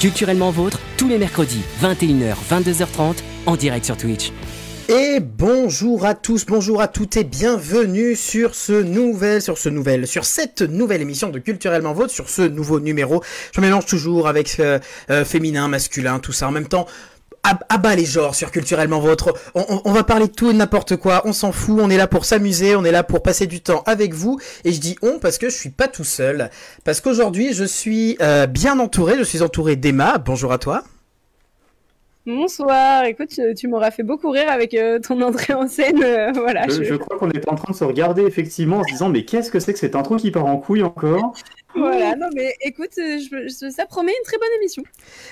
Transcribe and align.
Culturellement 0.00 0.50
vôtre, 0.50 0.80
tous 0.96 1.08
les 1.08 1.18
mercredis, 1.18 1.60
21h, 1.82 2.34
22h30, 2.50 3.16
en 3.44 3.54
direct 3.54 3.84
sur 3.84 3.98
Twitch. 3.98 4.32
Et 4.88 5.20
bonjour 5.20 6.06
à 6.06 6.14
tous, 6.14 6.46
bonjour 6.46 6.80
à 6.80 6.88
toutes 6.88 7.18
et 7.18 7.22
bienvenue 7.24 8.16
sur 8.16 8.54
ce 8.54 8.72
nouvel, 8.72 9.42
sur 9.42 9.58
ce 9.58 9.68
nouvel, 9.68 10.06
sur 10.06 10.24
cette 10.24 10.62
nouvelle 10.62 11.02
émission 11.02 11.28
de 11.28 11.38
Culturellement 11.38 11.92
Vôtre, 11.92 12.14
sur 12.14 12.30
ce 12.30 12.40
nouveau 12.40 12.80
numéro. 12.80 13.22
Je 13.54 13.60
mélange 13.60 13.84
toujours 13.84 14.26
avec 14.26 14.58
euh, 14.58 14.78
euh, 15.10 15.26
féminin, 15.26 15.68
masculin, 15.68 16.18
tout 16.18 16.32
ça 16.32 16.48
en 16.48 16.50
même 16.50 16.66
temps. 16.66 16.86
À, 17.42 17.78
bas 17.78 17.96
les 17.96 18.04
genres 18.04 18.34
sur 18.34 18.50
culturellement 18.50 19.00
vôtre. 19.00 19.34
On, 19.54 19.92
va 19.92 20.04
parler 20.04 20.28
de 20.28 20.32
tout 20.32 20.50
et 20.50 20.52
n'importe 20.52 20.96
quoi. 20.96 21.22
On 21.24 21.32
s'en 21.32 21.52
fout. 21.52 21.78
On 21.80 21.88
est 21.88 21.96
là 21.96 22.06
pour 22.06 22.24
s'amuser. 22.24 22.76
On 22.76 22.84
est 22.84 22.92
là 22.92 23.02
pour 23.02 23.22
passer 23.22 23.46
du 23.46 23.60
temps 23.60 23.82
avec 23.86 24.12
vous. 24.14 24.38
Et 24.64 24.72
je 24.72 24.80
dis 24.80 24.96
on 25.02 25.18
parce 25.18 25.38
que 25.38 25.48
je 25.48 25.56
suis 25.56 25.70
pas 25.70 25.88
tout 25.88 26.04
seul. 26.04 26.50
Parce 26.84 27.00
qu'aujourd'hui 27.00 27.54
je 27.54 27.64
suis 27.64 28.16
euh, 28.20 28.46
bien 28.46 28.78
entouré. 28.78 29.16
Je 29.18 29.24
suis 29.24 29.42
entouré 29.42 29.76
d'Emma. 29.76 30.18
Bonjour 30.18 30.52
à 30.52 30.58
toi. 30.58 30.84
Bonsoir, 32.26 33.04
écoute, 33.04 33.40
tu, 33.56 33.66
m'auras 33.66 33.90
fait 33.90 34.02
beaucoup 34.02 34.30
rire 34.30 34.50
avec 34.50 34.74
euh, 34.74 34.98
ton 34.98 35.22
entrée 35.22 35.54
en 35.54 35.66
scène. 35.66 36.02
Euh, 36.02 36.30
voilà, 36.34 36.68
je, 36.68 36.94
crois 36.94 37.18
qu'on 37.18 37.30
est 37.30 37.48
en 37.48 37.54
train 37.54 37.72
de 37.72 37.76
se 37.76 37.84
regarder 37.84 38.22
effectivement 38.22 38.78
en 38.78 38.84
se 38.84 38.92
disant 38.92 39.08
mais 39.08 39.24
qu'est-ce 39.24 39.50
que 39.50 39.58
c'est 39.58 39.72
que 39.72 39.78
cette 39.78 39.96
intro 39.96 40.16
qui 40.16 40.30
part 40.30 40.44
en 40.44 40.58
couille 40.58 40.82
encore? 40.82 41.32
Voilà, 41.74 42.16
non 42.16 42.26
mais 42.34 42.54
écoute, 42.60 42.90
euh, 42.98 43.48
ça 43.70 43.86
promet 43.86 44.12
une 44.12 44.24
très 44.24 44.36
bonne 44.36 44.48
émission. 44.58 44.82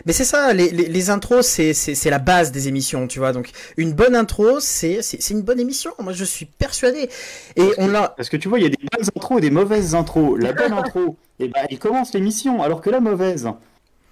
Mais 0.06 0.14
c'est 0.14 0.24
ça, 0.24 0.54
les, 0.54 1.10
intros, 1.10 1.46
c'est 1.46 2.10
la 2.10 2.18
base 2.18 2.52
des 2.52 2.68
émissions, 2.68 3.06
tu 3.06 3.18
vois. 3.18 3.32
Donc 3.32 3.50
une 3.76 3.92
bonne 3.92 4.14
intro, 4.14 4.58
c'est 4.58 5.00
une 5.30 5.42
bonne 5.42 5.60
émission. 5.60 5.90
Moi, 5.98 6.14
je 6.14 6.24
suis 6.24 6.46
persuadé. 6.46 7.10
Et 7.56 7.68
on 7.76 7.88
l'a. 7.88 8.14
Parce 8.16 8.30
que 8.30 8.38
tu 8.38 8.48
vois, 8.48 8.60
il 8.60 8.62
y 8.62 8.66
a 8.66 8.70
des 8.70 8.78
bonnes 8.90 9.08
intros 9.14 9.38
et 9.38 9.40
des 9.42 9.50
mauvaises 9.50 9.94
intros. 9.94 10.38
La 10.38 10.52
bonne 10.54 10.72
intro, 10.72 11.16
et 11.38 11.44
eh 11.44 11.48
ben, 11.48 11.66
elle 11.68 11.78
commence 11.78 12.14
l'émission, 12.14 12.62
alors 12.62 12.80
que 12.80 12.88
la 12.88 13.00
mauvaise, 13.00 13.46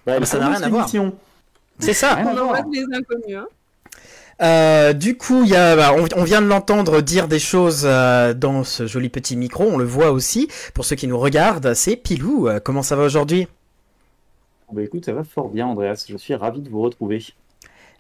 bah, 0.05 0.23
ça 0.27 0.39
n'a 0.39 0.51
rien 0.51 0.63
à 0.63 0.69
voir. 0.69 0.91
C'est 1.79 1.95
ça. 1.95 2.19
On 2.25 2.71
des 2.71 2.85
inconnus. 2.93 3.37
Hein. 3.37 3.47
Euh, 4.43 4.93
du 4.93 5.17
coup, 5.17 5.45
y 5.45 5.57
a, 5.57 5.77
bah, 5.77 5.95
on, 6.17 6.25
vient 6.25 6.43
de 6.43 6.47
l'entendre 6.47 7.01
dire 7.01 7.27
des 7.27 7.39
choses 7.39 7.83
euh, 7.85 8.35
dans 8.35 8.65
ce 8.65 8.87
joli 8.87 9.09
petit 9.09 9.37
micro. 9.37 9.65
On 9.65 9.79
le 9.79 9.85
voit 9.85 10.11
aussi. 10.11 10.49
Pour 10.75 10.85
ceux 10.85 10.97
qui 10.97 11.07
nous 11.07 11.19
regardent, 11.19 11.75
c'est 11.75 11.97
Pilou. 11.97 12.49
Euh, 12.49 12.61
comment 12.63 12.83
ça 12.83 12.97
va 12.97 13.05
aujourd'hui? 13.05 13.49
Bah, 14.73 14.83
Écoute, 14.83 15.07
ça 15.07 15.13
va 15.13 15.25
fort 15.25 15.49
bien, 15.49 15.67
Andreas. 15.67 16.05
Je 16.09 16.17
suis 16.17 16.35
ravi 16.35 16.61
de 16.61 16.69
vous 16.69 16.83
retrouver. 16.83 17.25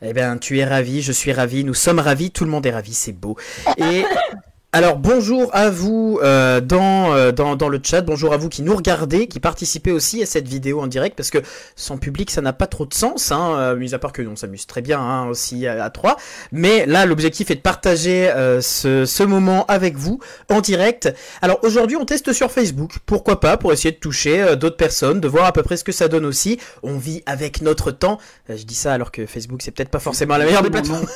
Eh 0.02 0.12
bien, 0.12 0.36
tu 0.36 0.58
es 0.58 0.64
ravi, 0.64 1.00
je 1.00 1.12
suis 1.12 1.33
ravi, 1.33 1.64
nous 1.64 1.72
sommes 1.72 2.00
ravis, 2.00 2.30
tout 2.30 2.44
le 2.44 2.50
monde 2.50 2.66
est 2.66 2.70
ravi, 2.70 2.92
c'est 2.92 3.14
beau. 3.14 3.34
Et 3.78 4.05
alors 4.77 4.98
bonjour 4.98 5.48
à 5.55 5.70
vous 5.70 6.20
euh, 6.22 6.60
dans, 6.60 7.14
euh, 7.14 7.32
dans, 7.32 7.56
dans, 7.56 7.70
le 7.70 7.80
chat, 7.82 8.02
bonjour 8.02 8.34
à 8.34 8.36
vous 8.36 8.50
qui 8.50 8.60
nous 8.60 8.77
regardez, 8.77 9.27
qui 9.27 9.41
participez 9.41 9.91
aussi 9.91 10.22
à 10.22 10.27
cette 10.27 10.46
vidéo 10.46 10.83
en 10.83 10.86
direct, 10.86 11.16
parce 11.16 11.30
que 11.30 11.38
sans 11.77 11.96
public 11.96 12.30
ça 12.30 12.42
n'a 12.42 12.52
pas 12.52 12.66
trop 12.66 12.84
de 12.84 12.92
sens, 12.92 13.33
hein, 13.33 13.55
euh, 13.56 13.74
mis 13.74 13.94
à 13.94 13.98
part 13.98 14.12
que 14.12 14.20
on 14.20 14.36
s'amuse 14.36 14.66
très 14.66 14.83
bien 14.83 15.00
hein, 15.00 15.28
aussi 15.28 15.66
à, 15.66 15.88
trois. 15.88 16.18
Mais 16.52 16.84
là 16.84 17.06
l'objectif 17.06 17.50
est 17.50 17.55
de 17.55 17.60
partager 17.60 18.30
ce, 18.60 19.06
ce 19.06 19.22
moment 19.22 19.64
avec 19.64 19.96
vous 19.96 20.20
en 20.50 20.60
direct. 20.60 21.11
Alors 21.40 21.58
aujourd'hui 21.62 21.96
on 21.96 22.05
teste 22.05 22.34
sur 22.34 22.52
Facebook, 22.52 22.96
pourquoi 23.06 23.40
pas, 23.40 23.56
pour 23.56 23.72
essayer 23.72 23.92
de 23.92 23.96
toucher 23.96 24.56
d'autres 24.56 24.77
personnes, 24.77 25.20
de 25.20 25.28
voir 25.28 25.46
à 25.46 25.52
peu 25.52 25.62
près 25.62 25.78
ce 25.78 25.84
que 25.84 25.92
ça 25.92 26.08
donne 26.08 26.27
aussi. 26.27 26.61
On 26.83 26.98
vit 26.98 27.22
avec 27.24 27.62
notre 27.62 27.92
temps. 27.92 28.18
je 28.51 28.64
dis 28.64 28.74
ça 28.74 28.92
alors 28.92 29.11
que 29.11 29.24
Facebook 29.24 29.62
c'est 29.62 29.70
peut-être 29.70 29.89
pas 29.89 30.01
forcément 30.01 30.36
la 30.36 30.45
meilleure 30.45 30.62
des 30.62 30.68
plateformes. 30.68 31.06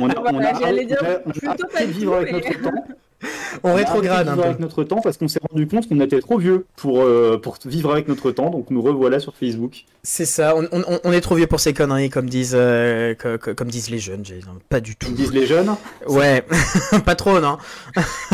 on, 0.00 0.08
a, 0.08 0.14
on, 0.32 0.38
a, 0.38 1.84
vivre 1.84 2.16
avec 2.16 2.32
notre 2.32 2.62
temps. 2.62 2.77
On, 3.64 3.74
rétrograde 3.74 4.28
un 4.28 4.36
peu. 4.36 4.44
avec 4.44 4.60
notre 4.60 4.84
temps 4.84 5.00
parce 5.00 5.16
qu'on 5.16 5.26
s'est 5.26 5.40
rendu 5.50 5.66
compte 5.66 5.88
qu'on 5.88 6.00
était 6.00 6.20
trop 6.20 6.38
vieux 6.38 6.66
pour, 6.76 7.00
euh, 7.00 7.38
pour 7.42 7.56
vivre 7.64 7.90
avec 7.90 8.06
notre 8.06 8.30
temps, 8.30 8.50
donc 8.50 8.70
nous 8.70 8.80
revoilà 8.80 9.18
sur 9.18 9.34
Facebook. 9.34 9.84
C'est 10.04 10.24
ça, 10.24 10.54
on, 10.56 11.12
est 11.12 11.20
trop 11.20 11.34
vieux 11.34 11.48
pour 11.48 11.58
ces 11.58 11.74
conneries, 11.74 12.10
comme 12.10 12.28
disent, 12.28 12.54
euh, 12.54 13.14
comme, 13.14 13.68
disent 13.68 13.90
les 13.90 13.98
jeunes. 13.98 14.22
Pas 14.68 14.80
du 14.80 14.94
tout. 14.94 15.06
Comme 15.06 15.16
disent 15.16 15.32
les 15.32 15.46
jeunes 15.46 15.74
Ouais, 16.06 16.44
pas 17.04 17.16
trop, 17.16 17.40
non 17.40 17.58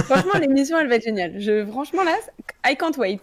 Franchement, 0.05 0.39
l'émission, 0.39 0.79
elle 0.79 0.89
va 0.89 0.97
être 0.97 1.05
géniale. 1.05 1.35
Je, 1.39 1.65
franchement, 1.67 2.05
là, 2.05 2.17
I 2.67 2.77
can't 2.77 2.97
wait. 2.99 3.21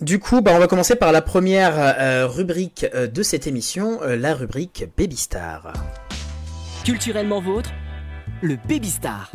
Du 0.00 0.18
coup, 0.18 0.42
bah, 0.42 0.52
on 0.54 0.58
va 0.58 0.66
commencer 0.66 0.96
par 0.96 1.12
la 1.12 1.22
première 1.22 1.74
euh, 1.78 2.26
rubrique 2.26 2.86
de 2.94 3.22
cette 3.22 3.46
émission, 3.46 4.00
la 4.02 4.34
rubrique 4.34 4.84
Baby 4.98 5.16
Star. 5.16 5.72
Culturellement 6.84 7.40
vôtre, 7.40 7.70
le 8.42 8.56
Baby 8.68 8.90
Star. 8.90 9.32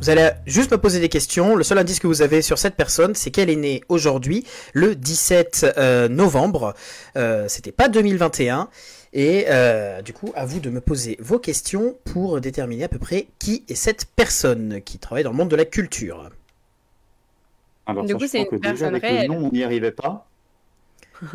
Vous 0.00 0.08
allez 0.08 0.30
juste 0.46 0.72
me 0.72 0.78
poser 0.78 0.98
des 0.98 1.10
questions. 1.10 1.54
Le 1.54 1.62
seul 1.62 1.76
indice 1.76 1.98
que 1.98 2.06
vous 2.06 2.22
avez 2.22 2.40
sur 2.40 2.56
cette 2.56 2.74
personne, 2.74 3.14
c'est 3.14 3.30
qu'elle 3.30 3.50
est 3.50 3.56
née 3.56 3.82
aujourd'hui, 3.90 4.46
le 4.72 4.94
17 4.94 5.74
euh, 5.76 6.08
novembre. 6.08 6.74
Euh, 7.16 7.48
C'était 7.48 7.70
pas 7.70 7.90
2021. 7.90 8.70
Et 9.12 9.44
euh, 9.48 10.00
du 10.00 10.14
coup, 10.14 10.32
à 10.34 10.46
vous 10.46 10.58
de 10.60 10.70
me 10.70 10.80
poser 10.80 11.18
vos 11.20 11.38
questions 11.38 11.98
pour 12.04 12.40
déterminer 12.40 12.84
à 12.84 12.88
peu 12.88 12.98
près 12.98 13.26
qui 13.38 13.62
est 13.68 13.74
cette 13.74 14.06
personne 14.06 14.80
qui 14.80 14.98
travaille 14.98 15.24
dans 15.24 15.32
le 15.32 15.36
monde 15.36 15.50
de 15.50 15.56
la 15.56 15.66
culture. 15.66 16.30
Alors, 17.84 18.04
du 18.04 18.14
coup, 18.16 18.26
c'est 18.26 18.48
une 18.50 18.58
personne 18.58 18.96
réelle. 18.96 19.30
on 19.30 19.50
n'y 19.50 19.64
arrivait 19.64 19.92
pas. 19.92 20.26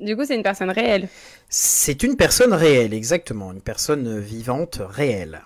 du 0.00 0.16
coup, 0.16 0.24
c'est 0.24 0.34
une 0.34 0.42
personne 0.42 0.70
réelle. 0.70 1.08
C'est 1.48 2.02
une 2.02 2.16
personne 2.16 2.52
réelle, 2.52 2.94
exactement. 2.94 3.52
Une 3.52 3.60
personne 3.60 4.18
vivante 4.18 4.80
réelle. 4.84 5.42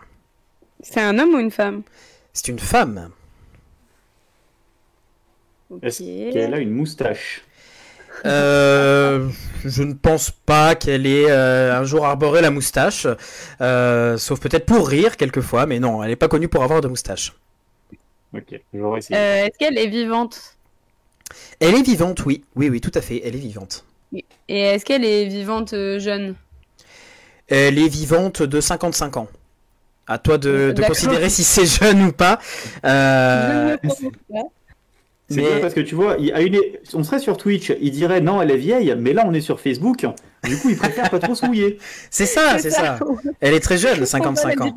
C'est 0.84 1.00
un 1.00 1.18
homme 1.18 1.34
ou 1.34 1.38
une 1.38 1.50
femme? 1.50 1.82
C'est 2.32 2.48
une 2.48 2.58
femme. 2.58 3.10
Est-ce 5.82 6.32
qu'elle 6.32 6.54
a 6.54 6.58
une 6.58 6.70
moustache? 6.70 7.42
Euh, 8.26 9.28
je 9.64 9.82
ne 9.82 9.94
pense 9.94 10.30
pas 10.30 10.74
qu'elle 10.76 11.06
ait 11.06 11.28
euh, 11.28 11.76
un 11.76 11.84
jour 11.84 12.06
arboré 12.06 12.42
la 12.42 12.50
moustache, 12.50 13.08
euh, 13.60 14.16
sauf 14.18 14.38
peut-être 14.40 14.66
pour 14.66 14.88
rire 14.88 15.16
quelquefois, 15.16 15.66
mais 15.66 15.80
non, 15.80 16.02
elle 16.02 16.10
n'est 16.10 16.16
pas 16.16 16.28
connue 16.28 16.48
pour 16.48 16.62
avoir 16.62 16.80
de 16.80 16.88
moustache. 16.88 17.32
Ok, 18.32 18.60
je 18.72 18.98
essayer. 18.98 19.18
Est-ce 19.18 19.58
qu'elle 19.58 19.78
est 19.78 19.88
vivante? 19.88 20.56
Elle 21.60 21.74
est 21.74 21.82
vivante, 21.82 22.24
oui, 22.24 22.44
oui, 22.54 22.68
oui, 22.68 22.80
tout 22.80 22.92
à 22.94 23.00
fait, 23.00 23.22
elle 23.24 23.34
est 23.34 23.40
vivante. 23.40 23.84
Et 24.12 24.24
est-ce 24.48 24.84
qu'elle 24.84 25.04
est 25.04 25.26
vivante 25.26 25.70
jeune? 25.70 26.36
Elle 27.48 27.78
est 27.78 27.88
vivante 27.88 28.42
de 28.42 28.60
55 28.60 29.16
ans. 29.16 29.28
À 30.06 30.18
toi 30.18 30.38
de, 30.38 30.74
considérer 30.86 31.30
si 31.30 31.44
c'est 31.44 31.66
jeune 31.66 32.02
ou 32.02 32.12
pas. 32.12 32.38
Euh... 32.84 33.76
C'est 35.30 35.40
bien 35.40 35.60
parce 35.60 35.72
que 35.72 35.80
tu 35.80 35.94
vois, 35.94 36.16
il, 36.18 36.36
une... 36.38 36.60
on 36.92 37.02
serait 37.02 37.18
sur 37.18 37.38
Twitch, 37.38 37.72
il 37.80 37.90
dirait 37.92 38.20
non, 38.20 38.42
elle 38.42 38.50
est 38.50 38.58
vieille, 38.58 38.94
mais 38.98 39.14
là 39.14 39.24
on 39.26 39.32
est 39.32 39.40
sur 39.40 39.58
Facebook, 39.58 40.06
du 40.44 40.58
coup 40.58 40.68
il 40.68 40.76
préfère 40.76 41.08
pas 41.08 41.18
trop 41.18 41.34
se 41.34 41.46
mouiller. 41.46 41.78
C'est 42.10 42.26
ça, 42.26 42.58
c'est 42.58 42.70
ça. 42.70 42.98
Elle 43.40 43.54
est 43.54 43.60
très 43.60 43.78
jeune, 43.78 44.04
55 44.04 44.60
ans. 44.60 44.74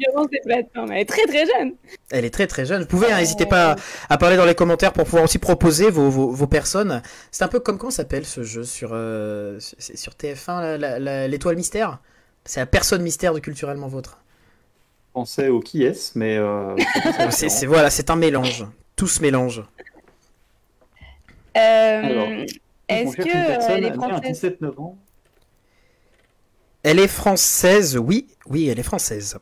Elle 0.50 0.98
est 0.98 1.06
très 1.06 1.26
très 1.26 1.46
jeune. 1.46 1.74
Elle 2.12 2.24
est 2.24 2.30
très 2.30 2.48
très 2.48 2.66
jeune. 2.66 2.82
Vous 2.82 2.88
pouvez, 2.88 3.14
n'hésitez 3.14 3.46
pas 3.46 3.76
à, 4.10 4.18
parler 4.18 4.38
dans 4.38 4.46
les 4.46 4.56
commentaires 4.56 4.94
pour 4.94 5.04
pouvoir 5.04 5.26
aussi 5.26 5.38
proposer 5.38 5.90
vos, 5.90 6.10
vos, 6.10 6.48
personnes. 6.48 7.02
C'est 7.32 7.44
un 7.44 7.50
peu 7.50 7.60
comme 7.60 7.78
comment 7.78 7.92
s'appelle 7.92 8.26
ce 8.26 8.44
jeu 8.44 8.64
sur, 8.64 8.92
euh, 8.94 9.60
sur 9.60 10.14
TF1, 10.14 11.28
l'étoile 11.28 11.58
mystère? 11.58 12.00
C'est 12.46 12.62
la 12.62 12.66
personne 12.66 13.02
mystère 13.02 13.34
de 13.34 13.40
Culturellement 13.40 13.90
Vôtre 13.90 14.20
pensais 15.18 15.48
au 15.48 15.62
qui 15.62 15.84
est, 15.84 16.16
mais. 16.16 16.38
Euh, 16.38 16.76
c'est 17.32 17.66
voilà, 17.66 17.90
c'est 17.90 18.12
un 18.12 18.16
mélange. 18.16 18.68
Tout 18.96 19.08
se 19.08 19.20
mélange. 19.20 19.64
Euh, 21.58 22.46
est-ce 22.88 23.18
que 23.18 23.72
elle 23.72 23.86
est 23.86 23.94
française 23.94 24.58
Elle 26.84 27.00
est 27.00 27.08
française, 27.08 27.98
oui, 27.98 28.28
oui, 28.46 28.70
elle 28.70 28.78
est 28.78 28.84
française. 28.84 29.40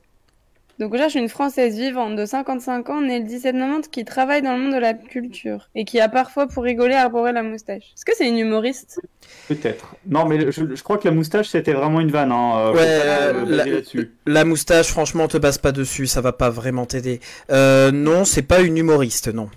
Donc 0.78 0.94
on 0.94 0.98
cherche 0.98 1.16
une 1.16 1.30
Française 1.30 1.78
vivante 1.78 2.18
de 2.18 2.26
55 2.26 2.90
ans, 2.90 3.02
née 3.02 3.20
le 3.20 3.26
17 3.26 3.56
novembre, 3.56 3.86
qui 3.90 4.04
travaille 4.04 4.42
dans 4.42 4.56
le 4.58 4.64
monde 4.64 4.74
de 4.74 4.80
la 4.80 4.94
culture 4.94 5.70
et 5.74 5.86
qui 5.86 6.02
a 6.02 6.10
parfois, 6.10 6.48
pour 6.48 6.64
rigoler, 6.64 6.96
arboré 6.96 7.32
la 7.32 7.44
moustache. 7.44 7.84
Est-ce 7.96 8.04
que 8.04 8.12
c'est 8.16 8.28
une 8.28 8.38
humoriste? 8.38 9.00
Peut-être. 9.48 9.96
Non, 10.06 10.26
mais 10.26 10.52
je, 10.52 10.84
crois 10.84 10.98
que 10.98 11.08
la 11.08 11.14
moustache, 11.14 11.48
c'était 11.48 11.74
vraiment 11.74 12.02
une 12.02 12.12
vanne. 12.12 12.32
Hein. 12.32 12.74
Euh, 12.76 13.84
ouais, 13.84 13.84
la, 14.26 14.44
moustache, 14.44 14.88
franchement, 14.88 15.28
te 15.30 15.38
base 15.38 15.58
pas 15.58 15.72
dessus, 15.72 16.08
ça 16.08 16.20
va 16.20 16.34
pas 16.34 16.50
vraiment 16.50 16.86
t'aider. 16.86 17.22
Euh, 17.52 17.92
non, 17.92 18.26
c'est 18.26 18.42
pas 18.42 18.62
une 18.62 18.78
humoriste, 18.78 19.34
non. 19.34 19.50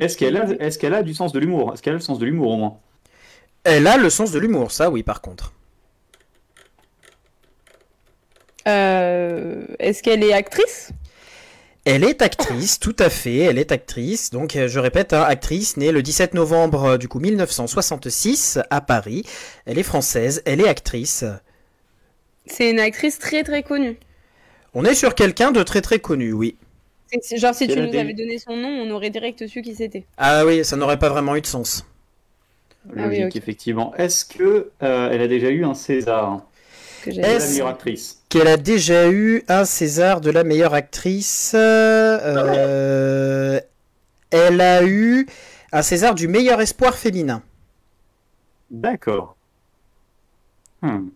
Est-ce 0.00 0.16
qu'elle 0.16 0.36
a, 0.36 0.48
est 0.50 0.78
qu'elle 0.78 0.94
a 0.94 1.02
du 1.02 1.14
sens 1.14 1.32
de 1.32 1.38
l'humour? 1.38 1.74
Est-ce 1.74 1.82
qu'elle 1.82 1.94
a 1.94 1.96
le 1.96 2.02
sens 2.02 2.18
de 2.18 2.24
l'humour 2.24 2.52
au 2.52 2.56
moins? 2.56 2.78
Elle 3.64 3.86
a 3.86 3.96
le 3.96 4.10
sens 4.10 4.30
de 4.30 4.38
l'humour, 4.38 4.70
ça 4.70 4.90
oui, 4.90 5.02
par 5.02 5.20
contre. 5.20 5.53
Euh, 8.66 9.64
est-ce 9.78 10.02
qu'elle 10.02 10.22
est 10.22 10.32
actrice? 10.32 10.90
Elle 11.84 12.02
est 12.02 12.22
actrice, 12.22 12.80
tout 12.80 12.96
à 12.98 13.10
fait, 13.10 13.38
elle 13.38 13.58
est 13.58 13.70
actrice. 13.70 14.30
Donc, 14.30 14.56
euh, 14.56 14.68
je 14.68 14.78
répète, 14.78 15.12
hein, 15.12 15.22
actrice 15.22 15.76
née 15.76 15.92
le 15.92 16.02
17 16.02 16.32
novembre 16.32 16.84
euh, 16.84 16.98
du 16.98 17.08
coup 17.08 17.20
1966 17.20 18.58
à 18.70 18.80
Paris. 18.80 19.22
Elle 19.66 19.78
est 19.78 19.82
française, 19.82 20.42
elle 20.46 20.62
est 20.62 20.68
actrice. 20.68 21.24
C'est 22.46 22.70
une 22.70 22.80
actrice 22.80 23.18
très 23.18 23.42
très 23.42 23.62
connue. 23.62 23.98
On 24.72 24.84
est 24.84 24.94
sur 24.94 25.14
quelqu'un 25.14 25.52
de 25.52 25.62
très 25.62 25.82
très 25.82 25.98
connu, 25.98 26.32
oui. 26.32 26.56
Genre 27.36 27.54
si 27.54 27.68
tu 27.68 27.78
nous 27.78 27.96
avais 27.96 28.14
donné 28.14 28.38
son 28.38 28.56
nom, 28.56 28.68
on 28.68 28.90
aurait 28.90 29.10
direct 29.10 29.46
su 29.46 29.62
qui 29.62 29.74
c'était. 29.74 30.04
Ah 30.16 30.44
oui, 30.44 30.64
ça 30.64 30.76
n'aurait 30.76 30.98
pas 30.98 31.10
vraiment 31.10 31.36
eu 31.36 31.40
de 31.42 31.46
sens. 31.46 31.86
Ah 32.88 33.06
oui, 33.08 33.20
Logique, 33.20 33.36
effectivement. 33.36 33.94
Est-ce 33.96 34.24
que 34.24 34.70
euh, 34.82 35.10
elle 35.10 35.20
a 35.20 35.28
déjà 35.28 35.48
eu 35.50 35.64
un 35.64 35.74
César? 35.74 36.44
Que 37.04 37.10
la 37.20 37.38
meilleure 37.38 37.68
actrice 37.68 38.22
Qu'elle 38.28 38.48
a 38.48 38.56
déjà 38.56 39.10
eu 39.10 39.44
un 39.48 39.64
César 39.64 40.20
de 40.20 40.30
la 40.30 40.44
meilleure 40.44 40.74
actrice. 40.74 41.52
euh, 41.54 43.60
elle 44.30 44.60
a 44.60 44.84
eu 44.84 45.26
un 45.72 45.82
César 45.82 46.14
du 46.14 46.28
meilleur 46.28 46.60
espoir 46.60 46.94
féminin. 46.94 47.42
D'accord. 48.70 49.36
Hmm, 50.82 51.08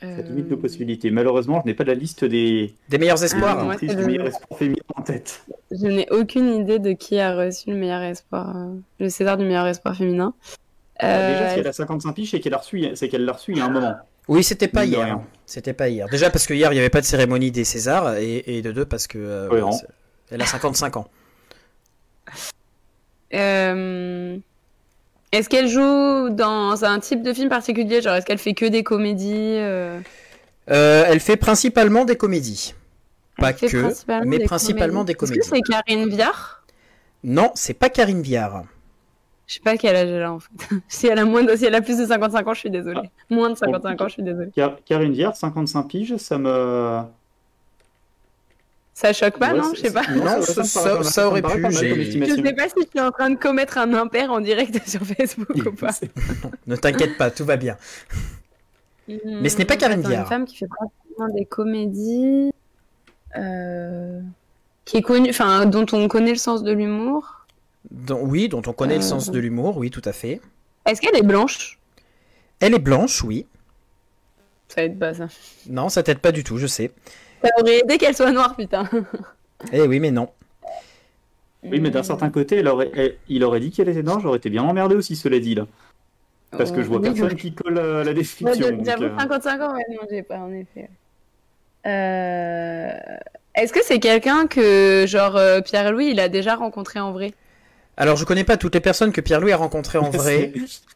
ça 0.00 0.06
Euh, 0.06 0.22
limite 0.22 0.50
nos 0.50 0.56
possibilités. 0.56 1.10
Malheureusement, 1.10 1.60
je 1.64 1.68
n'ai 1.70 1.74
pas 1.74 1.84
la 1.84 1.94
liste 1.94 2.24
des 2.24 2.74
Des 2.88 2.98
meilleurs 2.98 3.22
espoirs. 3.24 3.56
Ah, 3.60 3.64
moi, 3.64 3.72
actrices 3.72 3.90
c'est 3.90 3.96
du 3.96 4.02
le- 4.02 4.06
meilleur 4.06 4.26
espoir 4.28 4.58
féminin 4.58 4.82
en 4.94 5.02
tête. 5.02 5.44
Je 5.72 5.86
n'ai 5.86 6.08
aucune 6.10 6.54
idée 6.54 6.78
de 6.78 6.92
qui 6.92 7.18
a 7.18 7.34
reçu 7.34 7.70
le 7.70 7.76
meilleur 7.76 8.02
espoir, 8.02 8.56
euh, 8.56 8.74
le 9.00 9.08
César 9.08 9.36
du 9.36 9.44
meilleur 9.44 9.66
espoir 9.66 9.96
féminin. 9.96 10.34
Euh, 11.02 11.32
Déjà, 11.32 11.44
Euh, 11.50 11.54
si 11.54 11.60
elle 11.60 11.66
a 11.66 11.72
55 11.72 12.12
piges, 12.12 12.30
c'est 12.30 12.40
qu'elle 12.40 12.52
l'a 12.52 12.58
reçu, 12.58 12.84
c'est 12.94 13.08
qu'elle 13.08 13.24
l'a 13.24 13.32
reçu 13.32 13.52
il 13.52 13.58
y 13.58 13.60
a 13.60 13.64
un 13.66 13.70
moment. 13.70 13.96
Oui, 14.28 14.44
c'était 14.44 14.68
pas 14.68 14.84
hier. 14.84 15.04
rien. 15.04 15.22
C'était 15.46 15.72
pas 15.72 15.88
hier. 15.88 16.06
Déjà 16.10 16.28
parce 16.30 16.46
que 16.46 16.52
hier 16.54 16.70
il 16.72 16.74
n'y 16.74 16.80
avait 16.80 16.90
pas 16.90 17.00
de 17.00 17.06
cérémonie 17.06 17.50
des 17.50 17.64
Césars 17.64 18.16
et, 18.18 18.58
et 18.58 18.62
de 18.62 18.70
deux 18.72 18.84
parce 18.84 19.06
que 19.06 19.18
euh, 19.18 19.70
elle 20.30 20.42
a 20.42 20.46
55 20.46 20.96
ans. 20.98 21.08
euh, 23.34 24.36
Est-ce 25.32 25.48
qu'elle 25.48 25.68
joue 25.68 26.30
dans 26.30 26.84
un 26.84 27.00
type 27.00 27.22
de 27.22 27.32
film 27.32 27.48
particulier 27.48 28.02
Genre, 28.02 28.14
est-ce 28.14 28.26
qu'elle 28.26 28.38
fait 28.38 28.54
que 28.54 28.66
des 28.66 28.82
comédies 28.82 29.56
euh, 29.56 29.98
Euh, 30.70 31.04
elle 31.06 31.20
fait 31.20 31.36
principalement 31.36 32.04
des 32.04 32.16
comédies. 32.16 32.74
Pas 33.38 33.50
elle 33.50 33.70
que, 33.70 33.80
principalement 33.82 34.30
mais 34.30 34.38
des 34.38 34.44
principalement 34.44 35.00
comédies. 35.00 35.06
des 35.06 35.14
comédies. 35.14 35.38
Est-ce 35.40 35.50
que 35.50 35.56
c'est 35.56 35.62
Karine 35.62 36.08
Viard? 36.08 36.64
Non, 37.24 37.52
c'est 37.54 37.74
pas 37.74 37.88
Karine 37.88 38.20
Viard. 38.22 38.64
Je 39.48 39.54
sais 39.54 39.60
pas 39.60 39.76
quel 39.78 39.96
âge 39.96 40.08
elle 40.08 40.22
a 40.22 40.32
en 40.32 40.38
fait. 40.38 40.50
si 40.88 41.06
elle 41.08 41.18
a 41.18 41.24
moins 41.24 41.42
de... 41.42 41.56
si 41.56 41.64
elle 41.64 41.74
a 41.74 41.80
plus 41.80 41.96
de 41.98 42.04
55 42.06 42.46
ans, 42.46 42.54
je 42.54 42.60
suis 42.60 42.70
désolée. 42.70 43.00
Ah. 43.02 43.08
Moins 43.30 43.48
de 43.50 43.54
55 43.56 44.00
ans, 44.00 44.06
je 44.08 44.12
suis 44.12 44.22
désolée. 44.22 44.50
Car- 44.54 44.76
Karine 44.84 45.12
Viard, 45.12 45.34
55 45.34 45.82
piges, 45.88 46.16
ça 46.18 46.36
me. 46.38 47.00
Ça 48.92 49.12
choque 49.12 49.38
pas, 49.38 49.52
Ouais, 49.52 49.58
non? 49.60 49.72
Je 49.74 49.80
sais 49.80 49.92
pas. 49.92 50.02
Non, 50.08 50.42
ça- 50.42 51.28
aurait 51.28 51.40
pu, 51.40 51.62
comme 51.62 51.70
Je 51.70 51.78
sais 51.78 52.52
pas 52.52 52.68
si 52.68 52.74
je 52.78 52.88
suis 52.90 53.00
en 53.00 53.10
train 53.10 53.30
de 53.30 53.36
commettre 53.36 53.78
un 53.78 53.94
impair 53.94 54.30
en 54.32 54.40
direct 54.40 54.80
sur 54.88 55.00
Facebook 55.02 55.48
ou 55.66 55.72
pas. 55.72 55.92
Ne 56.66 56.76
t'inquiète 56.76 57.16
pas, 57.16 57.30
tout 57.30 57.44
va 57.44 57.56
bien. 57.56 57.76
Mais 59.08 59.48
ce 59.48 59.56
n'est 59.56 59.64
pas 59.64 59.76
Karine 59.76 60.00
Viard. 60.02 60.22
Une 60.24 60.28
femme 60.28 60.44
qui 60.44 60.56
fait 60.56 60.66
pratiquement 60.66 61.28
des 61.34 61.46
comédies, 61.46 62.50
euh, 63.36 64.20
qui 64.84 64.98
est 64.98 65.02
connue, 65.02 65.30
enfin, 65.30 65.64
dont 65.64 65.86
on 65.92 66.06
connaît 66.08 66.32
le 66.32 66.36
sens 66.36 66.62
de 66.62 66.72
l'humour. 66.72 67.37
Dont- 67.90 68.20
oui, 68.22 68.48
dont 68.48 68.62
on 68.66 68.72
connaît 68.72 68.94
le 68.96 69.00
Euh. 69.00 69.02
sens 69.02 69.30
de 69.30 69.38
l'humour, 69.38 69.76
oui, 69.78 69.90
tout 69.90 70.02
à 70.04 70.12
fait. 70.12 70.40
Est-ce 70.86 71.00
qu'elle 71.00 71.16
est 71.16 71.22
blanche? 71.22 71.78
Elle 72.60 72.74
est 72.74 72.78
blanche, 72.78 73.22
oui. 73.22 73.46
Ça 74.68 74.84
aide 74.84 74.98
pas 74.98 75.14
ça. 75.14 75.28
Non, 75.68 75.88
ça 75.88 76.02
t'aide 76.02 76.18
pas 76.18 76.32
du 76.32 76.44
tout, 76.44 76.58
je 76.58 76.66
sais. 76.66 76.90
Ça 77.42 77.50
aurait 77.60 77.78
aidé 77.80 77.96
qu'elle 77.98 78.14
soit 78.16 78.32
noire, 78.32 78.54
putain. 78.56 78.88
Eh 79.72 79.82
oui, 79.82 80.00
mais 80.00 80.10
non. 80.10 80.28
Oui, 81.64 81.80
mais 81.80 81.90
d'un 81.90 82.02
certain 82.02 82.30
côté, 82.30 82.56
elle 82.56 82.68
aurait- 82.68 82.90
elle- 82.94 83.16
il 83.28 83.42
aurait 83.44 83.60
dit 83.60 83.70
qu'elle 83.70 83.88
était 83.88 84.02
noire, 84.02 84.20
j'aurais 84.20 84.38
été 84.38 84.50
bien 84.50 84.62
emmerdé 84.62 84.94
aussi, 84.94 85.16
cela 85.16 85.38
dit, 85.40 85.54
là. 85.54 85.66
Parce 86.50 86.70
que 86.72 86.82
je 86.82 86.86
vois 86.86 86.98
Oui, 86.98 87.10
personne 87.12 87.36
qui 87.36 87.52
colle 87.52 87.78
à 87.78 88.04
la 88.04 88.10
Ouais, 88.10 88.14
description. 88.14 88.66
de- 88.66 88.76
donc, 88.76 88.84
J'avoue, 88.84 89.04
euh, 89.04 89.18
55 89.18 89.60
ans, 89.60 89.74
ouais, 89.74 89.84
non, 89.90 90.00
j'ai 90.10 90.22
pas, 90.22 90.38
en 90.38 90.52
effet. 90.52 90.88
Euh, 91.86 92.90
Est-ce 93.54 93.72
que 93.72 93.82
c'est 93.82 93.98
quelqu'un 93.98 94.46
que, 94.46 95.04
genre, 95.08 95.36
euh, 95.36 95.60
Pierre-Louis, 95.60 96.10
il 96.12 96.20
a 96.20 96.28
déjà 96.28 96.54
rencontré 96.54 97.00
en 97.00 97.10
vrai? 97.12 97.32
Alors, 97.98 98.16
je 98.16 98.24
connais 98.24 98.44
pas 98.44 98.56
toutes 98.56 98.74
les 98.74 98.80
personnes 98.80 99.12
que 99.12 99.20
Pierre-Louis 99.20 99.52
a 99.52 99.56
rencontrées 99.56 99.98
en 99.98 100.08
vrai. 100.08 100.52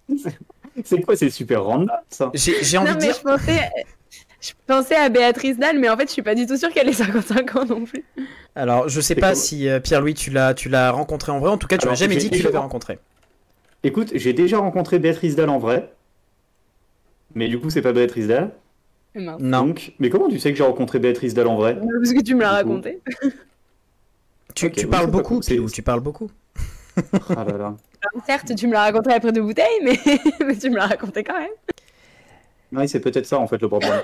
c'est- 0.84 1.02
quoi, 1.02 1.16
c'est 1.16 1.30
super 1.30 1.64
random, 1.64 1.90
ça? 2.08 2.30
J'ai 2.32 2.62
j'ai 2.62 2.78
envie 2.78 2.90
Non, 2.90 2.94
de 2.94 3.00
mais 3.00 3.06
dire. 3.06 3.16
je 3.16 3.22
pensais, 3.22 3.70
je 4.40 4.52
pensais 4.66 4.96
à 4.96 5.08
Béatrice 5.08 5.58
Dalle, 5.58 5.78
mais 5.80 5.88
en 5.88 5.96
fait, 5.96 6.06
je 6.06 6.12
suis 6.12 6.22
pas 6.22 6.34
du 6.36 6.46
tout 6.46 6.56
sûre 6.56 6.72
qu'elle 6.72 6.88
ait 6.88 6.92
55 6.92 7.56
ans 7.56 7.64
non 7.64 7.84
plus. 7.84 8.04
Alors, 8.54 8.88
je 8.88 9.00
sais 9.00 9.14
C'est 9.14 9.20
pas 9.20 9.34
si 9.34 9.68
euh, 9.68 9.80
Pierre-Louis, 9.80 10.14
tu 10.14 10.30
l'as 10.30 10.54
tu 10.54 10.68
l'as 10.68 10.90
rencontré 10.92 11.32
en 11.32 11.40
vrai. 11.40 11.50
En 11.50 11.58
tout 11.58 11.66
cas, 11.66 11.78
tu 11.78 11.88
m'as 11.88 11.94
jamais 11.94 12.16
dit 12.16 12.30
que 12.30 12.36
tu 12.36 12.42
l'avais 12.42 12.58
rencontré. 12.58 12.98
Écoute, 13.82 14.12
j'ai 14.14 14.32
déjà 14.32 14.58
rencontré 14.58 14.98
Béatrice 15.00 15.34
Dalle 15.34 15.50
en 15.50 15.58
vrai. 15.58 15.92
Mais 17.34 17.48
du 17.48 17.58
coup, 17.58 17.70
c'est 17.70 17.82
pas 17.82 17.92
Béatrice 17.92 18.28
Dalle. 18.28 18.52
Non. 19.14 19.38
Donc, 19.38 19.92
mais 19.98 20.08
comment 20.08 20.28
tu 20.28 20.38
sais 20.38 20.52
que 20.52 20.56
j'ai 20.58 20.64
rencontré 20.64 20.98
Béatrice 20.98 21.34
Dalle 21.34 21.48
en 21.48 21.56
vrai? 21.56 21.74
Parce 21.74 22.12
que 22.12 22.22
tu 22.22 22.34
me 22.34 22.40
l'as 22.40 22.52
raconté. 22.52 23.00
Tu, 24.54 24.70
tu 24.70 24.84
oui, 24.84 24.90
parles 24.90 25.10
beaucoup, 25.10 25.40
Pilou, 25.40 25.68
tu 25.70 25.82
parles 25.82 26.00
beaucoup. 26.00 26.30
Ah 27.36 27.44
là 27.44 27.56
là. 27.58 27.74
Certes, 28.26 28.54
tu 28.54 28.66
me 28.66 28.72
l'as 28.72 28.82
raconté 28.82 29.12
après 29.12 29.32
deux 29.32 29.42
bouteilles, 29.42 29.80
mais, 29.82 29.98
mais 30.46 30.56
tu 30.56 30.70
me 30.70 30.76
l'as 30.76 30.86
raconté 30.86 31.22
quand 31.24 31.38
même. 31.38 31.50
Oui, 32.72 32.88
c'est 32.88 33.00
peut-être 33.00 33.26
ça 33.26 33.38
en 33.38 33.46
fait 33.46 33.60
le 33.60 33.68
problème. 33.68 33.92
Euh, 33.92 34.02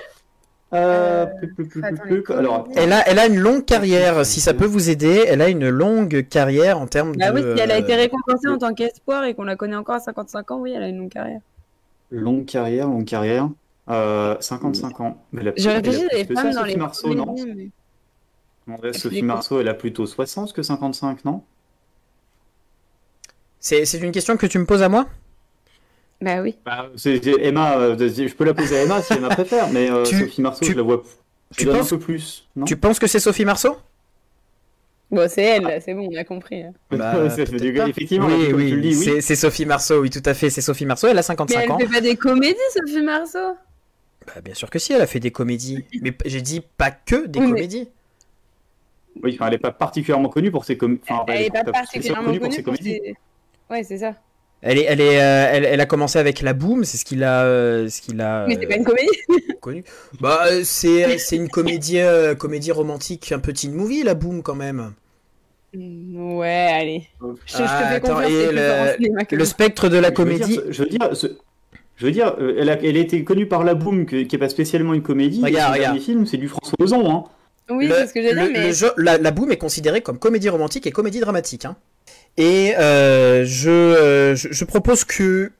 Euh, 0.71 1.25
plus, 1.25 1.53
plus, 1.67 1.81
plus, 1.81 2.23
les 2.29 2.35
alors. 2.35 2.67
Elle 2.75 2.93
a, 2.93 3.07
elle 3.09 3.17
a 3.17 3.25
une 3.25 3.39
longue 3.39 3.65
carrière, 3.65 4.23
si 4.25 4.39
ça 4.39 4.53
peut 4.53 4.65
vous 4.67 4.89
aider. 4.91 5.25
Elle 5.27 5.41
a 5.41 5.49
une 5.49 5.67
longue 5.67 6.27
carrière 6.29 6.79
en 6.79 6.85
termes 6.85 7.15
Bah 7.15 7.31
de. 7.31 7.35
oui, 7.41 7.55
si 7.55 7.59
elle 7.61 7.71
a 7.71 7.77
été 7.79 7.93
euh, 7.93 7.97
récompensée 7.97 8.47
en 8.47 8.57
tant 8.59 8.73
qu'espoir 8.75 9.23
et 9.23 9.33
qu'on 9.33 9.43
la 9.45 9.55
connaît 9.55 9.75
encore 9.75 9.95
à 9.95 9.99
55 9.99 10.51
ans, 10.51 10.59
oui, 10.59 10.73
elle 10.75 10.83
a 10.83 10.87
une 10.87 10.99
longue 10.99 11.09
carrière. 11.09 11.41
longue 12.11 12.45
carrière, 12.45 12.87
longue 12.87 13.05
carrière. 13.05 13.49
Euh, 13.89 14.35
55 14.39 14.99
ans. 15.01 15.17
Mais 15.31 15.41
elle 15.41 15.47
a- 15.47 15.53
Je 15.57 15.63
elle 15.67 15.69
a 15.69 15.79
réfléchis 15.79 16.25
plus 16.27 16.35
à 16.35 16.35
ça, 16.35 16.41
femmes 16.43 16.53
dans 16.53 16.59
Sophie 16.61 16.71
les 16.71 16.77
Marceau, 16.77 17.13
non 17.15 17.35
mais- 18.77 18.93
Sophie 18.93 19.23
Marceau, 19.23 19.59
elle 19.61 19.67
a 19.67 19.73
plutôt 19.73 20.05
60 20.05 20.53
que 20.53 20.61
55, 20.61 21.25
non 21.25 21.41
C'est 23.59 23.85
c'est 23.85 23.97
une 23.99 24.11
question 24.11 24.37
que 24.37 24.45
tu 24.47 24.57
me 24.59 24.65
poses 24.65 24.81
à 24.81 24.89
moi? 24.89 25.07
Bah 26.21 26.41
oui. 26.41 26.57
bah, 26.65 26.89
Emma, 27.41 27.77
euh, 27.77 27.97
je 27.97 28.33
peux 28.33 28.43
la 28.43 28.53
poser 28.53 28.77
à 28.79 28.83
Emma 28.83 29.01
si 29.01 29.13
Emma 29.13 29.29
préfère, 29.29 29.69
mais 29.69 29.89
euh, 29.89 30.03
Tu- 30.03 30.19
Sophie 30.19 30.41
Marceau, 30.41 30.65
tu- 30.65 30.71
je 30.73 30.77
la 30.77 30.83
vois. 30.83 31.01
Je 31.51 31.57
tu 31.57 31.65
penses- 31.65 31.93
un 31.93 31.97
peu 31.97 31.99
plus, 32.03 32.47
non? 32.55 32.65
Tu 32.65 32.75
penses 32.77 32.99
que 32.99 33.07
c'est 33.07 33.19
Sophie 33.21 33.45
Marceau? 33.45 33.77
Bon, 35.11 35.27
c'est 35.29 35.41
elle, 35.41 35.81
c'est 35.81 35.93
bon, 35.93 36.07
on 36.11 36.15
a 36.17 36.23
compris. 36.23 36.61
hein. 36.63 36.73
Bah, 36.91 37.29
Ça 37.29 37.37
fait 37.45 37.45
peut-être 37.45 37.61
du-. 37.85 37.89
Effectivement, 37.89 38.27
oui, 38.27 38.53
oui, 38.53 38.81
dis, 38.81 39.09
oui. 39.09 39.21
c'est- 39.21 39.35
Sophie 39.35 39.65
Marceau, 39.65 40.01
oui, 40.01 40.09
tout 40.09 40.21
à 40.25 40.33
fait, 40.33 40.49
c'est 40.49 40.61
Sophie 40.61 40.85
Marceau, 40.85 41.07
elle 41.07 41.13
a 41.13 41.15
Mais 41.15 41.23
55 41.23 41.61
elle 41.63 41.71
ans. 41.71 41.79
fait 41.79 41.87
pas 41.87 42.01
des 42.01 42.15
comédies, 42.15 42.55
Sophie 42.75 43.01
Marceau? 43.01 43.55
Bah, 44.27 44.41
bien 44.43 44.53
sûr 44.53 44.69
que 44.69 44.77
si, 44.77 44.93
elle 44.93 45.01
a 45.01 45.07
fait 45.07 45.19
des 45.21 45.31
comédies. 45.31 45.83
Mais 46.01 46.13
j'ai 46.25 46.41
dit 46.41 46.61
pas 46.77 46.91
que 46.91 47.25
des 47.25 47.39
Oui, 47.39 47.45
mais- 47.47 47.51
comédies. 47.53 47.87
Oui, 49.23 49.31
enfin, 49.35 49.45
elle 49.47 49.53
n'est 49.53 49.57
pas 49.57 49.71
particulièrement 49.71 50.29
connue 50.29 50.51
pour 50.51 50.65
ses 50.65 50.77
comédies. 50.77 51.01
Enfin, 51.09 51.23
Elle 51.29 51.43
est 51.43 51.49
pas 51.49 51.63
particulièrement 51.63 52.25
connue 52.25 52.39
pour 52.39 52.53
ses 52.53 52.63
comédies. 52.63 52.99
ses... 53.03 53.15
Ouais, 53.69 53.83
c'est 53.83 53.97
ça. 53.99 54.13
Elle, 54.61 54.77
est, 54.77 54.83
elle, 54.89 54.99
est, 54.99 55.21
euh, 55.21 55.49
elle, 55.53 55.63
elle 55.65 55.79
a 55.79 55.85
commencé 55.85 56.19
avec 56.19 56.41
La 56.41 56.51
Boom, 56.53 56.83
c'est 56.83 56.97
ce 56.97 57.05
qu'il 57.05 57.23
a, 57.23 57.43
euh, 57.43 57.87
ce 57.87 58.01
qu'il 58.01 58.19
a 58.19 58.45
Mais 58.47 58.55
c'est 58.59 58.65
euh, 58.65 58.67
pas 58.69 58.75
une 58.75 58.83
comédie. 58.83 59.07
connu. 59.61 59.83
Bah, 60.19 60.39
euh, 60.47 60.61
c'est 60.65 61.17
c'est 61.17 61.37
une 61.37 61.47
comédie, 61.49 61.99
euh, 61.99 62.35
comédie 62.35 62.71
romantique, 62.73 63.31
un 63.31 63.39
teen 63.39 63.73
movie, 63.73 64.03
La 64.03 64.15
Boom, 64.15 64.41
quand 64.43 64.55
même. 64.55 64.93
Mm, 65.73 66.35
Ouais, 66.35 66.67
allez. 66.73 67.07
Je, 67.21 67.27
je 67.45 67.57
te 67.57 67.61
Ah, 67.63 67.67
fais 67.89 67.95
attends, 67.95 68.15
confiance, 68.15 68.31
et 68.31 68.51
le- 68.51 69.37
Le 69.37 69.45
spectre 69.45 69.87
de 69.87 69.97
la 69.97 70.09
Je 70.13 70.21
veux 70.21 70.33
dire, 70.33 70.39
comédie. 70.39 70.55
ce- 70.55 70.71
Je 70.71 70.83
veux 70.83 70.89
dire, 70.89 71.09
ce- 71.15 71.27
je 71.95 72.05
veux 72.05 72.11
dire, 72.11 72.35
euh, 72.39 72.55
elle 72.59 72.69
a, 72.69 72.73
elle 72.81 72.97
a 72.97 72.99
été 72.99 73.23
connue 73.23 73.45
par 73.47 73.63
La 73.63 73.75
Boom, 73.75 74.05
que- 74.05 74.23
qui 74.23 74.35
est 74.35 74.39
pas 74.39 74.49
spécialement 74.49 74.93
une 74.93 75.03
comédie. 75.03 75.41
Regarde, 75.43 75.75
regarde. 75.75 75.99
film, 75.99 76.25
c'est 76.25 76.37
du 76.37 76.47
François 76.49 76.75
Ozon, 76.79 77.09
hein. 77.09 77.23
Oui, 77.71 77.87
le, 77.87 77.93
c'est 77.95 78.07
ce 78.07 78.13
que 78.13 78.21
j'ai 78.21 78.33
dit, 78.33 78.51
mais... 78.51 78.67
le 78.67 78.73
jeu- 78.73 78.91
la, 78.97 79.17
la 79.19 79.31
Boom 79.31 79.51
est 79.51 79.57
considérée 79.57 80.01
comme 80.01 80.17
comédie 80.17 80.49
romantique 80.49 80.87
et 80.87 80.91
comédie 80.91 81.19
dramatique. 81.19 81.65
hein. 81.65 81.77
Et 82.41 82.73
euh, 82.77 83.43
je, 83.45 83.69
euh, 83.69 84.33
je, 84.35 84.47
je 84.51 84.63
propose 84.65 85.03
que 85.03 85.51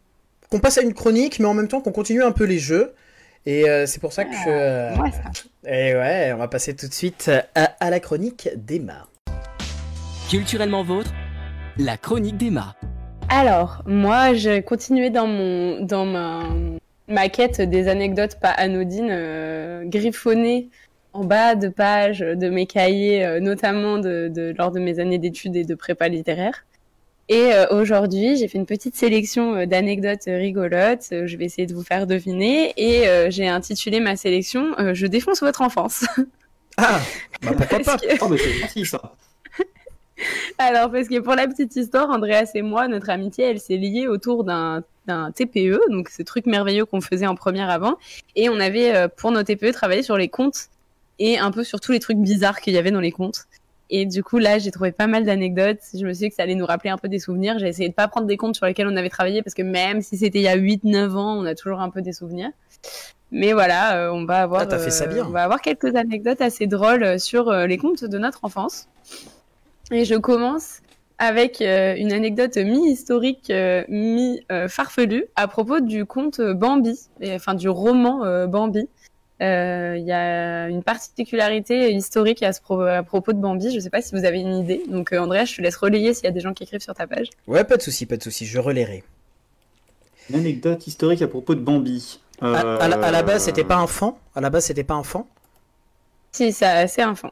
qu'on 0.49 0.59
passe 0.59 0.77
à 0.77 0.81
une 0.81 0.93
chronique, 0.93 1.39
mais 1.39 1.45
en 1.45 1.53
même 1.53 1.67
temps 1.67 1.81
qu'on 1.81 1.91
continue 1.91 2.23
un 2.23 2.31
peu 2.31 2.45
les 2.45 2.57
jeux. 2.57 2.93
Et 3.45 3.69
euh, 3.69 3.85
c'est 3.85 3.99
pour 3.99 4.13
ça 4.13 4.23
que. 4.23 4.31
euh, 4.47 4.95
Ouais, 4.97 5.11
ça. 5.11 5.69
et 5.69 5.93
ouais, 5.93 6.31
on 6.33 6.37
va 6.37 6.47
passer 6.47 6.73
tout 6.75 6.87
de 6.87 6.93
suite 6.93 7.29
à, 7.53 7.63
à 7.81 7.89
la 7.89 7.99
chronique 7.99 8.49
d'Emma. 8.55 9.07
Culturellement 10.29 10.83
vôtre, 10.83 11.11
la 11.77 11.97
chronique 11.97 12.37
d'Emma. 12.37 12.75
Alors, 13.29 13.83
moi, 13.85 14.33
j'ai 14.33 14.61
continué 14.63 15.09
dans 15.09 15.27
mon 15.27 15.81
dans 15.83 16.05
ma, 16.05 16.43
ma 17.09 17.27
quête 17.29 17.59
des 17.61 17.87
anecdotes 17.89 18.39
pas 18.39 18.49
anodines, 18.51 19.09
euh, 19.11 19.83
griffonnées 19.85 20.69
en 21.13 21.25
bas 21.25 21.55
de 21.55 21.67
page 21.67 22.19
de 22.19 22.49
mes 22.49 22.67
cahiers, 22.67 23.25
euh, 23.25 23.39
notamment 23.39 23.97
de, 23.97 24.29
de- 24.33 24.53
lors 24.57 24.71
de 24.71 24.79
mes 24.79 24.99
années 24.99 25.17
d'études 25.17 25.55
et 25.55 25.63
de 25.65 25.75
prépa 25.75 26.07
littéraire. 26.07 26.63
Et 27.31 27.53
euh, 27.53 27.67
aujourd'hui, 27.69 28.37
j'ai 28.37 28.47
fait 28.47 28.57
une 28.57 28.65
petite 28.65 28.95
sélection 28.95 29.55
euh, 29.55 29.65
d'anecdotes 29.67 30.23
rigolotes. 30.25 31.09
euh, 31.11 31.27
je 31.27 31.37
vais 31.37 31.45
essayer 31.45 31.67
de 31.67 31.75
vous 31.75 31.83
faire 31.83 32.07
deviner. 32.07 32.73
Et 32.75 33.05
j'ai 33.31 33.47
intitulé 33.47 33.99
ma 33.99 34.15
sélection 34.15 34.73
Je 34.93 35.05
défonce 35.07 35.41
votre 35.41 35.61
enfance. 35.61 36.05
Ah 36.77 36.99
bah 37.43 37.51
Pourquoi 37.57 37.79
pas 37.79 37.97
que- 37.97 38.07
Oh, 38.21 38.27
mais 38.29 38.37
c'est 38.37 38.53
gentil, 38.53 38.85
ça. 38.85 39.13
Alors, 40.57 40.91
parce 40.91 41.07
que 41.07 41.19
pour 41.19 41.35
la 41.35 41.47
petite 41.47 41.75
histoire, 41.75 42.09
Andreas 42.09 42.51
et 42.55 42.61
moi, 42.63 42.87
notre 42.87 43.09
amitié, 43.09 43.45
elle 43.45 43.59
s'est 43.59 43.77
liée 43.77 44.07
autour 44.07 44.43
d'un 44.43 44.83
TPE, 45.35 45.79
donc 45.89 46.09
ce 46.09 46.23
truc 46.23 46.45
merveilleux 46.45 46.85
qu'on 46.85 46.99
faisait 47.01 47.27
en 47.27 47.35
première 47.35 47.69
avant. 47.69 47.97
Et 48.35 48.49
on 48.49 48.59
avait, 48.59 49.07
pour 49.17 49.31
nos 49.31 49.43
TPE, 49.43 49.71
travaillé 49.71 50.01
sur 50.03 50.17
les 50.17 50.29
comptes 50.29 50.67
et 51.19 51.37
un 51.37 51.51
peu 51.51 51.63
sur 51.63 51.79
tous 51.79 51.91
les 51.91 51.99
trucs 51.99 52.17
bizarres 52.17 52.59
qu'il 52.61 52.73
y 52.73 52.77
avait 52.77 52.91
dans 52.91 52.99
les 52.99 53.11
comptes. 53.11 53.45
Et 53.91 54.05
du 54.05 54.23
coup, 54.23 54.37
là, 54.37 54.59
j'ai 54.59 54.69
trouvé 54.69 54.91
pas 54.91 55.07
mal 55.07 55.25
d'anecdotes. 55.25 55.79
Je 55.93 56.05
me 56.05 56.13
suis 56.13 56.25
dit 56.25 56.29
que 56.29 56.35
ça 56.35 56.43
allait 56.43 56.55
nous 56.55 56.65
rappeler 56.65 56.91
un 56.91 56.97
peu 56.97 57.09
des 57.09 57.17
souvenirs. 57.17 57.57
J'ai 57.57 57.67
essayé 57.67 57.89
de 57.89 57.93
pas 57.93 58.07
prendre 58.07 58.27
des 58.27 58.37
comptes 58.37 58.55
sur 58.55 58.65
lesquels 58.65 58.87
on 58.87 58.95
avait 58.95 59.09
travaillé 59.09 59.41
parce 59.41 59.55
que 59.55 59.63
même 59.63 60.01
si 60.01 60.17
c'était 60.17 60.39
il 60.39 60.43
y 60.43 60.47
a 60.47 60.57
8-9 60.57 61.15
ans, 61.15 61.39
on 61.39 61.45
a 61.45 61.55
toujours 61.55 61.79
un 61.79 61.89
peu 61.89 62.01
des 62.01 62.13
souvenirs. 62.13 62.51
Mais 63.31 63.53
voilà, 63.53 63.97
euh, 63.97 64.11
on 64.11 64.25
va 64.25 64.41
avoir, 64.41 64.67
ah, 64.69 64.79
fait 64.79 64.91
ça 64.91 65.07
bien. 65.07 65.25
on 65.25 65.29
va 65.29 65.43
avoir 65.43 65.61
quelques 65.61 65.95
anecdotes 65.95 66.41
assez 66.41 66.67
drôles 66.67 67.19
sur 67.19 67.51
les 67.51 67.77
contes 67.77 68.03
de 68.03 68.17
notre 68.17 68.45
enfance. 68.45 68.87
Et 69.91 70.05
je 70.05 70.15
commence 70.15 70.81
avec 71.17 71.59
une 71.61 72.13
anecdote 72.13 72.57
mi-historique, 72.57 73.51
mi-farfelue 73.89 75.25
à 75.35 75.47
propos 75.47 75.79
du 75.79 76.05
conte 76.05 76.41
Bambi, 76.41 77.09
enfin 77.23 77.55
du 77.55 77.69
roman 77.69 78.47
Bambi. 78.47 78.87
Euh, 79.41 79.95
il 79.97 80.03
y 80.03 80.11
a 80.11 80.67
une 80.67 80.83
particularité 80.83 81.93
historique 81.93 82.43
à, 82.43 82.51
ce 82.51 82.59
à 82.87 83.03
propos 83.03 83.31
de 83.31 83.37
Bambi. 83.37 83.69
Je 83.69 83.75
ne 83.75 83.79
sais 83.79 83.89
pas 83.89 84.01
si 84.01 84.13
vous 84.13 84.25
avez 84.25 84.39
une 84.39 84.57
idée. 84.57 84.83
Donc, 84.87 85.13
euh, 85.13 85.19
Andrea, 85.19 85.45
je 85.45 85.55
te 85.55 85.61
laisse 85.61 85.77
relayer 85.77 86.13
s'il 86.13 86.25
y 86.25 86.27
a 86.27 86.31
des 86.31 86.41
gens 86.41 86.53
qui 86.53 86.63
écrivent 86.63 86.81
sur 86.81 86.93
ta 86.93 87.07
page. 87.07 87.29
Ouais, 87.47 87.63
pas 87.63 87.77
de 87.77 87.81
souci, 87.81 88.05
pas 88.05 88.17
de 88.17 88.23
souci. 88.23 88.45
Je 88.45 88.59
relayerai. 88.59 89.03
Une 90.29 90.35
anecdote 90.35 90.85
historique 90.87 91.21
à 91.21 91.27
propos 91.27 91.55
de 91.55 91.61
Bambi. 91.61 92.19
À, 92.41 92.87
la, 92.87 93.23
base, 93.23 93.45
c'était 93.45 93.63
pas 93.63 93.77
enfant. 93.77 94.19
À 94.35 94.41
la 94.41 94.49
base, 94.49 94.65
c'était 94.65 94.83
pas 94.83 94.95
enfant. 94.95 95.27
Si, 96.31 96.51
ça, 96.51 96.87
c'est 96.87 97.03
enfant. 97.03 97.31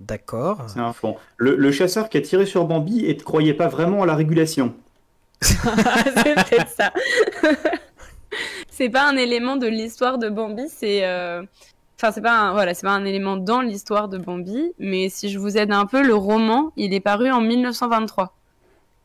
D'accord. 0.00 0.64
C'est 0.68 0.80
enfant. 0.80 1.16
Le, 1.36 1.54
le, 1.54 1.72
chasseur 1.72 2.08
qui 2.08 2.18
a 2.18 2.20
tiré 2.20 2.44
sur 2.44 2.64
Bambi 2.64 3.06
et 3.06 3.14
ne 3.14 3.20
croyait 3.20 3.54
pas 3.54 3.68
vraiment 3.68 4.02
à 4.02 4.06
la 4.06 4.16
régulation. 4.16 4.74
c'est 5.40 5.54
peut-être 5.60 6.68
ça. 6.68 6.92
c'est 8.72 8.88
pas 8.88 9.06
un 9.06 9.16
élément 9.16 9.56
de 9.56 9.66
l'histoire 9.66 10.16
de 10.18 10.30
Bambi, 10.30 10.64
c'est 10.68 11.04
euh, 11.04 11.42
enfin 11.98 12.10
c'est 12.10 12.22
pas 12.22 12.32
un, 12.32 12.52
voilà, 12.52 12.72
c'est 12.72 12.86
pas 12.86 12.92
un 12.92 13.04
élément 13.04 13.36
dans 13.36 13.60
l'histoire 13.60 14.08
de 14.08 14.16
Bambi, 14.16 14.72
mais 14.78 15.10
si 15.10 15.28
je 15.28 15.38
vous 15.38 15.58
aide 15.58 15.72
un 15.72 15.84
peu, 15.84 16.02
le 16.02 16.14
roman, 16.14 16.72
il 16.76 16.94
est 16.94 17.00
paru 17.00 17.30
en 17.30 17.42
1923. 17.42 18.34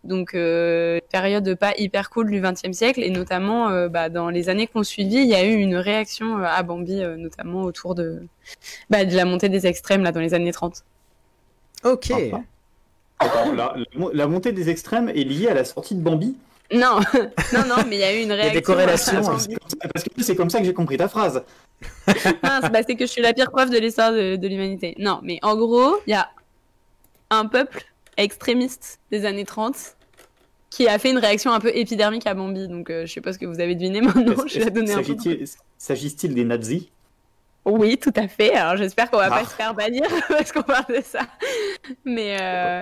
Donc 0.05 0.35
euh, 0.35 1.01
période 1.11 1.55
pas 1.55 1.73
hyper 1.77 2.09
cool 2.09 2.31
du 2.31 2.39
XXe 2.39 2.71
siècle 2.71 3.03
et 3.03 3.09
notamment 3.09 3.67
euh, 3.67 3.89
bah, 3.89 4.07
dans 4.07 4.29
les 4.29 4.47
années 4.47 4.67
qu'on 4.67 4.83
suivi, 4.83 5.17
il 5.17 5.27
y 5.27 5.35
a 5.35 5.43
eu 5.43 5.55
une 5.55 5.75
réaction 5.75 6.37
à 6.37 6.63
Bambi, 6.63 7.01
notamment 7.17 7.63
autour 7.63 7.93
de 7.93 8.21
bah, 8.89 9.03
de 9.03 9.13
la 9.15 9.25
montée 9.25 9.49
des 9.49 9.67
extrêmes 9.67 10.01
là 10.01 10.13
dans 10.13 10.21
les 10.21 10.33
années 10.33 10.53
30. 10.53 10.85
Ok. 11.83 12.13
la, 14.13 14.27
montée 14.27 14.53
des 14.53 14.69
extrêmes 14.69 15.09
est 15.09 15.25
liée 15.25 15.49
à 15.49 15.53
la 15.53 15.65
sortie 15.65 15.95
de 15.95 16.01
Bambi? 16.01 16.37
Non, 16.73 16.99
non, 17.53 17.65
non, 17.67 17.75
mais 17.87 17.95
il 17.95 17.99
y 17.99 18.03
a 18.03 18.13
eu 18.13 18.23
une 18.23 18.31
réaction. 18.31 18.51
Il 18.51 18.55
y 18.55 18.57
a 18.57 18.59
des 18.59 18.61
corrélations. 18.61 19.21
Parce 19.23 19.47
que 19.47 20.23
c'est 20.23 20.35
comme 20.35 20.49
ça 20.49 20.59
que 20.59 20.65
j'ai 20.65 20.73
compris 20.73 20.97
ta 20.97 21.07
phrase. 21.07 21.43
bah, 22.43 22.81
c'est 22.85 22.95
que 22.95 23.05
je 23.05 23.11
suis 23.11 23.21
la 23.21 23.33
pire 23.33 23.51
preuve 23.51 23.69
de 23.69 23.77
l'histoire 23.77 24.11
de, 24.11 24.47
l'humanité. 24.47 24.95
Non, 24.99 25.19
mais 25.23 25.39
en 25.43 25.55
gros, 25.55 25.97
il 26.07 26.11
y 26.11 26.13
a 26.13 26.29
un 27.29 27.45
peuple 27.45 27.85
extrémiste 28.17 28.99
des 29.11 29.25
années 29.25 29.45
30 29.45 29.75
qui 30.69 30.87
a 30.87 30.99
fait 30.99 31.11
une 31.11 31.19
réaction 31.19 31.51
un 31.51 31.59
peu 31.59 31.71
épidermique 31.73 32.27
à 32.27 32.33
Bambi. 32.33 32.67
Donc, 32.67 32.89
euh, 32.89 33.05
je 33.05 33.13
sais 33.13 33.21
pas 33.21 33.31
ce 33.31 33.39
que 33.39 33.45
vous 33.45 33.59
avez 33.59 33.75
deviné 33.75 34.01
maintenant. 34.01 34.35
Je 34.47 34.59
vais 34.59 34.69
donner 34.69 34.93
S'agit-il 35.77 36.33
des 36.33 36.43
nazis? 36.43 36.83
Oui, 37.63 37.97
tout 37.97 38.13
à 38.15 38.27
fait. 38.27 38.53
Alors, 38.53 38.77
j'espère 38.77 39.09
qu'on 39.09 39.17
va 39.17 39.29
pas 39.29 39.41
ah. 39.43 39.45
se 39.45 39.55
faire 39.55 39.73
bannir 39.73 40.05
parce 40.29 40.51
qu'on 40.51 40.63
parle 40.63 40.85
de 40.89 41.01
ça. 41.03 41.21
Mais, 42.05 42.37
euh, 42.39 42.81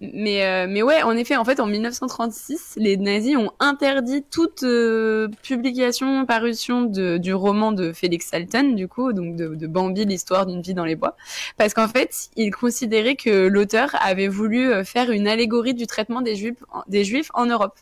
mais, 0.00 0.44
euh, 0.44 0.66
mais 0.68 0.82
ouais, 0.82 1.02
en 1.02 1.16
effet, 1.16 1.36
en 1.36 1.44
fait, 1.44 1.58
en 1.58 1.66
1936, 1.66 2.74
les 2.76 2.96
nazis 2.96 3.36
ont 3.36 3.50
interdit 3.58 4.22
toute 4.22 4.62
euh, 4.62 5.26
publication, 5.42 6.24
parution 6.24 6.82
de, 6.82 7.16
du 7.16 7.34
roman 7.34 7.72
de 7.72 7.92
Félix 7.92 8.28
Salton, 8.28 8.74
du 8.74 8.86
coup, 8.86 9.12
donc 9.12 9.34
de, 9.34 9.56
de 9.56 9.66
Bambi, 9.66 10.04
l'histoire 10.04 10.46
d'une 10.46 10.62
vie 10.62 10.74
dans 10.74 10.84
les 10.84 10.94
bois, 10.94 11.16
parce 11.56 11.74
qu'en 11.74 11.88
fait, 11.88 12.28
ils 12.36 12.54
considéraient 12.54 13.16
que 13.16 13.48
l'auteur 13.48 13.96
avait 14.00 14.28
voulu 14.28 14.70
euh, 14.70 14.84
faire 14.84 15.10
une 15.10 15.26
allégorie 15.26 15.74
du 15.74 15.88
traitement 15.88 16.20
des 16.20 16.36
juifs, 16.36 16.62
des 16.86 17.02
juifs 17.02 17.30
en 17.34 17.46
Europe. 17.46 17.74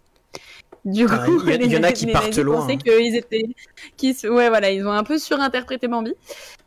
Du 0.86 1.04
ah, 1.10 1.18
coup, 1.26 1.42
il 1.46 1.66
y, 1.72 1.76
en 1.76 1.82
a 1.82 1.92
qui 1.92 2.06
partent 2.06 2.38
loin. 2.38 2.66
Hein. 2.66 2.76
qu'ils 2.78 3.14
étaient, 3.14 3.44
qui, 3.98 4.16
ouais, 4.26 4.48
voilà, 4.48 4.70
ils 4.70 4.86
ont 4.86 4.92
un 4.92 5.04
peu 5.04 5.18
surinterprété 5.18 5.86
Bambi. 5.86 6.14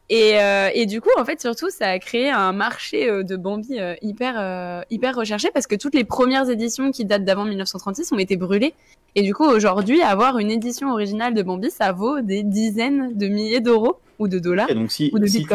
Et, 0.09 0.39
euh, 0.39 0.69
et, 0.73 0.87
du 0.87 1.01
coup, 1.01 1.09
en 1.17 1.23
fait, 1.23 1.39
surtout, 1.39 1.69
ça 1.69 1.87
a 1.87 1.99
créé 1.99 2.29
un 2.29 2.51
marché 2.51 3.07
euh, 3.07 3.23
de 3.23 3.35
Bambi 3.35 3.79
euh, 3.79 3.93
hyper, 4.01 4.83
hyper 4.89 5.15
recherché 5.15 5.49
parce 5.53 5.67
que 5.67 5.75
toutes 5.75 5.93
les 5.93 6.03
premières 6.03 6.49
éditions 6.49 6.91
qui 6.91 7.05
datent 7.05 7.25
d'avant 7.25 7.45
1936 7.45 8.11
ont 8.11 8.17
été 8.17 8.35
brûlées. 8.35 8.73
Et 9.15 9.21
du 9.21 9.33
coup, 9.35 9.45
aujourd'hui, 9.45 10.01
avoir 10.01 10.39
une 10.39 10.49
édition 10.49 10.91
originale 10.91 11.35
de 11.35 11.43
Bambi, 11.43 11.69
ça 11.69 11.91
vaut 11.91 12.21
des 12.21 12.41
dizaines 12.41 13.15
de 13.15 13.27
milliers 13.27 13.59
d'euros 13.59 13.97
ou 14.17 14.27
de 14.27 14.39
dollars. 14.39 14.73
donc, 14.73 14.91
si, 14.91 15.11
ou 15.13 15.19
de 15.19 15.27
si 15.27 15.45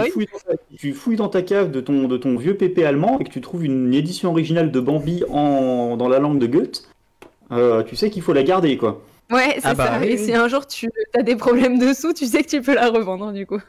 tu, 0.79 0.93
fouilles 0.93 1.17
dans 1.17 1.29
ta, 1.29 1.43
cave 1.43 1.71
de 1.71 1.81
ton, 1.81 2.07
de 2.07 2.17
ton 2.17 2.37
vieux 2.37 2.57
pépé 2.57 2.85
allemand 2.85 3.19
et 3.19 3.25
que 3.25 3.31
tu 3.31 3.41
trouves 3.41 3.65
une 3.65 3.93
édition 3.93 4.31
originale 4.31 4.71
de 4.71 4.81
Bambi 4.81 5.25
en, 5.29 5.97
dans 5.97 6.09
la 6.09 6.21
langue 6.21 6.39
de 6.39 6.47
Goethe, 6.47 6.89
tu 7.87 7.97
sais 7.97 8.09
qu'il 8.09 8.23
faut 8.23 8.33
la 8.33 8.45
garder, 8.45 8.77
quoi. 8.77 9.03
Ouais, 9.31 9.55
c'est 9.57 9.69
ah 9.69 9.75
bah 9.75 9.87
ça. 9.99 10.05
et 10.05 10.19
si 10.19 10.35
un 10.35 10.49
jour 10.49 10.67
tu 10.67 10.89
as 11.15 11.23
des 11.23 11.35
problèmes 11.35 11.79
dessous, 11.79 12.13
tu 12.13 12.27
sais 12.27 12.43
que 12.43 12.49
tu 12.49 12.61
peux 12.61 12.75
la 12.75 12.91
revendre, 12.91 13.33
du 13.33 13.47
coup. 13.47 13.61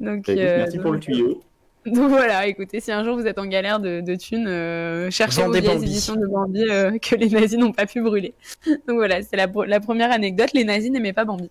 Donc, 0.00 0.26
bah, 0.26 0.32
euh, 0.32 0.58
merci 0.58 0.78
pour 0.78 0.92
le 0.92 1.00
tuyau. 1.00 1.42
Donc 1.86 2.10
voilà, 2.10 2.46
écoutez, 2.46 2.80
si 2.80 2.90
un 2.90 3.04
jour 3.04 3.16
vous 3.16 3.26
êtes 3.26 3.38
en 3.38 3.46
galère 3.46 3.78
de, 3.78 4.00
de 4.00 4.14
thunes, 4.16 4.48
euh, 4.48 5.08
cherchez 5.10 5.42
vos 5.42 5.54
éditions 5.54 6.16
de 6.16 6.26
Bambi 6.26 6.64
euh, 6.68 6.98
que 7.02 7.14
les 7.14 7.28
nazis 7.28 7.58
n'ont 7.58 7.72
pas 7.72 7.86
pu 7.86 8.02
brûler. 8.02 8.34
Donc 8.66 8.96
voilà, 8.96 9.22
c'est 9.22 9.36
la, 9.36 9.46
la, 9.66 9.80
première 9.80 10.10
anecdote. 10.10 10.52
Les 10.52 10.64
nazis 10.64 10.90
n'aimaient 10.90 11.12
pas 11.12 11.24
Bambi. 11.24 11.48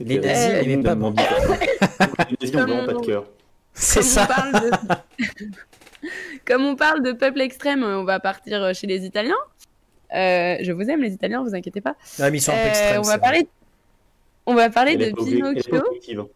Les 0.00 0.18
nazis 0.18 0.66
n'aimaient 0.66 0.82
pas 0.82 0.94
Bambi. 0.94 1.22
les 1.22 2.36
nazis 2.40 2.54
n'ont 2.54 2.62
vraiment 2.62 2.86
pas 2.86 2.94
de 2.94 3.06
cœur. 3.06 3.26
C'est 3.74 4.02
ça. 4.02 4.26
Comme 6.46 6.64
on 6.64 6.74
parle 6.74 7.02
de 7.02 7.12
peuple 7.12 7.42
extrême, 7.42 7.84
on 7.84 8.04
va 8.04 8.20
partir 8.20 8.74
chez 8.74 8.86
les 8.86 9.04
Italiens. 9.04 9.36
je 10.10 10.72
vous 10.72 10.88
aime 10.88 11.02
les 11.02 11.12
Italiens, 11.12 11.42
vous 11.42 11.54
inquiétez 11.54 11.82
pas. 11.82 11.94
Mais 12.18 12.30
ils 12.30 12.40
sont 12.40 12.52
un 12.52 12.56
peu 12.56 12.68
extrêmes, 12.68 13.00
on 13.00 13.08
va 13.08 13.18
parler, 13.18 13.48
on 14.46 14.54
va 14.54 14.70
parler 14.70 14.96
de 14.96 15.12
Pinocchio 15.12 16.30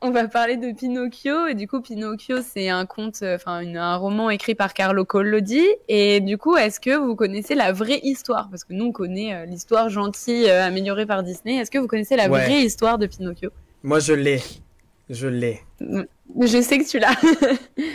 on 0.00 0.10
va 0.10 0.28
parler 0.28 0.56
de 0.56 0.72
Pinocchio 0.72 1.46
et 1.46 1.54
du 1.54 1.66
coup 1.66 1.80
Pinocchio 1.80 2.42
c'est 2.42 2.68
un 2.68 2.84
conte, 2.84 3.22
euh, 3.22 3.36
enfin 3.36 3.64
un 3.74 3.96
roman 3.96 4.28
écrit 4.28 4.54
par 4.54 4.74
Carlo 4.74 5.04
Collodi 5.04 5.64
et 5.88 6.20
du 6.20 6.36
coup 6.36 6.56
est-ce 6.56 6.78
que 6.78 6.94
vous 6.94 7.16
connaissez 7.16 7.54
la 7.54 7.72
vraie 7.72 8.00
histoire? 8.02 8.48
Parce 8.50 8.64
que 8.64 8.74
nous 8.74 8.86
on 8.86 8.92
connaît 8.92 9.34
euh, 9.34 9.44
l'histoire 9.46 9.88
gentille 9.88 10.50
euh, 10.50 10.62
améliorée 10.62 11.06
par 11.06 11.22
Disney. 11.22 11.56
Est-ce 11.56 11.70
que 11.70 11.78
vous 11.78 11.86
connaissez 11.86 12.16
la 12.16 12.28
vraie 12.28 12.62
histoire 12.62 12.98
de 12.98 13.06
Pinocchio? 13.06 13.50
Moi 13.82 13.98
je 13.98 14.12
l'ai, 14.12 14.42
je 15.08 15.26
l'ai. 15.26 15.62
Je 15.80 16.60
sais 16.60 16.78
que 16.78 16.88
tu 16.88 16.98
l'as. 16.98 17.16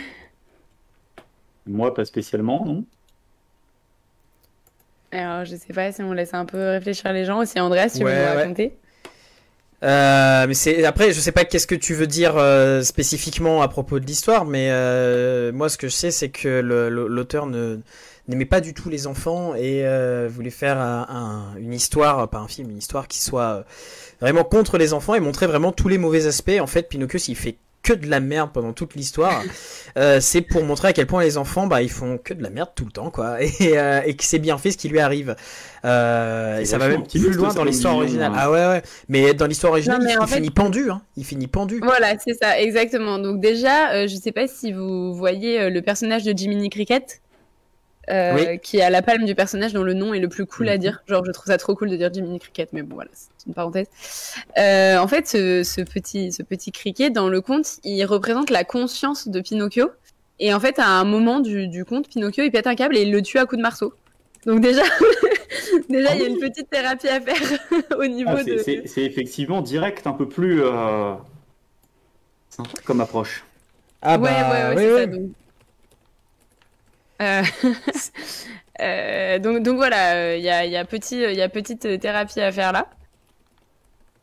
Moi 1.66 1.94
pas 1.94 2.04
spécialement 2.04 2.64
non. 2.64 2.84
Alors 5.12 5.44
je 5.44 5.54
sais 5.54 5.72
pas 5.72 5.92
si 5.92 6.02
on 6.02 6.12
laisse 6.12 6.34
un 6.34 6.44
peu 6.44 6.58
réfléchir 6.58 7.12
les 7.12 7.24
gens 7.24 7.38
aussi 7.38 7.60
Andreas 7.60 7.90
tu 7.96 8.04
veux 8.04 8.12
nous 8.12 8.34
raconter 8.36 8.76
euh, 9.82 10.46
mais 10.46 10.54
c'est 10.54 10.84
après, 10.84 11.12
je 11.12 11.20
sais 11.20 11.32
pas 11.32 11.44
qu'est-ce 11.44 11.66
que 11.66 11.74
tu 11.74 11.94
veux 11.94 12.06
dire 12.06 12.36
euh, 12.36 12.82
spécifiquement 12.82 13.62
à 13.62 13.68
propos 13.68 13.98
de 13.98 14.06
l'histoire, 14.06 14.44
mais 14.44 14.68
euh, 14.70 15.52
moi 15.52 15.68
ce 15.68 15.78
que 15.78 15.88
je 15.88 15.94
sais 15.94 16.10
c'est 16.10 16.28
que 16.28 16.60
l'auteur 16.60 17.46
ne 17.46 17.78
n'aimait 18.28 18.44
pas 18.44 18.60
du 18.60 18.74
tout 18.74 18.88
les 18.90 19.06
enfants 19.06 19.54
et 19.54 19.84
euh, 19.84 20.28
voulait 20.30 20.50
faire 20.50 20.78
un, 20.78 21.54
une 21.58 21.72
histoire, 21.72 22.28
pas 22.28 22.38
un 22.38 22.48
film, 22.48 22.70
une 22.70 22.78
histoire 22.78 23.08
qui 23.08 23.20
soit 23.20 23.64
vraiment 24.20 24.44
contre 24.44 24.78
les 24.78 24.92
enfants 24.92 25.14
et 25.14 25.20
montrer 25.20 25.46
vraiment 25.46 25.72
tous 25.72 25.88
les 25.88 25.98
mauvais 25.98 26.26
aspects. 26.26 26.60
En 26.60 26.66
fait, 26.66 26.88
Pinocchio 26.88 27.18
s'il 27.18 27.36
fait 27.36 27.56
que 27.96 28.04
de 28.04 28.10
la 28.10 28.20
merde 28.20 28.50
pendant 28.52 28.72
toute 28.72 28.94
l'histoire, 28.94 29.42
euh, 29.98 30.20
c'est 30.20 30.42
pour 30.42 30.64
montrer 30.64 30.88
à 30.88 30.92
quel 30.92 31.06
point 31.06 31.22
les 31.22 31.36
enfants, 31.36 31.66
bah, 31.66 31.82
ils 31.82 31.90
font 31.90 32.18
que 32.18 32.34
de 32.34 32.42
la 32.42 32.50
merde 32.50 32.70
tout 32.74 32.84
le 32.84 32.92
temps, 32.92 33.10
quoi, 33.10 33.42
et, 33.42 33.78
euh, 33.78 34.02
et 34.04 34.14
que 34.14 34.24
c'est 34.24 34.38
bien 34.38 34.58
fait 34.58 34.70
ce 34.70 34.76
qui 34.76 34.88
lui 34.88 35.00
arrive. 35.00 35.36
Euh, 35.84 36.58
et 36.58 36.64
ça 36.64 36.78
va 36.78 36.88
même 36.88 37.06
plus 37.06 37.32
loin 37.32 37.54
dans 37.54 37.64
l'histoire 37.64 37.96
originale. 37.96 38.32
Hein. 38.32 38.38
Ah 38.38 38.50
ouais, 38.50 38.66
ouais. 38.66 38.82
Mais 39.08 39.34
dans 39.34 39.46
l'histoire 39.46 39.72
originale, 39.72 40.02
il, 40.02 40.26
finit 40.28 40.50
pendu, 40.50 40.90
hein. 40.90 41.02
Il 41.16 41.24
finit 41.24 41.46
pendu. 41.46 41.80
Voilà, 41.82 42.14
c'est 42.22 42.34
ça, 42.34 42.60
exactement. 42.60 43.18
Donc 43.18 43.40
déjà, 43.40 43.92
euh, 43.92 44.06
je 44.06 44.16
sais 44.16 44.32
pas 44.32 44.46
si 44.46 44.72
vous 44.72 45.14
voyez 45.14 45.60
euh, 45.60 45.70
le 45.70 45.82
personnage 45.82 46.24
de 46.24 46.36
Jiminy 46.36 46.68
Cricket. 46.70 47.20
Euh, 48.10 48.56
qui 48.56 48.80
a 48.80 48.90
la 48.90 49.02
palme 49.02 49.24
du 49.24 49.34
personnage 49.34 49.72
dont 49.72 49.84
le 49.84 49.94
nom 49.94 50.12
est 50.12 50.18
le 50.18 50.28
plus 50.28 50.44
cool 50.44 50.68
à 50.68 50.74
mhm. 50.74 50.80
dire. 50.80 51.02
Genre, 51.06 51.24
je 51.24 51.30
trouve 51.30 51.46
ça 51.46 51.58
trop 51.58 51.74
cool 51.74 51.90
de 51.90 51.96
dire 51.96 52.12
Jiminy 52.12 52.40
Cricket, 52.40 52.72
mais 52.72 52.82
bon, 52.82 52.96
voilà, 52.96 53.10
c'est 53.12 53.46
une 53.46 53.54
parenthèse. 53.54 53.86
Euh, 54.58 54.98
en 54.98 55.06
fait, 55.06 55.28
ce, 55.28 55.82
petit, 55.82 56.32
ce 56.32 56.42
petit 56.42 56.72
cricket, 56.72 57.12
dans 57.12 57.28
le 57.28 57.40
conte, 57.40 57.78
il 57.84 58.04
représente 58.04 58.50
la 58.50 58.64
conscience 58.64 59.28
de 59.28 59.40
Pinocchio. 59.40 59.90
Et 60.40 60.52
en 60.52 60.60
fait, 60.60 60.78
à 60.78 60.88
un 60.88 61.04
moment 61.04 61.40
du, 61.40 61.68
du 61.68 61.84
conte, 61.84 62.08
Pinocchio, 62.08 62.42
il 62.42 62.50
pète 62.50 62.66
un 62.66 62.74
câble 62.74 62.96
et 62.96 63.02
il 63.02 63.12
le 63.12 63.22
tue 63.22 63.38
à 63.38 63.46
coup 63.46 63.56
de 63.56 63.62
marceau. 63.62 63.94
Donc 64.46 64.60
déjà, 64.60 64.82
déjà, 65.88 66.14
il 66.14 66.22
y 66.22 66.24
a 66.24 66.28
une 66.28 66.38
petite 66.38 66.68
thérapie 66.70 67.08
à 67.08 67.20
faire 67.20 67.58
au 67.98 68.06
niveau 68.06 68.30
ah, 68.34 68.42
de... 68.42 68.58
C'est 68.58 69.02
effectivement 69.02 69.60
direct, 69.60 70.06
un 70.06 70.14
peu 70.14 70.26
plus... 70.26 70.62
Euh... 70.64 71.14
comme 72.84 73.00
approche. 73.00 73.44
Ah 74.02 74.16
bah, 74.16 74.28
ouais, 74.28 74.30
ouais, 74.30 74.74
ouais, 74.74 74.76
c'est 74.76 75.12
ça. 75.12 75.12
Euh, 75.12 75.26
donc, 79.40 79.62
donc 79.62 79.76
voilà, 79.76 80.36
il 80.36 80.42
y 80.42 80.48
a, 80.48 80.84
petite 80.84 82.00
thérapie 82.00 82.40
à 82.40 82.50
faire 82.50 82.72
là. 82.72 82.88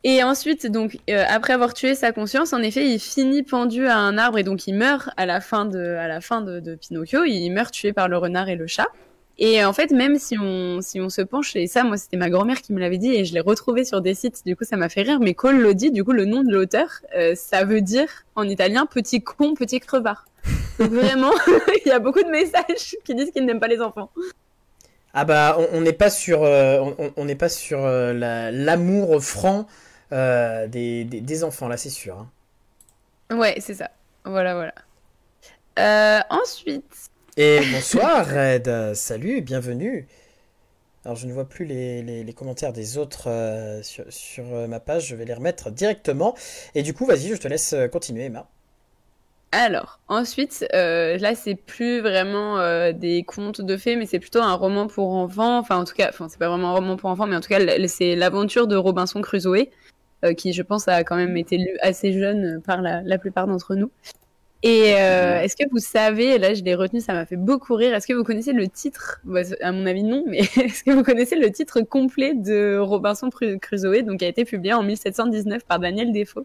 Et 0.04 0.22
ensuite, 0.22 0.70
donc, 0.70 0.98
euh, 1.10 1.24
après 1.28 1.52
avoir 1.52 1.74
tué 1.74 1.94
sa 1.94 2.12
conscience, 2.12 2.52
en 2.52 2.62
effet, 2.62 2.88
il 2.88 3.00
finit 3.00 3.42
pendu 3.42 3.86
à 3.86 3.96
un 3.96 4.16
arbre 4.16 4.38
et 4.38 4.44
donc 4.44 4.66
il 4.68 4.74
meurt 4.74 5.10
à 5.16 5.26
la 5.26 5.40
fin 5.40 5.64
de, 5.64 6.76
Pinocchio. 6.76 7.24
Il 7.24 7.50
meurt 7.50 7.72
tué 7.72 7.92
par 7.92 8.08
le 8.08 8.16
renard 8.16 8.48
et 8.48 8.56
le 8.56 8.66
chat. 8.66 8.86
Et 9.40 9.64
en 9.64 9.72
fait, 9.72 9.92
même 9.92 10.18
si 10.18 10.36
on, 10.38 10.80
se 10.80 11.22
penche, 11.22 11.54
et 11.56 11.66
ça, 11.66 11.84
moi, 11.84 11.96
c'était 11.96 12.16
ma 12.16 12.28
grand-mère 12.28 12.60
qui 12.60 12.72
me 12.72 12.80
l'avait 12.80 12.98
dit, 12.98 13.14
et 13.14 13.24
je 13.24 13.34
l'ai 13.34 13.40
retrouvé 13.40 13.84
sur 13.84 14.00
des 14.00 14.14
sites, 14.14 14.42
du 14.44 14.56
coup, 14.56 14.64
ça 14.64 14.76
m'a 14.76 14.88
fait 14.88 15.02
rire, 15.02 15.20
mais 15.20 15.34
Cole 15.34 15.60
Lodi, 15.60 15.92
du 15.92 16.02
coup, 16.02 16.12
le 16.12 16.24
nom 16.24 16.42
de 16.42 16.52
l'auteur, 16.52 16.88
euh, 17.16 17.34
ça 17.36 17.64
veut 17.64 17.80
dire, 17.80 18.08
en 18.34 18.48
italien, 18.48 18.86
petit 18.86 19.22
con, 19.22 19.54
petit 19.54 19.78
crevard. 19.78 20.24
Donc 20.78 20.90
vraiment, 20.92 21.32
il 21.84 21.88
y 21.88 21.92
a 21.92 21.98
beaucoup 21.98 22.22
de 22.22 22.28
messages 22.30 22.96
qui 23.04 23.14
disent 23.14 23.30
qu'ils 23.32 23.44
n'aiment 23.46 23.60
pas 23.60 23.68
les 23.68 23.80
enfants. 23.80 24.10
Ah 25.14 25.24
bah, 25.24 25.56
on 25.72 25.80
n'est 25.80 25.92
pas 25.92 26.10
sur, 26.10 26.42
euh, 26.44 26.92
on 27.16 27.24
n'est 27.24 27.34
pas 27.34 27.48
sur 27.48 27.84
euh, 27.84 28.12
la- 28.12 28.50
l'amour 28.50 29.22
franc 29.22 29.66
euh, 30.12 30.66
des, 30.68 31.04
des, 31.04 31.20
des 31.20 31.44
enfants, 31.44 31.68
là, 31.68 31.76
c'est 31.76 31.90
sûr. 31.90 32.16
hein. 32.18 32.30
Ouais, 33.30 33.56
c'est 33.60 33.74
ça. 33.74 33.90
Voilà, 34.24 34.54
voilà. 34.54 34.74
Euh, 35.78 36.20
ensuite, 36.30 37.10
Et 37.36 37.60
bonsoir, 37.72 38.26
Red. 38.26 38.68
Euh, 38.68 38.94
Salut, 38.94 39.40
bienvenue. 39.40 40.06
Alors, 41.04 41.16
je 41.16 41.26
ne 41.26 41.32
vois 41.32 41.48
plus 41.48 41.64
les, 41.64 42.02
les- 42.02 42.24
les 42.24 42.32
commentaires 42.34 42.72
des 42.72 42.98
autres 42.98 43.28
euh, 43.30 43.82
sur, 43.82 44.04
sur, 44.12 44.44
euh, 44.54 44.66
ma 44.68 44.80
page. 44.80 45.06
Je 45.08 45.16
vais 45.16 45.24
les 45.24 45.34
remettre 45.34 45.70
directement. 45.70 46.34
Et 46.74 46.82
du 46.82 46.94
coup, 46.94 47.06
vas-y, 47.06 47.28
je 47.28 47.36
te 47.36 47.48
laisse 47.48 47.72
euh, 47.74 47.88
continuer, 47.88 48.24
Emma. 48.26 48.48
Alors, 49.50 50.00
ensuite, 50.08 50.66
euh, 50.74 51.16
là, 51.16 51.34
c'est 51.34 51.54
plus 51.54 52.00
vraiment 52.00 52.58
euh, 52.58 52.92
des 52.92 53.22
contes 53.22 53.62
de 53.62 53.76
fées, 53.78 53.96
mais 53.96 54.04
c'est 54.04 54.18
plutôt 54.18 54.42
un 54.42 54.52
roman 54.52 54.86
pour 54.88 55.14
enfants. 55.14 55.58
Enfin, 55.58 55.78
en 55.78 55.84
tout 55.84 55.94
cas, 55.94 56.08
enfin, 56.10 56.28
c'est 56.28 56.38
pas 56.38 56.48
vraiment 56.48 56.68
un 56.70 56.74
roman 56.74 56.96
pour 56.96 57.08
enfants, 57.08 57.26
mais 57.26 57.36
en 57.36 57.40
tout 57.40 57.48
cas, 57.48 57.60
c'est 57.88 58.14
l'aventure 58.14 58.66
de 58.66 58.76
Robinson 58.76 59.22
Crusoe, 59.22 59.68
euh, 60.24 60.34
qui, 60.34 60.52
je 60.52 60.62
pense, 60.62 60.86
a 60.86 61.02
quand 61.02 61.16
même 61.16 61.36
été 61.38 61.56
lu 61.56 61.78
assez 61.80 62.12
jeune 62.12 62.60
par 62.62 62.82
la, 62.82 63.00
la 63.02 63.16
plupart 63.16 63.46
d'entre 63.46 63.74
nous. 63.74 63.90
Et 64.62 64.94
euh, 64.96 65.40
est-ce 65.40 65.56
que 65.56 65.62
vous 65.70 65.78
savez, 65.78 66.36
là, 66.36 66.52
je 66.52 66.62
l'ai 66.62 66.74
retenu, 66.74 67.00
ça 67.00 67.14
m'a 67.14 67.24
fait 67.24 67.36
beaucoup 67.36 67.74
rire. 67.74 67.94
Est-ce 67.94 68.06
que 68.06 68.12
vous 68.12 68.24
connaissez 68.24 68.52
le 68.52 68.68
titre? 68.68 69.20
Bah, 69.24 69.40
À 69.62 69.72
mon 69.72 69.86
avis, 69.86 70.02
non, 70.02 70.24
mais 70.26 70.38
est-ce 70.56 70.84
que 70.84 70.90
vous 70.90 71.04
connaissez 71.04 71.36
le 71.36 71.50
titre 71.50 71.80
complet 71.80 72.34
de 72.34 72.76
Robinson 72.76 73.30
Cru- 73.30 73.58
Crusoe, 73.58 74.02
donc 74.02 74.18
qui 74.18 74.26
a 74.26 74.28
été 74.28 74.44
publié 74.44 74.74
en 74.74 74.82
1719 74.82 75.64
par 75.64 75.78
Daniel 75.78 76.12
Defoe? 76.12 76.44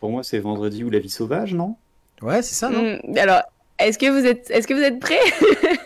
Pour 0.00 0.10
moi, 0.10 0.22
c'est 0.22 0.38
Vendredi 0.38 0.82
ou 0.82 0.88
La 0.88 0.98
vie 0.98 1.10
sauvage, 1.10 1.52
non? 1.52 1.76
Ouais, 2.22 2.42
c'est 2.42 2.54
ça, 2.54 2.68
non? 2.70 2.98
Hmm, 3.04 3.18
alors, 3.18 3.42
est-ce 3.78 3.98
que 3.98 4.06
vous 4.10 4.26
êtes, 4.26 4.50
est-ce 4.50 4.66
que 4.66 4.74
vous 4.74 4.82
êtes 4.82 4.98
prêts? 5.00 5.18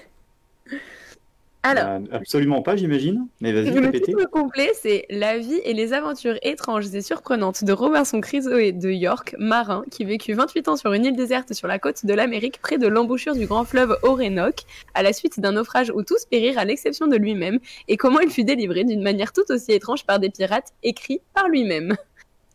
Alors, 1.62 1.84
Euh, 1.84 1.98
Absolument 2.12 2.62
pas, 2.62 2.74
j'imagine. 2.74 3.26
Mais 3.42 3.52
vas-y, 3.52 3.70
le 3.74 3.80
répétez. 3.82 4.14
titre 4.14 4.30
complet, 4.30 4.70
c'est 4.80 5.04
La 5.10 5.36
vie 5.36 5.60
et 5.64 5.74
les 5.74 5.92
aventures 5.92 6.38
étranges 6.40 6.86
et 6.94 7.02
surprenantes 7.02 7.64
de 7.64 7.72
Robinson 7.74 8.18
Crusoe 8.22 8.72
de 8.72 8.88
York, 8.90 9.34
marin, 9.38 9.84
qui 9.90 10.06
vécut 10.06 10.32
28 10.32 10.68
ans 10.68 10.76
sur 10.76 10.94
une 10.94 11.04
île 11.04 11.16
déserte 11.16 11.52
sur 11.52 11.68
la 11.68 11.78
côte 11.78 12.06
de 12.06 12.14
l'Amérique, 12.14 12.60
près 12.62 12.78
de 12.78 12.86
l'embouchure 12.88 13.34
du 13.34 13.44
grand 13.44 13.64
fleuve 13.66 13.94
Orénoque, 14.02 14.62
à 14.94 15.02
la 15.02 15.12
suite 15.12 15.38
d'un 15.38 15.52
naufrage 15.52 15.92
où 15.94 16.02
tous 16.02 16.24
périrent 16.24 16.58
à 16.58 16.64
l'exception 16.64 17.06
de 17.08 17.16
lui-même, 17.16 17.58
et 17.88 17.98
comment 17.98 18.20
il 18.20 18.30
fut 18.30 18.44
délivré 18.44 18.84
d'une 18.84 19.02
manière 19.02 19.34
tout 19.34 19.44
aussi 19.50 19.72
étrange 19.72 20.04
par 20.06 20.18
des 20.18 20.30
pirates, 20.30 20.68
écrit 20.82 21.20
par 21.34 21.46
lui-même. 21.48 21.94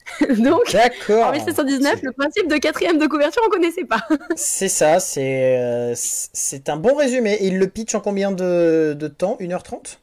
Donc, 0.38 0.62
D'accord. 0.72 1.28
en 1.28 1.32
1719, 1.32 2.02
le 2.04 2.12
principe 2.12 2.48
de 2.48 2.58
quatrième 2.58 2.98
de 3.00 3.08
couverture, 3.08 3.42
on 3.46 3.50
connaissait 3.50 3.86
pas. 3.86 4.06
C'est 4.36 4.68
ça, 4.70 5.00
c'est 5.00 5.58
euh, 5.60 5.94
c'est 5.96 6.70
un 6.70 6.78
bon 6.78 6.96
résumé. 6.96 7.34
Et 7.34 7.48
il 7.48 7.58
le 7.58 7.68
pitch 7.68 7.96
en 7.96 8.02
combien 8.02 8.32
de, 8.32 8.96
de 8.98 9.08
temps? 9.08 9.38
1h30 9.40 9.98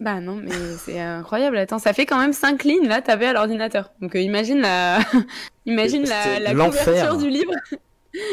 Bah 0.00 0.20
non, 0.20 0.34
mais 0.36 0.50
c'est 0.78 0.98
incroyable. 0.98 1.58
Attends, 1.58 1.78
ça 1.78 1.92
fait 1.92 2.06
quand 2.06 2.18
même 2.18 2.32
5 2.32 2.64
lignes 2.64 2.88
là, 2.88 3.02
t'avais 3.02 3.26
à 3.26 3.32
l'ordinateur. 3.34 3.92
Donc 4.00 4.16
euh, 4.16 4.20
imagine 4.20 4.60
la, 4.60 4.98
imagine 5.66 6.04
la, 6.08 6.40
la 6.40 6.54
couverture 6.54 7.18
du 7.18 7.28
livre. 7.28 7.52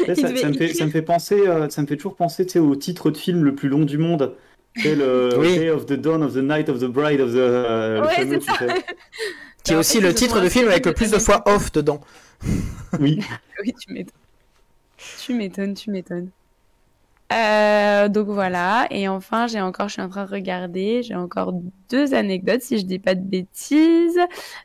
Tu 0.06 0.14
sais, 0.14 0.14
Il 0.16 0.16
ça, 0.22 0.28
devait 0.28 0.40
ça 0.40 0.48
me 0.48 0.54
fait, 0.54 0.74
ça 0.74 0.86
me 0.86 0.90
fait 0.90 1.02
penser, 1.02 1.46
euh, 1.46 1.68
ça 1.68 1.82
me 1.82 1.86
fait 1.86 1.96
toujours 1.96 2.16
penser, 2.16 2.46
au 2.58 2.74
titre 2.76 3.10
de 3.10 3.16
film 3.16 3.44
le 3.44 3.54
plus 3.54 3.68
long 3.68 3.84
du 3.84 3.98
monde. 3.98 4.34
C'est 4.76 4.94
le 4.94 5.30
Oui. 5.38 5.58
Day 5.58 5.70
of 5.70 5.86
the 5.86 5.92
Dawn 5.94 6.22
of 6.22 6.34
the 6.34 6.38
Night 6.38 6.68
of 6.68 6.78
the 6.80 6.84
Bride 6.86 7.20
of 7.20 7.32
the. 7.32 7.36
euh, 7.36 8.02
Ouais, 8.02 8.26
c'est 8.28 8.42
ça. 8.42 8.54
Qui 9.68 9.72
est 9.72 9.76
Alors, 9.76 9.80
aussi 9.80 10.00
le 10.00 10.14
titre 10.14 10.40
de 10.40 10.48
film 10.48 10.66
avec 10.68 10.86
le 10.86 10.94
plus 10.94 11.10
de 11.10 11.18
fois 11.18 11.42
off 11.46 11.70
dedans. 11.72 12.00
Oui. 12.98 13.20
Oui, 13.62 13.74
tu 13.78 13.92
m'étonnes. 13.92 14.14
Tu 15.20 15.34
m'étonnes, 15.34 15.74
tu 15.74 15.90
m'étonnes. 15.90 16.30
Euh, 17.32 18.08
donc 18.08 18.28
voilà. 18.28 18.86
Et 18.90 19.08
enfin, 19.08 19.46
j'ai 19.46 19.60
encore, 19.60 19.88
je 19.88 19.94
suis 19.94 20.02
en 20.02 20.08
train 20.08 20.24
de 20.24 20.30
regarder, 20.30 21.02
j'ai 21.02 21.16
encore 21.16 21.52
deux 21.90 22.14
anecdotes, 22.14 22.62
si 22.62 22.78
je 22.78 22.86
dis 22.86 22.98
pas 22.98 23.14
de 23.14 23.20
bêtises, 23.20 24.18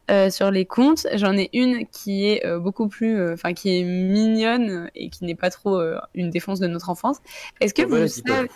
euh, 0.10 0.30
sur 0.30 0.52
les 0.52 0.66
contes. 0.66 1.06
J'en 1.16 1.36
ai 1.36 1.50
une 1.52 1.86
qui 1.88 2.28
est 2.28 2.46
euh, 2.46 2.60
beaucoup 2.60 2.88
plus, 2.88 3.18
euh, 3.20 3.34
enfin, 3.34 3.54
qui 3.54 3.80
est 3.80 3.84
mignonne 3.84 4.90
et 4.96 5.10
qui 5.10 5.26
n'est 5.26 5.36
pas 5.36 5.50
trop 5.50 5.76
euh, 5.78 6.00
une 6.14 6.30
défense 6.30 6.60
de 6.62 6.68
notre 6.68 6.90
enfance. 6.90 7.18
Est-ce 7.60 7.74
que 7.74 7.82
Oh, 7.82 7.88
bah, 7.90 8.02
vous 8.04 8.08
savez... 8.08 8.50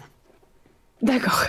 D'accord. 1.02 1.44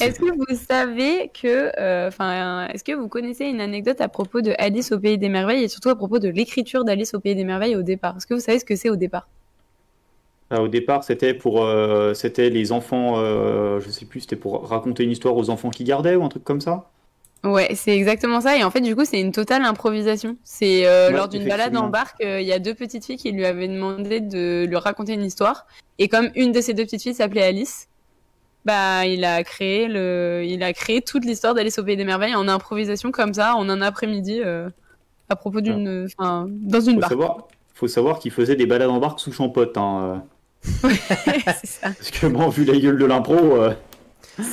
Est-ce 0.00 0.18
que 0.18 0.36
vous 0.36 0.58
savez 0.68 1.30
que, 1.30 1.70
euh, 1.78 2.08
enfin, 2.08 2.66
est-ce 2.68 2.82
que 2.82 2.92
vous 2.92 3.08
connaissez 3.08 3.44
une 3.44 3.60
anecdote 3.60 4.00
à 4.00 4.08
propos 4.08 4.40
de 4.40 4.54
Alice 4.58 4.90
au 4.92 4.98
pays 4.98 5.18
des 5.18 5.28
merveilles 5.28 5.64
et 5.64 5.68
surtout 5.68 5.90
à 5.90 5.96
propos 5.96 6.18
de 6.18 6.28
l'écriture 6.28 6.84
d'Alice 6.84 7.14
au 7.14 7.20
pays 7.20 7.36
des 7.36 7.44
merveilles 7.44 7.76
au 7.76 7.82
départ? 7.82 8.16
Est-ce 8.16 8.26
que 8.26 8.34
vous 8.34 8.40
savez 8.40 8.58
ce 8.58 8.64
que 8.64 8.74
c'est 8.76 8.90
au 8.90 8.96
départ? 8.96 9.28
Ah, 10.50 10.62
au 10.62 10.68
départ, 10.68 11.04
c'était 11.04 11.34
pour, 11.34 11.62
euh, 11.62 12.14
c'était 12.14 12.48
les 12.48 12.72
enfants, 12.72 13.18
euh, 13.18 13.80
je 13.80 13.90
sais 13.90 14.06
plus, 14.06 14.20
c'était 14.20 14.36
pour 14.36 14.66
raconter 14.66 15.04
une 15.04 15.10
histoire 15.10 15.36
aux 15.36 15.50
enfants 15.50 15.68
qui 15.70 15.84
gardaient 15.84 16.16
ou 16.16 16.24
un 16.24 16.28
truc 16.30 16.44
comme 16.44 16.60
ça? 16.62 16.90
Ouais, 17.44 17.74
c'est 17.74 17.96
exactement 17.96 18.40
ça. 18.40 18.56
Et 18.56 18.64
en 18.64 18.70
fait, 18.70 18.80
du 18.80 18.96
coup, 18.96 19.04
c'est 19.04 19.20
une 19.20 19.30
totale 19.30 19.62
improvisation. 19.64 20.36
C'est 20.42 20.86
euh, 20.86 21.10
Ouais, 21.10 21.12
lors 21.12 21.28
d'une 21.28 21.46
balade 21.46 21.76
en 21.76 21.88
barque, 21.88 22.16
il 22.20 22.42
y 22.42 22.52
a 22.52 22.58
deux 22.58 22.74
petites 22.74 23.04
filles 23.04 23.16
qui 23.16 23.30
lui 23.30 23.44
avaient 23.44 23.68
demandé 23.68 24.20
de 24.20 24.64
lui 24.66 24.76
raconter 24.76 25.12
une 25.12 25.24
histoire. 25.24 25.66
Et 25.98 26.08
comme 26.08 26.30
une 26.34 26.50
de 26.52 26.60
ces 26.60 26.74
deux 26.74 26.84
petites 26.84 27.02
filles 27.02 27.14
s'appelait 27.14 27.44
Alice, 27.44 27.88
bah, 28.68 29.06
il 29.06 29.24
a 29.24 29.42
créé 29.42 29.88
le, 29.88 30.42
il 30.46 30.62
a 30.62 30.72
créé 30.72 31.00
toute 31.02 31.24
l'histoire 31.24 31.54
d'Alice 31.54 31.78
au 31.78 31.84
pays 31.84 31.96
des 31.96 32.04
merveilles 32.04 32.34
en 32.36 32.46
improvisation 32.48 33.10
comme 33.10 33.32
ça, 33.34 33.54
en 33.56 33.68
un 33.68 33.80
après-midi, 33.82 34.40
euh, 34.44 34.68
à 35.28 35.36
propos 35.36 35.60
d'une, 35.60 36.06
enfin, 36.18 36.46
dans 36.48 36.80
une 36.80 36.94
Faut 36.94 37.00
barque. 37.00 37.10
savoir, 37.12 37.36
faut 37.74 37.88
savoir 37.88 38.18
qu'il 38.18 38.30
faisait 38.30 38.56
des 38.56 38.66
balades 38.66 38.90
en 38.90 38.98
barque 38.98 39.20
sous 39.20 39.32
champote. 39.32 39.76
Hein, 39.76 40.22
euh, 40.84 40.88
c'est 41.60 41.66
ça. 41.66 41.88
parce 41.96 42.10
que 42.10 42.26
bon, 42.26 42.48
vu 42.48 42.64
la 42.64 42.78
gueule 42.78 42.98
de 42.98 43.04
l'impro, 43.06 43.34
euh, 43.62 43.72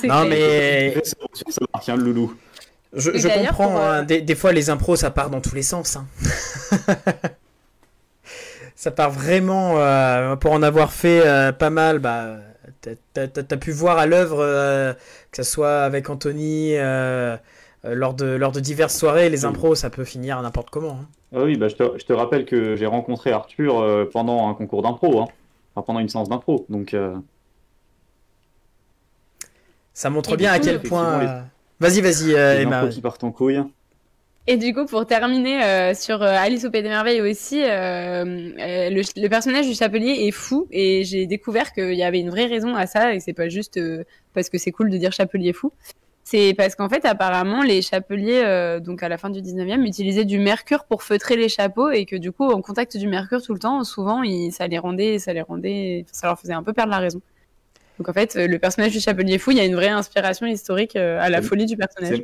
C'est 0.01 0.07
Non, 0.07 0.25
mais 0.25 0.93
ça 1.03 1.15
ça 1.49 1.61
marque, 1.73 1.89
hein, 1.89 1.95
le 1.97 2.03
loulou. 2.03 2.33
je, 2.93 3.09
comprends. 3.27 3.67
pour, 3.69 3.77
euh, 3.79 3.99
hein, 3.99 4.03
des, 4.03 4.21
des 4.21 4.35
fois, 4.35 4.51
les 4.53 4.69
impros, 4.69 4.95
ça 4.95 5.11
part 5.11 5.29
dans 5.29 5.41
tous 5.41 5.55
les 5.55 5.61
sens. 5.63 5.97
hein. 5.97 6.05
ça 8.75 8.91
part 8.91 9.11
vraiment. 9.11 9.73
euh, 9.79 10.35
pour 10.35 10.51
en 10.51 10.61
avoir 10.63 10.91
fait 10.91 11.21
euh, 11.25 11.51
pas 11.51 11.69
mal, 11.69 11.99
bah, 11.99 12.37
t'as- 13.13 13.27
t'as 13.27 13.57
pu 13.57 13.71
voir 13.71 13.97
à 13.97 14.05
l'œuvre, 14.05 14.39
euh, 14.39 14.93
que 15.31 15.43
ce 15.43 15.49
soit 15.51 15.79
avec 15.83 16.09
Anthony, 16.09 16.75
euh, 16.77 17.35
euh, 17.85 17.95
lors, 17.95 18.13
de, 18.13 18.25
lors 18.25 18.51
de 18.51 18.59
diverses 18.59 18.97
soirées, 18.97 19.29
les 19.29 19.45
impros, 19.45 19.75
ça 19.75 19.89
peut 19.89 20.03
finir 20.05 20.41
n'importe 20.41 20.69
comment. 20.69 20.99
hein. 21.01 21.07
Ah 21.35 21.43
oui, 21.43 21.57
bah, 21.57 21.67
je, 21.67 21.75
te, 21.75 21.83
je 21.97 22.05
te 22.05 22.13
rappelle 22.13 22.45
que 22.45 22.75
j'ai 22.75 22.85
rencontré 22.85 23.31
Arthur 23.31 23.79
euh, 23.81 24.05
pendant 24.11 24.47
un 24.49 24.53
concours 24.53 24.81
d'impro, 24.81 25.21
hein. 25.21 25.27
enfin 25.75 25.85
pendant 25.85 25.99
une 25.99 26.09
séance 26.09 26.29
d'impro. 26.29 26.65
Donc, 26.69 26.93
euh, 26.93 27.13
Ça 29.93 30.09
montre 30.09 30.33
Et 30.33 30.37
bien 30.37 30.51
à 30.51 30.59
quel 30.59 30.81
point. 30.81 31.19
les- 31.19 31.27
Vas-y, 31.79 32.01
vas-y, 32.01 32.33
euh, 32.35 32.55
les 32.55 32.61
Emma. 32.61 32.79
impros 32.79 32.93
qui 32.93 33.01
partent 33.01 33.23
en 33.23 33.31
couille. 33.31 33.61
Et 34.47 34.57
du 34.57 34.75
coup, 34.75 34.85
pour 34.85 35.07
terminer 35.07 35.63
euh, 35.63 35.93
sur 35.95 36.21
euh, 36.21 36.27
Alice 36.27 36.65
au 36.65 36.69
Pays 36.69 36.83
des 36.83 36.89
Merveilles 36.89 37.21
aussi, 37.21 37.63
euh, 37.63 38.23
le, 38.25 39.21
le 39.21 39.27
personnage 39.27 39.67
du 39.67 39.73
chapelier 39.73 40.27
est 40.27 40.31
fou 40.31 40.67
et 40.71 41.03
j'ai 41.03 41.25
découvert 41.25 41.73
qu'il 41.73 41.95
y 41.95 42.03
avait 42.03 42.19
une 42.19 42.29
vraie 42.29 42.45
raison 42.45 42.75
à 42.75 42.85
ça 42.85 43.15
et 43.15 43.19
c'est 43.19 43.33
pas 43.33 43.49
juste 43.49 43.79
parce 44.35 44.49
que 44.49 44.59
c'est 44.59 44.71
cool 44.71 44.91
de 44.91 44.97
dire 44.97 45.11
chapelier 45.11 45.51
fou. 45.51 45.71
C'est 46.23 46.53
parce 46.55 46.75
qu'en 46.75 46.89
fait, 46.89 47.05
apparemment, 47.05 47.63
les 47.63 47.81
chapeliers, 47.81 48.41
euh, 48.43 48.79
donc 48.79 49.01
à 49.01 49.09
la 49.09 49.17
fin 49.17 49.31
du 49.31 49.41
19e, 49.41 49.83
utilisaient 49.85 50.25
du 50.25 50.37
mercure 50.37 50.85
pour 50.85 51.01
feutrer 51.01 51.37
les 51.37 51.49
chapeaux 51.49 51.89
et 51.89 52.05
que 52.05 52.15
du 52.15 52.31
coup, 52.31 52.45
en 52.45 52.61
contact 52.61 52.97
du 52.97 53.07
mercure 53.07 53.41
tout 53.41 53.53
le 53.53 53.59
temps, 53.59 53.83
souvent, 53.83 54.21
il, 54.21 54.51
ça 54.51 54.67
les 54.67 54.77
rendait, 54.77 55.17
ça 55.17 55.33
les 55.33 55.41
rendait, 55.41 56.05
ça 56.11 56.27
leur 56.27 56.39
faisait 56.39 56.53
un 56.53 56.63
peu 56.63 56.73
perdre 56.73 56.91
la 56.91 56.99
raison. 56.99 57.21
Donc 57.97 58.09
en 58.09 58.13
fait, 58.13 58.35
le 58.35 58.59
personnage 58.59 58.91
du 58.91 58.99
chapelier 58.99 59.39
fou, 59.39 59.51
il 59.51 59.57
y 59.57 59.59
a 59.61 59.65
une 59.65 59.75
vraie 59.75 59.89
inspiration 59.89 60.45
historique 60.45 60.95
à 60.95 61.29
la 61.29 61.41
folie 61.41 61.65
du 61.65 61.77
personnage. 61.77 62.23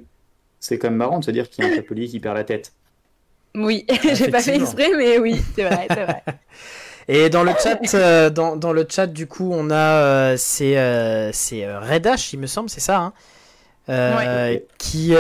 C'est- 0.61 0.77
quand 0.79 0.89
même 0.89 0.97
marrant 0.97 1.19
de 1.19 1.25
se 1.25 1.31
dire 1.31 1.49
qu'il 1.49 1.65
y 1.65 1.67
a 1.67 1.71
un 1.71 1.75
chapelier 1.75 2.07
qui 2.07 2.21
perd 2.21 2.37
la 2.37 2.45
tête. 2.45 2.73
Oui, 3.55 3.85
j'ai 4.13 4.29
pas 4.29 4.41
fait 4.41 4.55
exprès, 4.55 4.91
mais 4.97 5.17
oui, 5.19 5.41
c'est 5.55 5.63
vrai, 5.65 5.87
c'est 5.93 6.05
vrai. 6.05 6.23
Et 7.07 7.29
dans 7.29 7.43
le 7.43 7.53
chat, 7.61 7.79
euh, 7.95 8.29
dans, 8.29 8.55
dans 8.55 8.73
le 8.73 8.85
chat, 8.89 9.07
du 9.07 9.27
coup, 9.27 9.51
on 9.53 9.69
a 9.71 9.75
euh, 9.75 10.35
c'est 10.37 10.77
euh, 10.77 11.31
c'est 11.33 11.65
euh, 11.65 11.79
Red 11.79 12.07
Ash, 12.07 12.33
il 12.33 12.39
me 12.39 12.47
semble, 12.47 12.69
c'est 12.69 12.79
ça, 12.79 12.99
hein, 12.99 13.13
euh, 13.89 14.17
Ouais. 14.17 14.65
qui 14.77 15.13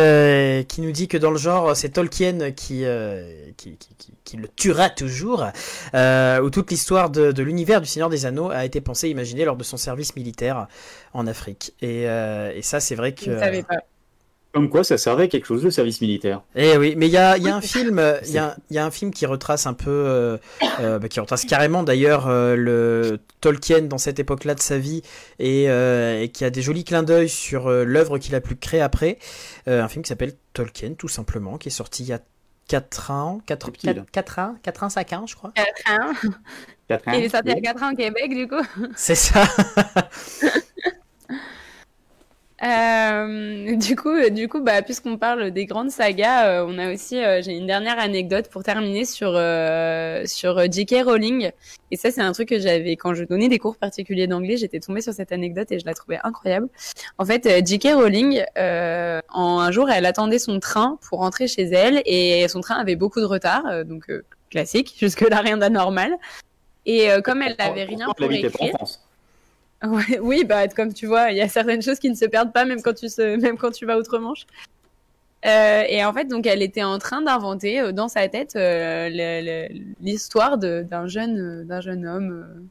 qui 0.67 0.81
nous 0.81 0.91
dit 0.91 1.07
que 1.09 1.17
dans 1.17 1.31
le 1.31 1.37
genre, 1.37 1.75
c'est 1.75 1.89
Tolkien 1.89 2.51
qui, 2.51 2.85
qui, 3.57 3.77
qui, 3.77 3.95
qui- 3.97 4.13
qui 4.23 4.37
le 4.37 4.47
tuera 4.49 4.89
toujours, 4.89 5.45
où 5.95 6.49
toute 6.51 6.71
l'histoire 6.71 7.09
de, 7.09 7.31
de 7.31 7.43
l'univers 7.43 7.81
du 7.81 7.87
Seigneur 7.87 8.09
des 8.09 8.25
Anneaux 8.25 8.51
a 8.51 8.65
été 8.65 8.81
pensée, 8.81 9.09
imaginée 9.09 9.45
lors 9.45 9.57
de 9.57 9.63
son 9.63 9.77
service 9.77 10.15
militaire 10.15 10.67
en 11.13 11.27
Afrique. 11.27 11.73
Et, 11.81 12.03
et 12.03 12.61
ça, 12.61 12.79
c'est 12.79 12.95
vrai 12.95 13.13
que 13.13 13.25
Je 13.25 13.31
ne 13.31 13.39
savais 13.39 13.63
pas. 13.63 13.77
Comme 14.53 14.69
quoi, 14.69 14.83
ça 14.83 14.97
servait 14.97 15.23
à 15.23 15.27
quelque 15.27 15.45
chose, 15.45 15.63
le 15.63 15.71
service 15.71 16.01
militaire. 16.01 16.41
Eh 16.55 16.75
oui, 16.75 16.95
mais 16.97 17.07
il 17.07 17.11
y 17.13 17.17
a, 17.17 17.37
y 17.37 17.47
a 17.47 17.55
un 17.55 17.61
film, 17.61 18.03
il 18.25 18.31
y 18.33 18.37
a, 18.37 18.57
y 18.69 18.77
a 18.77 18.85
un 18.85 18.91
film 18.91 19.11
qui 19.11 19.25
retrace 19.25 19.65
un 19.65 19.73
peu, 19.73 19.89
euh, 19.89 20.37
euh, 20.81 20.99
bah, 20.99 21.07
qui 21.07 21.21
retrace 21.21 21.45
carrément 21.45 21.83
d'ailleurs 21.83 22.27
euh, 22.27 22.57
le 22.57 23.19
Tolkien 23.39 23.83
dans 23.83 23.97
cette 23.97 24.19
époque-là 24.19 24.53
de 24.53 24.59
sa 24.59 24.77
vie 24.77 25.03
et, 25.39 25.69
euh, 25.69 26.21
et 26.21 26.29
qui 26.29 26.43
a 26.43 26.49
des 26.49 26.61
jolis 26.61 26.83
clins 26.83 27.03
d'œil 27.03 27.29
sur 27.29 27.67
euh, 27.67 27.85
l'œuvre 27.85 28.17
qu'il 28.17 28.35
a 28.35 28.41
pu 28.41 28.55
créer 28.55 28.81
après. 28.81 29.19
Euh, 29.69 29.81
un 29.81 29.87
film 29.87 30.03
qui 30.03 30.09
s'appelle 30.09 30.33
Tolkien, 30.51 30.95
tout 30.97 31.07
simplement, 31.07 31.57
qui 31.57 31.69
est 31.69 31.71
sorti 31.71 32.03
il 32.03 32.09
y 32.09 32.13
a 32.13 32.19
4 32.67 33.11
ans, 33.11 33.41
4, 33.45 33.65
C'est 33.65 33.71
petit, 33.71 33.87
là. 33.87 34.05
4, 34.11 34.39
ans, 34.39 34.55
4 34.63 34.83
ans, 34.83 34.89
5 34.89 35.13
ans, 35.13 35.25
je 35.27 35.35
crois. 35.35 35.53
Hein 35.87 36.11
Quatre 36.89 37.07
ans. 37.07 37.11
Il 37.13 37.23
est 37.23 37.29
sorti 37.29 37.51
à 37.51 37.61
4 37.61 37.83
ans 37.83 37.93
au 37.93 37.95
Québec, 37.95 38.35
du 38.35 38.47
coup. 38.47 38.63
C'est 38.97 39.15
ça. 39.15 39.43
Euh, 42.63 43.75
du 43.77 43.95
coup, 43.95 44.09
euh, 44.09 44.29
du 44.29 44.47
coup, 44.47 44.61
bah, 44.61 44.81
puisqu'on 44.81 45.17
parle 45.17 45.51
des 45.51 45.65
grandes 45.65 45.91
sagas, 45.91 46.47
euh, 46.47 46.65
on 46.67 46.77
a 46.77 46.93
aussi, 46.93 47.17
euh, 47.17 47.41
j'ai 47.41 47.53
une 47.53 47.67
dernière 47.67 47.99
anecdote 47.99 48.49
pour 48.49 48.63
terminer 48.63 49.05
sur 49.05 49.33
euh, 49.35 50.23
sur 50.25 50.71
J.K. 50.71 51.03
Rowling. 51.05 51.51
Et 51.89 51.97
ça, 51.97 52.11
c'est 52.11 52.21
un 52.21 52.31
truc 52.31 52.49
que 52.49 52.59
j'avais 52.59 52.95
quand 52.95 53.13
je 53.13 53.23
donnais 53.23 53.49
des 53.49 53.59
cours 53.59 53.75
particuliers 53.77 54.27
d'anglais, 54.27 54.57
j'étais 54.57 54.79
tombée 54.79 55.01
sur 55.01 55.13
cette 55.13 55.31
anecdote 55.31 55.71
et 55.71 55.79
je 55.79 55.85
la 55.85 55.93
trouvais 55.93 56.19
incroyable. 56.23 56.69
En 57.17 57.25
fait, 57.25 57.65
J.K. 57.65 57.89
Rowling, 57.95 58.43
euh, 58.57 59.19
en 59.29 59.59
un 59.59 59.71
jour, 59.71 59.89
elle 59.89 60.05
attendait 60.05 60.39
son 60.39 60.59
train 60.59 60.99
pour 61.09 61.19
rentrer 61.19 61.47
chez 61.47 61.63
elle 61.63 62.01
et 62.05 62.47
son 62.47 62.61
train 62.61 62.75
avait 62.75 62.95
beaucoup 62.95 63.19
de 63.19 63.25
retard, 63.25 63.65
euh, 63.67 63.83
donc 63.83 64.09
euh, 64.09 64.23
classique, 64.49 64.95
jusque 64.99 65.21
là 65.21 65.39
rien 65.39 65.57
d'anormal. 65.57 66.17
Et 66.85 67.11
euh, 67.11 67.21
comme 67.21 67.41
elle 67.41 67.55
n'avait 67.57 67.83
rien 67.83 68.07
pour 68.15 68.27
en. 68.27 68.77
France? 68.77 68.99
Ouais, 69.83 70.19
oui, 70.19 70.43
bah 70.43 70.67
comme 70.67 70.93
tu 70.93 71.07
vois, 71.07 71.31
il 71.31 71.37
y 71.37 71.41
a 71.41 71.49
certaines 71.49 71.81
choses 71.81 71.97
qui 71.97 72.09
ne 72.09 72.15
se 72.15 72.25
perdent 72.25 72.53
pas 72.53 72.65
même 72.65 72.81
quand 72.83 72.93
tu 72.93 73.09
se, 73.09 73.35
même 73.37 73.57
quand 73.57 73.71
tu 73.71 73.85
vas 73.85 73.97
outre-Manche. 73.97 74.45
Euh, 75.45 75.83
et 75.87 76.05
en 76.05 76.13
fait, 76.13 76.25
donc 76.25 76.45
elle 76.45 76.61
était 76.61 76.83
en 76.83 76.99
train 76.99 77.21
d'inventer 77.21 77.79
euh, 77.79 77.91
dans 77.91 78.07
sa 78.07 78.27
tête 78.27 78.55
euh, 78.55 79.09
l'histoire 79.99 80.57
d'un 80.59 81.07
jeune, 81.07 81.65
d'un 81.65 81.81
jeune 81.81 82.05
homme 82.05 82.69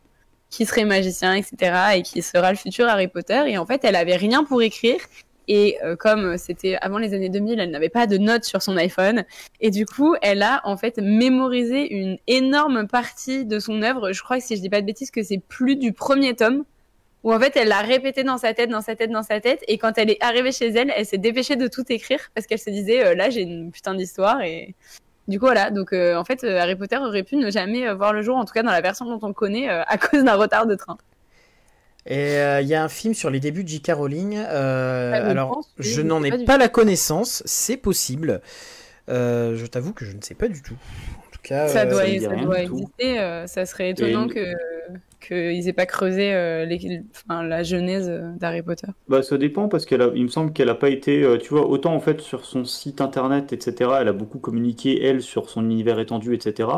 qui 0.50 0.66
serait 0.66 0.84
magicien, 0.84 1.34
etc., 1.34 1.96
et 1.96 2.02
qui 2.02 2.22
sera 2.22 2.50
le 2.50 2.56
futur 2.56 2.86
Harry 2.86 3.08
Potter. 3.08 3.42
Et 3.46 3.58
en 3.58 3.66
fait, 3.66 3.84
elle 3.84 3.96
avait 3.96 4.16
rien 4.16 4.44
pour 4.44 4.62
écrire. 4.62 5.00
Et 5.48 5.78
comme 5.98 6.38
c'était 6.38 6.76
avant 6.80 6.98
les 6.98 7.12
années 7.12 7.28
2000, 7.28 7.58
elle 7.58 7.72
n'avait 7.72 7.88
pas 7.88 8.06
de 8.06 8.18
notes 8.18 8.44
sur 8.44 8.62
son 8.62 8.76
iPhone. 8.76 9.24
Et 9.60 9.70
du 9.72 9.84
coup, 9.84 10.14
elle 10.22 10.42
a 10.42 10.60
en 10.62 10.76
fait 10.76 10.98
mémorisé 10.98 11.92
une 11.92 12.18
énorme 12.28 12.86
partie 12.86 13.44
de 13.46 13.58
son 13.58 13.82
œuvre. 13.82 14.12
Je 14.12 14.22
crois 14.22 14.38
que 14.38 14.44
si 14.44 14.54
je 14.54 14.60
dis 14.60 14.70
pas 14.70 14.80
de 14.80 14.86
bêtises, 14.86 15.10
que 15.10 15.24
c'est 15.24 15.38
plus 15.38 15.74
du 15.74 15.92
premier 15.92 16.36
tome 16.36 16.64
où 17.24 17.32
en 17.34 17.38
fait 17.40 17.56
elle 17.56 17.68
l'a 17.68 17.80
répété 17.80 18.22
dans 18.24 18.38
sa 18.38 18.54
tête, 18.54 18.70
dans 18.70 18.80
sa 18.80 18.96
tête, 18.96 19.10
dans 19.10 19.22
sa 19.22 19.40
tête, 19.40 19.60
et 19.68 19.76
quand 19.78 19.98
elle 19.98 20.10
est 20.10 20.22
arrivée 20.22 20.52
chez 20.52 20.68
elle, 20.68 20.92
elle 20.96 21.04
s'est 21.06 21.18
dépêchée 21.18 21.56
de 21.56 21.66
tout 21.68 21.84
écrire 21.90 22.20
parce 22.34 22.46
qu'elle 22.46 22.58
se 22.58 22.70
disait 22.70 23.04
euh, 23.04 23.14
là 23.14 23.30
j'ai 23.30 23.42
une 23.42 23.70
putain 23.72 23.94
d'histoire 23.94 24.40
et 24.42 24.74
du 25.28 25.38
coup 25.38 25.46
voilà 25.46 25.70
donc 25.70 25.92
euh, 25.92 26.16
en 26.16 26.24
fait 26.24 26.42
euh, 26.44 26.58
Harry 26.58 26.76
Potter 26.76 26.96
aurait 26.96 27.22
pu 27.22 27.36
ne 27.36 27.50
jamais 27.50 27.86
euh, 27.86 27.94
voir 27.94 28.12
le 28.12 28.22
jour 28.22 28.36
en 28.36 28.44
tout 28.44 28.52
cas 28.54 28.62
dans 28.62 28.72
la 28.72 28.80
version 28.80 29.04
dont 29.04 29.18
on 29.22 29.28
le 29.28 29.34
connaît 29.34 29.68
euh, 29.70 29.82
à 29.86 29.98
cause 29.98 30.24
d'un 30.24 30.36
retard 30.36 30.66
de 30.66 30.74
train. 30.74 30.96
Et 32.06 32.38
euh, 32.38 32.62
il 32.62 32.66
y 32.68 32.74
a 32.74 32.82
un 32.82 32.88
film 32.88 33.12
sur 33.12 33.28
les 33.28 33.40
débuts 33.40 33.62
de 33.62 33.68
J.K. 33.68 33.92
Rowling. 33.92 34.34
euh, 34.38 35.12
Ah, 35.14 35.20
je 35.22 35.26
alors, 35.30 35.50
pense, 35.52 35.66
oui, 35.78 35.84
je 35.84 35.90
je 35.96 36.00
n'en 36.00 36.22
ai 36.22 36.44
pas 36.46 36.56
la 36.56 36.68
connaissance, 36.68 37.42
c'est 37.44 37.76
possible. 37.76 38.40
Euh, 39.10 39.54
je 39.56 39.66
t'avoue 39.66 39.92
que 39.92 40.06
je 40.06 40.16
ne 40.16 40.22
sais 40.22 40.34
pas 40.34 40.48
du 40.48 40.62
tout. 40.62 40.74
En 41.18 41.30
tout 41.30 41.40
cas, 41.42 41.68
ça 41.68 41.80
euh, 41.82 41.90
doit, 41.90 42.06
ça 42.06 42.36
doit 42.42 42.60
exister. 42.62 43.20
euh, 43.20 43.46
ça 43.46 43.66
serait 43.66 43.90
étonnant 43.90 44.26
Et- 44.28 44.34
que 44.34 44.46
qu'ils 45.20 45.68
aient 45.68 45.72
pas 45.72 45.86
creusé 45.86 46.32
euh, 46.34 46.64
les, 46.64 47.02
enfin, 47.14 47.42
la 47.42 47.62
genèse 47.62 48.08
euh, 48.08 48.32
d'Harry 48.38 48.62
Potter. 48.62 48.88
Bah, 49.08 49.22
ça 49.22 49.38
dépend 49.38 49.68
parce 49.68 49.84
qu'elle 49.86 50.02
a, 50.02 50.10
il 50.14 50.24
me 50.24 50.28
semble 50.28 50.52
qu'elle 50.52 50.68
a 50.68 50.74
pas 50.74 50.88
été, 50.88 51.22
euh, 51.22 51.38
tu 51.38 51.50
vois, 51.50 51.66
autant 51.68 51.94
en 51.94 52.00
fait 52.00 52.20
sur 52.20 52.44
son 52.44 52.64
site 52.64 53.00
internet, 53.00 53.52
etc. 53.52 53.90
Elle 54.00 54.08
a 54.08 54.12
beaucoup 54.12 54.38
communiqué 54.38 55.04
elle 55.04 55.22
sur 55.22 55.48
son 55.50 55.64
univers 55.64 55.98
étendu, 56.00 56.34
etc. 56.34 56.68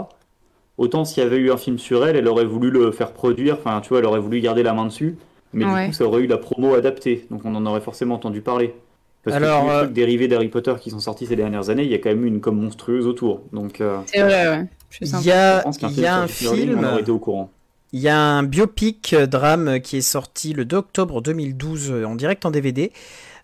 Autant 0.79 1.05
s'il 1.05 1.23
y 1.23 1.27
avait 1.27 1.37
eu 1.37 1.51
un 1.51 1.57
film 1.57 1.79
sur 1.79 2.07
elle, 2.07 2.17
elle 2.17 2.29
aurait 2.29 2.45
voulu 2.45 2.71
le 2.71 2.93
faire 2.93 3.13
produire. 3.13 3.55
Enfin, 3.55 3.81
tu 3.81 3.91
vois, 3.91 3.99
elle 3.99 4.07
aurait 4.07 4.21
voulu 4.21 4.41
garder 4.41 4.63
la 4.63 4.73
main 4.73 4.87
dessus. 4.87 5.17
Mais 5.53 5.65
Ouais. 5.67 5.83
du 5.83 5.89
coup, 5.89 5.93
ça 5.95 6.05
aurait 6.05 6.23
eu 6.23 6.27
la 6.27 6.39
promo 6.39 6.75
adaptée, 6.75 7.27
donc 7.31 7.43
on 7.45 7.55
en 7.55 7.67
aurait 7.67 7.83
forcément 7.83 8.15
entendu 8.15 8.41
parler. 8.41 8.75
Parce 9.23 9.37
Alors, 9.37 9.61
que 9.61 9.65
tous 9.65 9.69
les 9.69 9.75
euh, 9.77 9.83
trucs 9.83 9.93
dérivés 9.93 10.29
d'Harry 10.29 10.49
Potter 10.49 10.75
qui 10.81 10.91
sont 10.91 10.99
sortis 10.99 11.27
ces 11.27 11.37
dernières 11.37 11.69
années, 11.71 11.85
il 11.85 11.91
y 11.91 11.95
a 11.95 11.99
quand 11.99 12.09
même 12.09 12.25
eu 12.25 12.29
une 12.29 12.41
com 12.41 12.57
monstrueuse 12.59 13.07
autour. 13.07 13.43
Donc, 13.53 13.81
euh, 13.81 13.99
C'est 14.07 14.23
vrai, 14.23 14.49
ouais. 14.49 14.65
Je 14.91 15.05
y 15.05 15.31
a, 15.31 15.59
je 15.59 15.63
pense 15.63 15.79
qu'un 15.79 15.89
film 15.89 16.03
y 16.03 16.07
a 16.07 16.17
un. 16.17 16.27
Rowling, 16.27 16.67
film. 16.69 16.79
on 16.81 16.85
aurait 16.85 17.01
été 17.03 17.11
au 17.11 17.19
courant. 17.19 17.51
Il 17.93 18.01
y 18.01 18.09
a 18.09 18.19
un 18.19 18.43
biopic 18.43 19.13
euh, 19.13 19.27
drame 19.27 19.81
qui 19.81 19.99
est 19.99 20.01
sorti 20.01 20.53
le 20.55 20.65
2 20.65 20.77
octobre 20.77 21.21
2012 21.21 21.91
euh, 21.93 22.05
en 22.07 22.15
direct 22.15 22.47
en 22.47 22.51
DVD, 22.51 22.91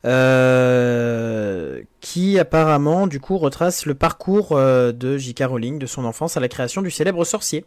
euh, 0.04 1.80
qui 2.00 2.38
apparemment 2.38 3.06
du 3.06 3.20
coup 3.20 3.36
retrace 3.38 3.84
le 3.86 3.94
parcours 3.94 4.52
euh, 4.52 4.92
de 4.92 5.18
J.K. 5.18 5.44
Rowling 5.44 5.78
de 5.78 5.86
son 5.86 6.04
enfance 6.04 6.36
à 6.36 6.40
la 6.40 6.48
création 6.48 6.80
du 6.82 6.90
célèbre 6.90 7.24
sorcier. 7.24 7.64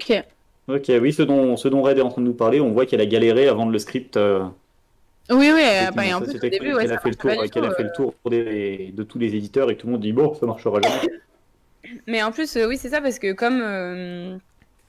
Ok. 0.00 0.24
Ok, 0.68 0.90
oui, 1.00 1.12
ce 1.12 1.22
dont, 1.22 1.56
ce 1.56 1.68
dont 1.68 1.82
Red 1.82 1.98
est 1.98 2.02
en 2.02 2.10
train 2.10 2.22
de 2.22 2.26
nous 2.26 2.32
parler, 2.34 2.60
on 2.60 2.72
voit 2.72 2.86
qu'elle 2.86 3.00
a 3.00 3.06
galéré 3.06 3.48
à 3.48 3.54
vendre 3.54 3.72
le 3.72 3.78
script. 3.78 4.16
euh, 4.16 4.44
Oui, 5.30 5.50
oui. 5.54 5.62
Euh, 5.64 5.90
bah, 5.90 6.02
c'était 6.26 6.50
début, 6.50 6.66
qu'elle 6.66 6.74
ouais, 6.76 6.90
a 6.92 6.98
fait 6.98 7.10
le 7.10 7.16
tour, 7.16 7.30
qu'elle 7.52 7.64
a 7.64 7.70
fait 7.74 7.82
le 7.82 7.92
tour 7.92 8.14
des- 8.28 8.92
de 8.96 9.02
tous 9.02 9.18
les 9.18 9.34
éditeurs 9.34 9.70
et 9.70 9.76
que 9.76 9.80
tout 9.82 9.86
le 9.88 9.94
monde 9.94 10.02
dit 10.02 10.12
bon, 10.12 10.34
ça 10.34 10.46
marchera 10.46 10.80
jamais. 10.80 11.12
Mais 12.06 12.22
en 12.22 12.30
plus, 12.30 12.56
euh, 12.56 12.68
oui, 12.68 12.76
c'est 12.76 12.90
ça, 12.90 13.00
parce 13.00 13.18
que 13.18 13.32
comme, 13.32 13.60
euh, 13.62 14.36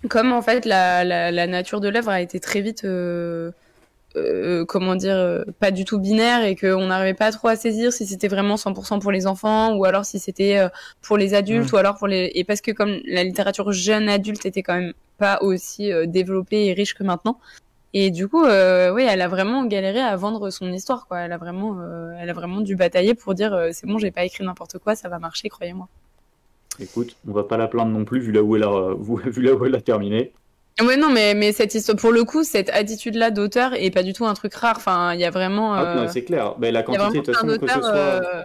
comme 0.10 0.32
en 0.34 0.42
fait 0.42 0.66
la, 0.66 1.04
la, 1.04 1.32
la 1.32 1.48
nature 1.48 1.82
de 1.82 1.90
l'œuvre 1.90 2.10
a 2.10 2.22
été 2.22 2.40
très 2.40 2.62
vite, 2.62 2.84
euh, 2.86 3.52
euh, 4.16 4.66
comment 4.66 4.96
dire, 4.96 5.16
euh, 5.16 5.44
pas 5.60 5.72
du 5.72 5.86
tout 5.86 6.00
binaire 6.00 6.44
et 6.44 6.56
qu'on 6.56 6.88
n'arrivait 6.88 7.14
pas 7.14 7.32
trop 7.32 7.48
à 7.48 7.56
saisir 7.56 7.94
si 7.94 8.06
c'était 8.06 8.28
vraiment 8.28 8.56
100% 8.56 9.00
pour 9.00 9.12
les 9.12 9.28
enfants 9.28 9.76
ou 9.76 9.86
alors 9.86 10.06
si 10.06 10.20
c'était 10.20 10.58
euh, 10.58 10.70
pour 11.02 11.18
les 11.18 11.34
adultes 11.34 11.72
ou 11.72 11.78
alors 11.78 11.98
pour 11.98 12.08
les. 12.08 12.32
Et 12.36 12.44
parce 12.44 12.62
que 12.62 12.72
comme 12.72 13.00
la 13.06 13.24
littérature 13.24 13.72
jeune 13.72 14.10
adulte 14.10 14.46
était 14.46 14.64
quand 14.64 14.76
même 14.76 14.94
pas 15.18 15.40
aussi 15.42 15.92
euh, 15.92 16.06
développée 16.08 16.68
et 16.68 16.74
riche 16.74 16.94
que 16.96 17.04
maintenant. 17.04 17.40
Et 17.94 18.10
du 18.10 18.28
coup, 18.30 18.46
euh, 18.46 18.92
oui, 18.94 19.04
elle 19.10 19.22
a 19.22 19.28
vraiment 19.28 19.66
galéré 19.66 20.00
à 20.00 20.16
vendre 20.16 20.50
son 20.50 20.72
histoire, 20.72 21.08
quoi. 21.08 21.20
Elle 21.22 21.34
a 21.34 21.38
vraiment, 21.38 21.78
euh, 21.82 22.14
elle 22.20 22.30
a 22.30 22.34
vraiment 22.34 22.62
dû 22.62 22.76
batailler 22.78 23.16
pour 23.16 23.34
dire, 23.36 23.54
euh, 23.54 23.70
c'est 23.74 23.86
bon, 23.86 23.98
j'ai 23.98 24.12
pas 24.12 24.24
écrit 24.24 24.46
n'importe 24.46 24.78
quoi, 24.80 24.96
ça 24.96 25.10
va 25.10 25.20
marcher, 25.20 25.50
croyez-moi. 25.50 25.90
Écoute, 26.82 27.15
on 27.28 27.32
va 27.32 27.44
pas 27.44 27.58
la 27.58 27.67
plaindre 27.67 27.91
non 27.91 28.06
plus 28.06 28.20
vu 28.20 28.32
là 28.32 28.41
où 28.44 28.56
elle 28.56 28.63
a, 28.63 28.96
vu 29.26 29.41
là 29.41 29.54
où 29.54 29.65
elle 29.65 29.76
a 29.76 29.82
terminé. 29.82 30.32
Ouais, 30.80 30.98
non, 30.98 31.12
mais, 31.12 31.34
mais 31.34 31.52
cette 31.52 31.76
histoire, 31.76 31.98
pour 31.98 32.12
le 32.12 32.24
coup, 32.24 32.44
cette 32.44 32.70
attitude-là 32.70 33.30
d'auteur 33.30 33.74
est 33.74 33.91
pas 33.91 34.04
du 34.04 34.13
tout 34.13 34.26
un 34.26 34.34
truc 34.34 34.54
rare. 34.56 34.78
Enfin, 34.78 35.13
il 35.13 35.20
y 35.20 35.26
a 35.26 35.30
vraiment, 35.30 35.74
Ah, 35.74 35.84
euh, 35.84 35.96
non, 35.96 36.08
c'est 36.08 36.24
clair. 36.24 36.56
Ben, 36.58 36.74
la 36.74 36.82
quantité, 36.82 37.20
de 37.20 37.24
toute 37.24 37.36
façon, 37.36 37.48
que 37.48 37.67
ce 37.67 37.80
soit, 37.80 37.96
euh, 37.96 38.41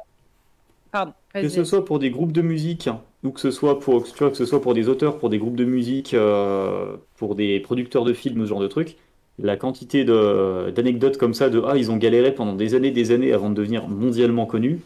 Pardon. 0.92 1.12
que 1.32 1.48
ce 1.48 1.64
soit 1.64 1.84
pour 1.84 1.98
des 1.98 2.10
groupes 2.10 2.32
de 2.32 2.42
musique 2.42 2.90
ou 3.22 3.30
que 3.30 3.40
ce 3.40 3.50
soit 3.50 3.80
pour, 3.80 4.04
tu 4.04 4.18
vois, 4.18 4.30
que 4.30 4.36
ce 4.36 4.44
soit 4.44 4.60
pour 4.60 4.74
des 4.74 4.88
auteurs, 4.88 5.18
pour 5.18 5.30
des 5.30 5.38
groupes 5.38 5.56
de 5.56 5.64
musique, 5.64 6.14
euh, 6.14 6.96
pour 7.16 7.36
des 7.36 7.60
producteurs 7.60 8.04
de 8.04 8.12
films, 8.12 8.42
ce 8.42 8.48
genre 8.48 8.60
de 8.60 8.68
trucs, 8.68 8.96
la 9.38 9.56
quantité 9.56 10.04
de, 10.04 10.70
d'anecdotes 10.70 11.18
comme 11.18 11.34
ça 11.34 11.48
de 11.48 11.62
ah 11.66 11.76
ils 11.76 11.90
ont 11.90 11.96
galéré 11.96 12.34
pendant 12.34 12.54
des 12.54 12.74
années, 12.74 12.90
des 12.90 13.10
années 13.10 13.32
avant 13.32 13.50
de 13.50 13.54
devenir 13.54 13.88
mondialement 13.88 14.46
connus. 14.46 14.80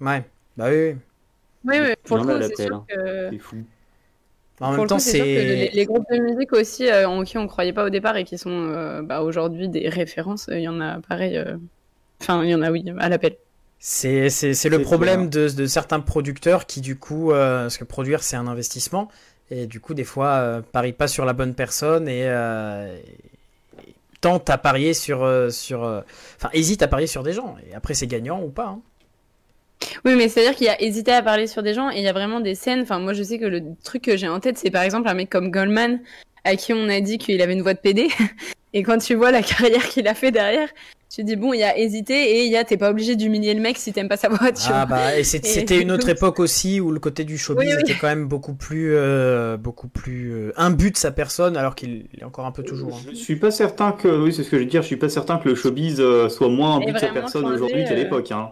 Ouais, 0.00 0.24
bah 0.56 0.66
oui. 0.70 0.92
oui. 0.92 0.94
Oui, 1.64 1.76
oui, 1.80 1.94
pour 2.04 2.18
le 2.18 2.24
a 2.24 2.24
coup, 2.24 2.42
c'est 2.42 2.56
sûr 2.56 2.76
hein. 2.76 2.84
que. 2.88 3.30
C'est 3.32 3.38
fou. 3.38 3.56
En 4.60 4.72
même 4.72 4.86
temps, 4.86 4.98
c'est 4.98 5.70
les, 5.72 5.86
groupes 5.86 6.06
de 6.10 6.18
musique 6.18 6.52
aussi, 6.52 6.88
euh, 6.90 7.08
en 7.08 7.22
qui 7.24 7.38
on 7.38 7.46
croyait 7.46 7.72
pas 7.72 7.84
au 7.84 7.90
départ 7.90 8.16
et 8.16 8.24
qui 8.24 8.38
sont 8.38 8.50
euh, 8.50 9.02
bah, 9.02 9.22
aujourd'hui 9.22 9.68
des 9.68 9.88
références, 9.88 10.48
euh, 10.48 10.58
il 10.58 10.62
y 10.64 10.68
en 10.68 10.80
a 10.80 11.00
pareil. 11.00 11.36
euh, 11.36 11.56
Enfin, 12.20 12.44
il 12.44 12.50
y 12.50 12.54
en 12.54 12.62
a, 12.62 12.70
oui, 12.70 12.84
à 12.98 13.08
l'appel. 13.08 13.36
c'est 13.78 14.28
c'est 14.30 14.54
c'est 14.54 14.68
le 14.68 14.80
problème 14.82 15.28
de, 15.30 15.48
de 15.48 15.66
certains 15.66 16.00
producteurs 16.00 16.66
qui 16.66 16.80
du 16.80 16.98
coup, 16.98 17.32
euh, 17.32 17.62
parce 17.64 17.78
que 17.78 17.84
produire 17.84 18.22
c'est 18.22 18.36
un 18.36 18.46
investissement 18.48 19.08
et 19.50 19.66
du 19.66 19.80
coup 19.80 19.94
des 19.94 20.04
fois 20.04 20.28
euh, 20.36 20.62
parient 20.62 20.92
pas 20.92 21.08
sur 21.08 21.24
la 21.24 21.32
bonne 21.32 21.54
personne 21.54 22.08
et, 22.08 22.24
euh, 22.28 22.96
et 23.86 23.94
tentent 24.20 24.50
à 24.50 24.58
parier 24.58 24.94
sur 24.94 25.22
euh, 25.24 25.50
sur, 25.50 25.84
euh, 25.84 26.00
enfin 26.36 26.50
hésitent 26.52 26.82
à 26.82 26.88
parier 26.88 27.06
sur 27.06 27.22
des 27.22 27.32
gens 27.32 27.56
et 27.70 27.74
après 27.74 27.94
c'est 27.94 28.06
gagnant 28.08 28.42
ou 28.42 28.48
pas. 28.50 28.66
hein. 28.66 28.80
Oui, 30.04 30.14
mais 30.16 30.28
c'est-à-dire 30.28 30.54
qu'il 30.56 30.66
y 30.66 30.70
a 30.70 30.80
hésité 30.82 31.12
à 31.12 31.22
parler 31.22 31.46
sur 31.46 31.62
des 31.62 31.74
gens 31.74 31.90
et 31.90 31.96
il 31.98 32.02
y 32.02 32.08
a 32.08 32.12
vraiment 32.12 32.40
des 32.40 32.54
scènes. 32.54 32.80
Enfin, 32.82 32.98
moi, 32.98 33.12
je 33.12 33.22
sais 33.22 33.38
que 33.38 33.44
le 33.46 33.62
truc 33.84 34.02
que 34.02 34.16
j'ai 34.16 34.28
en 34.28 34.40
tête, 34.40 34.58
c'est 34.58 34.70
par 34.70 34.82
exemple 34.82 35.08
un 35.08 35.14
mec 35.14 35.30
comme 35.30 35.50
Goldman, 35.50 36.00
à 36.44 36.56
qui 36.56 36.72
on 36.72 36.88
a 36.88 37.00
dit 37.00 37.18
qu'il 37.18 37.40
avait 37.42 37.52
une 37.52 37.62
voix 37.62 37.74
de 37.74 37.78
PD. 37.78 38.08
Et 38.74 38.82
quand 38.82 38.98
tu 38.98 39.14
vois 39.14 39.30
la 39.30 39.42
carrière 39.42 39.86
qu'il 39.88 40.06
a 40.08 40.14
fait 40.14 40.30
derrière, 40.30 40.68
tu 41.10 41.24
dis 41.24 41.36
bon, 41.36 41.54
il 41.54 41.60
y 41.60 41.64
a 41.64 41.78
hésité 41.78 42.12
et 42.32 42.44
il 42.44 42.52
y 42.52 42.56
a 42.58 42.64
t'es 42.64 42.76
pas 42.76 42.90
obligé 42.90 43.16
d'humilier 43.16 43.54
le 43.54 43.62
mec 43.62 43.78
si 43.78 43.94
t'aimes 43.94 44.10
pas 44.10 44.18
sa 44.18 44.28
voix, 44.28 44.52
tu 44.52 44.64
Ah 44.68 44.84
vois. 44.84 44.96
bah 44.96 45.18
et 45.18 45.24
c'était 45.24 45.80
une 45.80 45.90
autre 45.90 46.10
époque 46.10 46.38
aussi 46.38 46.80
où 46.80 46.90
le 46.90 47.00
côté 47.00 47.24
du 47.24 47.38
showbiz 47.38 47.66
Oui, 47.66 47.74
oui. 47.74 47.80
était 47.80 47.98
quand 47.98 48.08
même 48.08 48.26
beaucoup 48.28 48.52
plus 48.52 48.94
euh, 48.94 49.56
beaucoup 49.56 49.88
plus 49.88 50.32
euh, 50.34 50.52
imbu 50.58 50.90
de 50.90 50.98
sa 50.98 51.10
personne 51.10 51.56
alors 51.56 51.74
qu'il 51.76 52.04
est 52.20 52.24
encore 52.24 52.44
un 52.44 52.52
peu 52.52 52.62
toujours. 52.62 52.94
hein. 52.94 53.10
Je 53.10 53.16
suis 53.16 53.36
pas 53.36 53.50
certain 53.50 53.92
que, 53.92 54.06
oui, 54.22 54.34
c'est 54.34 54.42
ce 54.42 54.50
que 54.50 54.58
je 54.58 54.64
veux 54.64 54.68
dire, 54.68 54.82
je 54.82 54.86
suis 54.88 54.96
pas 54.98 55.08
certain 55.08 55.38
que 55.38 55.48
le 55.48 55.54
showbiz 55.54 55.96
euh, 55.98 56.28
soit 56.28 56.50
moins 56.50 56.78
but 56.78 56.92
de 56.92 56.98
sa 56.98 57.08
personne 57.08 57.46
aujourd'hui 57.46 57.84
qu'à 57.84 57.92
euh. 57.92 57.96
l'époque. 57.96 58.30
Hein. 58.30 58.50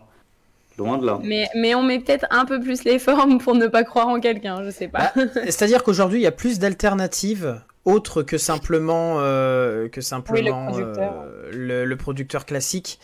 Loin 0.79 0.99
de 0.99 1.07
là. 1.07 1.19
Mais, 1.23 1.49
mais 1.55 1.75
on 1.75 1.83
met 1.83 1.99
peut-être 2.01 2.27
un 2.31 2.45
peu 2.45 2.61
plus 2.61 2.85
les 2.85 2.99
formes 2.99 3.39
pour 3.39 3.55
ne 3.55 3.67
pas 3.67 3.83
croire 3.85 4.09
en 4.09 4.21
quelqu'un, 4.21 4.63
je 4.65 4.71
sais 4.71 4.89
pas. 4.89 5.13
C'est-à-dire 5.45 5.83
qu'aujourd'hui, 5.83 6.19
il 6.19 6.23
y 6.23 6.27
a 6.27 6.33
plus 6.33 6.59
d'alternatives 6.59 7.61
autres 7.87 8.23
que 8.23 8.37
simplement, 8.37 9.17
euh, 9.21 9.89
que 9.89 10.01
simplement 10.01 10.67
producteur. 10.67 11.15
euh, 11.25 11.51
le, 11.53 11.85
le 11.85 11.97
producteur 11.97 12.45
classique. 12.45 12.99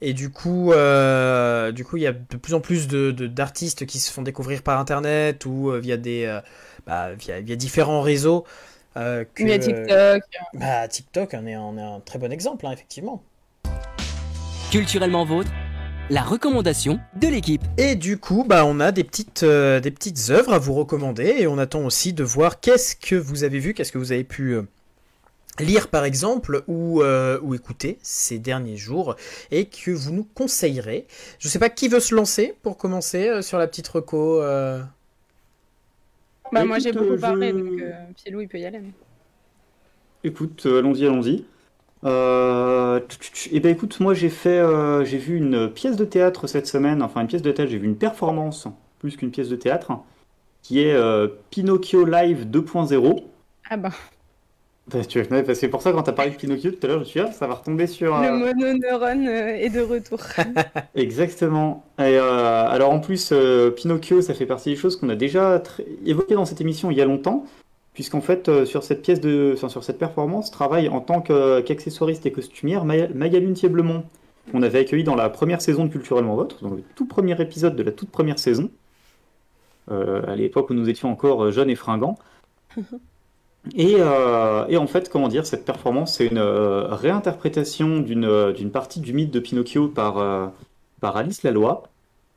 Et 0.00 0.12
du 0.12 0.30
coup, 0.30 0.72
euh, 0.72 1.72
du 1.72 1.84
coup, 1.84 1.96
il 1.96 2.04
y 2.04 2.06
a 2.06 2.12
de 2.12 2.36
plus 2.36 2.54
en 2.54 2.60
plus 2.60 2.86
de, 2.86 3.10
de- 3.10 3.26
d'artistes 3.26 3.84
qui 3.84 3.98
se 3.98 4.12
font 4.12 4.22
découvrir 4.22 4.62
par 4.62 4.78
Internet 4.78 5.44
ou 5.44 5.70
euh, 5.72 5.80
via 5.80 5.96
des, 5.96 6.24
euh, 6.24 6.40
bah, 6.86 7.14
via, 7.14 7.40
via 7.40 7.56
différents 7.56 8.00
réseaux. 8.00 8.44
euh, 8.96 9.24
que, 9.34 9.42
Via 9.42 9.58
TikTok. 9.58 10.22
Bah, 10.54 10.86
TikTok 10.86 11.34
en 11.34 11.46
est, 11.46 11.56
en 11.56 11.76
est 11.76 11.82
un 11.82 11.98
très 11.98 12.20
bon 12.20 12.30
exemple, 12.30 12.64
hein, 12.66 12.70
effectivement. 12.70 13.24
Culturellement 14.70 15.24
vôtre, 15.24 15.50
la 16.10 16.22
recommandation 16.22 16.98
de 17.20 17.28
l'équipe. 17.28 17.62
Et 17.76 17.94
du 17.94 18.18
coup, 18.18 18.44
bah, 18.46 18.64
on 18.64 18.80
a 18.80 18.92
des 18.92 19.04
petites, 19.04 19.42
euh, 19.42 19.80
des 19.80 19.90
petites 19.90 20.30
œuvres 20.30 20.52
à 20.54 20.58
vous 20.58 20.74
recommander 20.74 21.36
et 21.38 21.46
on 21.46 21.58
attend 21.58 21.84
aussi 21.84 22.12
de 22.12 22.24
voir 22.24 22.60
qu'est-ce 22.60 22.96
que 22.96 23.14
vous 23.14 23.44
avez 23.44 23.58
vu, 23.58 23.74
qu'est-ce 23.74 23.92
que 23.92 23.98
vous 23.98 24.12
avez 24.12 24.24
pu 24.24 24.54
euh, 24.54 24.62
lire 25.58 25.88
par 25.88 26.04
exemple 26.04 26.62
ou, 26.66 27.02
euh, 27.02 27.38
ou 27.42 27.54
écouter 27.54 27.98
ces 28.02 28.38
derniers 28.38 28.76
jours 28.76 29.16
et 29.50 29.66
que 29.66 29.90
vous 29.90 30.12
nous 30.12 30.24
conseillerez. 30.34 31.06
Je 31.38 31.48
sais 31.48 31.58
pas 31.58 31.68
qui 31.68 31.88
veut 31.88 32.00
se 32.00 32.14
lancer 32.14 32.54
pour 32.62 32.78
commencer 32.78 33.28
euh, 33.28 33.42
sur 33.42 33.58
la 33.58 33.66
petite 33.66 33.88
reco. 33.88 34.40
euh. 34.40 34.82
Bah, 36.52 36.64
moi, 36.64 36.78
j'ai 36.78 36.92
beaucoup 36.92 37.18
parlé, 37.18 37.50
je- 37.50 37.54
donc 37.58 37.80
euh, 37.82 37.92
Pilou, 38.24 38.40
il 38.40 38.48
peut 38.48 38.58
y 38.58 38.64
aller. 38.64 38.80
Écoute, 40.24 40.64
euh, 40.64 40.78
allons-y, 40.78 41.04
allons-y. 41.06 41.44
Euh, 42.04 43.00
et 43.50 43.60
ben 43.60 43.70
écoute, 43.72 43.98
moi 44.00 44.14
j'ai 44.14 44.28
fait, 44.28 44.58
euh, 44.58 45.04
j'ai 45.04 45.18
vu 45.18 45.36
une 45.36 45.68
pièce 45.72 45.96
de 45.96 46.04
théâtre 46.04 46.46
cette 46.46 46.66
semaine, 46.66 47.02
enfin 47.02 47.22
une 47.22 47.26
pièce 47.26 47.42
de 47.42 47.50
théâtre, 47.52 47.70
j'ai 47.70 47.78
vu 47.78 47.86
une 47.86 47.96
performance 47.98 48.68
plus 48.98 49.16
qu'une 49.16 49.30
pièce 49.30 49.48
de 49.48 49.56
théâtre, 49.56 49.92
qui 50.62 50.80
est 50.82 50.94
euh, 50.94 51.28
Pinocchio 51.50 52.04
Live 52.04 52.46
2.0. 52.46 53.24
Ah 53.70 53.76
bah, 53.76 53.92
Bah, 54.90 55.04
tu- 55.04 55.22
parce 55.22 55.42
que 55.44 55.54
c'est 55.54 55.68
pour 55.68 55.82
ça 55.82 55.92
quand 55.92 56.02
t'as 56.02 56.12
parlé 56.12 56.30
de 56.30 56.36
Pinocchio 56.36 56.70
tout 56.70 56.78
à 56.82 56.86
l'heure, 56.86 56.96
je 56.96 57.00
me 57.00 57.04
suis 57.04 57.20
dit, 57.20 57.26
ah, 57.28 57.32
ça 57.32 57.46
va 57.46 57.54
retomber 57.54 57.86
sur. 57.86 58.16
le 58.18 58.26
euh, 58.26 58.32
mononeurone 58.32 59.26
est 59.28 59.68
de 59.68 59.80
retour. 59.80 60.20
Exactement. 60.94 61.84
Et 61.98 62.16
alors 62.16 62.90
en 62.90 63.00
plus, 63.00 63.32
Pinocchio, 63.76 64.22
ça 64.22 64.34
fait 64.34 64.46
partie 64.46 64.70
des 64.70 64.76
choses 64.76 64.96
qu'on 64.96 65.10
a 65.10 65.16
déjà 65.16 65.62
évoquées 66.06 66.34
dans 66.34 66.46
cette 66.46 66.60
émission 66.62 66.90
il 66.90 66.96
y 66.96 67.02
a 67.02 67.04
longtemps, 67.04 67.44
puisqu'en 67.98 68.20
fait, 68.20 68.48
euh, 68.48 68.64
sur 68.64 68.84
cette 68.84 69.02
pièce 69.02 69.20
de, 69.20 69.54
enfin, 69.56 69.68
sur 69.68 69.82
cette 69.82 69.98
performance, 69.98 70.52
travaille 70.52 70.88
en 70.88 71.00
tant 71.00 71.20
qu'accessoiriste 71.20 72.26
et 72.26 72.30
costumière 72.30 72.84
Maya- 72.84 73.08
Magalune 73.12 73.54
Thieblemont, 73.54 74.04
qu'on 74.52 74.62
avait 74.62 74.78
accueilli 74.78 75.02
dans 75.02 75.16
la 75.16 75.28
première 75.28 75.60
saison 75.60 75.84
de 75.84 75.90
Culturellement 75.90 76.36
Votre, 76.36 76.62
dans 76.62 76.70
le 76.70 76.84
tout 76.94 77.06
premier 77.06 77.40
épisode 77.42 77.74
de 77.74 77.82
la 77.82 77.90
toute 77.90 78.10
première 78.10 78.38
saison, 78.38 78.70
euh, 79.90 80.22
à 80.28 80.36
l'époque 80.36 80.70
où 80.70 80.74
nous 80.74 80.88
étions 80.88 81.10
encore 81.10 81.46
euh, 81.46 81.50
jeunes 81.50 81.70
et 81.70 81.74
fringants. 81.74 82.16
Et, 83.74 83.96
euh, 83.98 84.64
et 84.68 84.78
en 84.78 84.86
fait, 84.86 85.10
comment 85.10 85.28
dire, 85.28 85.44
cette 85.44 85.64
performance, 85.64 86.14
c'est 86.14 86.28
une 86.28 86.38
euh, 86.38 86.86
réinterprétation 86.94 87.98
d'une 87.98 88.70
partie 88.70 89.00
du 89.00 89.12
mythe 89.12 89.30
de 89.30 89.40
Pinocchio 89.40 89.88
par, 89.88 90.52
par 91.00 91.16
Alice 91.18 91.42
Laloy, 91.42 91.82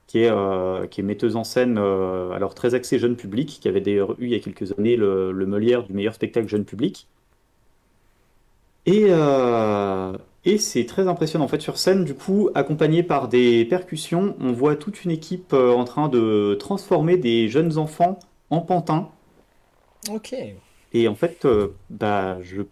qui 0.08 0.20
est, 0.20 0.30
euh, 0.30 0.88
qui 0.88 1.02
est 1.02 1.04
metteuse 1.04 1.36
en 1.36 1.44
scène, 1.44 1.78
euh, 1.78 2.32
alors 2.32 2.54
très 2.54 2.74
axée 2.76 3.00
jeune 3.00 3.16
public, 3.16 3.60
qui 3.62 3.68
avait 3.68 3.82
d'ailleurs 3.82 4.12
eu 4.20 4.26
il 4.26 4.32
y 4.32 4.36
a 4.36 4.40
quelques 4.40 4.78
années 4.78 4.96
le, 4.96 5.32
le 5.32 5.46
Molière 5.46 5.84
du 5.84 5.94
meilleur 5.94 6.14
spectacle 6.14 6.48
jeune 6.48 6.66
public. 6.66 7.08
Et, 8.86 9.06
euh, 9.10 10.14
et 10.44 10.58
c'est 10.58 10.86
très 10.86 11.08
impressionnant. 11.08 11.46
En 11.46 11.48
fait, 11.48 11.62
sur 11.62 11.78
scène, 11.78 12.04
du 12.04 12.16
coup, 12.16 12.50
accompagné 12.56 13.04
par 13.04 13.28
des 13.28 13.64
percussions, 13.66 14.36
on 14.40 14.52
voit 14.54 14.76
toute 14.76 15.06
une 15.06 15.12
équipe 15.12 15.54
en 15.54 15.84
train 15.86 16.10
de 16.10 16.56
transformer 16.60 17.18
des 17.18 17.48
jeunes 17.48 17.78
enfants 17.78 18.20
en 18.50 18.62
pantins. 18.62 19.10
Ok. 20.12 20.36
Et 20.94 21.08
en 21.08 21.16
fait, 21.16 21.48
bah, 21.90 22.42
je 22.42 22.64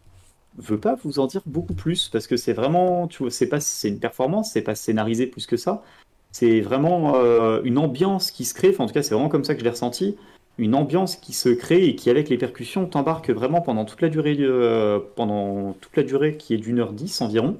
veux 0.57 0.79
pas 0.79 0.95
vous 0.95 1.19
en 1.19 1.27
dire 1.27 1.41
beaucoup 1.45 1.73
plus 1.73 2.09
parce 2.09 2.27
que 2.27 2.37
c'est 2.37 2.53
vraiment, 2.53 3.07
tu 3.07 3.23
vois, 3.23 3.31
c'est 3.31 3.47
pas, 3.47 3.59
c'est 3.59 3.87
une 3.87 3.99
performance, 3.99 4.51
c'est 4.51 4.61
pas 4.61 4.75
scénarisé 4.75 5.27
plus 5.27 5.45
que 5.45 5.57
ça. 5.57 5.83
C'est 6.31 6.61
vraiment 6.61 7.15
euh, 7.15 7.61
une 7.63 7.77
ambiance 7.77 8.31
qui 8.31 8.45
se 8.45 8.53
crée. 8.53 8.69
Enfin, 8.69 8.83
en 8.83 8.87
tout 8.87 8.93
cas, 8.93 9.03
c'est 9.03 9.13
vraiment 9.13 9.29
comme 9.29 9.43
ça 9.43 9.53
que 9.53 9.59
je 9.59 9.65
l'ai 9.65 9.71
ressenti. 9.71 10.15
Une 10.57 10.75
ambiance 10.75 11.15
qui 11.15 11.33
se 11.33 11.49
crée 11.49 11.85
et 11.85 11.95
qui, 11.95 12.09
avec 12.09 12.29
les 12.29 12.37
percussions, 12.37 12.85
t'embarque 12.85 13.29
vraiment 13.29 13.61
pendant 13.61 13.85
toute 13.85 14.01
la 14.01 14.09
durée, 14.09 14.37
euh, 14.39 14.99
pendant 15.15 15.73
toute 15.73 15.95
la 15.95 16.03
durée 16.03 16.37
qui 16.37 16.53
est 16.53 16.57
d'une 16.57 16.79
heure 16.79 16.93
dix 16.93 17.21
environ. 17.21 17.57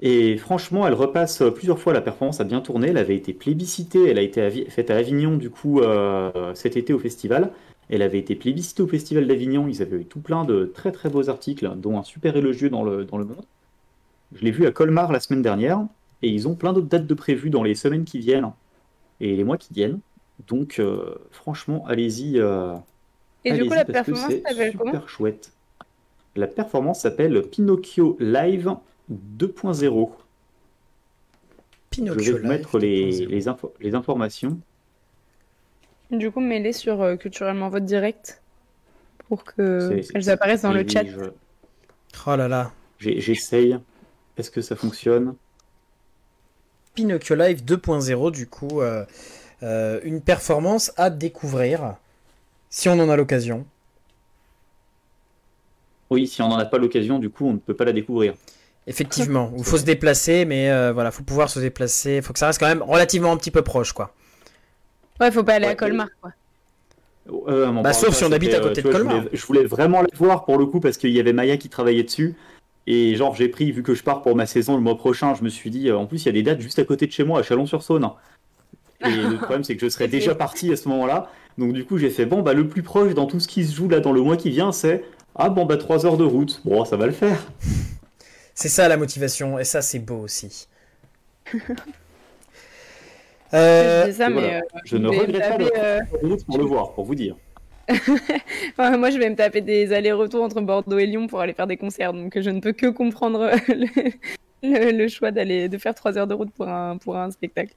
Et 0.00 0.36
franchement, 0.36 0.86
elle 0.86 0.94
repasse 0.94 1.42
plusieurs 1.54 1.78
fois 1.78 1.92
la 1.92 2.00
performance 2.00 2.40
a 2.40 2.44
bien 2.44 2.60
tourné. 2.60 2.88
Elle 2.88 2.98
avait 2.98 3.16
été 3.16 3.32
plébiscitée. 3.32 4.08
Elle 4.08 4.18
a 4.18 4.22
été 4.22 4.48
faite 4.70 4.90
à 4.90 4.96
Avignon 4.96 5.36
du 5.36 5.50
coup 5.50 5.80
euh, 5.80 6.54
cet 6.54 6.76
été 6.76 6.92
au 6.92 6.98
festival. 6.98 7.52
Elle 7.90 8.02
avait 8.02 8.18
été 8.18 8.34
plébiscitée 8.34 8.82
au 8.82 8.86
Festival 8.86 9.26
d'Avignon. 9.26 9.66
Ils 9.66 9.82
avaient 9.82 9.96
eu 9.96 10.04
tout 10.04 10.20
plein 10.20 10.44
de 10.44 10.70
très 10.74 10.92
très 10.92 11.08
beaux 11.08 11.30
articles, 11.30 11.70
dont 11.76 11.98
un 11.98 12.02
super 12.02 12.36
élogieux 12.36 12.68
dans 12.70 12.84
le, 12.84 13.04
dans 13.04 13.16
le 13.16 13.24
monde. 13.24 13.44
Je 14.34 14.44
l'ai 14.44 14.50
vu 14.50 14.66
à 14.66 14.70
Colmar 14.72 15.10
la 15.10 15.20
semaine 15.20 15.42
dernière. 15.42 15.80
Et 16.22 16.28
ils 16.30 16.48
ont 16.48 16.54
plein 16.54 16.72
d'autres 16.72 16.88
dates 16.88 17.06
de 17.06 17.14
prévues 17.14 17.50
dans 17.50 17.62
les 17.62 17.74
semaines 17.74 18.04
qui 18.04 18.18
viennent 18.18 18.50
et 19.20 19.36
les 19.36 19.44
mois 19.44 19.56
qui 19.58 19.72
viennent. 19.72 20.00
Donc, 20.46 20.78
euh, 20.78 21.14
franchement, 21.30 21.84
allez-y. 21.86 22.38
euh, 22.38 22.74
Et 23.44 23.52
du 23.52 23.66
coup, 23.68 23.74
la 23.74 23.84
performance 23.84 24.26
c'est 24.30 24.42
s'appelle 24.42 24.70
super 24.72 24.92
comment 24.92 25.06
chouette. 25.06 25.52
La 26.36 26.46
performance 26.46 27.00
s'appelle 27.00 27.42
Pinocchio 27.42 28.16
Live 28.20 28.70
2.0. 29.10 30.10
Je 31.52 31.90
Pinocchio 31.90 32.34
vais 32.36 32.42
vous 32.42 32.46
mettre 32.48 32.78
les, 32.78 33.26
les, 33.26 33.48
info- 33.48 33.72
les 33.80 33.94
informations. 33.94 34.58
Du 36.10 36.30
coup, 36.30 36.40
mets-les 36.40 36.72
sur 36.72 37.02
euh, 37.02 37.16
Culturellement 37.16 37.68
Votre 37.68 37.86
Direct 37.86 38.40
pour 39.28 39.44
que 39.44 39.90
C'est- 39.90 40.02
c'est- 40.02 40.12
elles 40.14 40.30
apparaissent 40.30 40.62
dans 40.62 40.72
le 40.72 40.86
chat. 40.88 41.04
je- 41.04 41.30
Oh 42.26 42.36
là 42.36 42.48
là. 42.48 42.72
J'essaye. 42.98 43.78
Est-ce 44.36 44.50
que 44.50 44.60
ça 44.60 44.76
fonctionne? 44.76 45.34
Pinocchio 46.98 47.36
Live 47.36 47.62
2.0, 47.64 48.32
du 48.32 48.48
coup, 48.48 48.80
euh, 48.80 49.04
euh, 49.62 50.00
une 50.02 50.20
performance 50.20 50.90
à 50.96 51.10
découvrir 51.10 51.94
si 52.70 52.88
on 52.88 52.98
en 52.98 53.08
a 53.08 53.14
l'occasion. 53.16 53.64
Oui, 56.10 56.26
si 56.26 56.42
on 56.42 56.48
n'en 56.48 56.58
a 56.58 56.64
pas 56.64 56.78
l'occasion, 56.78 57.20
du 57.20 57.30
coup, 57.30 57.46
on 57.46 57.52
ne 57.52 57.58
peut 57.58 57.74
pas 57.74 57.84
la 57.84 57.92
découvrir. 57.92 58.34
Effectivement, 58.88 59.52
il 59.56 59.62
faut 59.62 59.76
se 59.76 59.84
déplacer, 59.84 60.44
mais 60.44 60.70
euh, 60.72 60.92
voilà, 60.92 61.12
faut 61.12 61.22
pouvoir 61.22 61.48
se 61.50 61.60
déplacer. 61.60 62.16
Il 62.16 62.22
faut 62.22 62.32
que 62.32 62.38
ça 62.40 62.48
reste 62.48 62.58
quand 62.58 62.66
même 62.66 62.82
relativement 62.82 63.30
un 63.30 63.36
petit 63.36 63.52
peu 63.52 63.62
proche, 63.62 63.92
quoi. 63.92 64.12
Ouais, 65.20 65.30
faut 65.30 65.44
pas 65.44 65.54
aller 65.54 65.66
Ouais, 65.66 65.72
à 65.72 65.76
Colmar, 65.76 66.08
quoi. 66.20 66.32
Euh, 67.48 67.70
Bah, 67.82 67.92
sauf 67.92 68.12
si 68.16 68.24
on 68.24 68.32
habite 68.32 68.54
à 68.54 68.60
côté 68.60 68.82
de 68.82 68.88
vois, 68.88 68.98
je 68.98 69.04
Colmar. 69.04 69.16
voulais- 69.22 69.30
Je 69.36 69.46
voulais, 69.46 69.64
vraiment 69.66 70.00
la 70.02 70.08
voir 70.16 70.44
pour 70.44 70.58
le 70.58 70.66
coup 70.66 70.80
parce 70.80 70.96
qu'il 70.96 71.10
y 71.10 71.20
avait 71.20 71.32
Maya 71.34 71.58
qui 71.58 71.68
travaillait 71.68 72.02
dessus. 72.02 72.34
Et 72.90 73.16
genre, 73.16 73.34
j'ai 73.34 73.48
pris, 73.50 73.70
vu 73.70 73.82
que 73.82 73.92
je 73.92 74.02
pars 74.02 74.22
pour 74.22 74.34
ma 74.34 74.46
saison 74.46 74.74
le 74.74 74.80
mois 74.80 74.96
prochain, 74.96 75.34
je 75.34 75.44
me 75.44 75.50
suis 75.50 75.68
dit, 75.68 75.90
euh, 75.90 75.98
en 75.98 76.06
plus, 76.06 76.22
il 76.22 76.26
y 76.26 76.28
a 76.30 76.32
des 76.32 76.42
dates 76.42 76.60
juste 76.60 76.78
à 76.78 76.84
côté 76.84 77.06
de 77.06 77.12
chez 77.12 77.22
moi, 77.22 77.40
à 77.40 77.42
Chalon-sur-Saône. 77.42 78.08
Et 79.04 79.10
le 79.10 79.36
problème, 79.42 79.62
c'est 79.62 79.76
que 79.76 79.82
je 79.82 79.90
serais 79.90 80.08
déjà 80.08 80.34
parti 80.34 80.72
à 80.72 80.76
ce 80.76 80.88
moment-là. 80.88 81.30
Donc, 81.58 81.74
du 81.74 81.84
coup, 81.84 81.98
j'ai 81.98 82.08
fait, 82.08 82.24
bon, 82.24 82.40
bah, 82.40 82.54
le 82.54 82.66
plus 82.66 82.82
proche 82.82 83.12
dans 83.12 83.26
tout 83.26 83.40
ce 83.40 83.46
qui 83.46 83.66
se 83.66 83.76
joue 83.76 83.90
là 83.90 84.00
dans 84.00 84.12
le 84.12 84.22
mois 84.22 84.38
qui 84.38 84.48
vient, 84.48 84.72
c'est, 84.72 85.04
ah, 85.34 85.50
bon, 85.50 85.66
bah, 85.66 85.76
3 85.76 86.06
heures 86.06 86.16
de 86.16 86.24
route. 86.24 86.62
Bon, 86.64 86.82
ça 86.86 86.96
va 86.96 87.04
le 87.04 87.12
faire. 87.12 87.38
C'est 88.54 88.70
ça 88.70 88.88
la 88.88 88.96
motivation, 88.96 89.58
et 89.58 89.64
ça 89.64 89.82
c'est 89.82 90.00
beau 90.00 90.16
aussi. 90.18 90.66
Euh, 93.54 94.04
je 94.04 94.10
dis 94.10 94.16
ça, 94.16 94.26
et 94.28 94.34
mais 94.34 94.40
voilà. 94.40 94.58
euh, 94.58 94.60
Je 94.84 94.96
ne 94.98 95.08
regrette 95.08 95.48
pas 95.48 95.78
euh, 95.78 96.00
route 96.22 96.44
pour 96.44 96.58
le 96.58 96.64
voir, 96.64 96.92
pour 96.92 97.04
vous 97.04 97.14
dire. 97.14 97.34
enfin, 98.78 98.96
moi, 98.96 99.10
je 99.10 99.18
vais 99.18 99.30
me 99.30 99.36
taper 99.36 99.60
des 99.60 99.92
allers-retours 99.92 100.42
entre 100.42 100.60
Bordeaux 100.60 100.98
et 100.98 101.06
Lyon 101.06 101.26
pour 101.26 101.40
aller 101.40 101.52
faire 101.54 101.66
des 101.66 101.76
concerts, 101.76 102.12
donc 102.12 102.38
je 102.38 102.50
ne 102.50 102.60
peux 102.60 102.72
que 102.72 102.86
comprendre 102.86 103.40
euh, 103.40 103.56
le, 103.68 103.86
le- 104.62 104.92
le 104.96 105.08
choix 105.08 105.30
d'aller 105.30 105.68
de 105.68 105.78
faire 105.78 105.94
trois 105.94 106.16
heures 106.18 106.26
de 106.26 106.34
route 106.34 106.50
pour 106.50 106.68
un 106.68 106.96
pour 106.98 107.16
un 107.16 107.30
spectacle. 107.30 107.74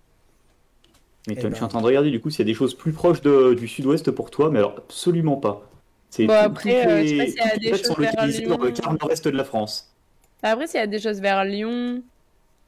Mais 1.27 1.35
Eh 1.37 1.39
toi, 1.39 1.43
je 1.43 1.47
ben. 1.49 1.55
suis 1.55 1.63
en 1.63 1.67
train 1.67 1.81
de 1.81 1.85
regarder 1.85 2.09
du 2.11 2.19
coup 2.19 2.29
s'il 2.29 2.39
y 2.39 2.49
a 2.49 2.51
des 2.51 2.57
choses 2.57 2.75
plus 2.75 2.91
proches 2.93 3.21
de- 3.21 3.53
du 3.53 3.67
sud-ouest 3.67 4.09
pour 4.11 4.31
toi, 4.31 4.49
mais 4.51 4.59
alors 4.59 4.75
absolument 4.77 5.37
pas. 5.37 5.69
C'est 6.09 6.25
Bon, 6.25 6.33
tout- 6.33 6.39
après, 6.39 6.87
euh, 6.87 7.01
les- 7.01 7.07
je 7.07 7.11
sais 7.11 7.17
pas 7.17 7.25
s'il 7.27 7.35
y 7.37 7.41
a 7.41 7.57
des 7.57 7.69
choses 7.69 7.81
sont 7.83 7.93
vers 7.95 8.11
localisées 8.11 8.45
dans 8.47 8.57
le 8.57 8.65
Lyon. 8.69 8.73
quart 8.81 8.93
nord-est 8.99 9.25
de 9.27 9.37
la 9.37 9.43
France. 9.45 9.93
Après, 10.43 10.67
s'il 10.67 10.79
y 10.79 10.83
a 10.83 10.87
des 10.87 10.99
choses 10.99 11.21
vers 11.21 11.45
Lyon 11.45 12.01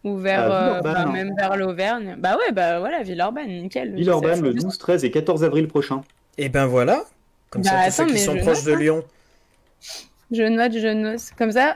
ou 0.04 0.18
vers 0.18 0.50
Ah, 0.52 0.78
euh, 0.78 0.82
bah, 0.82 1.06
même 1.08 1.34
vers 1.38 1.58
l'Auvergne, 1.58 2.16
bah 2.20 2.38
ouais, 2.38 2.52
bah 2.54 2.80
voilà, 2.80 3.02
Villeurbanne, 3.04 3.48
nickel. 3.50 3.96
Villeurbanne 3.96 4.42
le 4.44 4.54
12, 4.54 4.78
13 4.78 5.04
et 5.04 5.12
14 5.12 5.44
avril 5.44 5.68
prochain. 5.68 6.02
Et 6.38 6.50
ben 6.50 6.66
voilà, 6.68 7.04
comme 7.54 7.62
Bah, 7.62 7.70
ça 7.70 7.86
tous 7.86 7.92
ceux 7.92 8.02
attends, 8.02 8.08
qui 8.08 8.14
mais 8.14 8.20
sont 8.20 8.36
proches 8.38 8.58
note, 8.58 8.66
de 8.66 8.72
hein. 8.74 8.80
Lyon. 8.80 9.04
Je 10.32 10.44
note, 10.44 10.72
je 10.74 10.88
note. 10.88 11.22
Comme 11.38 11.52
ça, 11.52 11.76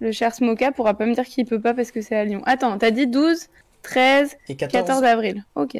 le 0.00 0.10
cher 0.12 0.34
Smoka 0.34 0.72
pourra 0.72 0.94
pas 0.94 1.04
me 1.06 1.14
dire 1.14 1.24
qu'il 1.24 1.44
peut 1.44 1.60
pas 1.60 1.74
parce 1.74 1.90
que 1.90 2.00
c'est 2.00 2.16
à 2.16 2.24
Lyon. 2.24 2.42
Attends, 2.46 2.78
t'as 2.78 2.90
dit 2.90 3.06
12, 3.06 3.48
13, 3.82 4.36
Et 4.48 4.56
14. 4.56 4.82
14 4.86 5.04
avril. 5.04 5.44
Ok. 5.54 5.76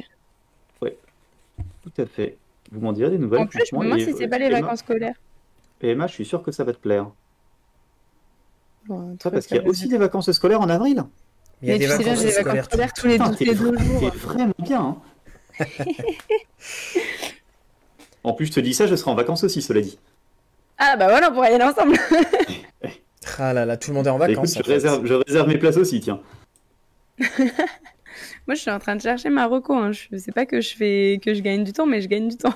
Tout 0.81 2.03
à 2.03 2.07
fait. 2.07 2.37
Vous 2.73 2.81
m'en 2.81 2.93
direz 2.93 3.11
des 3.11 3.19
nouvelles. 3.19 3.41
En 3.43 3.47
plus, 3.47 3.59
je 3.59 3.65
me 3.65 3.67
franchement, 3.81 3.85
demande 3.85 4.01
et- 4.01 4.13
si 4.13 4.19
c'est 4.19 4.27
pas 4.29 4.39
les 4.39 4.47
Emma- 4.47 4.61
vacances 4.63 4.79
scolaires. 4.81 5.15
et 5.83 5.91
Emma, 5.91 6.07
je 6.07 6.15
suis 6.15 6.25
sûr 6.25 6.43
que 6.43 6.51
ça 6.51 6.65
va 6.65 6.73
te 6.73 6.79
plaire. 6.79 7.09
Bon, 8.87 9.17
Ça, 9.23 9.31
parce 9.31 9.47
qu'il 9.47 9.57
y 9.59 9.61
a 9.61 9.63
euh, 9.63 9.69
aussi 9.69 9.87
des 9.89 9.99
vacances 9.99 10.31
scolaires 10.33 10.61
en 10.63 10.69
avril. 10.71 11.05
Il 11.63 11.69
y 11.69 11.73
a 11.73 11.75
Mais 11.75 11.79
des 11.79 11.85
tu 11.87 11.91
sais 11.91 11.99
bien, 11.99 12.07
vacances 12.07 12.21
j'ai 12.21 12.25
des 12.27 12.33
scolaires. 12.33 12.55
vacances 12.55 12.67
scolaires 12.71 12.93
tous 12.95 13.07
les 13.07 13.13
Putain, 13.19 13.31
deux, 13.31 13.37
t'es 13.37 13.45
tous 13.45 13.51
les 13.51 13.57
deux 13.59 13.71
vra- 13.73 13.85
jours. 13.85 14.01
t'es 14.01 14.17
vraiment 14.19 14.55
bien. 14.59 14.97
hein. 15.61 15.67
en 18.25 18.33
plus, 18.33 18.47
je 18.47 18.53
te 18.53 18.61
dis 18.61 18.75
ça, 18.75 18.87
je 18.87 18.97
serai 18.97 19.11
en 19.11 19.15
vacances 19.15 19.45
aussi, 19.45 19.63
cela 19.63 19.81
dit. 19.81 19.99
Ah 20.79 20.97
bah 20.97 21.07
voilà, 21.09 21.31
on 21.31 21.35
pourra 21.35 21.51
y 21.51 21.55
aller 21.55 21.65
ensemble. 21.65 21.97
Ah 23.39 23.55
là 23.55 23.65
là, 23.65 23.77
tout 23.79 23.91
le 23.91 23.97
monde 23.97 24.07
est 24.07 24.11
en 24.11 24.19
Bah, 24.19 24.27
écoute, 24.31 24.47
vacances. 24.49 24.63
je, 24.65 24.71
réserve, 24.71 25.07
je 25.07 25.15
réserve 25.15 25.49
mes 25.49 25.57
places 25.57 25.79
aussi, 25.79 25.99
tiens. 25.99 26.21
Moi, 28.47 28.55
je 28.55 28.57
suis 28.57 28.71
en 28.71 28.79
train 28.79 28.95
de 28.97 29.01
chercher 29.01 29.31
ma 29.31 29.47
reco. 29.47 29.73
Hein. 29.75 29.93
Je 29.93 30.19
sais 30.19 30.31
pas 30.31 30.45
que 30.45 30.61
je 30.61 30.77
fais 30.77 31.19
que 31.25 31.33
je 31.33 31.41
gagne 31.41 31.65
du 31.65 31.73
temps, 31.73 31.87
mais 31.87 32.03
je 32.03 32.09
gagne 32.09 32.29
du 32.29 32.37
temps. 32.37 32.53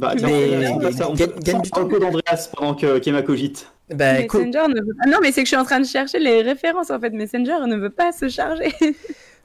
Bah, 0.00 0.14
tiens, 0.18 0.26
Mais- 0.28 0.68
on 0.68 0.74
on 0.74 0.78
gagne- 1.14 1.62
du 1.62 1.70
temps. 1.70 1.84
d'Andreas 1.86 2.50
pendant 2.56 2.74
que 2.74 2.98
Kema 2.98 3.22
cogite. 3.22 3.70
Bah, 3.90 4.24
co- 4.24 4.38
Messenger 4.38 4.66
ne 4.68 4.80
veut 4.80 4.94
pas. 5.00 5.08
Non, 5.08 5.18
mais 5.22 5.30
c'est 5.30 5.42
que 5.42 5.46
je 5.46 5.50
suis 5.54 5.56
en 5.56 5.64
train 5.64 5.78
de 5.80 5.86
chercher 5.86 6.18
les 6.18 6.42
références. 6.42 6.90
En 6.90 6.98
fait, 6.98 7.10
Messenger 7.10 7.58
ne 7.68 7.76
veut 7.76 7.90
pas 7.90 8.10
se 8.12 8.28
charger. 8.28 8.74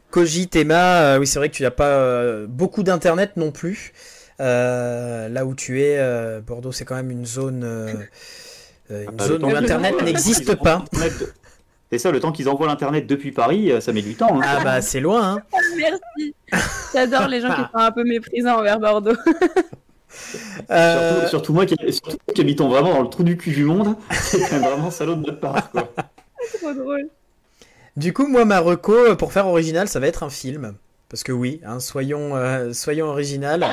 Cogite, 0.09 0.55
Emma, 0.55 1.01
euh, 1.01 1.19
oui, 1.19 1.27
c'est 1.27 1.37
vrai 1.39 1.49
que 1.49 1.55
tu 1.55 1.61
n'as 1.63 1.71
pas 1.71 1.85
euh, 1.99 2.47
beaucoup 2.49 2.81
d'internet 2.83 3.37
non 3.37 3.51
plus. 3.51 3.93
Euh, 4.43 5.29
là 5.29 5.45
où 5.45 5.55
tu 5.55 5.81
es, 5.81 5.97
euh, 5.97 6.41
Bordeaux, 6.41 6.71
c'est 6.71 6.83
quand 6.85 6.95
même 6.95 7.11
une 7.11 7.25
zone, 7.25 7.63
euh, 7.63 7.93
une 8.89 9.17
le 9.17 9.23
zone 9.25 9.43
où 9.45 9.47
qu'ils 9.47 9.57
internet 9.57 9.93
envoient- 9.93 10.03
n'existe 10.05 10.55
pas. 10.55 10.83
l'internet 10.91 11.33
C'est 11.91 11.97
ça, 11.99 12.11
le 12.11 12.19
temps 12.19 12.31
qu'ils 12.31 12.49
envoient 12.49 12.67
l'internet 12.67 13.07
depuis 13.07 13.31
Paris, 13.31 13.71
ça 13.79 13.93
met 13.93 14.01
du 14.01 14.15
temps. 14.15 14.37
hein. 14.41 14.45
Ah 14.45 14.63
bah 14.63 14.81
c'est 14.81 14.99
loin. 14.99 15.35
Hein. 15.35 15.41
Merci. 15.77 16.35
J'adore 16.93 17.27
les 17.27 17.39
gens 17.41 17.49
qui 17.49 17.61
sont 17.61 17.67
un 17.77 17.91
peu 17.91 18.03
méprisants 18.03 18.57
envers 18.59 18.79
Bordeaux. 18.79 19.15
Euh, 20.69 21.13
Surtout, 21.21 21.29
surtout 21.29 21.53
moi 21.53 21.65
qui, 21.65 21.75
surtout 21.91 22.17
qui 22.35 22.41
habitons 22.41 22.69
vraiment 22.69 22.93
dans 22.93 23.01
le 23.01 23.09
trou 23.09 23.23
du 23.23 23.35
cul 23.35 23.49
du 23.49 23.63
monde, 23.65 23.95
c'est 24.11 24.39
quand 24.41 24.51
même 24.59 24.61
vraiment 24.69 24.91
salaud 24.91 25.15
de 25.15 25.21
notre 25.25 25.39
part. 25.39 25.71
Quoi. 25.71 25.89
Trop 26.61 26.71
drôle. 26.73 27.07
Du 27.97 28.13
coup, 28.13 28.27
moi, 28.27 28.45
ma 28.45 28.59
reco 28.59 29.15
pour 29.15 29.33
faire 29.33 29.47
original, 29.47 29.87
ça 29.87 29.99
va 29.99 30.05
être 30.07 30.21
un 30.21 30.29
film. 30.29 30.75
Parce 31.13 31.21
que 31.21 31.31
oui, 31.31 31.61
hein, 31.63 31.79
soyons, 31.79 32.35
euh, 32.35 32.73
soyons 32.73 33.05
original. 33.05 33.67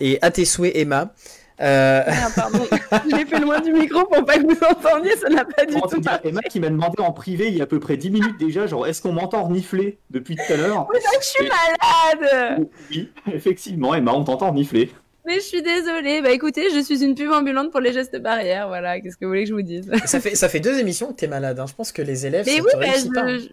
Et 0.00 0.18
à 0.20 0.30
tes 0.30 0.44
souhaits, 0.44 0.76
Emma. 0.76 1.14
Euh, 1.62 2.02
Ah, 2.06 2.28
pardon. 2.36 2.58
je 3.10 3.16
l'ai 3.16 3.24
fait 3.24 3.38
loin 3.40 3.58
du 3.60 3.72
micro 3.72 4.04
pour 4.04 4.22
pas 4.26 4.36
que 4.36 4.42
vous 4.42 4.58
entendiez. 4.70 5.16
Ça 5.16 5.30
n'a 5.30 5.46
pas 5.46 5.64
du 5.64 5.80
tout 5.80 5.98
dire. 5.98 6.20
Emma 6.24 6.42
qui 6.42 6.60
m'a 6.60 6.68
demandé 6.68 6.96
en 7.00 7.12
privé 7.12 7.48
il 7.48 7.56
y 7.56 7.60
a 7.60 7.64
à 7.64 7.66
peu 7.66 7.80
près 7.80 7.96
10 7.96 8.10
minutes 8.10 8.38
déjà, 8.38 8.66
genre 8.66 8.86
est-ce 8.86 9.00
qu'on 9.00 9.12
m'entend 9.12 9.44
renifler 9.44 9.96
depuis 10.10 10.36
tout 10.36 10.52
à 10.52 10.56
l'heure 10.58 10.86
Mais 10.92 10.98
je 11.22 11.26
suis 11.26 11.48
malade. 11.48 12.66
Oui, 12.90 13.08
effectivement, 13.32 13.94
Emma, 13.94 14.12
on 14.12 14.22
t'entend 14.24 14.50
renifler. 14.50 14.90
Mais 15.26 15.36
je 15.36 15.40
suis 15.40 15.62
désolée. 15.62 16.20
Bah 16.20 16.32
écoutez, 16.32 16.68
je 16.74 16.80
suis 16.80 17.02
une 17.02 17.14
pub 17.14 17.30
ambulante 17.32 17.70
pour 17.70 17.80
les 17.80 17.94
gestes 17.94 18.18
barrières. 18.20 18.68
Voilà. 18.68 19.00
Qu'est-ce 19.00 19.16
que 19.16 19.24
vous 19.24 19.30
voulez 19.30 19.44
que 19.44 19.48
je 19.48 19.54
vous 19.54 19.62
dise? 19.62 19.90
Ça, 20.04 20.20
fait, 20.20 20.34
ça 20.34 20.50
fait 20.50 20.60
deux 20.60 20.78
émissions 20.78 21.06
que 21.06 21.14
t'es 21.14 21.28
malade. 21.28 21.58
hein. 21.58 21.64
Je 21.66 21.72
pense 21.72 21.92
que 21.92 22.02
les 22.02 22.26
élèves, 22.26 22.44
Mais 22.44 22.60
oui, 22.60 22.68
bah, 22.74 22.86
je- 22.98 23.08
pas. 23.08 23.38
je- 23.38 23.48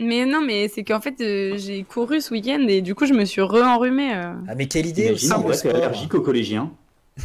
Mais 0.00 0.24
non, 0.26 0.40
mais 0.40 0.68
c'est 0.68 0.84
qu'en 0.84 1.00
fait, 1.00 1.20
euh, 1.20 1.56
j'ai 1.56 1.82
couru 1.82 2.20
ce 2.20 2.32
week-end 2.32 2.64
et 2.68 2.80
du 2.82 2.94
coup, 2.94 3.04
je 3.06 3.14
me 3.14 3.24
suis 3.24 3.40
re-enrhumée. 3.42 4.14
euh. 4.14 4.32
Ah, 4.48 4.54
mais 4.54 4.66
quelle 4.66 4.86
idée 4.86 5.10
aussi. 5.10 5.26
Imagine, 5.26 5.46
t'es 5.50 5.56
sport. 5.56 5.74
allergique 5.74 6.14
aux 6.14 6.20
collégiens. 6.20 6.70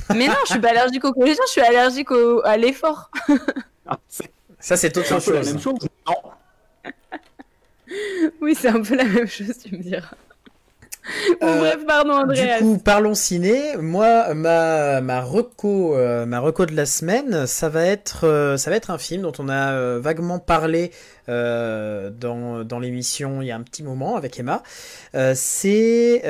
Mais 0.15 0.27
non, 0.27 0.33
je 0.47 0.51
suis 0.53 0.59
pas 0.59 0.69
allergique 0.69 1.05
aux 1.05 1.13
collégiens, 1.13 1.43
je 1.47 1.51
suis 1.51 1.61
allergique 1.61 2.09
au... 2.09 2.41
à 2.43 2.57
l'effort. 2.57 3.11
Ah, 3.85 3.99
c'est 4.07 4.31
Ça, 4.59 4.77
c'est 4.77 4.95
c'est 4.95 4.97
autre 4.97 5.13
un 5.13 5.19
peu 5.19 5.33
la 5.33 5.41
chose. 5.43 5.53
même 5.53 5.61
chose. 5.61 5.75
Non? 6.07 6.15
Oui, 8.41 8.55
c'est 8.55 8.69
un 8.69 8.81
peu 8.81 8.95
la 8.95 9.03
même 9.03 9.27
chose, 9.27 9.57
tu 9.63 9.75
me 9.75 9.81
diras. 9.83 10.07
Bon, 11.41 11.47
Euh, 11.47 11.59
bref, 11.59 11.85
pardon, 11.85 12.13
Andreas. 12.13 12.59
Du 12.59 12.63
coup, 12.63 12.77
parlons 12.77 13.13
ciné. 13.13 13.75
Moi, 13.77 14.33
ma 14.33 15.01
ma 15.01 15.21
reco, 15.21 15.95
euh, 15.97 16.25
ma 16.25 16.39
reco 16.39 16.65
de 16.65 16.75
la 16.75 16.85
semaine, 16.85 17.45
ça 17.45 17.69
va 17.69 17.85
être 17.85 18.25
euh, 18.25 18.55
ça 18.57 18.69
va 18.69 18.77
être 18.77 18.89
un 18.89 18.97
film 18.97 19.21
dont 19.23 19.33
on 19.39 19.49
a 19.49 19.99
vaguement 19.99 20.39
parlé 20.39 20.91
dans 21.27 22.63
dans 22.63 22.79
l'émission 22.79 23.41
il 23.41 23.47
y 23.47 23.51
a 23.51 23.55
un 23.55 23.63
petit 23.63 23.83
moment 23.83 24.15
avec 24.15 24.39
Emma. 24.39 24.63
C'est 25.35 26.21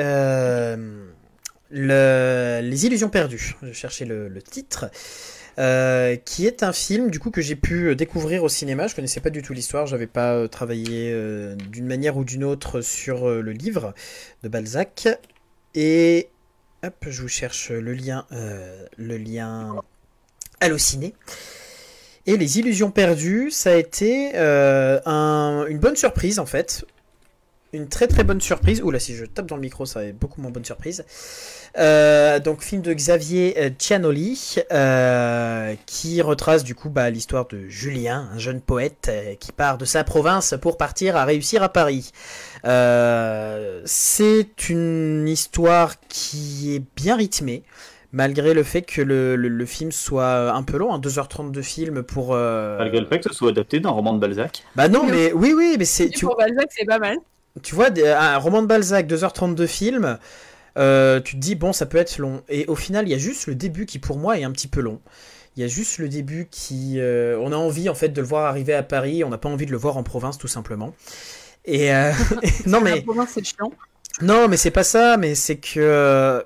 le 1.70 2.60
les 2.62 2.86
illusions 2.86 3.08
perdues. 3.08 3.56
Je 3.62 3.72
cherchais 3.72 4.04
le, 4.04 4.28
le 4.28 4.42
titre. 4.42 4.86
Euh, 5.58 6.16
qui 6.16 6.48
est 6.48 6.64
un 6.64 6.72
film 6.72 7.10
du 7.10 7.20
coup 7.20 7.30
que 7.30 7.40
j'ai 7.40 7.54
pu 7.54 7.94
découvrir 7.94 8.42
au 8.42 8.48
cinéma. 8.48 8.88
Je 8.88 8.96
connaissais 8.96 9.20
pas 9.20 9.30
du 9.30 9.40
tout 9.40 9.52
l'histoire, 9.52 9.86
j'avais 9.86 10.08
pas 10.08 10.34
euh, 10.34 10.48
travaillé 10.48 11.12
euh, 11.12 11.54
d'une 11.70 11.86
manière 11.86 12.16
ou 12.16 12.24
d'une 12.24 12.42
autre 12.42 12.80
sur 12.80 13.28
euh, 13.28 13.40
le 13.40 13.52
livre 13.52 13.94
de 14.42 14.48
Balzac. 14.48 15.06
Et 15.76 16.28
hop, 16.84 16.94
je 17.06 17.22
vous 17.22 17.28
cherche 17.28 17.70
le 17.70 17.92
lien, 17.92 18.26
euh, 18.32 18.84
le 18.96 19.16
lien 19.16 19.76
halluciné. 20.60 21.14
Et 22.26 22.36
les 22.36 22.58
illusions 22.58 22.90
perdues, 22.90 23.50
ça 23.50 23.70
a 23.70 23.74
été 23.74 24.32
euh, 24.34 24.98
un- 25.06 25.66
une 25.68 25.78
bonne 25.78 25.94
surprise 25.96 26.38
en 26.40 26.46
fait. 26.46 26.84
Une 27.74 27.88
très 27.88 28.06
très 28.06 28.24
bonne 28.24 28.40
surprise. 28.40 28.80
Oula, 28.82 28.98
si 29.00 29.14
je 29.16 29.24
tape 29.24 29.46
dans 29.46 29.56
le 29.56 29.60
micro, 29.62 29.84
ça 29.84 30.00
va 30.00 30.06
être 30.06 30.18
beaucoup 30.18 30.40
moins 30.40 30.50
bonne 30.50 30.64
surprise. 30.64 31.04
Euh, 31.76 32.38
donc 32.38 32.62
film 32.62 32.82
de 32.82 32.92
Xavier 32.92 33.54
euh, 33.58 33.68
Cianoli 33.76 34.56
euh, 34.72 35.74
qui 35.86 36.22
retrace 36.22 36.62
du 36.62 36.76
coup 36.76 36.88
bah, 36.88 37.10
l'histoire 37.10 37.48
de 37.48 37.66
Julien, 37.68 38.28
un 38.32 38.38
jeune 38.38 38.60
poète 38.60 39.08
euh, 39.10 39.34
qui 39.40 39.50
part 39.50 39.76
de 39.76 39.84
sa 39.84 40.04
province 40.04 40.54
pour 40.62 40.76
partir 40.76 41.16
à 41.16 41.24
réussir 41.24 41.64
à 41.64 41.68
Paris. 41.68 42.12
Euh, 42.64 43.82
c'est 43.84 44.68
une 44.68 45.26
histoire 45.26 45.94
qui 46.08 46.76
est 46.76 46.82
bien 46.96 47.16
rythmée, 47.16 47.64
malgré 48.12 48.54
le 48.54 48.62
fait 48.62 48.82
que 48.82 49.02
le, 49.02 49.34
le- 49.34 49.48
le 49.48 49.66
film 49.66 49.90
soit 49.92 50.52
un 50.52 50.62
peu 50.62 50.76
long, 50.76 50.94
hein, 50.94 51.00
2h30 51.00 51.50
de 51.50 51.60
film 51.62 52.02
pour... 52.04 52.34
euh, 52.34 52.78
Malgré 52.78 53.00
le 53.00 53.06
fait 53.06 53.18
que 53.18 53.28
ce 53.30 53.34
soit 53.34 53.50
adapté 53.50 53.80
d'un 53.80 53.90
roman 53.90 54.12
de 54.12 54.18
Balzac. 54.20 54.62
Bah 54.76 54.88
non, 54.88 55.04
mais 55.04 55.32
oui, 55.32 55.52
oui, 55.56 55.74
mais 55.78 55.84
c'est... 55.84 56.08
Tu, 56.08 56.24
Pour 56.24 56.36
Balzac, 56.36 56.68
c'est 56.70 56.86
pas 56.86 56.98
mal. 57.00 57.16
Tu 57.62 57.74
vois, 57.74 57.90
des- 57.90 58.06
un 58.08 58.36
roman 58.38 58.62
de 58.62 58.66
Balzac, 58.66 59.06
2h30 59.06 59.54
de 59.54 59.66
film, 59.66 60.18
euh, 60.78 61.20
tu 61.20 61.34
te 61.36 61.40
dis, 61.40 61.54
bon, 61.54 61.72
ça 61.72 61.86
peut 61.86 61.98
être 61.98 62.18
long. 62.18 62.42
Et 62.48 62.66
au 62.66 62.76
final, 62.76 63.06
il 63.08 63.12
y 63.12 63.14
a 63.14 63.18
juste 63.18 63.46
le 63.46 63.54
début 63.54 63.86
qui, 63.86 63.98
pour 63.98 64.18
moi, 64.18 64.38
est 64.38 64.44
un 64.44 64.52
petit 64.52 64.68
peu 64.68 64.80
long. 64.80 65.00
Il 65.56 65.62
y 65.62 65.64
a 65.64 65.68
juste 65.68 65.98
le 65.98 66.08
début 66.08 66.48
qui... 66.50 67.00
euh, 67.00 67.38
on 67.40 67.52
a 67.52 67.56
envie, 67.56 67.88
en 67.88 67.94
fait, 67.94 68.10
de 68.10 68.20
le 68.20 68.26
voir 68.26 68.46
arriver 68.46 68.74
à 68.74 68.82
Paris, 68.82 69.24
on 69.24 69.30
n'a 69.30 69.38
pas 69.38 69.48
envie 69.48 69.66
de 69.66 69.72
le 69.72 69.78
voir 69.78 69.96
en 69.96 70.02
province, 70.04 70.38
tout 70.38 70.48
simplement. 70.48 70.94
Et... 71.66 71.94
euh, 71.94 72.12
non, 72.66 72.80
La 72.88 72.96
mais... 72.96 73.02
province, 73.02 73.30
c'est 73.34 73.44
chiant. 73.44 73.72
Non, 74.20 74.48
mais 74.48 74.56
c'est 74.56 74.70
pas 74.70 74.84
ça, 74.84 75.16
mais 75.16 75.34
c'est 75.34 75.56
que 75.56 75.80
euh, 75.80 76.40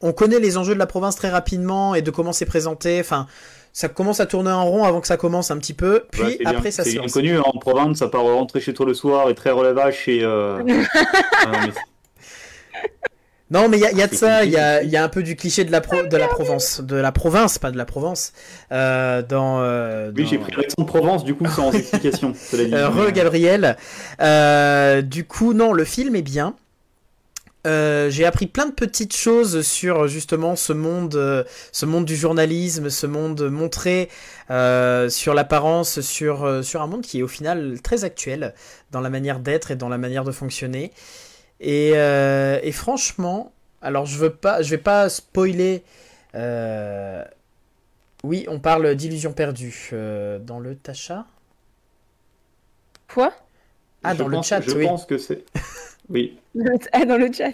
on 0.00 0.12
connaît 0.12 0.40
les 0.40 0.56
enjeux 0.56 0.74
de 0.74 0.78
la 0.78 0.86
province 0.86 1.16
très 1.16 1.30
rapidement 1.30 1.94
et 1.94 2.02
de 2.02 2.10
comment 2.10 2.32
c'est 2.32 2.46
présenté. 2.46 3.00
Enfin, 3.00 3.26
ça 3.72 3.88
commence 3.88 4.20
à 4.20 4.26
tourner 4.26 4.50
en 4.50 4.64
rond 4.66 4.84
avant 4.84 5.00
que 5.00 5.06
ça 5.06 5.16
commence 5.16 5.50
un 5.50 5.58
petit 5.58 5.74
peu, 5.74 6.04
puis 6.10 6.22
Ouais, 6.22 6.30
c'est 6.38 6.44
bien- 6.44 6.50
après 6.58 6.70
ça 6.70 6.84
c'est 6.84 6.90
se 6.90 6.94
bien 6.94 7.02
lance. 7.02 7.12
connu 7.12 7.36
hein, 7.38 7.42
en 7.44 7.58
province, 7.58 7.98
ça 7.98 8.08
part 8.08 8.22
rentrer 8.22 8.60
chez 8.60 8.74
toi 8.74 8.84
le 8.86 8.94
soir 8.94 9.30
et 9.30 9.34
très 9.34 9.50
relevage 9.50 10.04
et. 10.08 10.20
Euh... 10.22 10.62
ah, 10.94 11.46
non, 11.52 11.58
mais 11.66 11.72
Non, 13.50 13.68
mais 13.68 13.76
il 13.76 13.80
y 13.82 13.86
a, 13.86 13.90
il 13.92 13.98
y 13.98 14.02
a 14.02 14.06
de 14.06 14.12
C'est 14.12 14.16
ça, 14.18 14.44
il 14.46 14.50
y 14.50 14.56
a, 14.56 14.82
y 14.82 14.96
un 14.96 15.08
peu 15.10 15.22
du 15.22 15.36
cliché 15.36 15.64
de 15.64 15.70
la, 15.72 15.82
pro- 15.82 16.04
de 16.04 16.16
la 16.16 16.26
Provence, 16.26 16.80
de 16.80 16.96
la 16.96 17.12
province, 17.12 17.58
pas 17.58 17.70
de 17.70 17.76
la 17.76 17.84
Provence, 17.84 18.32
euh, 18.72 19.20
dans. 19.20 19.60
euh, 19.60 20.10
Oui, 20.16 20.26
j'ai 20.26 20.38
pris 20.38 20.52
l'accent 20.56 20.80
de 20.80 20.86
Provence 20.86 21.22
du 21.22 21.34
coup 21.34 21.44
sans 21.46 21.70
explication. 21.74 22.32
Euh, 22.54 22.88
re 22.88 23.12
Gabriel. 23.12 23.76
Euh, 24.22 25.02
du 25.02 25.24
coup, 25.26 25.52
non, 25.52 25.74
le 25.74 25.84
film 25.84 26.16
est 26.16 26.22
bien. 26.22 26.54
Euh, 27.64 28.10
j'ai 28.10 28.24
appris 28.24 28.46
plein 28.48 28.66
de 28.66 28.72
petites 28.72 29.14
choses 29.14 29.62
sur 29.62 30.08
justement 30.08 30.56
ce 30.56 30.72
monde, 30.72 31.14
euh, 31.14 31.44
ce 31.70 31.86
monde 31.86 32.04
du 32.04 32.16
journalisme, 32.16 32.90
ce 32.90 33.06
monde 33.06 33.48
montré 33.48 34.08
euh, 34.50 35.08
sur 35.08 35.32
l'apparence, 35.32 36.00
sur 36.00 36.44
euh, 36.44 36.62
sur 36.62 36.82
un 36.82 36.88
monde 36.88 37.02
qui 37.02 37.20
est 37.20 37.22
au 37.22 37.28
final 37.28 37.80
très 37.80 38.02
actuel 38.02 38.54
dans 38.90 39.00
la 39.00 39.10
manière 39.10 39.38
d'être 39.38 39.70
et 39.70 39.76
dans 39.76 39.88
la 39.88 39.98
manière 39.98 40.24
de 40.24 40.32
fonctionner. 40.32 40.92
Et, 41.60 41.92
euh, 41.94 42.58
et 42.64 42.72
franchement, 42.72 43.52
alors 43.80 44.06
je 44.06 44.18
veux 44.18 44.30
pas, 44.34 44.62
je 44.62 44.70
vais 44.70 44.78
pas 44.82 45.08
spoiler. 45.08 45.84
euh, 46.34 47.24
Oui, 48.24 48.44
on 48.48 48.58
parle 48.58 48.94
d'illusions 48.96 49.32
perdues 49.32 49.90
euh, 49.92 50.40
dans 50.40 50.58
le 50.58 50.74
Tacha. 50.74 51.26
Quoi? 53.08 53.32
Ah, 54.02 54.14
je 54.14 54.18
dans 54.18 54.28
le 54.28 54.42
chat, 54.42 54.60
Je 54.60 54.72
oui. 54.72 54.84
pense 54.86 55.06
que 55.06 55.18
c'est. 55.18 55.44
Oui. 56.08 56.38
Ah, 56.92 57.04
dans 57.04 57.16
le 57.16 57.32
chat. 57.32 57.52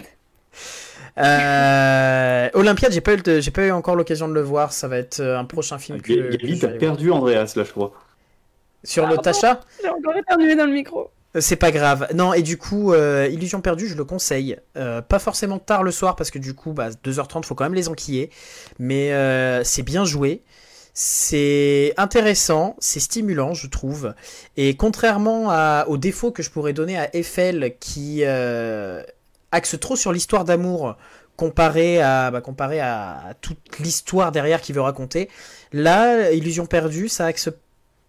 Euh, 1.19 2.49
Olympiade, 2.55 2.93
j'ai 2.93 3.01
pas 3.01 3.15
eu, 3.15 3.19
le- 3.25 3.41
j'ai 3.41 3.51
pas 3.51 3.63
eu 3.67 3.71
encore 3.71 3.97
l'occasion 3.97 4.29
de 4.29 4.35
le 4.35 4.41
voir. 4.43 4.73
Ça 4.73 4.89
va 4.89 4.99
être 4.99 5.21
euh, 5.21 5.39
un 5.39 5.45
prochain 5.45 5.79
film 5.79 6.01
que, 6.01 6.13
que 6.13 6.37
Gabi, 6.37 6.55
je 6.57 6.61
t'as 6.61 6.67
voir. 6.69 6.79
perdu 6.79 7.11
Andreas 7.11 7.53
là, 7.57 7.65
je 7.65 7.71
crois. 7.73 7.93
sur 8.85 9.05
le 9.07 9.17
Pardon. 9.17 9.23
Tacha. 9.23 9.61
J'ai 9.83 9.89
encore 9.89 10.17
éternué 10.17 10.55
dans 10.57 10.67
le 10.67 10.73
micro. 10.73 11.11
Euh, 11.37 11.41
C'est 11.41 11.57
pas 11.57 11.71
grave. 11.73 12.09
Non, 12.15 12.33
et 12.35 12.43
du 12.43 12.57
coup, 12.57 12.93
euh, 12.93 13.29
Illusion 13.31 13.61
perdue, 13.61 13.87
je 13.89 13.97
le 13.97 14.05
conseille. 14.05 14.57
Euh, 14.77 15.03
pas 15.03 15.19
forcément 15.19 15.59
tard 15.59 15.83
le 15.83 15.91
soir 15.91 16.15
parce 16.17 16.31
que 16.31 16.39
du 16.39 16.55
coup, 16.55 16.73
bah, 16.73 16.91
2h30, 17.05 17.45
faut 17.45 17.55
quand 17.55 17.65
même 17.65 17.75
les 17.75 17.89
enquiller. 17.89 18.31
Mais 18.79 19.13
euh, 19.13 19.65
c'est 19.65 19.83
bien 19.83 20.05
joué. 20.05 20.43
C'est 21.01 21.95
intéressant, 21.97 22.75
c'est 22.81 22.99
stimulant, 22.99 23.55
je 23.55 23.69
trouve. 23.69 24.15
Et 24.57 24.75
contrairement 24.77 25.49
à, 25.49 25.85
aux 25.87 25.97
défauts 25.97 26.33
que 26.33 26.43
je 26.43 26.51
pourrais 26.51 26.73
donner 26.73 26.99
à 26.99 27.09
Eiffel, 27.15 27.77
qui 27.79 28.23
euh, 28.25 29.05
axe 29.53 29.79
trop 29.79 29.95
sur 29.95 30.13
l'histoire 30.13 30.45
d'amour 30.45 30.97
comparé 31.37 32.03
à, 32.03 32.33
bah, 32.33 32.41
comparé 32.41 32.81
à, 32.81 33.37
toute 33.43 33.79
l'histoire 33.79 34.33
derrière 34.33 34.61
qu'il 34.61 34.75
veut 34.75 34.81
raconter, 34.81 35.29
là, 35.73 36.33
Illusion 36.33 36.67
perdue, 36.67 37.09
ça 37.09 37.27
axe 37.27 37.49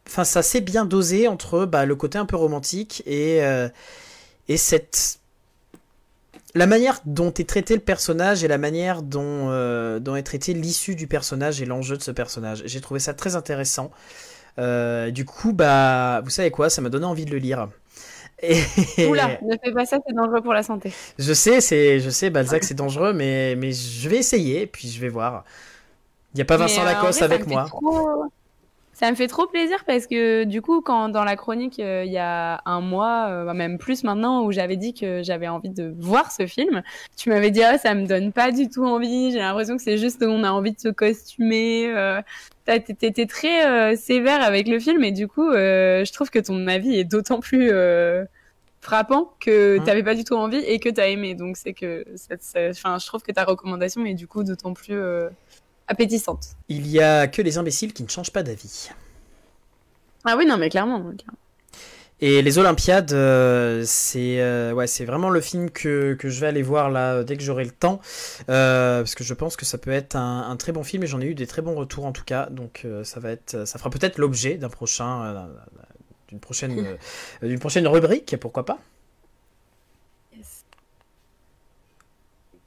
enfin 0.08 0.24
ça 0.24 0.42
s'est 0.42 0.62
bien 0.62 0.86
dosé 0.86 1.28
entre 1.28 1.66
bah, 1.66 1.86
le 1.86 1.96
côté 1.96 2.18
un 2.18 2.26
peu 2.26 2.38
romantique 2.38 3.04
et 3.06 3.44
euh, 3.44 3.70
et 4.48 4.58
cette 4.58 5.18
la 6.56 6.66
manière 6.68 7.00
dont 7.06 7.32
est 7.34 7.47
traité 7.47 7.76
le 7.76 7.82
personnage 7.82 8.43
et 8.43 8.47
la 8.47 8.58
manière 8.58 9.02
dont 9.04 9.50
euh, 9.50 10.00
dont 10.00 10.16
est 10.16 10.24
traité 10.24 10.54
l'issue 10.54 10.95
du 10.95 11.06
personnage 11.08 11.62
et 11.62 11.66
l'enjeu 11.66 11.95
de 11.97 12.02
ce 12.02 12.12
personnage 12.12 12.64
j'ai 12.66 12.82
trouvé 12.82 13.00
ça 13.00 13.14
très 13.14 13.36
intéressant 13.36 13.91
Euh, 14.58 15.12
du 15.12 15.26
coup 15.26 15.54
bah 15.54 16.22
vous 16.24 16.32
savez 16.32 16.52
quoi 16.52 16.70
ça 16.70 16.82
m'a 16.82 16.89
donné 16.89 17.06
envie 17.06 17.24
de 17.26 17.32
le 17.32 17.38
lire 17.38 17.70
Et... 18.41 18.62
Oula, 19.08 19.38
ne 19.41 19.56
fais 19.64 19.72
pas 19.72 19.86
ça, 19.86 20.00
c'est 20.06 20.14
dangereux 20.16 20.41
pour 20.41 20.54
la 20.54 20.64
santé. 20.64 20.91
Je 21.18 21.34
sais, 21.34 21.62
c'est, 21.62 22.00
je 22.00 22.10
sais, 22.10 22.30
Balzac, 22.30 22.64
c'est 22.64 22.74
dangereux, 22.74 23.12
mais, 23.14 23.56
mais 23.58 23.72
je 23.74 24.08
vais 24.10 24.18
essayer, 24.18 24.66
puis 24.66 24.88
je 24.89 25.00
vais 25.02 25.10
voir. 25.10 25.43
Il 26.34 26.38
n'y 26.38 26.41
a 26.41 26.45
pas 26.45 26.56
Vincent 26.58 26.84
Mais, 26.84 26.89
euh, 26.89 26.93
Lacoste 26.93 27.22
avec 27.22 27.47
moi. 27.47 27.66
trop- 27.68 28.24
Ça 29.00 29.10
me 29.10 29.16
fait 29.16 29.28
trop 29.28 29.47
plaisir 29.47 29.86
parce 29.86 30.08
que 30.08 30.43
du 30.43 30.62
coup, 30.62 30.82
quand 30.82 31.08
dans 31.08 31.24
la 31.24 31.38
chronique, 31.38 31.80
euh, 31.80 32.04
il 32.06 32.12
y 32.12 32.18
a 32.18 32.62
un 32.66 32.82
mois, 32.82 33.28
euh, 33.30 33.54
même 33.54 33.78
plus 33.78 34.04
maintenant, 34.04 34.43
où 34.43 34.52
j'avais 34.52 34.76
dit 34.76 34.93
que 34.93 35.24
j'avais 35.24 35.47
envie 35.47 35.70
de 35.70 35.93
voir 35.97 36.34
ce 36.34 36.45
film, 36.47 36.84
tu 37.16 37.30
m'avais 37.30 37.50
dit, 37.50 37.64
ah, 37.64 37.78
ça 37.78 37.95
me 37.95 38.06
donne 38.06 38.34
pas 38.34 38.52
du 38.52 38.70
tout 38.70 38.84
envie, 38.86 39.32
j'ai 39.32 39.39
l'impression 39.39 39.78
que 39.78 39.82
c'est 39.84 39.97
juste 39.97 40.22
on 40.22 40.43
a 40.43 40.52
envie 40.52 40.74
de 40.74 40.80
se 40.82 40.89
costumer. 40.89 41.88
Euh, 41.95 42.22
t'as- 42.66 42.80
T'étais 42.82 43.26
très 43.26 43.66
euh, 43.66 43.95
sévère 43.95 44.41
avec 44.43 44.68
le 44.68 44.80
film 44.80 45.02
et 45.06 45.14
du 45.14 45.30
coup, 45.30 45.50
euh, 45.50 46.04
je 46.04 46.12
trouve 46.12 46.30
que 46.30 46.39
ton 46.39 46.68
avis 46.68 47.00
est 47.00 47.06
d'autant 47.06 47.39
plus 47.39 47.70
euh, 47.72 48.26
frappant 48.82 49.34
que 49.39 49.78
Mhm. 49.78 49.84
t'avais 49.86 50.04
pas 50.04 50.16
du 50.16 50.26
tout 50.26 50.36
envie 50.36 50.58
et 50.66 50.80
que 50.80 50.89
t'as 50.89 51.08
aimé. 51.08 51.36
Donc 51.36 51.56
c'est 51.56 51.74
que, 51.74 52.04
enfin, 52.70 52.97
je 53.00 53.06
trouve 53.06 53.22
que 53.24 53.32
ta 53.32 53.45
recommandation 53.45 54.04
est 54.06 54.14
du 54.14 54.28
coup 54.28 54.43
d'autant 54.43 54.74
plus 54.74 54.95
euh, 55.00 55.30
appétissante. 55.90 56.56
Il 56.70 56.88
y 56.88 57.02
a 57.02 57.28
que 57.28 57.42
les 57.42 57.58
imbéciles 57.58 57.94
qui 57.94 58.04
ne 58.04 58.08
changent 58.08 58.32
pas 58.32 58.44
d'avis. 58.44 58.90
Ah 60.24 60.36
oui, 60.38 60.46
non, 60.46 60.58
mais 60.58 60.70
clairement. 60.70 61.00
clairement. 61.02 61.38
Et 62.22 62.42
les 62.42 62.58
Olympiades, 62.58 63.14
euh, 63.14 63.84
c'est 63.86 64.42
euh, 64.42 64.74
ouais, 64.74 64.88
c'est 64.88 65.06
vraiment 65.06 65.30
le 65.30 65.40
film 65.40 65.70
que, 65.70 66.16
que 66.16 66.28
je 66.28 66.42
vais 66.42 66.48
aller 66.48 66.62
voir 66.62 66.90
là 66.90 67.14
euh, 67.14 67.24
dès 67.24 67.38
que 67.38 67.44
j'aurai 67.44 67.64
le 67.64 67.72
temps, 67.72 68.02
euh, 68.50 69.02
parce 69.02 69.16
que 69.16 69.24
je 69.24 69.34
pense 69.34 69.56
que 69.56 69.64
ça 69.66 69.78
peut 69.78 69.92
être 69.92 70.18
un, 70.18 70.50
un 70.50 70.58
très 70.58 70.74
bon 70.74 70.84
film 70.84 71.04
et 71.04 71.08
j'en 71.08 71.22
ai 71.22 71.26
eu 71.28 71.34
des 71.34 71.48
très 71.48 71.62
bons 71.62 71.76
retours 71.76 72.06
en 72.06 72.12
tout 72.12 72.26
cas, 72.26 72.48
donc 72.50 72.82
euh, 72.84 73.06
ça 73.06 73.22
va 73.22 73.32
être, 73.32 73.66
ça 73.66 73.78
fera 73.80 73.90
peut-être 73.90 74.18
l'objet 74.18 74.56
d'un 74.56 74.68
prochain, 74.68 75.24
euh, 75.24 75.48
d'une 76.28 76.42
prochaine, 76.42 76.78
euh, 77.44 77.48
d'une 77.48 77.60
prochaine 77.60 77.88
rubrique, 77.88 78.36
pourquoi 78.42 78.66
pas. 78.66 78.80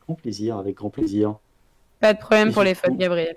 Grand 0.06 0.14
plaisir, 0.14 0.56
avec 0.58 0.76
grand 0.76 0.90
plaisir. 0.90 1.38
Pas 2.02 2.14
de 2.14 2.18
problème 2.18 2.52
pour 2.52 2.64
les 2.64 2.74
fautes, 2.74 2.98
Gabriel. 2.98 3.36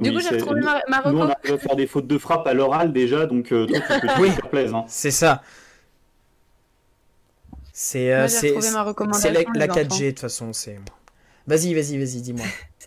Du 0.00 0.10
Oui, 0.10 0.16
coup, 0.16 0.20
j'ai 0.20 0.30
retrouvé 0.30 0.60
ma, 0.60 0.82
ma 0.88 1.02
Nous, 1.10 1.18
on 1.18 1.30
arrive 1.30 1.54
à 1.54 1.58
faire 1.58 1.76
des 1.76 1.86
fautes 1.86 2.06
de 2.06 2.18
frappe 2.18 2.46
à 2.46 2.54
l'oral 2.54 2.92
déjà, 2.92 3.26
donc 3.26 3.52
euh, 3.52 3.66
toi, 3.66 3.80
tu 3.80 3.98
peux 3.98 4.08
te 4.08 4.30
faire 4.30 4.50
plaisir. 4.50 4.76
hein. 4.76 4.84
C'est 4.88 5.10
ça. 5.10 5.42
C'est 7.72 8.12
euh, 8.12 8.22
Moi, 8.22 8.28
j'ai 8.28 8.40
c'est 8.40 8.48
retrouvé 8.48 8.70
ma 8.70 8.84
c'est 9.10 9.30
recommandation. 9.30 9.30
la, 9.30 9.42
la 9.54 9.66
les 9.66 9.68
4G 9.68 9.92
enfants. 9.94 10.06
de 10.06 10.10
toute 10.10 10.20
façon, 10.20 10.52
c'est. 10.52 10.78
Vas-y, 11.46 11.74
vas-y, 11.74 11.98
vas-y, 11.98 12.22
dis-moi. 12.22 12.46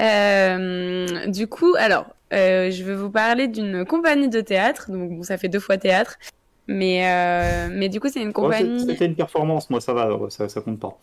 Euh, 0.00 1.26
du 1.26 1.48
coup, 1.48 1.74
alors, 1.78 2.06
euh, 2.32 2.70
je 2.70 2.84
vais 2.84 2.94
vous 2.94 3.10
parler 3.10 3.48
d'une 3.48 3.84
compagnie 3.84 4.28
de 4.28 4.40
théâtre. 4.40 4.90
Donc, 4.90 5.10
bon, 5.10 5.22
ça 5.22 5.38
fait 5.38 5.48
deux 5.48 5.60
fois 5.60 5.76
théâtre. 5.78 6.16
Mais, 6.68 7.06
euh, 7.10 7.68
mais 7.72 7.88
du 7.88 7.98
coup, 8.00 8.08
c'est 8.08 8.22
une 8.22 8.32
compagnie. 8.32 8.80
C'était 8.86 9.06
une 9.06 9.16
performance, 9.16 9.70
moi 9.70 9.80
ça 9.80 9.94
va, 9.94 10.08
ça, 10.30 10.48
ça 10.48 10.60
compte 10.60 10.78
pas. 10.78 10.98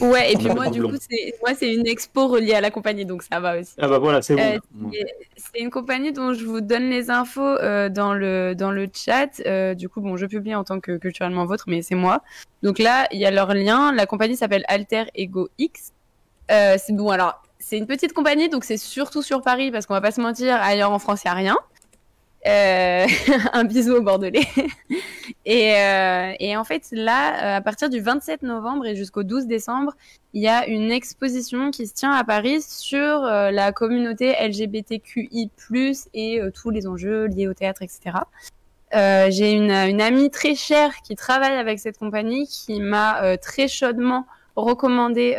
Ouais, 0.00 0.32
et 0.32 0.36
On 0.36 0.38
puis 0.40 0.48
a 0.50 0.54
moi, 0.54 0.68
du 0.70 0.82
coup, 0.82 0.96
c'est 0.98 1.34
moi, 1.40 1.54
c'est 1.56 1.72
une 1.72 1.86
expo 1.86 2.26
reliée 2.26 2.54
à 2.54 2.60
la 2.60 2.70
compagnie, 2.70 3.04
donc 3.06 3.22
ça 3.22 3.38
va 3.38 3.58
aussi. 3.60 3.74
Ah 3.78 3.86
bah 3.86 3.98
voilà, 3.98 4.22
c'est 4.22 4.34
Euh, 4.38 4.58
bon. 4.72 4.90
C'est 5.36 5.60
une 5.60 5.70
compagnie 5.70 6.12
dont 6.12 6.32
je 6.32 6.44
vous 6.44 6.60
donne 6.60 6.90
les 6.90 7.10
infos 7.10 7.40
euh, 7.42 7.88
dans 7.88 8.12
le 8.12 8.54
dans 8.54 8.72
le 8.72 8.88
chat. 8.92 9.40
Euh, 9.46 9.74
du 9.74 9.88
coup, 9.88 10.00
bon, 10.00 10.16
je 10.16 10.26
publie 10.26 10.54
en 10.54 10.64
tant 10.64 10.80
que 10.80 10.96
culturellement 10.96 11.46
vôtre, 11.46 11.64
mais 11.68 11.80
c'est 11.82 11.94
moi. 11.94 12.22
Donc 12.62 12.78
là, 12.80 13.06
il 13.12 13.20
y 13.20 13.24
a 13.26 13.30
leur 13.30 13.54
lien. 13.54 13.92
La 13.92 14.06
compagnie 14.06 14.36
s'appelle 14.36 14.64
Alter 14.66 15.04
Ego 15.14 15.48
X. 15.58 15.92
Euh, 16.50 16.76
c'est 16.76 16.92
bon. 16.94 17.10
Alors, 17.10 17.42
c'est 17.60 17.78
une 17.78 17.86
petite 17.86 18.12
compagnie, 18.12 18.48
donc 18.48 18.64
c'est 18.64 18.76
surtout 18.76 19.22
sur 19.22 19.42
Paris 19.42 19.70
parce 19.70 19.86
qu'on 19.86 19.94
va 19.94 20.00
pas 20.00 20.10
se 20.10 20.20
mentir. 20.20 20.56
Ailleurs 20.60 20.90
en 20.90 20.98
France, 20.98 21.22
il 21.24 21.28
y 21.28 21.30
a 21.30 21.34
rien. 21.34 21.56
Euh, 22.46 23.06
un 23.52 23.64
bisou 23.64 23.94
au 23.94 24.02
Bordelais. 24.02 24.46
et, 25.46 25.76
euh, 25.76 26.32
et 26.38 26.56
en 26.56 26.64
fait, 26.64 26.88
là, 26.92 27.54
euh, 27.54 27.56
à 27.56 27.60
partir 27.62 27.88
du 27.88 28.00
27 28.00 28.42
novembre 28.42 28.86
et 28.86 28.94
jusqu'au 28.94 29.22
12 29.22 29.46
décembre, 29.46 29.94
il 30.34 30.42
y 30.42 30.48
a 30.48 30.66
une 30.66 30.90
exposition 30.90 31.70
qui 31.70 31.86
se 31.86 31.94
tient 31.94 32.12
à 32.12 32.22
Paris 32.24 32.60
sur 32.60 33.22
la 33.22 33.72
communauté 33.72 34.34
LGBTQI+, 34.40 35.50
et 36.12 36.40
tous 36.52 36.70
les 36.70 36.86
enjeux 36.86 37.26
liés 37.26 37.46
au 37.46 37.54
théâtre, 37.54 37.82
etc. 37.82 38.18
J'ai 38.92 39.52
une, 39.52 39.70
amie 39.70 40.30
très 40.30 40.56
chère 40.56 40.92
qui 41.02 41.14
travaille 41.14 41.54
avec 41.54 41.78
cette 41.78 41.98
compagnie 41.98 42.48
qui 42.48 42.80
m'a 42.80 43.38
très 43.38 43.68
chaudement 43.68 44.26
recommandé 44.56 45.36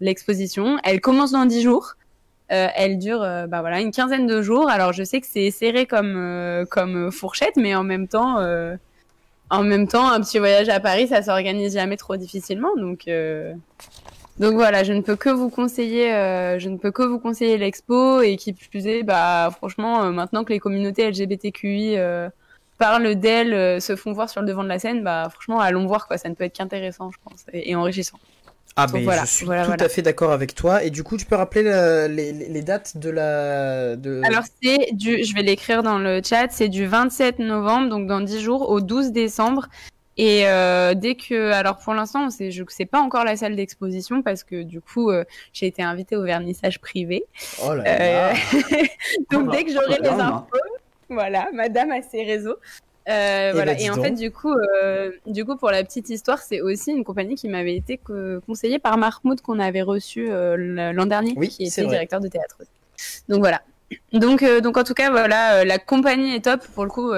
l'exposition. 0.00 0.78
Elle 0.82 1.02
commence 1.02 1.32
dans 1.32 1.44
10 1.44 1.60
jours. 1.60 1.96
Euh, 2.52 2.68
elle 2.76 2.98
dure 2.98 3.22
euh, 3.22 3.48
bah 3.48 3.60
voilà 3.60 3.80
une 3.80 3.90
quinzaine 3.90 4.26
de 4.26 4.40
jours. 4.40 4.70
Alors 4.70 4.92
je 4.92 5.02
sais 5.02 5.20
que 5.20 5.26
c'est 5.26 5.50
serré 5.50 5.86
comme 5.86 6.14
euh, 6.16 6.64
comme 6.64 7.10
fourchette, 7.10 7.56
mais 7.56 7.74
en 7.74 7.82
même 7.82 8.06
temps 8.06 8.38
euh, 8.38 8.76
en 9.50 9.64
même 9.64 9.88
temps 9.88 10.08
un 10.08 10.20
petit 10.20 10.38
voyage 10.38 10.68
à 10.68 10.78
Paris 10.78 11.08
ça 11.08 11.22
s'organise 11.22 11.74
jamais 11.74 11.96
trop 11.96 12.16
difficilement. 12.16 12.76
Donc 12.76 13.08
euh, 13.08 13.52
donc 14.38 14.54
voilà, 14.54 14.84
je 14.84 14.92
ne 14.92 15.00
peux 15.00 15.16
que 15.16 15.30
vous 15.30 15.48
conseiller, 15.50 16.12
euh, 16.14 16.58
je 16.60 16.68
ne 16.68 16.76
peux 16.76 16.92
que 16.92 17.02
vous 17.02 17.18
conseiller 17.18 17.58
l'expo 17.58 18.20
et 18.20 18.36
qui 18.36 18.52
plus 18.52 18.86
est, 18.86 19.02
bah 19.02 19.48
franchement, 19.56 20.12
maintenant 20.12 20.44
que 20.44 20.52
les 20.52 20.60
communautés 20.60 21.10
LGBTQI 21.10 21.96
parlent 22.78 23.14
d'elles, 23.16 23.80
se 23.80 23.96
font 23.96 24.12
voir 24.12 24.28
sur 24.28 24.42
le 24.42 24.46
devant 24.46 24.62
de 24.62 24.68
la 24.68 24.78
scène, 24.78 25.02
bah 25.02 25.28
franchement, 25.30 25.58
allons 25.60 25.86
voir 25.86 26.06
quoi, 26.06 26.18
ça 26.18 26.28
ne 26.28 26.34
peut 26.34 26.44
être 26.44 26.56
qu'intéressant, 26.56 27.10
je 27.10 27.18
pense, 27.24 27.46
et 27.54 27.74
enrichissant. 27.74 28.18
Ah, 28.78 28.86
Donc 28.86 28.96
mais 28.96 29.04
voilà, 29.04 29.24
je 29.24 29.30
suis 29.30 29.46
voilà, 29.46 29.62
tout 29.62 29.68
voilà. 29.68 29.84
à 29.84 29.88
fait 29.88 30.02
d'accord 30.02 30.32
avec 30.32 30.54
toi. 30.54 30.84
Et 30.84 30.90
du 30.90 31.02
coup, 31.02 31.16
tu 31.16 31.24
peux 31.24 31.34
rappeler 31.36 31.62
le- 31.62 32.08
les, 32.08 32.62
dates 32.62 32.98
de 32.98 33.08
la. 33.08 33.96
De... 33.96 34.20
Alors 34.24 34.42
c'est 34.62 34.92
du, 34.92 35.24
je 35.24 35.34
vais 35.34 35.42
l'écrire 35.42 35.82
dans 35.82 35.98
le 35.98 36.20
chat, 36.22 36.48
c'est 36.50 36.68
du 36.68 36.86
27 36.86 37.38
novembre, 37.38 37.88
donc 37.88 38.06
dans 38.06 38.20
10 38.20 38.40
jours, 38.40 38.68
au 38.70 38.80
12 38.82 39.12
décembre. 39.12 39.66
Et 40.18 40.46
euh, 40.46 40.94
dès 40.94 41.14
que, 41.14 41.52
alors 41.52 41.76
pour 41.78 41.92
l'instant, 41.94 42.30
c'est, 42.30 42.50
je 42.50 42.64
sais 42.68 42.86
pas 42.86 43.00
encore 43.00 43.24
la 43.24 43.36
salle 43.36 43.54
d'exposition 43.56 44.22
parce 44.22 44.44
que 44.44 44.62
du 44.62 44.80
coup, 44.80 45.10
euh, 45.10 45.24
j'ai 45.52 45.66
été 45.66 45.82
invitée 45.82 46.16
au 46.16 46.22
vernissage 46.24 46.78
privé. 46.80 47.24
Oh 47.62 47.74
là 47.74 47.82
Euh, 47.86 48.32
là. 48.32 48.32
Donc 49.30 49.44
Voilà. 49.44 49.50
dès 49.58 49.64
que 49.64 49.72
j'aurai 49.72 49.98
les 50.00 50.08
Voilà. 50.08 50.26
infos, 50.26 50.46
voilà, 51.10 51.48
madame 51.52 51.90
a 51.92 52.00
ses 52.02 52.24
réseaux. 52.24 52.56
Euh, 53.08 53.50
Eh 53.50 53.52
voilà. 53.52 53.74
ben, 53.74 53.80
et 53.80 53.90
en 53.90 53.94
donc. 53.96 54.04
fait, 54.04 54.10
du 54.12 54.30
coup, 54.32 54.52
euh, 54.52 55.12
du 55.26 55.44
coup, 55.44 55.56
pour 55.56 55.70
la 55.70 55.84
petite 55.84 56.10
histoire, 56.10 56.38
c'est 56.40 56.60
aussi 56.60 56.90
une 56.90 57.04
compagnie 57.04 57.36
qui 57.36 57.48
m'avait 57.48 57.76
été 57.76 57.98
co- 57.98 58.40
conseillée 58.46 58.78
par 58.80 58.98
Mahmoud 58.98 59.40
qu'on 59.42 59.60
avait 59.60 59.82
reçu 59.82 60.28
euh, 60.30 60.92
l'an 60.92 61.06
dernier, 61.06 61.32
Oui, 61.36 61.48
qui 61.48 61.64
était 61.66 61.82
vrai. 61.82 61.90
directeur 61.92 62.20
de 62.20 62.28
théâtre. 62.28 62.58
Donc 63.28 63.38
voilà. 63.38 63.62
Donc, 64.12 64.42
donc 64.62 64.76
en 64.76 64.82
tout 64.82 64.94
cas, 64.94 65.12
voilà, 65.12 65.64
la 65.64 65.78
compagnie 65.78 66.34
est 66.34 66.44
top. 66.44 66.66
Pour 66.74 66.82
le 66.82 66.90
coup, 66.90 67.12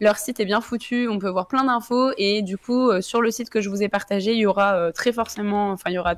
leur 0.00 0.16
site 0.16 0.40
est 0.40 0.46
bien 0.46 0.62
foutu. 0.62 1.08
On 1.08 1.18
peut 1.18 1.28
voir 1.28 1.46
plein 1.46 1.64
d'infos 1.64 2.12
et 2.16 2.40
du 2.40 2.56
coup, 2.56 2.90
sur 3.02 3.20
le 3.20 3.30
site 3.30 3.50
que 3.50 3.60
je 3.60 3.68
vous 3.68 3.82
ai 3.82 3.90
partagé, 3.90 4.32
il 4.32 4.38
y 4.38 4.46
aura 4.46 4.90
très 4.94 5.12
forcément, 5.12 5.72
enfin, 5.72 5.90
il 5.90 5.94
y 5.94 5.98
aura 5.98 6.14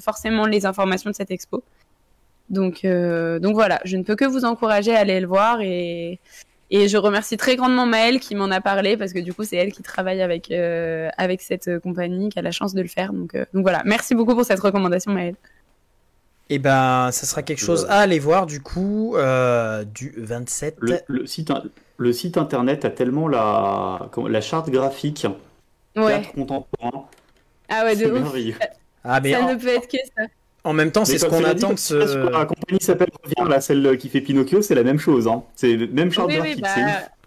forcément 0.00 0.46
les 0.46 0.64
informations 0.64 1.10
de 1.10 1.14
cette 1.14 1.30
expo. 1.30 1.62
Donc, 2.48 2.86
donc 2.86 3.54
voilà, 3.54 3.78
je 3.84 3.98
ne 3.98 4.02
peux 4.04 4.16
que 4.16 4.24
vous 4.24 4.46
encourager 4.46 4.94
à 4.96 5.00
aller 5.00 5.20
le 5.20 5.26
voir 5.26 5.60
et, 5.60 6.18
et 6.72 6.88
je 6.88 6.96
remercie 6.96 7.36
très 7.36 7.54
grandement 7.54 7.86
Maëlle 7.86 8.18
qui 8.18 8.34
m'en 8.34 8.50
a 8.50 8.60
parlé 8.60 8.96
parce 8.96 9.12
que 9.12 9.20
du 9.20 9.32
coup 9.32 9.44
c'est 9.44 9.56
elle 9.56 9.72
qui 9.72 9.82
travaille 9.82 10.20
avec 10.22 10.50
euh, 10.50 11.08
avec 11.18 11.40
cette 11.42 11.68
euh, 11.68 11.78
compagnie 11.78 12.28
qui 12.30 12.38
a 12.38 12.42
la 12.42 12.50
chance 12.50 12.74
de 12.74 12.82
le 12.82 12.88
faire. 12.88 13.12
Donc, 13.12 13.34
euh, 13.36 13.44
donc 13.54 13.62
voilà, 13.62 13.82
merci 13.84 14.14
beaucoup 14.16 14.34
pour 14.34 14.44
cette 14.44 14.58
recommandation 14.60 15.12
Maëlle. 15.12 15.36
Et 16.50 16.58
ben, 16.58 17.10
ça 17.12 17.24
sera 17.26 17.42
quelque 17.42 17.60
chose 17.60 17.86
à 17.88 18.00
aller 18.00 18.18
voir 18.18 18.46
du 18.46 18.60
coup 18.60 19.14
euh, 19.16 19.84
du 19.84 20.12
27. 20.18 20.76
Le, 20.80 20.98
le 21.06 21.26
site, 21.26 21.50
in- 21.50 21.62
le 21.96 22.12
site 22.12 22.36
internet 22.36 22.84
a 22.84 22.90
tellement 22.90 23.28
la, 23.28 24.10
la 24.28 24.40
charte 24.40 24.68
graphique 24.68 25.26
Ouais. 25.94 26.20
théâtre 26.22 26.32
contemporain. 26.32 27.06
Ah 27.68 27.84
ouais, 27.84 27.96
de 27.96 28.06
ouf. 28.06 28.12
merveilleux. 28.12 28.54
Ah, 29.04 29.20
mais 29.20 29.32
Ça 29.32 29.42
en, 29.42 29.50
ne 29.50 29.56
peut 29.56 29.68
être 29.68 29.88
que 29.88 29.98
ça. 30.16 30.24
En 30.64 30.72
même 30.72 30.92
temps, 30.92 31.04
c'est 31.04 31.18
ce 31.18 31.26
qu'on 31.26 31.44
attend 31.44 31.72
de 31.72 31.78
sur 31.78 31.98
La 31.98 32.06
ce. 32.06 32.44
compagnie 32.46 32.80
s'appelle 32.80 33.08
Reviens, 33.24 33.48
là, 33.48 33.60
celle 33.60 33.96
qui 33.98 34.08
fait 34.08 34.20
Pinocchio, 34.20 34.62
c'est 34.62 34.74
la 34.74 34.84
même 34.84 34.98
chose. 34.98 35.26
Hein. 35.28 35.42
C'est 35.56 35.74
le 35.76 35.86
même 35.88 36.10
charte 36.12 36.28
Oui, 36.28 36.38
oui, 36.40 36.60
bah, 36.60 36.68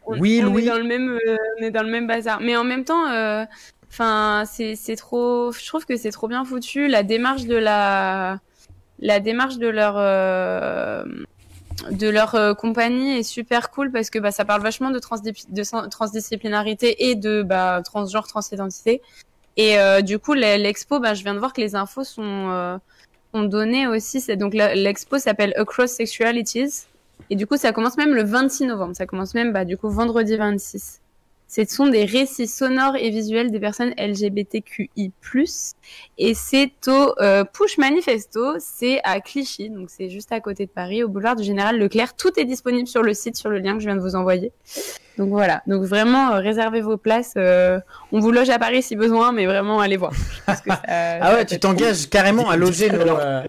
on, 0.06 0.18
Oui, 0.20 0.42
on 0.44 0.52
Louis. 0.52 0.64
est 0.64 0.70
dans 0.70 0.78
le 0.78 0.84
même, 0.84 1.20
euh, 1.28 1.38
on 1.60 1.64
est 1.64 1.72
dans 1.72 1.84
le 1.84 1.90
même 1.90 2.08
bazar. 2.08 2.40
Mais 2.42 2.56
en 2.56 2.64
même 2.64 2.84
temps, 2.86 3.10
euh, 3.10 3.44
enfin, 3.90 4.44
c'est 4.46 4.76
c'est 4.76 4.96
trop. 4.96 5.52
Je 5.52 5.66
trouve 5.68 5.86
que 5.86 5.98
c'est 5.98 6.12
trop 6.12 6.28
bien 6.28 6.46
foutu. 6.46 6.88
La 6.88 7.04
démarche 7.04 7.46
de 7.46 7.56
la, 7.56 8.40
la 9.00 9.20
démarche 9.20 9.58
de 9.58 9.68
leur, 9.68 9.96
euh, 9.98 11.04
de 11.92 12.08
leur 12.08 12.36
euh, 12.36 12.54
compagnie 12.54 13.18
est 13.18 13.24
super 13.24 13.70
cool 13.72 13.92
parce 13.92 14.10
que 14.10 14.18
bah 14.20 14.32
ça 14.32 14.46
parle 14.46 14.62
vachement 14.62 14.92
de, 14.92 15.00
transdisciplinarité 15.90 17.10
et 17.10 17.16
de 17.16 17.44
bah 17.44 17.82
transgenre, 17.84 18.28
transidentité. 18.28 19.02
Et 19.58 19.78
euh, 19.80 20.02
du 20.02 20.20
coup, 20.20 20.34
le- 20.34 20.58
l'expo, 20.62 21.00
bah, 21.00 21.14
je 21.14 21.24
viens 21.24 21.34
de 21.34 21.40
voir 21.40 21.54
que 21.54 21.62
les 21.62 21.76
infos 21.76 22.04
sont, 22.04 22.78
sont 23.36 23.44
données 23.44 23.88
aussi. 23.88 24.22
C'est 24.22 24.38
donc 24.38 24.54
l'expo 24.54 25.18
s'appelle 25.18 25.54
Across 25.58 25.92
Sexualities. 25.92 26.86
Et 27.30 27.36
du 27.36 27.48
coup, 27.48 27.58
ça 27.58 27.72
commence 27.72 27.98
même 27.98 28.14
le 28.14 28.24
26 28.24 28.66
novembre. 28.66 28.96
Ça 28.96 29.06
commence 29.06 29.34
même, 29.34 29.52
bah, 29.52 29.66
du 29.66 29.78
coup, 29.78 29.90
vendredi 29.90 30.38
26. 30.38 31.02
Ce 31.56 31.64
sont 31.74 31.88
des 31.88 32.04
récits 32.04 32.48
sonores 32.48 32.98
et 32.98 33.10
visuels 33.12 33.50
des 33.50 33.62
personnes 33.62 33.94
LGBTQI+. 33.98 35.12
Et 36.18 36.34
c'est 36.34 36.72
au 36.90 37.14
euh, 37.22 37.46
Push 37.46 37.78
Manifesto. 37.78 38.56
C'est 38.60 39.00
à 39.06 39.22
Clichy. 39.22 39.70
Donc, 39.70 39.90
c'est 39.90 40.10
juste 40.10 40.34
à 40.34 40.42
côté 40.42 40.66
de 40.66 40.72
Paris, 40.72 41.02
au 41.04 41.08
boulevard 41.08 41.38
du 41.38 41.44
Général 41.46 41.80
Leclerc. 41.80 42.14
Tout 42.18 42.38
est 42.38 42.44
disponible 42.44 42.88
sur 42.90 43.04
le 43.04 43.14
site, 43.14 43.38
sur 43.38 43.50
le 43.50 43.60
lien 43.60 43.74
que 43.76 43.80
je 43.80 43.86
viens 43.86 43.96
de 43.96 44.02
vous 44.02 44.16
envoyer. 44.18 44.52
Donc 45.18 45.30
voilà. 45.30 45.64
Donc 45.66 45.84
vraiment, 45.84 46.34
euh, 46.34 46.40
réservez 46.40 46.82
vos 46.82 46.98
places. 46.98 47.36
euh, 47.38 47.80
on 48.12 48.20
vous 48.20 48.32
loge 48.32 48.50
à 48.50 48.60
Paris 48.60 48.84
si 48.84 48.98
besoin, 48.98 49.32
mais 49.32 49.46
vraiment, 49.46 49.80
allez 49.80 49.96
voir. 49.96 50.12
Que 50.12 50.52
ça- 50.72 50.82
Ah 50.88 51.36
ouais, 51.36 51.46
tu 51.46 51.58
t'engages 51.58 52.10
carrément 52.10 52.50
à 52.50 52.58
loger 52.58 52.90
nos. 52.90 53.00
Euh, 53.18 53.44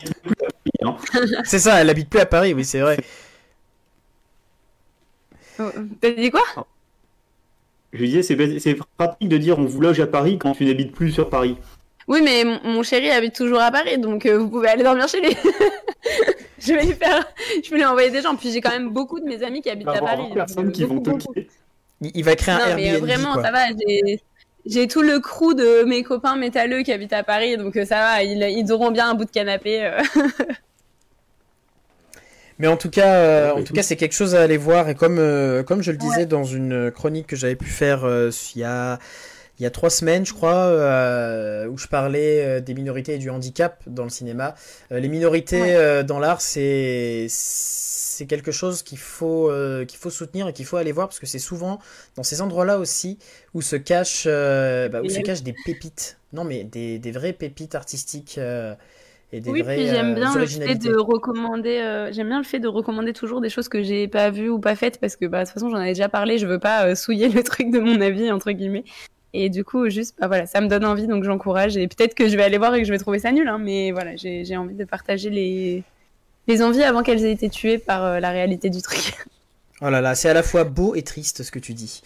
hein. 0.84 0.96
C'est 1.44 1.59
ça, 1.59 1.80
elle 1.80 1.90
habite 1.90 2.09
plus 2.09 2.20
à 2.20 2.26
Paris, 2.26 2.54
oui, 2.54 2.64
c'est 2.64 2.80
vrai. 2.80 2.98
Oh, 5.59 5.64
T'as 6.00 6.11
dit 6.12 6.30
quoi? 6.30 6.66
Je 7.97 8.01
lui 8.03 8.09
disais, 8.09 8.59
c'est 8.59 8.76
pratique 8.97 9.28
de 9.28 9.36
dire 9.36 9.59
on 9.59 9.64
vous 9.64 9.80
loge 9.80 10.01
à 10.01 10.07
Paris 10.07 10.38
quand 10.38 10.53
tu 10.53 10.64
n'habites 10.66 10.92
plus 10.92 11.11
sur 11.11 11.30
Paris. 11.30 11.57
Oui, 12.09 12.20
mais 12.22 12.44
mon, 12.62 12.82
chéri 12.82 13.11
habite 13.11 13.34
toujours 13.34 13.61
à 13.61 13.72
Paris, 13.72 13.99
donc 13.99 14.26
euh, 14.26 14.38
vous 14.38 14.49
pouvez 14.49 14.68
aller 14.68 14.84
dormir 14.84 15.09
chez 15.09 15.20
lui. 15.20 15.36
je 16.61 16.72
vais 16.72 16.84
lui 16.84 16.92
faire, 16.92 17.26
je 17.64 17.70
vais 17.70 17.78
lui 17.78 17.84
envoyer 17.84 18.11
des 18.11 18.22
gens. 18.22 18.36
Puis 18.36 18.53
j'ai 18.53 18.61
quand 18.61 18.70
même 18.70 18.90
beaucoup 18.90 19.18
de 19.18 19.24
mes 19.24 19.42
amis 19.42 19.61
qui 19.61 19.70
habitent 19.70 19.88
à 19.88 20.01
Paris. 20.01 20.22
personnes 20.32 20.70
qui 20.70 20.84
vont 20.84 20.97
beaucoup. 20.97 21.34
Il, 22.03 22.24
va 22.24 22.36
créer 22.36 22.55
un 22.55 22.59
Non, 22.59 22.74
mais 22.76 22.94
euh, 22.94 22.99
vraiment, 22.99 23.32
quoi. 23.32 23.42
ça 23.42 23.51
va. 23.51 23.68
J'ai, 23.68 24.20
j'ai 24.66 24.86
tout 24.86 25.03
le 25.03 25.18
crew 25.18 25.55
de 25.55 25.84
mes 25.84 26.03
copains 26.03 26.36
métalleux 26.36 26.82
qui 26.82 26.92
habitent 26.92 27.14
à 27.14 27.22
Paris, 27.22 27.57
donc 27.57 27.76
euh, 27.76 27.84
ça 27.84 27.97
va. 27.97 28.22
Ils, 28.22 28.42
ils 28.42 28.70
auront 28.72 28.90
bien 28.90 29.09
un 29.11 29.14
bout 29.14 29.24
de 29.24 29.30
canapé. 29.30 29.82
euh. 29.82 30.03
Mais 32.59 32.66
en 32.68 32.76
tout 32.76 32.90
cas, 32.90 33.14
euh, 33.14 33.52
Ouais, 33.54 33.61
en 33.61 33.64
tout 33.64 33.74
cas, 33.74 33.82
c'est 33.82 33.96
quelque 33.96 34.14
chose 34.14 34.34
à 34.34 34.42
aller 34.42 34.57
voir. 34.57 34.88
Et 34.88 34.94
comme, 34.94 35.18
euh, 35.18 35.62
comme 35.62 35.82
je 35.82 35.90
le 35.90 35.98
disais 35.98 36.20
Ouais. 36.20 36.26
dans 36.26 36.44
une 36.44 36.90
chronique 36.90 37.26
que 37.26 37.36
j'avais 37.36 37.57
pu 37.57 37.68
faire 37.68 38.04
euh, 38.04 38.30
il 38.54 38.61
y 38.61 38.64
a, 38.64 38.98
il 39.59 39.62
y 39.62 39.66
a 39.66 39.70
trois 39.70 39.90
semaines, 39.90 40.24
je 40.26 40.32
crois, 40.32 40.54
euh, 40.66 41.66
où 41.66 41.76
je 41.78 41.86
parlais 41.86 42.44
euh, 42.44 42.61
des 42.61 42.74
minorités 42.74 43.14
et 43.14 43.18
du 43.18 43.30
handicap 43.30 43.82
dans 43.86 44.04
le 44.04 44.11
cinéma. 44.11 44.54
Euh, 44.92 45.00
les 45.00 45.09
minorités 45.09 45.61
Ouais. 45.61 45.74
euh, 45.76 46.02
dans 46.02 46.18
l'art, 46.18 46.40
c'est 46.40 47.26
c'est 47.28 48.24
quelque 48.26 48.50
chose 48.52 48.82
qu'il 48.82 48.96
faut 48.96 49.50
euh, 49.50 49.84
qu'il 49.84 49.98
faut 49.98 50.09
soutenir 50.09 50.48
et 50.48 50.54
qu'il 50.54 50.64
faut 50.64 50.78
aller 50.78 50.92
voir 50.92 51.07
parce 51.09 51.18
que 51.18 51.26
c'est 51.26 51.38
souvent 51.38 51.78
dans 52.16 52.22
ces 52.22 52.40
endroits-là 52.40 52.78
aussi 52.78 53.18
où 53.52 53.61
se 53.61 53.76
cachent 53.76 54.24
euh, 54.26 54.88
bah, 54.88 55.02
où 55.04 55.11
se 55.11 55.20
cachent 55.20 55.42
des 55.42 55.54
pépites. 55.66 56.16
Non, 56.32 56.44
mais 56.44 56.64
des, 56.64 56.98
des 56.98 57.11
vraies 57.12 57.34
pépites 57.34 57.74
artistiques 57.74 58.36
euh, 58.38 58.74
et 59.32 59.40
des 59.40 59.50
oui, 59.50 59.62
puis 59.64 59.86
j'aime 59.86 60.12
euh, 60.12 60.14
bien 60.14 60.34
le 60.36 60.46
fait 60.46 60.74
de 60.76 60.96
recommander. 60.96 61.78
euh, 61.78 62.12
j'aime 62.12 62.28
bien 62.28 62.38
le 62.38 62.44
fait 62.44 62.58
de 62.60 62.68
recommander 62.68 63.12
toujours 63.12 63.40
des 63.40 63.48
choses 63.48 63.68
que 63.68 63.82
j'ai 63.82 64.06
pas 64.08 64.30
vues 64.30 64.48
ou 64.48 64.58
pas 64.60 64.76
faites 64.76 64.98
parce 65.00 65.16
que 65.16 65.26
bah, 65.26 65.40
de 65.40 65.44
toute 65.46 65.54
façon 65.54 65.68
j'en 65.70 65.76
avais 65.78 65.92
déjà 65.94 66.08
parlé. 66.08 66.38
Je 66.38 66.46
veux 66.46 66.58
pas 66.60 66.86
euh, 66.86 66.94
souiller 66.94 67.28
le 67.30 67.42
truc 67.42 67.70
de 67.70 67.78
mon 67.78 68.00
avis 68.00 68.30
entre 68.30 68.52
guillemets. 68.52 68.84
Et 69.32 69.50
du 69.50 69.64
coup, 69.64 69.90
juste, 69.90 70.16
bah 70.18 70.28
voilà, 70.28 70.46
ça 70.46 70.60
me 70.62 70.68
donne 70.68 70.84
envie, 70.84 71.06
donc 71.06 71.22
j'encourage. 71.24 71.76
Et 71.76 71.88
peut-être 71.88 72.14
que 72.14 72.26
je 72.28 72.36
vais 72.36 72.42
aller 72.44 72.56
voir 72.56 72.74
et 72.74 72.80
que 72.80 72.86
je 72.86 72.92
vais 72.92 72.98
trouver 72.98 73.18
ça 73.18 73.32
nul, 73.32 73.46
hein, 73.48 73.58
mais 73.58 73.90
voilà, 73.90 74.16
j'ai 74.16 74.56
envie 74.56 74.74
de 74.74 74.84
partager 74.84 75.28
les, 75.28 75.82
les 76.46 76.62
envies 76.62 76.84
avant 76.84 77.02
qu'elles 77.02 77.22
aient 77.24 77.32
été 77.32 77.50
tuées 77.50 77.76
par 77.76 78.02
euh, 78.04 78.20
la 78.20 78.30
réalité 78.30 78.70
du 78.70 78.80
truc. 78.82 79.14
Oh 79.82 79.90
là 79.90 80.00
là, 80.00 80.14
c'est 80.14 80.30
à 80.30 80.32
la 80.32 80.42
fois 80.42 80.64
beau 80.64 80.94
et 80.94 81.02
triste 81.02 81.42
ce 81.42 81.50
que 81.50 81.58
tu 81.58 81.74
dis. 81.74 82.00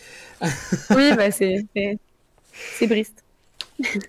oui, 0.90 1.12
bah 1.16 1.30
c'est 1.30 1.64
c'est- 1.76 1.98
c'est 2.74 2.86
Brist. 2.88 3.22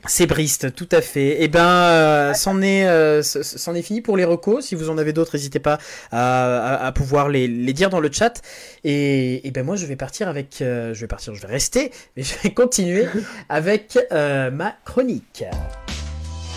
C'est 0.06 0.26
Brist, 0.28 0.76
tout 0.76 0.88
à 0.92 1.02
fait. 1.02 1.44
Et 1.44 1.48
ben, 1.48 1.66
euh, 1.66 2.34
c'en 2.34 2.62
est, 2.62 2.86
euh, 2.88 3.22
c'en 3.24 3.74
est 3.76 3.82
fini 3.82 4.02
pour 4.02 4.18
les 4.18 4.26
recos. 4.26 4.66
Si 4.66 4.76
vous 4.76 4.90
en 4.90 4.98
avez 4.98 5.14
d'autres, 5.14 5.36
n'hésitez 5.36 5.60
pas 5.60 5.78
à, 6.12 6.58
à- 6.76 6.86
à 6.88 6.92
pouvoir 6.92 7.30
les, 7.30 7.48
les 7.48 7.74
dire 7.74 7.90
dans 7.90 8.00
le 8.00 8.12
chat. 8.12 8.42
Et, 8.84 9.48
et 9.48 9.52
ben 9.52 9.64
moi, 9.66 9.76
je 9.76 9.86
vais 9.86 9.96
partir 9.96 10.28
avec, 10.28 10.62
euh, 10.62 10.94
je 10.94 11.02
vais 11.02 11.08
partir, 11.08 11.34
je 11.36 11.42
vais 11.42 11.48
rester, 11.48 11.92
mais 12.18 12.24
je 12.24 12.34
vais 12.44 12.54
continuer 12.54 13.06
avec 13.50 13.98
euh, 14.12 14.52
ma 14.52 14.76
chronique. 14.86 15.44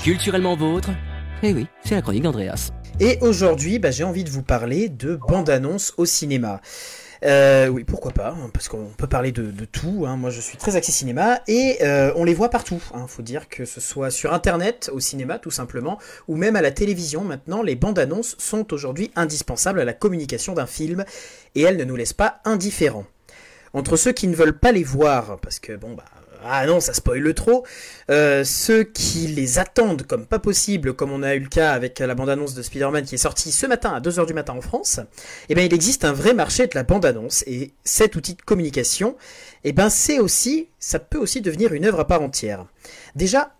Culturellement 0.02 0.56
vôtre 0.56 0.90
Eh 1.42 1.52
oui, 1.52 1.66
c'est 1.84 1.94
la 1.94 2.02
chronique 2.02 2.22
d'Andreas. 2.22 2.70
Et 3.00 3.18
aujourd'hui, 3.22 3.78
bah, 3.78 3.90
j'ai 3.90 4.04
envie 4.04 4.24
de 4.24 4.30
vous 4.30 4.42
parler 4.42 4.88
de 4.88 5.16
bande-annonce 5.28 5.94
au 5.96 6.06
cinéma. 6.06 6.60
Euh, 7.24 7.68
oui, 7.68 7.84
pourquoi 7.84 8.12
pas, 8.12 8.30
hein, 8.30 8.50
parce 8.52 8.68
qu'on 8.68 8.86
peut 8.96 9.06
parler 9.06 9.32
de, 9.32 9.64
tout. 9.64 10.04
hein. 10.06 10.16
Moi, 10.16 10.30
je 10.30 10.40
suis 10.40 10.58
très 10.58 10.76
axé 10.76 10.92
cinéma 10.92 11.40
et 11.48 11.78
euh, 11.82 12.12
on 12.16 12.24
les 12.24 12.34
voit 12.34 12.50
partout. 12.50 12.82
Il 12.94 13.08
faut 13.08 13.22
dire 13.22 13.48
que 13.48 13.64
ce 13.64 13.80
soit 13.80 14.10
sur 14.10 14.34
Internet, 14.34 14.90
au 14.92 15.00
cinéma 15.00 15.38
tout 15.38 15.50
simplement, 15.50 15.98
ou 16.28 16.36
même 16.36 16.56
à 16.56 16.62
la 16.62 16.70
télévision. 16.70 17.24
Maintenant, 17.24 17.62
les 17.62 17.76
bandes-annonces 17.76 18.36
sont 18.38 18.72
aujourd'hui 18.74 19.10
indispensables 19.16 19.80
à 19.80 19.84
la 19.84 19.94
communication 19.94 20.52
d'un 20.54 20.66
film 20.66 21.04
et 21.54 21.62
elles 21.62 21.76
ne 21.78 21.84
nous 21.84 21.96
laissent 21.96 22.12
pas 22.12 22.40
indifférents. 22.44 23.06
Entre 23.72 23.96
ceux 23.96 24.12
qui 24.12 24.28
ne 24.28 24.36
veulent 24.36 24.58
pas 24.58 24.72
les 24.72 24.84
voir, 24.84 25.38
parce 25.40 25.58
que 25.58 25.74
bon 25.74 25.94
bah 25.94 26.04
ah 26.46 26.66
non 26.66 26.80
ça 26.80 26.92
spoile 26.92 27.32
trop, 27.34 27.64
euh, 28.10 28.44
ceux 28.44 28.84
qui 28.84 29.26
les 29.26 29.58
attendent 29.58 30.02
comme 30.02 30.26
pas 30.26 30.38
possible, 30.38 30.94
comme 30.94 31.10
on 31.10 31.22
a 31.22 31.34
eu 31.34 31.40
le 31.40 31.48
cas 31.48 31.72
avec 31.72 31.98
la 31.98 32.14
bande-annonce 32.14 32.54
de 32.54 32.62
Spider-Man 32.62 33.04
qui 33.04 33.14
est 33.14 33.18
sortie 33.18 33.52
ce 33.52 33.66
matin 33.66 33.92
à 33.94 34.00
2h 34.00 34.26
du 34.26 34.34
matin 34.34 34.54
en 34.56 34.60
France, 34.60 35.00
eh 35.48 35.54
bien 35.54 35.64
il 35.64 35.74
existe 35.74 36.04
un 36.04 36.12
vrai 36.12 36.34
marché 36.34 36.66
de 36.66 36.74
la 36.74 36.82
bande-annonce 36.82 37.44
et 37.46 37.72
cet 37.84 38.16
outil 38.16 38.34
de 38.34 38.42
communication, 38.42 39.16
eh 39.64 39.72
ben 39.72 39.88
c'est 39.88 40.18
aussi, 40.18 40.68
ça 40.78 40.98
peut 40.98 41.18
aussi 41.18 41.40
devenir 41.40 41.72
une 41.72 41.86
œuvre 41.86 42.00
à 42.00 42.06
part 42.06 42.22
entière. 42.22 42.66
Déjà, 43.14 43.54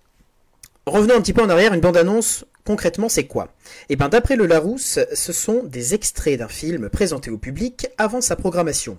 revenons 0.87 1.17
un 1.17 1.21
petit 1.21 1.33
peu 1.33 1.43
en 1.43 1.49
arrière, 1.49 1.75
une 1.75 1.81
bande-annonce 1.81 2.45
concrètement 2.65 3.09
c'est 3.09 3.27
quoi? 3.27 3.55
Eh 3.89 3.97
ben 3.97 4.09
d'après 4.09 4.37
le 4.37 4.47
Larousse, 4.47 4.99
ce 5.13 5.33
sont 5.33 5.63
des 5.65 5.95
extraits 5.95 6.39
d'un 6.39 6.49
film 6.49 6.89
présenté 6.89 7.31
au 7.31 7.39
public 7.39 7.89
avant 7.99 8.21
sa 8.21 8.37
programmation. 8.37 8.99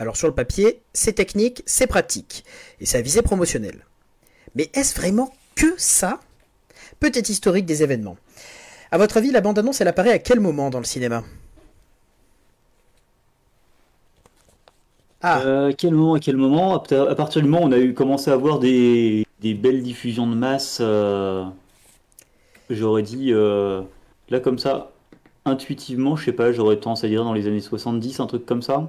Alors 0.00 0.16
sur 0.16 0.26
le 0.26 0.34
papier, 0.34 0.82
c'est 0.94 1.12
technique, 1.12 1.62
c'est 1.66 1.86
pratique, 1.86 2.44
et 2.80 2.86
c'est 2.86 2.98
à 2.98 3.02
visée 3.02 3.22
promotionnelle. 3.22 3.86
Mais 4.56 4.70
est-ce 4.74 4.98
vraiment 4.98 5.32
que 5.56 5.74
ça? 5.78 6.20
Peut-être 7.00 7.28
historique 7.30 7.66
des 7.66 7.82
événements. 7.84 8.16
À 8.92 8.98
votre 8.98 9.18
avis, 9.18 9.30
la 9.32 9.42
bande-annonce, 9.42 9.80
elle 9.80 9.88
apparaît 9.88 10.12
à 10.12 10.18
quel 10.18 10.40
moment 10.40 10.70
dans 10.70 10.80
le 10.80 10.84
cinéma? 10.84 11.24
Ah, 15.22 15.40
Euh, 15.44 15.72
quel 15.76 15.94
moment, 15.94 16.14
à 16.14 16.20
quel 16.20 16.36
moment? 16.36 16.74
À 16.82 17.14
partir 17.14 17.42
du 17.42 17.48
moment 17.48 17.64
où 17.64 17.68
on 17.68 17.72
a 17.72 17.78
eu 17.78 17.94
commencé 17.94 18.30
à 18.30 18.34
avoir 18.34 18.58
des, 18.58 19.24
des 19.40 19.54
belles 19.54 19.82
diffusions 19.82 20.26
de 20.26 20.34
masse, 20.34 20.78
euh, 20.80 21.44
j'aurais 22.70 23.02
dit, 23.02 23.32
euh, 23.32 23.82
là 24.28 24.40
comme 24.40 24.58
ça, 24.58 24.92
intuitivement, 25.44 26.16
je 26.16 26.24
sais 26.26 26.32
pas, 26.32 26.52
j'aurais 26.52 26.78
tendance 26.78 27.04
à 27.04 27.08
dire 27.08 27.24
dans 27.24 27.32
les 27.34 27.46
années 27.46 27.60
70, 27.60 28.20
un 28.20 28.26
truc 28.26 28.46
comme 28.46 28.62
ça. 28.62 28.88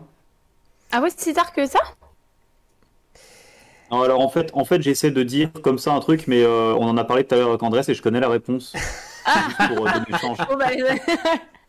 Ah 0.91 1.01
ouais, 1.01 1.09
c'est 1.09 1.29
si 1.29 1.33
tard 1.33 1.53
que 1.53 1.65
ça? 1.65 1.79
Non, 3.91 4.01
alors 4.01 4.21
en 4.21 4.29
fait, 4.29 4.51
en 4.53 4.63
fait 4.63 4.81
j'essaie 4.81 5.11
de 5.11 5.23
dire 5.23 5.49
comme 5.63 5.77
ça 5.77 5.91
un 5.93 5.99
truc, 5.99 6.25
mais 6.27 6.43
euh, 6.43 6.73
on 6.75 6.87
en 6.87 6.97
a 6.97 7.03
parlé 7.03 7.25
tout 7.25 7.35
à 7.35 7.37
l'heure 7.37 7.49
avec 7.49 7.63
Andrés 7.63 7.81
et 7.87 7.93
je 7.93 8.01
connais 8.01 8.19
la 8.19 8.29
réponse. 8.29 8.73
Juste 9.47 9.75
pour 9.75 9.87
euh, 9.87 9.91
bah, 10.57 10.69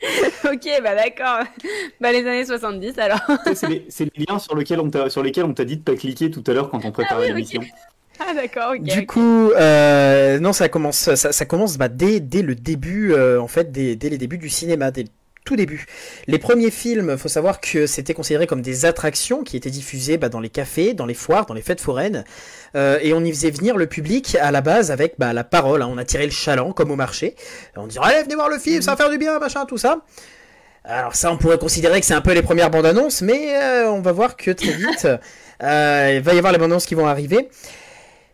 ok, 0.53 0.83
bah 0.83 0.95
d'accord. 0.95 1.41
Bah 2.01 2.13
les 2.13 2.27
années 2.27 2.47
70 2.47 2.99
alors. 2.99 3.21
C'est 3.55 3.69
les, 3.69 4.25
liens 4.29 4.39
sur, 4.39 4.57
lesquels 4.57 4.81
on 4.81 4.91
t'a, 4.91 5.11
sur 5.11 5.23
lesquels 5.23 5.45
on 5.45 5.55
t'a 5.55 5.65
dit 5.65 5.77
de 5.77 5.83
pas 5.83 5.95
cliquer 5.95 6.31
tout 6.31 6.43
à 6.47 6.53
l'heure 6.53 6.71
quand 6.71 6.85
on 6.85 6.93
préparait 6.93 7.27
oui, 7.27 7.31
ok. 7.31 7.37
l'émission. 7.37 7.63
Ah 8.21 8.35
d'accord, 8.35 8.75
ok. 8.75 8.83
du 8.83 9.07
coup, 9.07 9.51
euh, 9.53 10.39
non, 10.39 10.53
ça 10.53 10.69
commence, 10.69 11.15
ça, 11.15 11.33
ça 11.33 11.45
commence 11.45 11.77
bah, 11.77 11.89
dès, 11.89 12.21
dès 12.21 12.43
le 12.43 12.55
début, 12.55 13.13
euh, 13.13 13.41
en 13.41 13.49
fait, 13.49 13.73
dès, 13.73 13.97
dès 13.97 14.11
les 14.11 14.19
débuts 14.19 14.39
du 14.39 14.49
cinéma, 14.49 14.91
dès 14.91 15.05
tout 15.45 15.57
début. 15.57 15.87
Les 16.29 16.39
premiers 16.39 16.71
films, 16.71 17.19
faut 17.19 17.29
savoir 17.29 17.61
que 17.61 17.87
c'était 17.87 18.15
considéré 18.15 18.47
comme 18.47 18.63
des 18.63 18.85
attractions 18.85 19.43
qui 19.43 19.57
étaient 19.57 19.71
diffusées 19.71 20.17
bah, 20.17 20.29
dans 20.29 20.41
les 20.41 20.51
cafés, 20.51 20.95
dans 20.95 21.07
les 21.07 21.15
foires, 21.15 21.47
dans 21.47 21.55
les 21.55 21.63
fêtes 21.63 21.81
foraines, 21.81 22.25
Euh, 22.75 22.99
et 23.03 23.13
on 23.13 23.23
y 23.23 23.31
faisait 23.31 23.51
venir 23.51 23.77
le 23.77 23.87
public 23.87 24.35
à 24.41 24.51
la 24.51 24.63
base 24.63 24.91
avec 24.91 25.17
bah, 25.19 25.35
la 25.35 25.45
parole. 25.45 25.83
hein. 25.83 25.89
On 25.93 25.99
a 25.99 26.05
tiré 26.07 26.25
le 26.25 26.31
chaland 26.33 26.73
comme 26.73 26.91
au 26.91 26.97
marché. 26.97 27.35
On 27.77 27.87
disait 27.87 28.01
allez 28.03 28.23
venez 28.23 28.35
voir 28.35 28.49
le 28.49 28.59
film, 28.59 28.81
ça 28.81 28.93
va 28.93 28.97
faire 28.97 29.11
du 29.11 29.19
bien, 29.19 29.39
machin, 29.39 29.67
tout 29.67 29.77
ça. 29.77 29.99
Alors 30.85 31.15
ça, 31.15 31.31
on 31.31 31.37
pourrait 31.37 31.59
considérer 31.59 32.01
que 32.01 32.07
c'est 32.07 32.15
un 32.15 32.23
peu 32.23 32.33
les 32.33 32.43
premières 32.43 32.71
bandes 32.71 32.87
annonces, 32.87 33.21
mais 33.21 33.55
euh, 33.57 33.91
on 33.91 34.01
va 34.01 34.13
voir 34.13 34.37
que 34.37 34.51
très 34.51 34.73
vite, 34.73 35.07
euh, 35.63 36.13
il 36.17 36.23
va 36.23 36.35
y 36.35 36.39
avoir 36.39 36.53
les 36.53 36.59
bandes 36.59 36.71
annonces 36.73 36.87
qui 36.87 36.95
vont 36.95 37.07
arriver. 37.07 37.51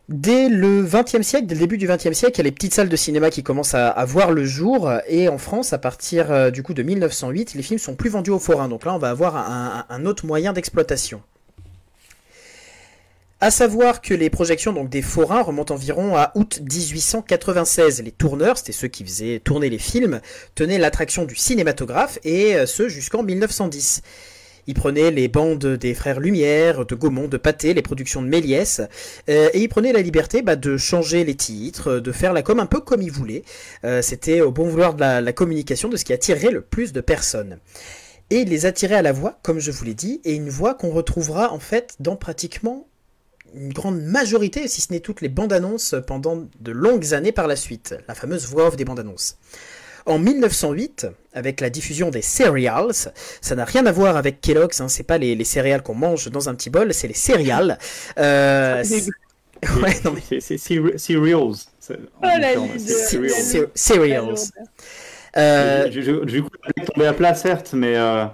Dès 0.09 0.49
le 0.49 0.83
XXe 0.83 1.21
siècle, 1.21 1.47
dès 1.47 1.55
le 1.55 1.61
début 1.61 1.77
du 1.77 1.87
XXe 1.87 2.13
siècle, 2.13 2.37
il 2.37 2.39
y 2.39 2.41
a 2.41 2.45
les 2.45 2.53
petites 2.53 2.73
salles 2.73 2.89
de 2.89 2.97
cinéma 2.97 3.31
qui 3.31 3.43
commencent 3.43 3.75
à, 3.75 4.05
voir 4.07 4.33
le 4.33 4.45
jour. 4.45 4.91
Et 5.07 5.29
en 5.29 5.37
France, 5.37 5.73
à 5.73 5.79
partir 5.79 6.33
euh, 6.33 6.51
du 6.51 6.63
coup 6.63 6.73
de 6.73 6.83
1908, 6.83 7.55
les 7.55 7.63
films 7.63 7.79
sont 7.79 7.95
plus 7.95 8.09
vendus 8.09 8.31
aux 8.31 8.39
forains. 8.39 8.69
Donc 8.69 8.87
là, 8.87 8.95
on 8.95 8.99
va 8.99 9.11
avoir 9.11 9.37
un 9.37 10.07
autre 10.07 10.25
moyen 10.25 10.53
d'exploitation. 10.55 11.23
À 13.41 13.53
savoir 13.53 14.01
que 14.01 14.15
les 14.15 14.31
projections 14.31 14.73
donc 14.73 14.89
des 14.89 15.01
forains 15.01 15.43
remontent 15.43 15.73
environ 15.73 16.17
à 16.17 16.33
août 16.35 16.61
1896. 16.61 18.03
Les 18.03 18.11
tourneurs, 18.11 18.59
c'était 18.59 18.73
ceux 18.73 18.89
qui 18.89 19.05
faisaient 19.05 19.41
tourner 19.45 19.71
les 19.71 19.79
films, 19.79 20.21
tenaient 20.57 20.79
l'attraction 20.79 21.25
du 21.25 21.37
cinématographe 21.37 22.19
et 22.25 22.57
euh, 22.57 22.67
ce 22.67 22.89
jusqu'en 22.89 23.23
1910. 23.23 24.03
Ils 24.69 24.75
prenaient 24.75 25.11
les 25.11 25.29
bandes 25.29 25.64
des 25.64 25.95
frères 25.95 26.21
Lumière, 26.21 26.85
de 26.85 26.95
Gaumont, 26.95 27.27
de 27.27 27.39
Pathé, 27.39 27.73
les 27.73 27.81
productions 27.81 28.21
de 28.21 28.29
Méliès, 28.29 28.83
euh, 29.31 29.49
et 29.55 29.62
ils 29.62 29.69
prenaient 29.69 29.95
la 29.95 30.03
liberté 30.03 30.43
bah, 30.43 30.57
de 30.57 30.77
changer 30.77 31.25
les 31.25 31.35
titres, 31.35 32.01
de 32.01 32.12
faire 32.12 32.35
la 32.35 32.43
com 32.43 32.61
un 32.61 32.66
peu 32.66 32.81
comme 32.81 33.01
ils 33.01 33.11
voulaient. 33.11 33.45
Euh, 33.85 34.03
C'était 34.03 34.43
au 34.43 34.53
bon 34.53 34.69
vouloir 34.69 34.93
de 34.93 35.01
la, 35.01 35.33
communication, 35.33 35.89
de 35.89 35.97
ce 35.97 36.05
qui 36.05 36.12
attirerait 36.12 36.51
le 36.51 36.61
plus 36.61 36.93
de 36.93 37.01
personnes. 37.01 37.61
Et 38.29 38.41
ils 38.41 38.49
les 38.51 38.66
attiraient 38.66 38.97
à 38.97 39.03
la 39.03 39.12
voix, 39.12 39.39
comme 39.43 39.59
je 39.59 39.71
vous 39.71 39.87
l'ai 39.87 39.95
dit, 39.95 40.21
et 40.25 40.35
une 40.35 40.51
voix 40.51 40.75
qu'on 40.75 40.91
retrouvera 40.91 41.51
en 41.51 41.61
fait 41.61 41.97
dans 41.99 42.16
pratiquement 42.16 42.87
une 43.55 43.73
grande 43.73 44.03
majorité, 44.03 44.69
si 44.69 44.83
ce 44.83 44.93
n'est 44.93 45.01
toutes 45.01 45.23
les 45.23 45.31
bandes 45.31 45.55
annonces 45.55 45.95
pendant 46.07 46.47
de 46.61 46.73
longues 46.73 47.14
années 47.14 47.33
par 47.33 47.47
la 47.47 47.57
suite, 47.57 47.95
la 48.07 48.14
fameuse 48.14 48.47
voix 48.47 48.66
off 48.66 48.77
des 48.77 48.85
bandes 48.85 49.01
annonces. 49.01 49.39
En 50.09 50.19
1908, 50.19 51.07
avec 51.35 51.61
la 51.61 51.71
diffusion 51.71 52.11
des 52.11 52.23
cereals, 52.23 52.93
ça 53.41 53.55
n'a 53.55 53.65
rien 53.65 53.87
à 53.87 53.93
voir 53.93 54.17
avec 54.17 54.41
Kellogg's, 54.41 54.81
hein, 54.81 54.89
c'est 54.89 55.03
pas 55.05 55.19
les, 55.19 55.35
les 55.37 55.45
céréales 55.45 55.83
qu'on 55.83 55.95
mange 55.95 56.29
dans 56.31 56.49
un 56.49 56.55
petit 56.55 56.71
bol, 56.71 56.93
c'est 56.93 57.09
les 57.09 57.15
céréales. 57.15 57.79
Euh, 58.19 58.83
C'est- 58.85 59.07
ouais, 59.81 59.97
non, 60.05 60.13
mais 60.15 60.23
C'est 60.29 60.41
c'est 60.41 60.57
cere- 60.59 60.97
cereals. 60.99 61.55
C'est- 61.81 61.99
Oh, 62.23 62.27
cereals. 63.75 64.35
Euh, 65.37 65.89
Je- 65.91 66.01
je- 66.01 66.25
Du 66.25 66.43
coup, 66.43 66.49
blague 66.75 66.87
tombait 66.89 67.07
à 67.07 67.13
plat, 67.13 67.35
certes, 67.35 67.71
mais, 67.75 67.97
euh, 67.97 68.25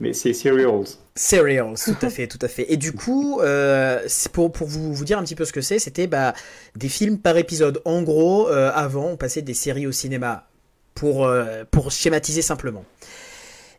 mais 0.00 0.12
c'est 0.12 0.32
cereals. 0.32 0.84
Cereals, 1.14 1.74
tout 1.84 1.96
à 2.06 2.10
fait, 2.10 2.26
tout 2.26 2.38
à 2.40 2.48
fait. 2.48 2.72
Et 2.72 2.76
du 2.76 2.92
coup, 2.92 3.40
euh, 3.40 4.00
c'est 4.06 4.32
pour, 4.32 4.50
pour 4.52 4.66
vous, 4.68 4.94
vous 4.94 5.04
dire 5.04 5.18
un 5.18 5.24
petit 5.24 5.34
peu 5.34 5.44
ce 5.44 5.52
que 5.52 5.60
c'est, 5.60 5.78
c'était 5.78 6.06
bah, 6.06 6.32
des 6.76 6.88
films 6.88 7.18
par 7.18 7.36
épisode. 7.36 7.82
En 7.84 8.02
gros, 8.02 8.48
euh, 8.48 8.70
avant, 8.74 9.08
on 9.08 9.16
passait 9.16 9.42
des 9.42 9.54
séries 9.54 9.86
au 9.86 9.92
cinéma, 9.92 10.48
pour, 10.94 11.26
euh, 11.26 11.64
pour 11.70 11.90
schématiser 11.90 12.42
simplement. 12.42 12.84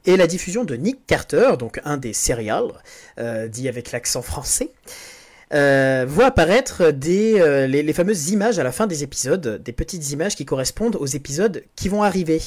Et 0.05 0.18
la 0.18 0.28
diffusion 0.28 0.66
de 0.66 0.76
Nick 0.76 1.05
Carter, 1.07 1.51
donc 1.57 1.80
un 1.86 1.97
des 1.97 2.14
serials, 2.14 2.74
euh, 3.20 3.47
dit 3.47 3.70
avec 3.70 3.91
l'accent 3.91 4.22
français, 4.22 4.70
euh, 5.53 6.05
voit 6.07 6.26
apparaître 6.26 6.91
des, 6.91 7.68
les, 7.68 7.84
les 7.84 7.93
fameuses 7.93 8.30
images 8.30 8.59
à 8.59 8.64
la 8.64 8.72
fin 8.72 8.88
des 8.88 9.03
épisodes, 9.03 9.61
des 9.64 9.72
petites 9.72 10.11
images 10.11 10.36
qui 10.36 10.45
correspondent 10.45 10.97
aux 10.97 11.05
épisodes 11.05 11.64
qui 11.76 11.89
vont 11.89 12.03
arriver. 12.03 12.41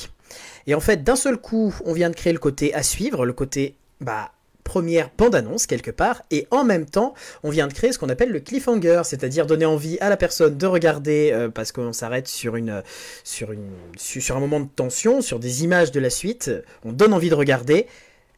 Et 0.67 0.75
en 0.75 0.81
fait, 0.81 1.03
d'un 1.03 1.17
seul 1.17 1.39
coup, 1.39 1.75
on 1.85 1.93
vient 1.93 2.11
de 2.11 2.17
créer 2.17 2.33
le 2.33 2.39
côté 2.39 2.75
à 2.75 2.83
suivre, 2.83 3.25
le 3.25 3.33
côté 3.33 3.77
bah, 4.01 4.33
première 4.67 5.11
bande-annonce 5.17 5.67
quelque 5.67 5.93
part, 5.93 6.23
et 6.33 6.49
en 6.51 6.65
même 6.65 6.87
temps, 6.87 7.15
on 7.45 7.51
vient 7.51 7.69
de 7.69 7.73
créer 7.73 7.93
ce 7.93 7.99
qu'on 7.99 8.09
appelle 8.09 8.33
le 8.33 8.41
cliffhanger, 8.41 9.03
c'est-à-dire 9.05 9.47
donner 9.47 9.65
envie 9.65 9.97
à 10.01 10.11
la 10.11 10.17
personne 10.17 10.59
de 10.59 10.67
regarder 10.67 11.31
euh, 11.33 11.49
parce 11.49 11.71
qu'on 11.71 11.93
s'arrête 11.93 12.27
sur 12.27 12.57
une, 12.57 12.83
sur 13.23 13.53
une, 13.53 13.71
sur 13.97 14.37
un 14.37 14.41
moment 14.41 14.59
de 14.59 14.69
tension, 14.69 15.23
sur 15.23 15.39
des 15.39 15.63
images 15.63 15.93
de 15.93 16.01
la 16.01 16.11
suite, 16.11 16.51
on 16.85 16.93
donne 16.93 17.15
envie 17.15 17.31
de 17.31 17.37
regarder 17.37 17.87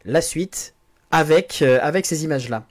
la 0.05 0.21
suite 0.21 0.75
avec, 1.11 1.63
euh, 1.63 1.79
avec 1.81 2.05
ces 2.05 2.25
images-là. 2.25 2.65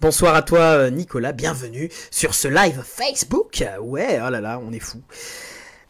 Bonsoir 0.00 0.34
à 0.34 0.40
toi 0.40 0.60
euh, 0.60 0.90
Nicolas, 0.90 1.32
bienvenue 1.32 1.90
sur 2.10 2.34
ce 2.34 2.48
live 2.48 2.82
Facebook. 2.82 3.62
Ouais, 3.82 4.20
oh 4.26 4.30
là 4.30 4.40
là, 4.40 4.58
on 4.66 4.72
est 4.72 4.80
fou. 4.80 5.02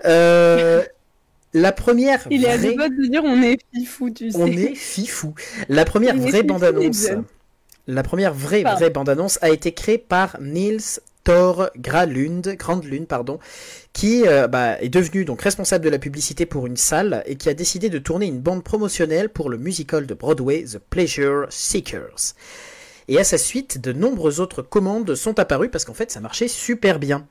la 1.54 1.72
première 1.72 2.26
Il 2.30 2.44
est 2.44 2.50
à 2.50 2.56
vraie- 2.58 2.68
deux 2.68 2.74
doigts 2.74 2.88
de 2.90 3.06
dire 3.06 3.22
on 3.24 3.42
est 3.42 3.58
fifou, 3.74 4.10
tu 4.10 4.30
sais. 4.30 4.36
on 4.38 4.46
est 4.46 4.74
fifou. 4.74 5.34
La 5.68 5.84
première 5.84 6.14
est 6.14 6.18
vraie 6.18 6.42
bande-annonce, 6.42 7.08
la 7.86 8.02
première 8.02 8.34
vraie 8.34 8.62
Pardon. 8.62 8.78
vraie 8.78 8.90
bande-annonce 8.90 9.38
a 9.42 9.50
été 9.50 9.72
créée 9.72 9.98
par 9.98 10.36
Niels 10.40 10.80
Thor 11.22 11.70
Gralund, 11.78 12.54
Grande 12.58 12.84
Lune, 12.84 13.06
pardon, 13.06 13.38
qui 13.94 14.26
euh, 14.26 14.46
bah, 14.46 14.78
est 14.82 14.90
devenu 14.90 15.24
donc 15.24 15.40
responsable 15.40 15.82
de 15.84 15.88
la 15.90 15.98
publicité 15.98 16.44
pour 16.44 16.66
une 16.66 16.76
salle 16.76 17.22
et 17.26 17.36
qui 17.36 17.48
a 17.48 17.54
décidé 17.54 17.88
de 17.88 17.98
tourner 17.98 18.26
une 18.26 18.40
bande 18.40 18.62
promotionnelle 18.62 19.30
pour 19.30 19.48
le 19.48 19.56
musical 19.56 20.06
de 20.06 20.12
Broadway 20.12 20.64
The 20.64 20.78
Pleasure 20.78 21.46
Seekers. 21.48 22.34
Et 23.08 23.18
à 23.18 23.24
sa 23.24 23.38
suite, 23.38 23.78
de 23.80 23.92
nombreuses 23.92 24.40
autres 24.40 24.60
commandes 24.62 25.14
sont 25.14 25.38
apparues 25.38 25.68
parce 25.70 25.84
qu'en 25.86 25.94
fait, 25.94 26.10
ça 26.10 26.20
marchait 26.20 26.48
super 26.48 26.98
bien. 26.98 27.26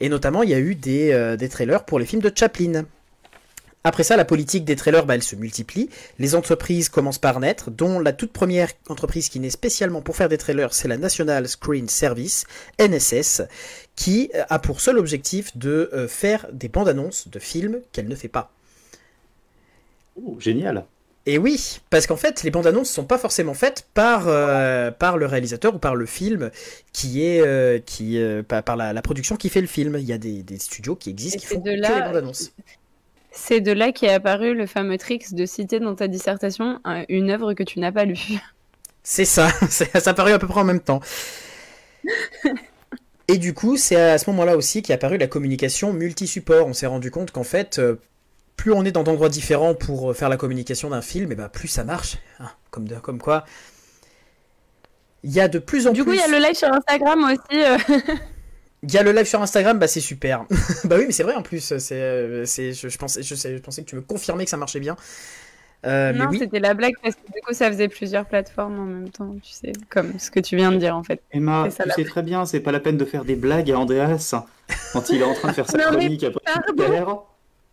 Et 0.00 0.08
notamment, 0.08 0.42
il 0.42 0.50
y 0.50 0.54
a 0.54 0.58
eu 0.60 0.74
des, 0.74 1.12
euh, 1.12 1.36
des 1.36 1.48
trailers 1.48 1.84
pour 1.84 1.98
les 2.00 2.06
films 2.06 2.22
de 2.22 2.30
Chaplin. 2.34 2.84
Après 3.84 4.04
ça, 4.04 4.16
la 4.16 4.24
politique 4.24 4.64
des 4.64 4.76
trailers, 4.76 5.06
bah, 5.06 5.14
elle 5.16 5.22
se 5.24 5.34
multiplie. 5.34 5.88
Les 6.18 6.34
entreprises 6.36 6.88
commencent 6.88 7.18
par 7.18 7.40
naître, 7.40 7.70
dont 7.70 7.98
la 7.98 8.12
toute 8.12 8.32
première 8.32 8.70
entreprise 8.88 9.28
qui 9.28 9.40
naît 9.40 9.50
spécialement 9.50 10.02
pour 10.02 10.14
faire 10.16 10.28
des 10.28 10.38
trailers, 10.38 10.72
c'est 10.72 10.86
la 10.88 10.96
National 10.98 11.48
Screen 11.48 11.88
Service, 11.88 12.44
NSS, 12.78 13.42
qui 13.96 14.30
euh, 14.34 14.44
a 14.48 14.58
pour 14.60 14.80
seul 14.80 14.98
objectif 14.98 15.56
de 15.56 15.90
euh, 15.92 16.06
faire 16.06 16.46
des 16.52 16.68
bandes 16.68 16.88
annonces 16.88 17.28
de 17.28 17.38
films 17.40 17.80
qu'elle 17.90 18.06
ne 18.08 18.14
fait 18.14 18.28
pas. 18.28 18.52
Oh, 20.16 20.36
génial. 20.38 20.84
Et 21.24 21.38
oui, 21.38 21.80
parce 21.88 22.06
qu'en 22.08 22.16
fait, 22.16 22.42
les 22.42 22.50
bandes 22.50 22.66
annonces 22.66 22.90
sont 22.90 23.04
pas 23.04 23.16
forcément 23.18 23.54
faites 23.54 23.86
par, 23.94 24.24
euh, 24.26 24.90
par 24.90 25.16
le 25.18 25.26
réalisateur 25.26 25.74
ou 25.74 25.78
par 25.78 25.94
le 25.94 26.04
film 26.04 26.50
qui 26.92 27.24
est 27.24 27.40
euh, 27.40 27.78
qui 27.78 28.18
euh, 28.18 28.42
par, 28.42 28.76
la, 28.76 28.92
la 28.92 29.02
production 29.02 29.36
qui 29.36 29.48
fait 29.48 29.60
le 29.60 29.68
film. 29.68 29.96
Il 29.98 30.04
y 30.04 30.12
a 30.12 30.18
des, 30.18 30.42
des 30.42 30.58
studios 30.58 30.96
qui 30.96 31.10
existent 31.10 31.36
Et 31.36 31.40
qui 31.40 31.46
font 31.46 31.60
de 31.60 31.70
que 31.70 31.76
là- 31.80 31.94
les 31.94 32.02
bandes 32.02 32.16
annonces. 32.16 32.52
C'est 33.34 33.60
de 33.60 33.72
là 33.72 33.92
qu'est 33.92 34.12
apparu 34.12 34.54
le 34.54 34.66
fameux 34.66 34.98
trick 34.98 35.34
de 35.34 35.46
citer 35.46 35.80
dans 35.80 35.94
ta 35.94 36.06
dissertation 36.08 36.80
une 37.08 37.30
œuvre 37.30 37.54
que 37.54 37.62
tu 37.62 37.80
n'as 37.80 37.92
pas 37.92 38.04
lue. 38.04 38.18
C'est 39.02 39.24
ça, 39.24 39.50
ça 39.68 39.86
apparu 40.10 40.32
à 40.32 40.38
peu 40.38 40.46
près 40.46 40.60
en 40.60 40.64
même 40.64 40.80
temps. 40.80 41.00
Et 43.28 43.38
du 43.38 43.54
coup, 43.54 43.76
c'est 43.76 43.96
à 43.96 44.18
ce 44.18 44.28
moment-là 44.30 44.56
aussi 44.56 44.82
qu'est 44.82 44.92
apparue 44.92 45.16
la 45.18 45.26
communication 45.26 45.92
multi-support. 45.92 46.66
On 46.66 46.72
s'est 46.72 46.86
rendu 46.86 47.10
compte 47.10 47.30
qu'en 47.30 47.44
fait, 47.44 47.78
euh, 47.78 47.96
plus 48.56 48.72
on 48.72 48.84
est 48.84 48.92
dans 48.92 49.04
d'endroits 49.04 49.28
différents 49.28 49.74
pour 49.74 50.10
euh, 50.10 50.14
faire 50.14 50.28
la 50.28 50.36
communication 50.36 50.90
d'un 50.90 51.02
film, 51.02 51.32
et 51.32 51.34
ben 51.34 51.48
plus 51.48 51.68
ça 51.68 51.84
marche. 51.84 52.18
Hein, 52.40 52.50
comme, 52.70 52.86
de- 52.88 52.96
comme 52.96 53.20
quoi. 53.20 53.44
Il 55.22 55.30
y 55.32 55.40
a 55.40 55.48
de 55.48 55.58
plus 55.58 55.86
en 55.86 55.92
Du 55.92 56.02
coup, 56.04 56.10
plus. 56.10 56.18
il 56.18 56.20
y 56.20 56.34
a 56.34 56.38
le 56.38 56.44
live 56.44 56.54
sur 56.56 56.68
Instagram 56.72 57.24
aussi. 57.24 57.62
euh, 57.64 57.78
Il 58.82 58.92
y 58.92 58.98
a 58.98 59.02
le 59.02 59.12
live 59.12 59.26
sur 59.26 59.40
Instagram, 59.40 59.78
bah 59.78 59.86
c'est 59.86 60.00
super. 60.00 60.44
bah 60.84 60.96
oui, 60.98 61.04
mais 61.06 61.12
c'est 61.12 61.22
vrai 61.22 61.34
en 61.34 61.42
plus. 61.42 61.60
C'est, 61.78 61.94
euh, 61.94 62.44
c'est, 62.44 62.72
je, 62.72 62.88
je 62.88 62.98
pensais, 62.98 63.22
je, 63.22 63.34
sais- 63.34 63.56
je 63.56 63.62
pensais 63.62 63.82
que 63.82 63.88
tu 63.88 63.94
me 63.96 64.00
confirmais 64.02 64.44
que 64.44 64.50
ça 64.50 64.56
marchait 64.56 64.80
bien. 64.80 64.96
Euh, 65.84 66.12
mais 66.12 66.18
non, 66.20 66.30
oui, 66.30 66.38
c'était 66.38 66.60
la 66.60 66.74
blague 66.74 66.94
parce 67.02 67.16
que 67.16 67.26
du 67.26 67.40
coup, 67.44 67.52
ça 67.52 67.68
faisait 67.68 67.88
plusieurs 67.88 68.24
plateformes 68.24 68.78
en 68.78 68.84
même 68.84 69.10
temps, 69.10 69.34
tu 69.42 69.52
sais, 69.52 69.72
comme 69.88 70.18
ce 70.18 70.30
que 70.30 70.38
tu 70.38 70.54
viens 70.56 70.70
de 70.70 70.76
dire 70.76 70.96
en 70.96 71.02
fait. 71.02 71.20
Emma, 71.32 71.68
C'est 71.70 71.82
tu 71.84 71.90
sais 71.90 72.04
très 72.04 72.22
bien, 72.22 72.44
c'est 72.44 72.60
pas 72.60 72.70
la 72.70 72.78
peine 72.80 72.96
de 72.96 73.04
faire 73.04 73.24
des 73.24 73.34
blagues 73.34 73.70
à 73.70 73.78
Andreas 73.78 74.34
quand 74.92 75.10
il 75.10 75.20
est 75.20 75.24
en 75.24 75.34
train 75.34 75.48
de 75.48 75.54
faire 75.54 75.68
sa 75.68 75.78
chronique 75.78 76.22
après 76.24 76.40
pardon. 76.76 77.22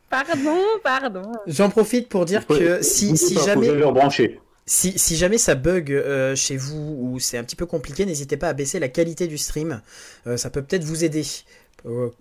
Pardon, 0.09 0.57
pardon. 0.83 1.31
j'en 1.45 1.69
profite 1.69 2.09
pour 2.09 2.25
dire 2.25 2.47
que 2.47 2.81
si, 2.81 3.15
si 3.15 3.35
jamais. 3.35 3.69
branché. 3.91 4.39
Si, 4.69 4.99
si 4.99 5.15
jamais 5.15 5.39
ça 5.39 5.55
bug 5.55 5.91
euh, 5.91 6.35
chez 6.35 6.55
vous 6.55 6.95
ou 6.99 7.19
c'est 7.19 7.39
un 7.39 7.43
petit 7.43 7.55
peu 7.55 7.65
compliqué, 7.65 8.05
n'hésitez 8.05 8.37
pas 8.37 8.49
à 8.49 8.53
baisser 8.53 8.77
la 8.77 8.87
qualité 8.87 9.25
du 9.25 9.39
stream. 9.39 9.81
Euh, 10.27 10.37
ça 10.37 10.51
peut 10.51 10.61
peut-être 10.61 10.83
vous 10.83 11.03
aider 11.03 11.23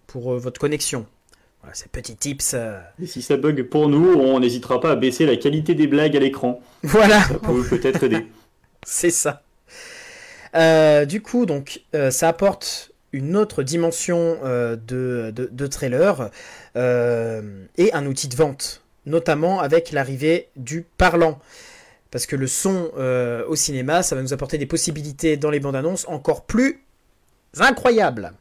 pour 0.06 0.32
euh, 0.32 0.38
votre 0.38 0.58
connexion. 0.58 1.04
Voilà, 1.60 1.74
ces 1.74 1.90
petits 1.90 2.16
tips. 2.16 2.56
Et 3.02 3.06
si 3.06 3.20
ça 3.20 3.36
bug 3.36 3.64
pour 3.64 3.90
nous, 3.90 4.14
on 4.14 4.40
n'hésitera 4.40 4.80
pas 4.80 4.92
à 4.92 4.96
baisser 4.96 5.26
la 5.26 5.36
qualité 5.36 5.74
des 5.74 5.86
blagues 5.86 6.16
à 6.16 6.20
l'écran. 6.20 6.62
Voilà, 6.84 7.20
Ça 7.24 7.34
peut 7.34 7.62
peut-être 7.68 8.04
aider. 8.04 8.26
c'est 8.82 9.10
ça. 9.10 9.42
Du 11.04 11.20
coup, 11.20 11.44
donc, 11.44 11.82
ça 12.10 12.28
apporte 12.28 12.92
une 13.12 13.36
autre 13.36 13.62
dimension 13.62 14.38
de, 14.42 14.78
de, 15.36 15.50
de 15.52 15.66
trailer 15.66 16.30
et 16.74 17.92
un 17.92 18.06
outil 18.06 18.28
de 18.28 18.36
vente, 18.36 18.82
notamment 19.04 19.60
avec 19.60 19.92
l'arrivée 19.92 20.48
du 20.56 20.86
parlant. 20.96 21.38
Parce 22.10 22.26
que 22.26 22.36
le 22.36 22.46
son 22.46 22.90
euh, 22.96 23.44
au 23.46 23.56
cinéma, 23.56 24.02
ça 24.02 24.16
va 24.16 24.22
nous 24.22 24.32
apporter 24.32 24.58
des 24.58 24.66
possibilités 24.66 25.36
dans 25.36 25.50
les 25.50 25.60
bandes 25.60 25.76
annonces 25.76 26.06
encore 26.08 26.44
plus 26.44 26.84
incroyables. 27.58 28.32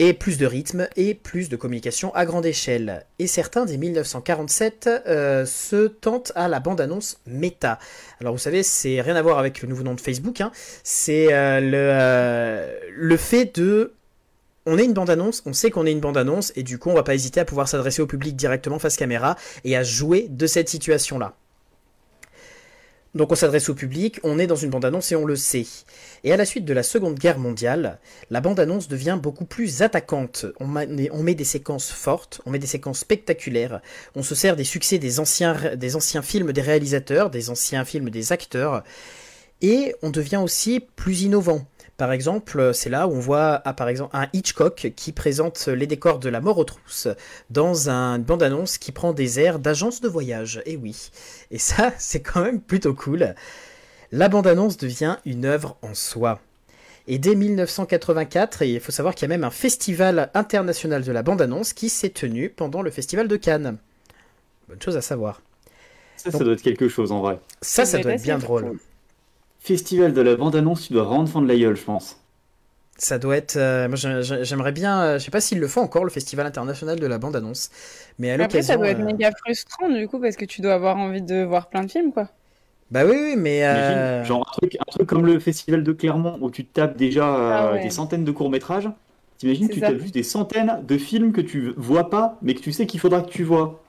Et 0.00 0.12
plus 0.12 0.38
de 0.38 0.46
rythme 0.46 0.88
et 0.96 1.14
plus 1.14 1.48
de 1.48 1.54
communication 1.54 2.12
à 2.16 2.26
grande 2.26 2.44
échelle. 2.46 3.06
Et 3.20 3.28
certains 3.28 3.64
dès 3.64 3.76
1947 3.76 4.90
euh, 5.06 5.46
se 5.46 5.86
tentent 5.86 6.32
à 6.34 6.48
la 6.48 6.58
bande-annonce 6.58 7.20
méta. 7.28 7.78
Alors 8.20 8.32
vous 8.32 8.40
savez, 8.40 8.64
c'est 8.64 9.00
rien 9.00 9.14
à 9.14 9.22
voir 9.22 9.38
avec 9.38 9.62
le 9.62 9.68
nouveau 9.68 9.84
nom 9.84 9.94
de 9.94 10.00
Facebook. 10.00 10.40
hein. 10.40 10.50
C'est 10.82 11.32
euh, 11.32 11.60
le, 11.60 12.90
le 12.92 13.16
fait 13.16 13.54
de... 13.56 13.92
On 14.66 14.78
est 14.78 14.84
une 14.84 14.94
bande-annonce, 14.94 15.42
on 15.46 15.52
sait 15.52 15.70
qu'on 15.70 15.86
est 15.86 15.92
une 15.92 16.00
bande-annonce, 16.00 16.52
et 16.56 16.64
du 16.64 16.78
coup 16.78 16.90
on 16.90 16.94
va 16.94 17.02
pas 17.04 17.14
hésiter 17.14 17.38
à 17.38 17.44
pouvoir 17.44 17.68
s'adresser 17.68 18.02
au 18.02 18.06
public 18.06 18.34
directement 18.34 18.78
face 18.80 18.96
caméra 18.96 19.36
et 19.62 19.76
à 19.76 19.84
jouer 19.84 20.26
de 20.28 20.46
cette 20.46 20.70
situation-là. 20.70 21.36
Donc 23.14 23.30
on 23.30 23.36
s'adresse 23.36 23.68
au 23.68 23.74
public, 23.74 24.18
on 24.24 24.40
est 24.40 24.48
dans 24.48 24.56
une 24.56 24.70
bande-annonce 24.70 25.12
et 25.12 25.16
on 25.16 25.24
le 25.24 25.36
sait. 25.36 25.66
Et 26.24 26.32
à 26.32 26.36
la 26.36 26.44
suite 26.44 26.64
de 26.64 26.72
la 26.72 26.82
Seconde 26.82 27.16
Guerre 27.16 27.38
mondiale, 27.38 28.00
la 28.30 28.40
bande-annonce 28.40 28.88
devient 28.88 29.18
beaucoup 29.22 29.44
plus 29.44 29.82
attaquante. 29.82 30.46
On, 30.58 30.66
met 30.66 31.34
des 31.34 31.44
séquences 31.44 31.92
fortes, 31.92 32.40
on 32.44 32.50
met 32.50 32.58
des 32.58 32.66
séquences 32.66 33.00
spectaculaires, 33.00 33.80
on 34.16 34.24
se 34.24 34.34
sert 34.34 34.56
des 34.56 34.64
succès 34.64 34.98
des 34.98 35.20
anciens 35.20 36.22
films 36.22 36.52
des 36.52 36.60
réalisateurs, 36.60 37.30
des 37.30 37.50
anciens 37.50 37.84
films 37.84 38.10
des 38.10 38.32
acteurs, 38.32 38.82
et 39.62 39.94
on 40.02 40.10
devient 40.10 40.40
aussi 40.42 40.80
plus 40.80 41.22
innovant. 41.22 41.64
Par 41.96 42.10
exemple, 42.10 42.72
c'est 42.74 42.90
là 42.90 43.06
où 43.06 43.12
on 43.12 43.20
voit 43.20 43.62
ah, 43.64 43.72
par 43.72 43.88
exemple 43.88 44.16
un 44.16 44.26
Hitchcock 44.32 44.92
qui 44.96 45.12
présente 45.12 45.68
les 45.68 45.86
décors 45.86 46.18
de 46.18 46.28
la 46.28 46.40
mort 46.40 46.58
aux 46.58 46.64
trousses 46.64 47.08
dans 47.50 47.88
un 47.88 48.16
une 48.16 48.24
bande-annonce 48.24 48.78
qui 48.78 48.90
prend 48.90 49.12
des 49.12 49.38
airs 49.38 49.60
d'agence 49.60 50.00
de 50.00 50.08
voyage. 50.08 50.60
Et 50.66 50.76
oui. 50.76 51.10
Et 51.50 51.58
ça, 51.58 51.92
c'est 51.98 52.20
quand 52.20 52.42
même 52.42 52.60
plutôt 52.60 52.94
cool. 52.94 53.34
La 54.10 54.28
bande-annonce 54.28 54.76
devient 54.76 55.16
une 55.24 55.44
œuvre 55.44 55.76
en 55.82 55.94
soi. 55.94 56.40
Et 57.06 57.18
dès 57.18 57.34
1984, 57.34 58.62
et 58.62 58.72
il 58.72 58.80
faut 58.80 58.92
savoir 58.92 59.14
qu'il 59.14 59.28
y 59.28 59.32
a 59.32 59.36
même 59.36 59.44
un 59.44 59.50
festival 59.50 60.30
international 60.34 61.04
de 61.04 61.12
la 61.12 61.22
bande-annonce 61.22 61.74
qui 61.74 61.90
s'est 61.90 62.10
tenu 62.10 62.48
pendant 62.48 62.80
le 62.80 62.90
festival 62.90 63.28
de 63.28 63.36
Cannes. 63.36 63.76
Bonne 64.68 64.80
chose 64.80 64.96
à 64.96 65.02
savoir. 65.02 65.42
Ça, 66.16 66.30
ça 66.30 66.38
doit 66.38 66.54
être 66.54 66.62
quelque 66.62 66.88
chose 66.88 67.12
en 67.12 67.20
vrai. 67.20 67.38
Ça, 67.60 67.84
ça 67.84 67.98
doit 67.98 68.04
doit 68.04 68.12
être 68.14 68.22
bien 68.22 68.38
drôle. 68.38 68.64
cool. 68.64 68.78
Festival 69.64 70.12
de 70.14 70.20
la 70.20 70.36
bande-annonce, 70.36 70.86
tu 70.86 70.92
dois 70.92 71.02
vraiment 71.02 71.24
te 71.24 71.30
fendre 71.30 71.48
la 71.48 71.56
gueule, 71.56 71.74
je 71.74 71.82
pense. 71.82 72.24
Ça 72.96 73.18
doit 73.18 73.36
être. 73.36 73.56
euh, 73.56 73.88
moi, 73.88 73.96
j'ai- 73.96 74.22
j'ai- 74.22 74.44
j'aimerais 74.44 74.70
bien. 74.72 75.02
euh, 75.02 75.18
je 75.18 75.24
sais 75.24 75.30
pas 75.32 75.40
s'ils 75.40 75.58
le 75.58 75.66
font 75.68 75.80
encore, 75.82 76.04
le 76.04 76.10
Festival 76.10 76.46
international 76.46 76.98
de 77.00 77.06
la 77.06 77.18
bande-annonce. 77.18 77.70
Mais 78.18 78.30
à 78.30 78.36
Après, 78.44 78.62
ça 78.62 78.76
doit 78.76 78.90
être 78.90 79.00
euh, 79.00 79.04
méga 79.04 79.32
frustrant 79.32 79.88
du 79.88 80.06
coup 80.08 80.20
parce 80.20 80.36
que 80.36 80.44
tu 80.44 80.60
dois 80.60 80.74
avoir 80.74 80.96
envie 80.98 81.22
de 81.22 81.42
voir 81.42 81.68
plein 81.68 81.82
de 81.84 81.90
films 81.90 82.12
quoi. 82.12 82.30
Bah 82.90 83.04
oui, 83.04 83.16
oui, 83.18 83.34
mais. 83.36 83.62
Imagine, 83.70 84.10
euh, 84.10 84.24
genre 84.24 84.40
un 84.48 84.52
truc, 84.52 84.76
un 84.78 84.84
truc 84.90 85.08
comme 85.08 85.26
le 85.26 85.38
festival 85.40 85.82
de 85.82 85.92
Clermont 85.92 86.38
où 86.40 86.50
tu 86.50 86.66
tapes 86.66 86.96
déjà 86.96 87.34
euh, 87.36 87.68
Ah 87.68 87.72
ouais. 87.72 87.82
des 87.82 87.90
centaines 87.90 88.24
de 88.24 88.30
courts-métrages. 88.32 88.88
T'imagines, 89.38 89.68
tu 89.68 89.80
ça. 89.80 89.86
tapes 89.86 89.98
juste 89.98 90.14
des 90.14 90.22
centaines 90.22 90.84
de 90.86 90.98
films 90.98 91.32
que 91.32 91.40
tu 91.40 91.72
vois 91.76 92.10
pas, 92.10 92.38
mais 92.42 92.54
que 92.54 92.60
tu 92.60 92.72
sais 92.72 92.86
qu'il 92.86 93.00
faudra 93.00 93.22
que 93.22 93.30
tu 93.30 93.42
vois. 93.42 93.83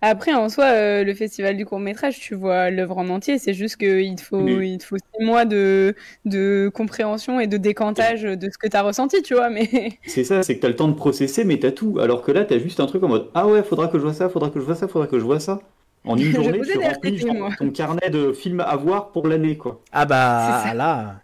Après, 0.00 0.32
en 0.32 0.48
soi, 0.48 0.64
euh, 0.66 1.02
le 1.04 1.12
festival 1.14 1.56
du 1.56 1.66
court 1.66 1.80
métrage, 1.80 2.20
tu 2.20 2.36
vois 2.36 2.70
l'œuvre 2.70 2.98
en 2.98 3.08
entier. 3.08 3.38
C'est 3.38 3.52
juste 3.54 3.76
qu'il 3.76 4.14
te 4.14 4.20
faut, 4.22 4.38
Oui. 4.40 4.72
il 4.74 4.78
te 4.78 4.84
faut 4.84 4.96
six 4.96 5.24
mois 5.24 5.44
de, 5.44 5.96
de 6.24 6.70
compréhension 6.72 7.40
et 7.40 7.48
de 7.48 7.56
décantage 7.56 8.22
de 8.22 8.48
ce 8.50 8.58
que 8.58 8.68
tu 8.68 8.76
as 8.76 8.82
ressenti, 8.82 9.22
tu 9.22 9.34
vois. 9.34 9.50
Mais 9.50 9.68
C'est 10.06 10.22
ça, 10.24 10.42
c'est 10.44 10.54
que 10.56 10.60
t'as 10.60 10.68
le 10.68 10.76
temps 10.76 10.86
de 10.88 10.94
processer, 10.94 11.42
mais 11.44 11.58
t'as 11.58 11.72
tout. 11.72 11.98
Alors 12.00 12.22
que 12.22 12.30
là, 12.30 12.44
t'as 12.44 12.58
juste 12.60 12.78
un 12.78 12.86
truc 12.86 13.02
en 13.02 13.08
mode 13.08 13.28
Ah 13.34 13.48
ouais, 13.48 13.62
faudra 13.64 13.88
que 13.88 13.98
je 13.98 14.04
vois 14.04 14.14
ça, 14.14 14.28
faudra 14.28 14.50
que 14.50 14.60
je 14.60 14.64
vois 14.64 14.76
ça, 14.76 14.86
faudra 14.86 15.08
que 15.08 15.18
je 15.18 15.24
vois 15.24 15.40
ça. 15.40 15.58
En 16.04 16.16
une 16.16 16.32
journée, 16.32 16.60
tu 16.62 16.78
remplis 16.78 17.24
ton 17.58 17.70
carnet 17.70 18.08
de 18.10 18.32
films 18.32 18.60
à 18.60 18.76
voir 18.76 19.10
pour 19.10 19.26
l'année, 19.26 19.56
quoi. 19.56 19.80
Ah 19.90 20.06
bah 20.06 20.60
C'est 20.62 20.68
ça. 20.68 20.74
là. 20.74 21.22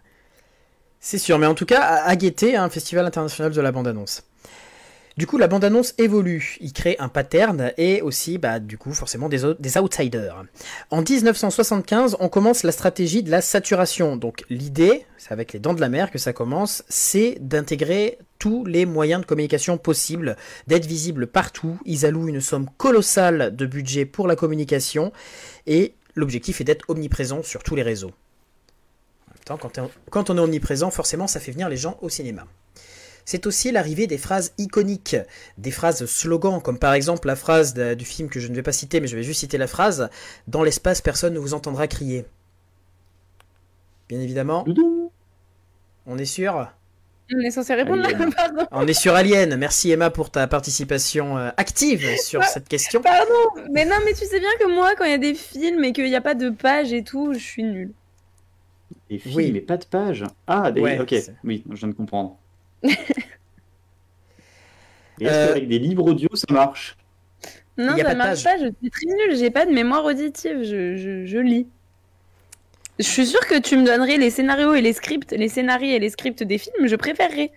C'est 0.99 1.17
sûr, 1.19 1.37
mais 1.39 1.45
en 1.45 1.53
tout 1.53 1.65
cas, 1.65 1.81
à, 1.81 2.09
à 2.09 2.15
guetter, 2.15 2.55
un 2.55 2.69
festival 2.69 3.05
international 3.05 3.51
de 3.53 3.61
la 3.61 3.71
bande-annonce. 3.71 4.23
Du 5.17 5.27
coup, 5.27 5.37
la 5.37 5.47
bande-annonce 5.47 5.93
évolue. 5.97 6.57
Il 6.59 6.73
crée 6.73 6.97
un 6.99 7.07
pattern 7.07 7.71
et 7.77 8.01
aussi, 8.01 8.37
bah, 8.37 8.59
du 8.59 8.77
coup, 8.77 8.93
forcément 8.93 9.29
des, 9.29 9.45
outsiders. 9.77 10.43
En 10.89 11.01
1975, 11.01 12.17
on 12.19 12.27
commence 12.27 12.63
la 12.63 12.73
stratégie 12.73 13.23
de 13.23 13.31
la 13.31 13.39
saturation. 13.39 14.17
Donc, 14.17 14.43
l'idée, 14.49 15.05
c'est 15.17 15.31
avec 15.31 15.53
les 15.53 15.59
dents 15.59 15.73
de 15.73 15.79
la 15.79 15.87
mer 15.87 16.11
que 16.11 16.17
ça 16.17 16.33
commence, 16.33 16.83
c'est 16.89 17.37
d'intégrer 17.39 18.17
tous 18.39 18.65
les 18.65 18.85
moyens 18.85 19.21
de 19.21 19.25
communication 19.25 19.77
possibles, 19.77 20.35
d'être 20.67 20.85
visible 20.85 21.27
partout. 21.27 21.79
Ils 21.85 22.05
allouent 22.05 22.27
une 22.27 22.41
somme 22.41 22.69
colossale 22.77 23.55
de 23.55 23.65
budget 23.65 24.03
pour 24.03 24.27
la 24.27 24.35
communication 24.35 25.13
et 25.65 25.93
l'objectif 26.15 26.59
est 26.59 26.65
d'être 26.65 26.89
omniprésent 26.89 27.41
sur 27.41 27.63
tous 27.63 27.75
les 27.75 27.83
réseaux. 27.83 28.11
En 29.29 29.53
même 29.53 29.59
temps, 29.59 29.91
quand 30.09 30.29
on 30.29 30.37
est 30.37 30.41
omniprésent, 30.41 30.91
forcément, 30.91 31.27
ça 31.27 31.39
fait 31.39 31.53
venir 31.53 31.69
les 31.69 31.77
gens 31.77 31.97
au 32.01 32.09
cinéma. 32.09 32.45
C'est 33.25 33.47
aussi 33.47 33.71
l'arrivée 33.71 34.05
des 34.07 34.17
phrases 34.19 34.53
iconiques, 34.59 35.15
des 35.57 35.71
phrases 35.71 36.05
slogans, 36.05 36.61
comme 36.61 36.77
par 36.77 36.93
exemple 36.93 37.27
la 37.27 37.35
phrase 37.35 37.73
de- 37.73 37.95
du 37.95 38.05
film 38.05 38.29
que 38.29 38.39
je 38.39 38.47
ne 38.47 38.55
vais 38.55 38.61
pas 38.61 38.71
citer, 38.71 38.99
mais 39.01 39.07
je 39.07 39.15
vais 39.15 39.23
juste 39.23 39.39
citer 39.39 39.57
la 39.57 39.67
phrase 39.67 40.09
Dans 40.47 40.61
l'espace, 40.63 41.01
personne 41.01 41.33
ne 41.33 41.39
vous 41.39 41.53
entendra 41.55 41.87
crier. 41.87 42.25
Bien 44.09 44.19
évidemment, 44.19 44.63
Doudou. 44.63 45.11
on 46.05 46.17
est 46.17 46.25
sûr? 46.25 46.69
On 47.35 47.39
est 47.39 47.49
censé 47.49 47.73
répondre 47.73 48.03
là, 48.03 48.09
pardon. 48.35 48.67
On 48.71 48.85
est 48.85 48.93
sur 48.93 49.15
Alien. 49.15 49.55
Merci 49.55 49.89
Emma 49.89 50.11
pour 50.11 50.29
ta 50.29 50.45
participation 50.45 51.39
euh, 51.39 51.49
active 51.57 52.05
sur 52.21 52.43
cette 52.43 52.67
question. 52.67 53.01
Pardon, 53.01 53.33
mais 53.71 53.83
non, 53.85 53.95
mais 54.05 54.13
tu 54.13 54.25
sais 54.27 54.39
bien 54.39 54.51
que 54.59 54.71
moi, 54.71 54.93
quand 54.95 55.05
il 55.05 55.09
y 55.11 55.15
a 55.15 55.17
des 55.17 55.33
films 55.33 55.83
et 55.83 55.91
qu'il 55.91 56.05
n'y 56.05 56.15
a 56.15 56.21
pas 56.21 56.35
de 56.35 56.51
page 56.51 56.93
et 56.93 57.03
tout, 57.03 57.33
je 57.33 57.39
suis 57.39 57.63
nulle. 57.63 57.91
Des 59.09 59.17
films, 59.17 59.35
Oui. 59.35 59.51
mais 59.51 59.61
pas 59.61 59.77
de 59.77 59.85
page. 59.85 60.23
Ah, 60.45 60.71
des... 60.71 60.81
Ouais, 60.81 60.99
ok, 60.99 61.15
oui, 61.43 61.63
je 61.71 61.75
viens 61.77 61.87
de 61.87 61.93
comprendre. 61.93 62.37
Et 65.19 65.25
est-ce 65.25 65.33
Euh, 65.33 65.47
qu'avec 65.49 65.67
des 65.67 65.79
livres 65.79 66.03
audio, 66.05 66.29
ça 66.33 66.47
marche? 66.51 66.97
Non, 67.77 67.95
ça 67.97 68.15
marche 68.15 68.43
page. 68.43 68.43
pas, 68.43 68.57
je 68.57 68.71
suis 68.81 68.89
très 68.89 69.05
nulle, 69.07 69.37
j'ai 69.37 69.49
pas 69.51 69.65
de 69.65 69.71
mémoire 69.71 70.05
auditive, 70.05 70.63
je, 70.63 70.95
je, 70.95 71.25
je 71.25 71.37
lis. 71.39 71.67
Je 72.99 73.03
suis 73.03 73.25
sûre 73.25 73.45
que 73.47 73.59
tu 73.59 73.75
me 73.77 73.85
donnerais 73.85 74.15
les 74.17 74.29
scénarios 74.29 74.73
et 74.73 74.81
les 74.81 74.93
scripts, 74.93 75.31
les 75.33 75.49
scénarios 75.49 75.89
et 75.95 75.99
les 75.99 76.09
scripts 76.09 76.43
des 76.43 76.57
films, 76.57 76.87
je 76.87 76.95
préférerais. 76.95 77.51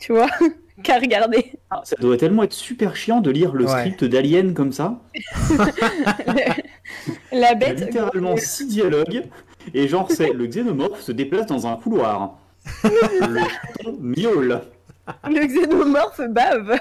Tu 0.00 0.12
vois 0.12 0.28
Qu'à 0.82 0.98
regarder. 0.98 1.52
Ah, 1.70 1.82
Ça 1.84 1.94
doit 2.00 2.16
tellement 2.16 2.42
être 2.42 2.52
super 2.52 2.96
chiant 2.96 3.20
de 3.20 3.30
lire 3.30 3.52
le 3.54 3.64
Ouais. 3.66 3.70
script 3.78 4.02
d'Alien 4.04 4.54
comme 4.54 4.72
ça. 4.72 5.00
La 5.46 6.56
Il 7.32 7.38
y 7.40 7.44
a 7.44 7.54
bête. 7.54 7.80
littéralement 7.80 8.36
six 8.36 8.66
dialogues. 8.66 9.22
Et 9.72 9.86
genre, 9.88 10.10
c'est 10.10 10.32
le 10.32 10.46
xénomorphe 10.46 11.00
se 11.00 11.12
déplace 11.12 11.46
dans 11.46 11.66
un 11.68 11.76
couloir. 11.76 12.38
Le 12.84 13.40
chaton 13.40 13.98
miaule. 14.00 14.60
Le 15.28 15.46
xénomorphe 15.46 16.20
bave. 16.30 16.78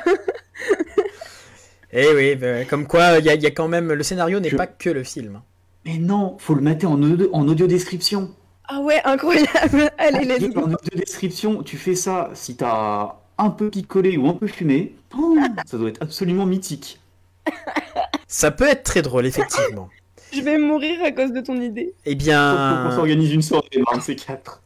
Eh 1.91 2.07
oui, 2.15 2.35
bah, 2.35 2.65
comme 2.65 2.87
quoi, 2.87 3.19
il 3.19 3.25
y, 3.25 3.29
a- 3.29 3.35
il 3.35 3.41
y 3.41 3.45
a 3.45 3.51
quand 3.51 3.67
même. 3.67 3.91
Le 3.93 4.01
scénario 4.03 4.39
n'est 4.39 4.49
Je- 4.49 4.55
pas 4.57 4.65
que 4.67 4.89
le 4.89 5.03
film. 5.03 5.41
Mais 5.85 5.97
non, 5.97 6.37
faut 6.39 6.55
le 6.55 6.61
mater 6.61 6.85
en 6.87 7.01
audio, 7.03 7.29
en 7.33 7.47
audio 7.47 7.67
description. 7.67 8.31
Ah 8.67 8.79
ouais, 8.79 9.01
incroyable. 9.03 9.91
Allez, 9.97 10.25
let's 10.25 10.43
En 10.55 10.61
go. 10.61 10.61
audio 10.61 10.77
description, 10.95 11.61
tu 11.61 11.77
fais 11.77 11.95
ça 11.95 12.29
si 12.33 12.55
t'as 12.55 13.15
un 13.37 13.49
peu 13.49 13.69
picolé 13.69 14.17
ou 14.17 14.27
un 14.29 14.33
peu 14.33 14.47
fumé. 14.47 14.95
oh, 15.17 15.37
ça 15.65 15.77
doit 15.77 15.89
être 15.89 16.01
absolument 16.01 16.45
mythique. 16.45 16.99
Ça 18.27 18.49
peut 18.51 18.67
être 18.67 18.83
très 18.83 19.01
drôle, 19.03 19.25
effectivement. 19.27 19.89
Je 20.31 20.41
vais 20.41 20.57
mourir 20.57 20.99
à 21.03 21.11
cause 21.11 21.31
de 21.31 21.41
ton 21.41 21.61
idée. 21.61 21.93
Eh 22.05 22.11
Faut, 22.13 22.19
faut 22.19 22.25
qu'on 22.25 22.25
bien, 22.25 22.91
s'organise 22.95 23.33
une 23.33 23.41
soirée, 23.43 23.67
de 23.71 24.01
ces 24.01 24.15
quatre. 24.15 24.62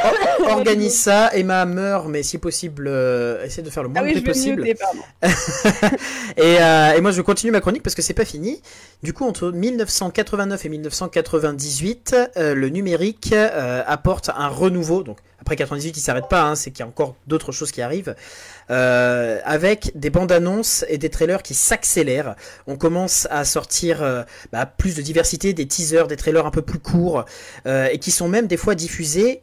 organise 0.48 0.94
ça. 0.94 1.30
Emma 1.34 1.64
meurt, 1.64 2.08
mais 2.08 2.22
si 2.22 2.38
possible, 2.38 2.86
euh, 2.88 3.44
essaie 3.44 3.62
de 3.62 3.70
faire 3.70 3.82
le 3.82 3.88
moins 3.88 4.02
Ah 4.04 4.08
de 4.08 4.14
oui, 4.14 4.20
possible. 4.20 4.64
Et, 6.36 6.56
euh, 6.60 6.92
et 6.94 7.00
moi, 7.00 7.10
je 7.10 7.20
continue 7.20 7.52
ma 7.52 7.60
chronique 7.60 7.82
parce 7.82 7.94
que 7.94 8.02
c'est 8.02 8.14
pas 8.14 8.24
fini. 8.24 8.62
Du 9.02 9.12
coup, 9.12 9.24
entre 9.26 9.50
1989 9.50 10.64
et 10.64 10.68
1998, 10.68 12.16
euh, 12.36 12.54
le 12.54 12.68
numérique 12.68 13.32
euh, 13.32 13.82
apporte 13.86 14.30
un 14.34 14.48
renouveau. 14.48 15.02
Donc, 15.02 15.18
après 15.40 15.56
98, 15.56 15.96
il 15.96 16.00
s'arrête 16.00 16.28
pas, 16.28 16.42
hein, 16.42 16.54
c'est 16.54 16.70
qu'il 16.70 16.80
y 16.80 16.82
a 16.82 16.88
encore 16.88 17.16
d'autres 17.26 17.52
choses 17.52 17.72
qui 17.72 17.82
arrivent. 17.82 18.14
Euh, 18.70 19.40
avec 19.44 19.90
des 19.96 20.08
bandes 20.08 20.30
annonces 20.30 20.84
et 20.88 20.98
des 20.98 21.10
trailers 21.10 21.42
qui 21.42 21.54
s'accélèrent. 21.54 22.36
On 22.66 22.76
commence 22.76 23.26
à 23.30 23.44
sortir 23.44 24.02
euh, 24.02 24.22
bah, 24.52 24.66
plus 24.66 24.94
de 24.94 25.02
diversité, 25.02 25.52
des 25.52 25.66
teasers, 25.66 26.06
des 26.06 26.16
trailers 26.16 26.46
un 26.46 26.50
peu 26.50 26.62
plus 26.62 26.78
courts, 26.78 27.24
euh, 27.66 27.88
et 27.90 27.98
qui 27.98 28.10
sont 28.12 28.28
même 28.28 28.46
des 28.46 28.56
fois 28.56 28.74
diffusés 28.74 29.42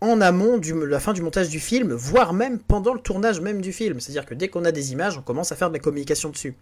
en 0.00 0.20
amont 0.20 0.58
de 0.58 0.72
la 0.84 1.00
fin 1.00 1.12
du 1.12 1.22
montage 1.22 1.48
du 1.48 1.60
film, 1.60 1.92
voire 1.92 2.32
même 2.32 2.58
pendant 2.58 2.94
le 2.94 3.00
tournage 3.00 3.40
même 3.40 3.60
du 3.60 3.72
film. 3.72 4.00
C'est-à-dire 4.00 4.26
que 4.26 4.34
dès 4.34 4.48
qu'on 4.48 4.64
a 4.64 4.72
des 4.72 4.92
images, 4.92 5.18
on 5.18 5.22
commence 5.22 5.52
à 5.52 5.56
faire 5.56 5.68
de 5.68 5.74
la 5.74 5.80
communication 5.80 6.30
dessus. 6.30 6.54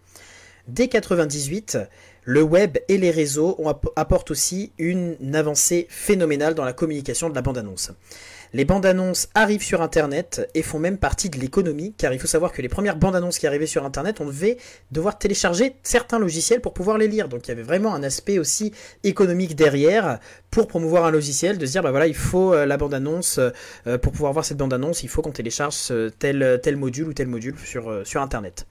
Dès 0.69 0.87
98, 0.87 1.79
le 2.23 2.43
web 2.43 2.77
et 2.89 2.99
les 2.99 3.09
réseaux 3.09 3.57
apportent 3.95 4.29
aussi 4.29 4.71
une 4.77 5.17
avancée 5.33 5.87
phénoménale 5.89 6.53
dans 6.53 6.63
la 6.63 6.73
communication 6.73 7.27
de 7.27 7.33
la 7.33 7.41
bande-annonce. 7.41 7.91
Les 8.53 8.65
bandes-annonces 8.65 9.29
arrivent 9.33 9.63
sur 9.63 9.81
Internet 9.81 10.47
et 10.53 10.61
font 10.61 10.77
même 10.77 10.99
partie 10.99 11.31
de 11.31 11.39
l'économie, 11.39 11.95
car 11.97 12.13
il 12.13 12.19
faut 12.19 12.27
savoir 12.27 12.51
que 12.51 12.61
les 12.61 12.69
premières 12.69 12.97
bandes-annonces 12.97 13.39
qui 13.39 13.47
arrivaient 13.47 13.65
sur 13.65 13.83
Internet, 13.83 14.21
on 14.21 14.25
devait 14.25 14.57
devoir 14.91 15.17
télécharger 15.17 15.75
certains 15.81 16.19
logiciels 16.19 16.61
pour 16.61 16.73
pouvoir 16.73 16.99
les 16.99 17.07
lire. 17.07 17.29
Donc 17.29 17.47
il 17.47 17.49
y 17.49 17.51
avait 17.51 17.63
vraiment 17.63 17.95
un 17.95 18.03
aspect 18.03 18.37
aussi 18.37 18.71
économique 19.03 19.55
derrière 19.55 20.19
pour 20.51 20.67
promouvoir 20.67 21.05
un 21.05 21.11
logiciel, 21.11 21.57
de 21.57 21.65
dire 21.65 21.81
bah 21.81 21.91
voilà 21.91 22.05
il 22.05 22.15
faut 22.15 22.53
euh, 22.53 22.67
la 22.67 22.77
bande-annonce 22.77 23.39
euh, 23.39 23.97
pour 23.97 24.11
pouvoir 24.11 24.33
voir 24.33 24.45
cette 24.45 24.57
bande-annonce, 24.57 25.01
il 25.01 25.09
faut 25.09 25.23
qu'on 25.23 25.31
télécharge 25.31 25.91
tel 26.19 26.59
tel 26.61 26.77
module 26.77 27.07
ou 27.07 27.13
tel 27.13 27.27
module 27.27 27.55
sur 27.63 27.89
euh, 27.89 28.03
sur 28.03 28.21
Internet. 28.21 28.67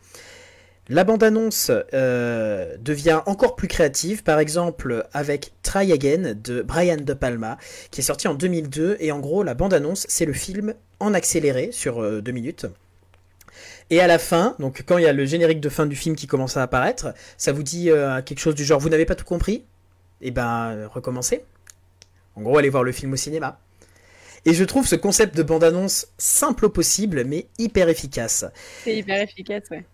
La 0.91 1.05
bande-annonce 1.05 1.71
euh, 1.93 2.77
devient 2.81 3.21
encore 3.27 3.57
plus 3.57 3.69
créative, 3.69 4.23
par 4.23 4.39
exemple 4.39 5.07
avec 5.13 5.53
Try 5.63 5.93
Again 5.93 6.33
de 6.33 6.63
Brian 6.63 6.97
De 6.97 7.13
Palma, 7.13 7.59
qui 7.91 8.01
est 8.01 8.05
sorti 8.05 8.27
en 8.27 8.35
2002, 8.35 8.97
et 8.99 9.13
en 9.13 9.19
gros 9.19 9.43
la 9.43 9.53
bande-annonce 9.53 10.07
c'est 10.09 10.25
le 10.25 10.33
film 10.33 10.73
en 10.99 11.13
accéléré 11.13 11.73
sur 11.73 12.03
euh, 12.03 12.23
deux 12.23 12.33
minutes. 12.33 12.65
Et 13.91 14.01
à 14.01 14.07
la 14.07 14.19
fin, 14.19 14.57
donc 14.61 14.83
quand 14.87 14.97
il 14.97 15.05
y 15.05 15.07
a 15.07 15.13
le 15.13 15.27
générique 15.27 15.61
de 15.61 15.69
fin 15.69 15.85
du 15.85 15.95
film 15.95 16.17
qui 16.17 16.27
commence 16.27 16.57
à 16.57 16.63
apparaître, 16.63 17.13
ça 17.37 17.53
vous 17.53 17.63
dit 17.63 17.91
euh, 17.91 18.23
quelque 18.23 18.41
chose 18.41 18.55
du 18.55 18.65
genre 18.65 18.81
vous 18.81 18.89
n'avez 18.89 19.05
pas 19.05 19.15
tout 19.15 19.27
compris? 19.27 19.65
Eh 20.23 20.31
ben 20.31 20.87
recommencez. 20.87 21.45
En 22.35 22.41
gros, 22.41 22.57
allez 22.57 22.71
voir 22.71 22.85
le 22.85 22.93
film 22.93 23.13
au 23.13 23.17
cinéma. 23.17 23.61
Et 24.47 24.55
je 24.55 24.65
trouve 24.65 24.87
ce 24.87 24.97
concept 24.97 25.37
de 25.37 25.43
bande-annonce 25.43 26.09
simple 26.17 26.67
au 26.67 26.71
possible, 26.71 27.25
mais 27.25 27.47
hyper 27.59 27.91
efficace. 27.91 28.47
C'est 28.85 28.97
hyper 28.97 29.21
efficace, 29.21 29.65
ouais. 29.71 29.85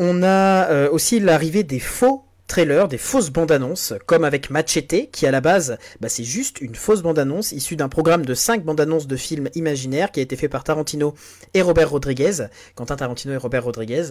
On 0.00 0.22
a 0.22 0.70
euh, 0.70 0.88
aussi 0.92 1.18
l'arrivée 1.18 1.64
des 1.64 1.80
faux 1.80 2.24
trailers, 2.46 2.86
des 2.86 2.98
fausses 2.98 3.30
bandes 3.30 3.50
annonces, 3.50 3.94
comme 4.06 4.22
avec 4.22 4.48
Machete, 4.48 5.10
qui 5.10 5.26
à 5.26 5.32
la 5.32 5.40
base, 5.40 5.76
bah, 6.00 6.08
c'est 6.08 6.22
juste 6.22 6.60
une 6.60 6.76
fausse 6.76 7.02
bande 7.02 7.18
annonce 7.18 7.50
issue 7.50 7.74
d'un 7.74 7.88
programme 7.88 8.24
de 8.24 8.32
5 8.32 8.64
bandes 8.64 8.80
annonces 8.80 9.08
de 9.08 9.16
films 9.16 9.48
imaginaires 9.56 10.12
qui 10.12 10.20
a 10.20 10.22
été 10.22 10.36
fait 10.36 10.48
par 10.48 10.62
Tarantino 10.62 11.14
et 11.52 11.62
Robert 11.62 11.90
Rodriguez, 11.90 12.46
Quentin 12.76 12.94
Tarantino 12.94 13.34
et 13.34 13.36
Robert 13.36 13.64
Rodriguez. 13.64 14.10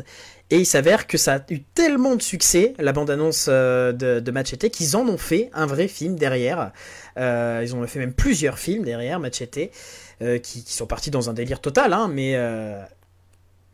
Et 0.49 0.57
il 0.57 0.65
s'avère 0.65 1.07
que 1.07 1.17
ça 1.17 1.35
a 1.35 1.39
eu 1.49 1.61
tellement 1.61 2.15
de 2.15 2.21
succès, 2.21 2.73
la 2.79 2.91
bande 2.91 3.09
annonce 3.09 3.45
euh, 3.47 3.93
de, 3.93 4.31
Machete, 4.31 4.69
qu'ils 4.69 4.97
en 4.97 5.07
ont 5.07 5.17
fait 5.17 5.49
un 5.53 5.67
vrai 5.67 5.88
film 5.88 6.17
derrière. 6.17 6.73
Euh, 7.17 7.61
ils 7.63 7.73
ont 7.73 7.88
fait 7.88 7.99
même 7.99 8.13
plusieurs 8.13 8.59
films 8.59 8.83
derrière 8.83 9.21
Machete, 9.21 9.71
qui, 10.19 10.63
qui 10.63 10.73
sont 10.73 10.85
partis 10.85 11.11
dans 11.11 11.29
un 11.29 11.33
délire 11.33 11.61
total, 11.61 11.93
hein, 11.93 12.09
mais. 12.13 12.35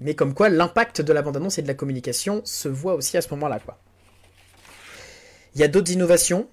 Euh, 0.01 0.03
mais 0.05 0.15
comme 0.15 0.33
quoi, 0.33 0.49
l'impact 0.49 1.01
de 1.01 1.13
la 1.13 1.21
bande-annonce 1.21 1.57
et 1.57 1.61
de 1.61 1.67
la 1.67 1.73
communication 1.73 2.41
se 2.45 2.67
voit 2.69 2.95
aussi 2.95 3.17
à 3.17 3.21
ce 3.21 3.29
moment-là. 3.31 3.59
Quoi. 3.59 3.77
Il 5.55 5.61
y 5.61 5.63
a 5.63 5.67
d'autres 5.67 5.91
innovations. 5.91 6.47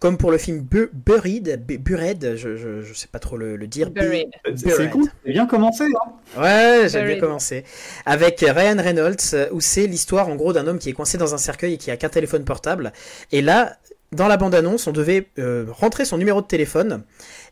comme 0.00 0.16
pour 0.16 0.30
le 0.30 0.38
film 0.38 0.60
Bu- 0.60 0.90
Buried, 0.92 1.64
Bu- 1.66 1.78
Buried, 1.78 2.36
je, 2.36 2.56
je, 2.56 2.82
je 2.82 2.94
sais 2.94 3.08
pas 3.08 3.18
trop 3.18 3.36
le, 3.36 3.56
le 3.56 3.66
dire. 3.66 3.90
Buried. 3.90 4.28
C'est 4.54 4.70
c'est 4.70 4.90
cool, 4.90 5.06
c'est 5.24 5.32
bien 5.32 5.46
commencé. 5.46 5.84
Hein 5.86 6.12
Ouais, 6.40 6.88
j'ai 6.88 7.02
bien 7.02 7.18
commencé. 7.18 7.64
Avec 8.06 8.38
Ryan 8.40 8.76
Reynolds, 8.80 9.16
euh, 9.34 9.48
où 9.50 9.60
c'est 9.60 9.88
l'histoire 9.88 10.28
en 10.28 10.36
gros 10.36 10.52
d'un 10.52 10.68
homme 10.68 10.78
qui 10.78 10.88
est 10.90 10.92
coincé 10.92 11.18
dans 11.18 11.34
un 11.34 11.38
cercueil 11.38 11.74
et 11.74 11.78
qui 11.78 11.90
a 11.90 11.96
qu'un 11.96 12.10
téléphone 12.10 12.44
portable. 12.44 12.92
Et 13.32 13.42
là, 13.42 13.76
dans 14.12 14.28
la 14.28 14.36
bande-annonce, 14.36 14.86
on 14.86 14.92
devait 14.92 15.26
euh, 15.40 15.66
rentrer 15.68 16.04
son 16.04 16.16
numéro 16.16 16.40
de 16.42 16.46
téléphone 16.46 17.02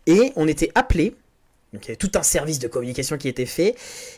et 0.07 0.33
on 0.37 0.47
était 0.47 0.71
appelé. 0.77 1.17
Donc 1.73 1.85
il 1.85 1.89
y 1.89 1.91
avait 1.91 1.97
tout 1.97 2.13
un 2.15 2.23
service 2.23 2.59
de 2.59 2.69
communication 2.69 3.19
qui 3.19 3.29
était 3.29 3.45
fait. 3.47 3.75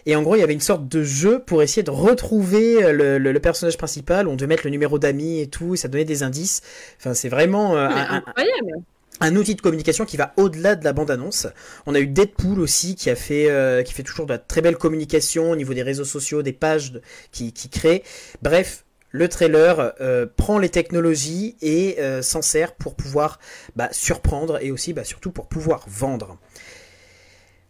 Et 0.06 0.14
en 0.14 0.22
gros, 0.22 0.36
il 0.36 0.40
y 0.40 0.42
avait 0.42 0.52
une 0.52 0.60
sorte 0.60 0.86
de 0.86 1.02
jeu 1.02 1.40
pour 1.44 1.62
essayer 1.62 1.82
de 1.82 1.90
retrouver 1.90 2.84
euh, 2.84 2.92
le, 2.92 3.18
le- 3.18 3.32
le 3.32 3.40
personnage 3.40 3.76
principal. 3.78 4.28
On 4.28 4.36
devait 4.36 4.46
mettre 4.46 4.62
le 4.64 4.70
numéro 4.70 4.98
d'amis 4.98 5.40
et 5.40 5.48
tout, 5.48 5.74
et 5.74 5.76
ça 5.76 5.88
donnait 5.88 6.04
des 6.04 6.22
indices. 6.22 6.60
Enfin, 6.98 7.14
c'est 7.14 7.28
vraiment 7.30 7.76
euh, 7.76 7.88
un- 7.88 7.90
un, 7.96 8.16
incroyable. 8.18 8.72
un 9.20 9.34
outil 9.34 9.54
de 9.56 9.60
communication 9.60 10.04
qui 10.04 10.16
va 10.16 10.32
au-delà 10.36 10.76
de 10.76 10.84
la 10.84 10.92
bande-annonce. 10.92 11.46
On 11.86 11.94
a 11.94 12.00
eu 12.00 12.06
Deadpool 12.06 12.60
aussi 12.60 12.94
qui 12.94 13.10
a 13.10 13.16
fait, 13.16 13.50
euh, 13.50 13.82
qui 13.82 13.92
fait 13.94 14.04
toujours 14.04 14.26
de 14.26 14.32
la 14.34 14.38
très 14.38 14.60
belle 14.60 14.76
communication 14.76 15.50
au 15.50 15.56
niveau 15.56 15.74
des 15.74 15.82
réseaux 15.82 16.04
sociaux, 16.04 16.42
des 16.42 16.52
pages 16.52 16.92
de- 16.92 17.02
qui, 17.32 17.52
qui 17.52 17.68
créent. 17.70 18.02
Bref, 18.42 18.84
le 19.10 19.26
trailer 19.28 19.94
euh, 20.02 20.26
prend 20.36 20.58
les 20.58 20.68
technologies 20.68 21.56
et 21.62 21.96
euh, 21.98 22.20
s'en 22.20 22.42
sert 22.42 22.74
pour 22.74 22.94
pouvoir 22.94 23.40
bah, 23.74 23.88
surprendre 23.90 24.58
et 24.62 24.70
aussi 24.70 24.92
bah, 24.92 25.02
surtout 25.02 25.30
pour 25.32 25.46
pouvoir 25.46 25.86
vendre. 25.88 26.36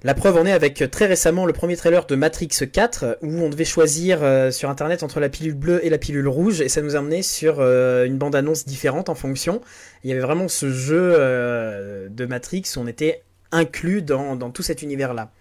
La 0.05 0.15
preuve 0.15 0.37
en 0.37 0.47
est 0.47 0.53
avec 0.53 0.81
euh, 0.81 0.87
très 0.87 1.07
récemment 1.07 1.45
le 1.45 1.53
premier 1.53 1.77
trailer 1.77 2.07
de 2.07 2.15
Matrix 2.15 2.47
4 2.73 3.19
où 3.21 3.41
on 3.41 3.49
devait 3.49 3.65
choisir 3.65 4.21
euh, 4.23 4.53
sur 4.53 4.71
internet 4.71 5.03
entre 5.03 5.19
la 5.19 5.29
pilule 5.29 5.57
bleue 5.57 5.85
et 5.85 5.91
la 5.91 5.99
pilule 5.99 6.29
rouge 6.29 6.61
et 6.61 6.69
ça 6.69 6.83
nous 6.83 6.95
a 6.95 7.01
amené 7.01 7.23
sur 7.23 7.57
euh, 7.59 8.05
une 8.07 8.17
bande-annonce 8.17 8.65
différente 8.65 9.09
en 9.09 9.17
fonction. 9.17 9.61
Il 10.05 10.11
y 10.11 10.13
avait 10.13 10.23
vraiment 10.23 10.47
ce 10.47 10.71
jeu 10.71 11.15
de 12.09 12.27
Matrix 12.27 12.63
on 12.77 12.87
était 12.87 13.23
inclus 13.51 14.01
dans, 14.01 14.37
dans 14.37 14.51
tout 14.51 14.63
cet 14.63 14.83
univers-là. 14.83 15.33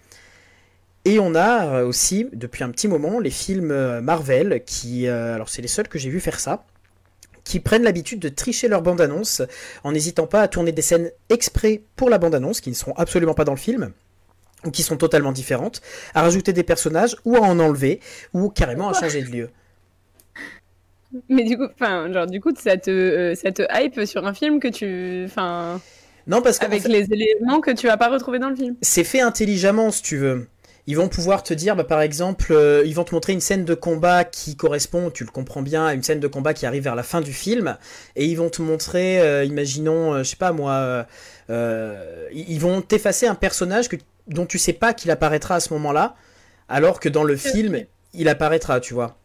Et 1.04 1.20
on 1.20 1.36
a 1.36 1.84
aussi, 1.84 2.28
depuis 2.32 2.64
un 2.64 2.70
petit 2.70 2.88
moment, 2.88 3.20
les 3.20 3.30
films 3.30 4.00
Marvel 4.00 4.64
qui, 4.66 5.06
alors 5.06 5.48
c'est 5.48 5.62
les 5.62 5.68
seuls 5.68 5.86
que 5.86 6.00
j'ai 6.00 6.10
vu 6.10 6.18
faire 6.18 6.40
ça, 6.40 6.64
qui 7.44 7.60
prennent 7.60 7.84
l'habitude 7.84 8.18
de 8.18 8.28
tricher 8.28 8.66
leur 8.66 8.82
bande-annonce 8.82 9.40
en 9.84 9.92
n'hésitant 9.92 10.26
pas 10.26 10.42
à 10.42 10.48
tourner 10.48 10.72
des 10.72 10.82
scènes 10.82 11.12
exprès 11.28 11.82
pour 11.94 12.10
la 12.10 12.18
bande-annonce 12.18 12.60
qui 12.60 12.70
ne 12.70 12.74
seront 12.74 12.94
absolument 12.96 13.34
pas 13.34 13.44
dans 13.44 13.54
le 13.54 13.58
film 13.58 13.92
qui 14.72 14.82
sont 14.82 14.96
totalement 14.96 15.32
différentes, 15.32 15.80
à 16.14 16.22
rajouter 16.22 16.52
des 16.52 16.64
personnages 16.64 17.16
ou 17.24 17.36
à 17.36 17.40
en 17.40 17.58
enlever 17.58 18.00
ou 18.34 18.48
carrément 18.48 18.88
à 18.88 18.92
changer 18.92 19.22
de 19.22 19.30
lieu. 19.30 19.50
Mais 21.28 21.44
du 21.44 21.56
coup, 21.56 21.64
enfin, 21.64 22.12
genre, 22.12 22.26
du 22.26 22.40
coup, 22.40 22.50
ça 22.56 22.76
te, 22.76 22.90
euh, 22.90 23.34
ça 23.34 23.50
te 23.50 23.62
hype 23.72 24.04
sur 24.06 24.26
un 24.26 24.34
film 24.34 24.60
que 24.60 24.68
tu, 24.68 25.24
enfin, 25.24 25.80
Non, 26.26 26.42
parce 26.42 26.58
que 26.58 26.66
avec 26.66 26.84
les 26.84 27.06
éléments 27.10 27.60
que 27.60 27.70
tu 27.70 27.86
vas 27.86 27.96
pas 27.96 28.08
retrouver 28.08 28.38
dans 28.38 28.50
le 28.50 28.56
film. 28.56 28.76
c'est 28.82 29.04
fait 29.04 29.20
intelligemment, 29.20 29.90
si 29.90 30.02
tu 30.02 30.16
veux. 30.16 30.48
Ils 30.86 30.96
vont 30.96 31.08
pouvoir 31.08 31.42
te 31.42 31.52
dire, 31.52 31.76
bah, 31.76 31.84
par 31.84 32.00
exemple, 32.00 32.52
euh, 32.52 32.82
ils 32.84 32.94
vont 32.94 33.04
te 33.04 33.14
montrer 33.14 33.34
une 33.34 33.40
scène 33.40 33.64
de 33.64 33.74
combat 33.74 34.24
qui 34.24 34.56
correspond, 34.56 35.10
tu 35.10 35.24
le 35.24 35.30
comprends 35.30 35.62
bien, 35.62 35.86
à 35.86 35.94
une 35.94 36.02
scène 36.02 36.20
de 36.20 36.28
combat 36.28 36.54
qui 36.54 36.66
arrive 36.66 36.82
vers 36.82 36.94
la 36.94 37.02
fin 37.02 37.20
du 37.20 37.32
film, 37.32 37.76
et 38.16 38.26
ils 38.26 38.36
vont 38.36 38.50
te 38.50 38.62
montrer, 38.62 39.20
euh, 39.20 39.44
imaginons, 39.44 40.18
je 40.18 40.24
sais 40.24 40.36
pas 40.36 40.52
moi, 40.52 41.06
ils 41.48 42.58
vont 42.58 42.82
t'effacer 42.82 43.26
un 43.26 43.34
personnage 43.34 43.88
que, 43.88 43.96
dont 44.28 44.46
tu 44.46 44.58
sais 44.58 44.72
pas 44.72 44.94
qu'il 44.94 45.10
apparaîtra 45.10 45.56
à 45.56 45.60
ce 45.60 45.72
moment-là, 45.74 46.14
alors 46.68 47.00
que 47.00 47.08
dans 47.08 47.24
le 47.24 47.36
film, 47.36 47.84
il 48.12 48.28
apparaîtra, 48.28 48.80
tu 48.80 48.94
vois. 48.94 49.18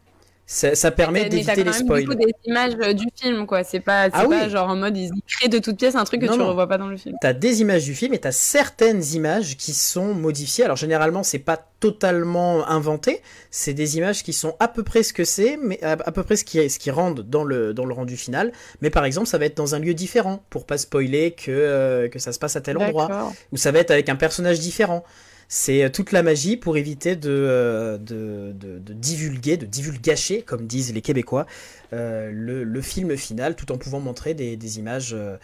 Ça, 0.46 0.74
ça 0.74 0.90
permet 0.90 1.20
Mais 1.20 1.24
t'as 1.24 1.30
d'éviter 1.30 1.52
quand 1.52 1.56
les 1.58 1.64
même 1.64 1.72
spoils. 1.72 2.00
du 2.02 2.08
coup 2.08 2.14
des 2.16 2.34
images 2.44 2.74
euh, 2.82 2.92
du 2.92 3.06
film, 3.18 3.46
quoi. 3.46 3.64
C'est 3.64 3.80
pas, 3.80 4.08
Ah 4.12 4.24
pas 4.24 4.26
oui. 4.26 4.50
genre 4.50 4.68
en 4.68 4.76
mode 4.76 4.94
ils 4.94 5.10
créent 5.26 5.48
de 5.48 5.58
toutes 5.58 5.78
pièces 5.78 5.94
un 5.94 6.04
truc 6.04 6.20
que 6.20 6.26
Non, 6.26 6.32
tu 6.34 6.38
non. 6.40 6.48
revois 6.48 6.66
pas 6.68 6.76
dans 6.76 6.88
le 6.88 6.98
film. 6.98 7.16
T'as 7.22 7.32
des 7.32 7.62
images 7.62 7.84
du 7.84 7.94
film 7.94 8.12
et 8.12 8.18
t'as 8.18 8.30
certaines 8.30 9.02
images 9.14 9.56
qui 9.56 9.72
sont 9.72 10.12
modifiées. 10.12 10.64
Alors 10.64 10.76
généralement 10.76 11.22
c'est 11.22 11.38
pas 11.38 11.56
totalement 11.80 12.68
inventé, 12.68 13.22
c'est 13.50 13.72
des 13.72 13.96
images 13.96 14.22
qui 14.22 14.34
sont 14.34 14.54
à 14.60 14.68
peu 14.68 14.82
près 14.82 15.02
ce 15.02 15.14
que 15.14 15.24
c'est, 15.24 15.56
mais 15.62 15.82
à, 15.82 15.92
à 15.92 16.12
peu 16.12 16.22
près 16.22 16.36
ce 16.36 16.44
qui, 16.44 16.68
ce 16.68 16.78
qui 16.78 16.90
rentre 16.90 17.22
dans 17.22 17.44
le, 17.44 17.72
dans 17.72 17.86
le 17.86 17.94
rendu 17.94 18.16
final. 18.18 18.52
Mais 18.82 18.90
par 18.90 19.06
exemple 19.06 19.28
ça 19.28 19.38
va 19.38 19.46
être 19.46 19.56
dans 19.56 19.74
un 19.74 19.78
lieu 19.78 19.94
différent 19.94 20.42
pour 20.50 20.66
pas 20.66 20.76
spoiler 20.76 21.30
que, 21.30 21.50
euh, 21.50 22.08
que 22.08 22.18
ça 22.18 22.32
se 22.32 22.38
passe 22.38 22.54
à 22.56 22.60
tel 22.60 22.76
endroit, 22.76 23.32
ou 23.50 23.56
ça 23.56 23.70
va 23.72 23.78
être 23.78 23.90
avec 23.90 24.10
un 24.10 24.16
personnage 24.16 24.60
différent. 24.60 25.04
C'est 25.48 25.84
euh, 25.84 25.88
toute 25.88 26.12
la 26.12 26.22
magie 26.22 26.56
pour 26.56 26.76
éviter 26.76 27.16
de, 27.16 27.30
euh, 27.30 27.98
de, 27.98 28.92
divulguer, 28.94 29.56
de 29.56 29.66
divulgacher, 29.66 30.42
comme 30.42 30.66
disent 30.66 30.92
les 30.92 31.02
Québécois, 31.02 31.46
euh, 31.92 32.30
le, 32.32 32.80
film 32.80 33.16
final, 33.16 33.56
tout 33.56 33.70
en 33.72 33.78
pouvant 33.78 34.00
montrer 34.00 34.34
des, 34.34 34.78
images, 34.78 35.14
euh, 35.14 35.36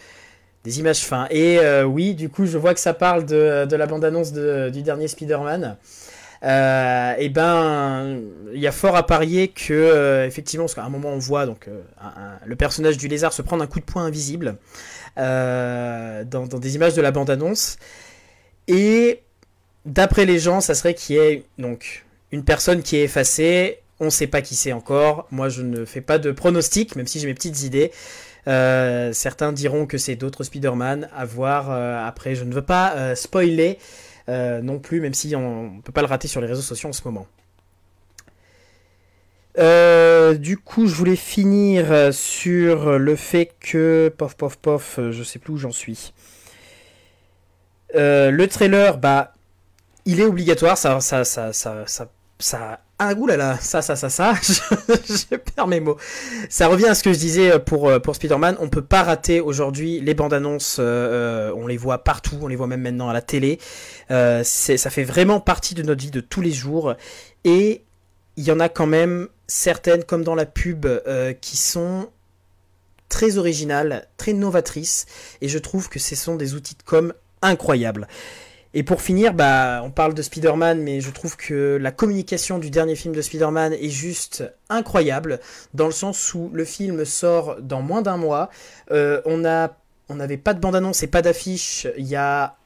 des 0.64 0.80
images. 0.80 1.06
Et 1.30 1.58
oui, 1.84 2.14
du 2.14 2.28
coup, 2.28 2.46
je 2.46 2.58
vois 2.58 2.74
que 2.74 2.80
ça 2.80 2.94
parle 2.94 3.24
de, 3.26 3.66
la 3.70 3.86
bande-annonce 3.86 4.32
de- 4.32 4.70
du 4.70 4.82
dernier 4.82 5.08
Spider-Man. 5.08 5.76
Euh, 6.42 7.14
et 7.18 7.28
ben, 7.28 8.18
il 8.54 8.60
y 8.60 8.66
a 8.66 8.72
fort 8.72 8.96
à 8.96 9.06
parier 9.06 9.48
que, 9.48 10.24
effectivement, 10.26 10.64
parce 10.64 10.74
qu'à 10.74 10.84
un 10.84 10.88
moment 10.88 11.10
on 11.10 11.18
voit 11.18 11.44
donc 11.44 11.68
le 12.46 12.56
personnage 12.56 12.96
du 12.96 13.08
lézard 13.08 13.34
se 13.34 13.42
prendre 13.42 13.62
un 13.62 13.66
coup 13.66 13.78
de 13.78 13.84
poing 13.84 14.04
invisible 14.04 14.56
dans, 15.16 16.24
dans 16.24 16.58
des 16.58 16.76
images 16.76 16.94
de 16.94 17.02
la 17.02 17.10
bande-annonce. 17.10 17.76
Et 18.68 19.20
d'après 19.86 20.26
les 20.26 20.38
gens, 20.38 20.60
ça 20.60 20.74
serait 20.74 20.94
qu'il 20.94 21.16
y 21.16 21.18
ait 21.18 21.44
donc 21.58 22.04
une 22.32 22.44
personne 22.44 22.82
qui 22.82 22.96
est 22.96 23.04
effacée. 23.04 23.78
On 23.98 24.06
ne 24.06 24.10
sait 24.10 24.26
pas 24.26 24.40
qui 24.40 24.54
c'est 24.54 24.72
encore. 24.72 25.26
Moi, 25.30 25.48
je 25.48 25.62
ne 25.62 25.84
fais 25.84 26.00
pas 26.00 26.18
de 26.18 26.30
pronostic, 26.32 26.96
même 26.96 27.06
si 27.06 27.20
j'ai 27.20 27.26
mes 27.26 27.34
petites 27.34 27.62
idées. 27.62 27.92
Euh, 28.48 29.12
certains 29.12 29.52
diront 29.52 29.84
que 29.86 29.98
c'est 29.98 30.16
d'autres 30.16 30.44
Spider-Man. 30.44 31.10
À 31.14 31.24
voir. 31.26 31.70
euh, 31.70 32.06
après, 32.06 32.34
je 32.34 32.44
ne 32.44 32.54
veux 32.54 32.62
pas 32.62 32.94
euh, 32.96 33.14
spoiler 33.14 33.78
non 34.28 34.78
plus, 34.78 35.00
même 35.00 35.12
si 35.12 35.34
on 35.34 35.72
ne 35.72 35.80
peut 35.80 35.90
pas 35.90 36.02
le 36.02 36.06
rater 36.06 36.28
sur 36.28 36.40
les 36.40 36.46
réseaux 36.46 36.62
sociaux 36.62 36.88
en 36.88 36.92
ce 36.92 37.02
moment. 37.04 37.26
Du 40.36 40.56
coup, 40.56 40.86
je 40.86 40.94
voulais 40.94 41.16
finir 41.16 42.14
sur 42.14 42.96
le 42.96 43.16
fait 43.16 43.52
que, 43.58 44.14
pof, 44.16 44.36
pof, 44.36 44.56
pof, 44.56 45.00
je 45.10 45.22
sais 45.24 45.40
plus 45.40 45.54
où 45.54 45.56
j'en 45.56 45.72
suis. 45.72 46.12
Le 47.92 48.46
trailer, 48.46 48.98
bah, 48.98 49.34
il 50.04 50.20
est 50.20 50.24
obligatoire, 50.24 50.76
ça, 50.78 51.00
ça, 51.00 51.24
ça, 51.24 51.52
ça, 51.52 51.84
ça, 51.86 52.08
ça, 52.38 52.80
ah, 52.98 53.14
oulala, 53.14 53.56
ça, 53.60 53.82
ça, 53.82 53.96
ça, 53.96 54.08
ça, 54.10 54.34
je, 54.42 55.36
perds 55.36 55.66
mes 55.66 55.80
mots. 55.80 55.96
Ça 56.48 56.68
revient 56.68 56.86
à 56.86 56.94
ce 56.94 57.02
que 57.02 57.12
je 57.12 57.18
disais 57.18 57.58
pour, 57.58 57.88
euh, 57.88 57.98
pour 57.98 58.14
Spider-Man, 58.14 58.56
on 58.60 58.68
peut 58.68 58.84
pas 58.84 59.02
rater 59.02 59.40
aujourd'hui 59.40 60.00
les 60.00 60.14
bandes 60.14 60.34
annonces, 60.34 60.78
euh, 60.78 60.82
euh, 61.50 61.54
on 61.56 61.66
les 61.66 61.76
voit 61.76 62.04
partout, 62.04 62.36
on 62.42 62.48
les 62.48 62.56
voit 62.56 62.66
même 62.66 62.82
maintenant 62.82 63.08
à 63.08 63.12
la 63.12 63.22
télé. 63.22 63.58
Euh, 64.10 64.42
ça 64.44 64.90
fait 64.90 65.04
vraiment 65.04 65.40
partie 65.40 65.74
de 65.74 65.82
notre 65.82 66.02
vie 66.02 66.10
de 66.10 66.20
tous 66.20 66.40
les 66.40 66.52
jours, 66.52 66.94
et 67.44 67.84
il 68.36 68.44
y 68.44 68.52
en 68.52 68.60
a 68.60 68.68
quand 68.68 68.86
même 68.86 69.28
certaines, 69.46 70.04
comme 70.04 70.24
dans 70.24 70.34
la 70.34 70.46
pub, 70.46 70.86
euh, 70.86 71.32
qui 71.32 71.56
sont 71.56 72.08
très 73.08 73.36
originales, 73.36 74.06
très 74.16 74.32
novatrices, 74.32 75.06
et 75.40 75.48
je 75.48 75.58
trouve 75.58 75.88
que 75.88 75.98
ce 75.98 76.14
sont 76.14 76.36
des 76.36 76.54
outils 76.54 76.76
de 76.76 76.82
com 76.82 77.12
incroyables. 77.42 78.08
Et 78.72 78.84
pour 78.84 79.02
finir, 79.02 79.34
bah, 79.34 79.82
on 79.84 79.90
parle 79.90 80.14
de 80.14 80.22
Spider-Man, 80.22 80.80
mais 80.80 81.00
je 81.00 81.10
trouve 81.10 81.36
que 81.36 81.76
la 81.80 81.90
communication 81.90 82.58
du 82.58 82.70
dernier 82.70 82.94
film 82.94 83.14
de 83.14 83.20
Spider-Man 83.20 83.72
est 83.72 83.88
juste 83.88 84.44
incroyable, 84.68 85.40
dans 85.74 85.86
le 85.86 85.92
sens 85.92 86.34
où 86.34 86.50
le 86.52 86.64
film 86.64 87.04
sort 87.04 87.56
dans 87.60 87.82
moins 87.82 88.00
d'un 88.00 88.16
mois. 88.16 88.48
Euh, 88.92 89.20
on 89.24 89.44
a, 89.44 89.76
on 90.08 90.14
n'avait 90.14 90.36
pas 90.36 90.54
de 90.54 90.60
bande-annonce 90.60 91.02
et 91.02 91.08
pas 91.08 91.20
d'affiche 91.22 91.88
il 91.98 92.06
y 92.06 92.14
a 92.14 92.56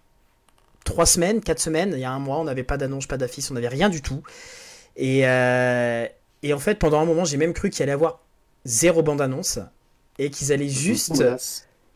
trois 0.84 1.06
semaines, 1.06 1.40
quatre 1.40 1.60
semaines, 1.60 1.92
il 1.94 2.00
y 2.00 2.04
a 2.04 2.10
un 2.10 2.18
mois, 2.18 2.38
on 2.38 2.44
n'avait 2.44 2.64
pas 2.64 2.76
d'annonce, 2.76 3.06
pas 3.06 3.16
d'affiche, 3.16 3.50
on 3.50 3.54
n'avait 3.54 3.68
rien 3.68 3.88
du 3.88 4.02
tout. 4.02 4.22
Et, 4.96 5.26
euh, 5.26 6.06
et 6.42 6.52
en 6.52 6.58
fait, 6.58 6.78
pendant 6.78 7.00
un 7.00 7.06
moment, 7.06 7.24
j'ai 7.24 7.38
même 7.38 7.54
cru 7.54 7.70
qu'il 7.70 7.82
allait 7.82 7.92
y 7.92 7.94
avoir 7.94 8.20
zéro 8.66 9.02
bande-annonce 9.02 9.58
et 10.18 10.30
qu'ils 10.30 10.52
allaient 10.52 10.68
juste 10.68 11.22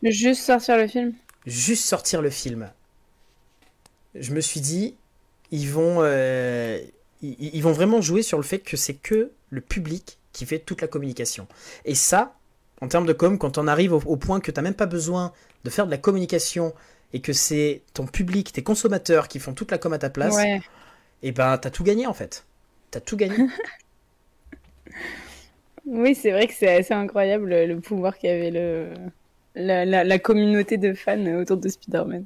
Juste 0.03 0.43
sortir 0.43 0.77
le 0.77 0.87
film. 0.87 1.13
juste 1.45 1.83
sortir 1.85 2.21
le 2.23 2.29
film. 2.31 2.71
Je 4.15 4.33
me 4.33 4.41
suis 4.41 4.61
dit, 4.61 4.95
ils 5.51 5.69
vont, 5.69 5.97
euh, 6.01 6.79
ils, 7.21 7.37
ils 7.55 7.63
vont 7.63 7.71
vraiment 7.71 8.01
jouer 8.01 8.23
sur 8.23 8.37
le 8.37 8.43
fait 8.43 8.59
que 8.59 8.77
c'est 8.77 8.95
que 8.95 9.31
le 9.49 9.61
public 9.61 10.17
qui 10.33 10.45
fait 10.45 10.59
toute 10.59 10.81
la 10.81 10.87
communication. 10.87 11.47
Et 11.85 11.95
ça, 11.95 12.35
en 12.81 12.87
termes 12.87 13.05
de 13.05 13.13
com, 13.13 13.37
quand 13.37 13.57
on 13.57 13.67
arrive 13.67 13.93
au, 13.93 14.01
au 14.05 14.17
point 14.17 14.39
que 14.39 14.51
tu 14.51 14.57
n'as 14.57 14.63
même 14.63 14.73
pas 14.73 14.85
besoin 14.85 15.33
de 15.63 15.69
faire 15.69 15.85
de 15.85 15.91
la 15.91 15.97
communication 15.97 16.73
et 17.13 17.21
que 17.21 17.33
c'est 17.33 17.81
ton 17.93 18.05
public, 18.05 18.53
tes 18.53 18.63
consommateurs 18.63 19.27
qui 19.27 19.39
font 19.39 19.53
toute 19.53 19.71
la 19.71 19.77
com 19.77 19.93
à 19.93 19.99
ta 19.99 20.09
place, 20.09 20.35
Ouais. 20.35 20.61
et 21.23 21.31
ben 21.31 21.57
t'as 21.57 21.69
tout 21.71 21.83
gagné 21.83 22.07
en 22.07 22.13
fait. 22.13 22.45
T'as 22.91 23.01
tout 23.01 23.17
gagné. 23.17 23.37
Oui, 25.85 26.15
c'est 26.15 26.31
vrai 26.31 26.47
que 26.47 26.53
c'est 26.53 26.73
assez 26.77 26.93
incroyable 26.93 27.49
le, 27.49 27.79
pouvoir 27.81 28.17
qu'avait 28.17 28.51
le 28.51 28.93
la, 29.55 29.85
la, 29.85 30.03
la 30.03 30.19
communauté 30.19 30.77
de 30.77 30.93
fans 30.93 31.25
autour 31.39 31.57
de 31.57 31.69
Spider-Man. 31.69 32.25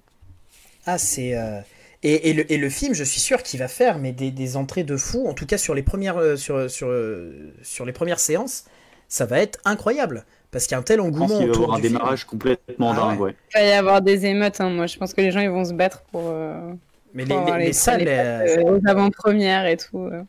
Ah, 0.86 0.97
c'est. 0.97 1.36
euh, 1.38 1.61
Et, 2.04 2.30
et 2.30 2.34
le, 2.34 2.51
et 2.51 2.58
le 2.58 2.70
film, 2.70 2.93
je 2.93 3.04
suis 3.04 3.20
sûr 3.22 3.43
qu'il 3.43 3.60
va 3.60 3.68
faire 3.68 3.97
mais 3.97 4.12
des, 4.12 4.32
des 4.32 4.58
entrées 4.58 4.84
de 4.84 4.97
fou, 4.97 5.28
en 5.28 5.34
tout 5.34 5.45
cas 5.45 5.58
sur 5.58 5.74
les 5.74 5.84
premières, 5.84 6.18
euh, 6.18 6.36
sur, 6.36 6.70
sur, 6.70 6.88
euh, 6.89 7.54
sur 7.64 7.86
les 7.86 7.93
premières 7.93 8.20
séances, 8.20 8.66
ça 9.08 9.26
va 9.26 9.39
être 9.39 9.60
incroyable. 9.66 10.26
Parce 10.51 10.66
qu'il 10.66 10.74
y 10.74 10.76
a 10.76 10.80
un 10.80 10.84
tel 10.84 10.99
Je 10.99 11.06
engouement 11.08 11.28
pense 11.28 11.34
qu'il 11.38 11.45
va 11.47 11.51
y 11.54 11.56
avoir 11.56 11.74
un 11.74 11.82
film. 11.82 11.99
démarrage 11.99 12.26
complètement 12.26 12.91
Ah 12.91 12.93
dingue, 12.93 13.20
ouais. 13.22 13.36
Il 13.56 13.60
va 13.62 13.66
y 13.68 13.72
avoir 13.74 14.01
des 14.01 14.26
émeutes. 14.26 14.62
hein. 14.62 14.70
Moi, 14.70 14.88
je 14.88 14.97
pense 14.97 15.14
que 15.14 15.22
les 15.22 15.32
gens 15.32 15.39
ils 15.41 15.49
vont 15.49 15.66
se 15.66 15.74
battre 15.74 16.04
pour, 16.12 16.30
euh, 16.30 16.74
Mais 17.14 17.26
pour 17.28 17.39
les, 17.39 17.51
les- 17.58 17.66
les 17.66 17.74
salles, 17.74 18.04
les 18.04 18.08
euh, 18.08 18.64
aux 18.64 18.88
avant-premières 18.88 19.66
et 19.68 19.78
tout. 19.78 19.99
euh. 19.99 20.24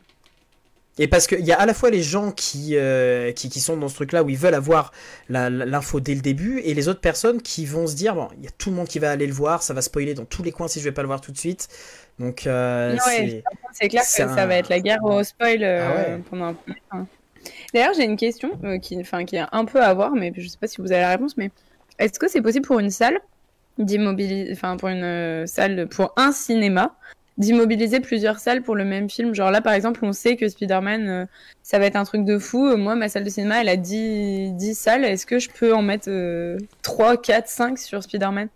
Et 0.99 1.09
parce 1.09 1.27
qu'il 1.27 1.45
y 1.45 1.51
a 1.51 1.59
à 1.59 1.67
la 1.67 1.75
fois 1.75 1.91
les 1.91 2.03
gens 2.03 2.31
qui, 2.31 2.77
euh, 2.77 3.33
qui, 3.33 3.49
qui 3.49 3.61
sont 3.61 3.77
dans 3.77 3.89
ce 3.89 3.97
truc-là 3.97 4.23
où 4.23 4.31
ils 4.31 4.39
veulent 4.39 4.55
avoir 4.55 4.93
l'info 5.29 5.99
dès 5.99 6.15
le 6.15 6.21
début, 6.21 6.61
et 6.61 6.73
les 6.73 6.89
autres 6.89 7.01
personnes 7.01 7.43
qui 7.43 7.67
vont 7.67 7.87
se 7.89 7.97
dire, 7.97 8.15
bon, 8.15 8.29
il 8.39 8.45
y 8.45 8.47
a 8.47 8.51
tout 8.57 8.71
le 8.71 8.77
monde 8.77 8.87
qui 8.87 9.01
va 9.01 9.11
aller 9.11 9.27
le 9.27 9.33
voir, 9.33 9.63
ça 9.63 9.75
va 9.75 9.83
spoiler 9.83 10.15
dans 10.15 10.25
tous 10.25 10.45
les 10.45 10.53
coins 10.53 10.69
si 10.69 10.79
je 10.79 10.85
vais 10.85 10.93
pas 10.93 11.03
le 11.03 11.09
voir 11.09 11.21
tout 11.21 11.33
de 11.33 11.39
suite. 11.39 11.69
Donc, 12.21 12.47
euh, 12.47 12.97
Ouais, 13.07 13.43
c'est... 13.73 13.89
Clair 13.89 14.03
que 14.03 14.09
ça 14.09 14.47
va 14.47 14.55
être 14.55 14.69
la 14.69 14.79
guerre 14.79 15.03
au 15.03 15.23
spoil 15.25 15.65
euh, 15.65 15.89
Ah 15.89 15.97
ouais. 15.97 16.21
pendant 16.31 16.45
un 16.47 16.55
peu. 16.55 16.73
D'ailleurs, 17.75 17.93
j'ai 17.97 18.05
une 18.05 18.17
question 18.17 18.51
qui, 18.81 18.99
enfin, 19.01 19.25
qui 19.25 19.35
est 19.37 19.45
un 19.51 19.65
peu 19.65 19.83
à 19.83 19.93
voir, 19.95 20.13
mais 20.13 20.33
je 20.37 20.47
sais 20.47 20.59
pas 20.59 20.69
si 20.69 20.81
vous 20.81 20.93
avez 20.93 21.01
la 21.01 21.11
réponse. 21.11 21.37
Mais 21.37 21.51
est-ce 21.99 22.21
que 22.21 22.29
c'est 22.29 22.41
possible 22.41 22.67
pour 22.67 22.79
une 22.79 22.91
salle 22.91 23.19
d'immobiliser, 23.79 24.53
enfin 24.53 24.77
pour 24.77 24.89
une 24.89 25.45
salle, 25.49 25.89
pour 25.89 26.13
un 26.17 26.31
cinéma, 26.31 26.95
d'immobiliser 27.39 28.01
plusieurs 28.01 28.39
salles 28.39 28.63
pour 28.63 28.77
le 28.77 28.85
même 28.85 29.11
film 29.11 29.35
Genre 29.35 29.51
là, 29.51 29.61
par 29.61 29.73
exemple, 29.73 30.01
on 30.05 30.13
sait 30.13 30.37
que 30.37 30.49
Spider-Man, 30.49 31.09
euh, 31.09 31.27
ça 31.63 31.79
va 31.79 31.87
être 31.87 31.97
un 31.97 32.05
truc 32.05 32.25
de 32.25 32.39
fou. 32.39 32.67
Euh, 32.67 32.77
Moi, 32.77 32.95
ma 32.95 33.09
salle 33.09 33.25
de 33.25 33.31
cinéma, 33.31 33.61
elle 33.61 33.69
a 33.69 33.77
10, 33.77 34.53
10 34.53 34.75
salles. 34.75 35.05
Est-ce 35.05 35.27
que 35.27 35.39
je 35.39 35.49
peux 35.51 35.75
en 35.75 35.83
mettre 35.83 36.09
euh, 36.09 36.59
3, 36.83 37.17
4, 37.17 37.49
5 37.49 37.79
sur 37.79 38.03
Spider-Man? 38.03 38.49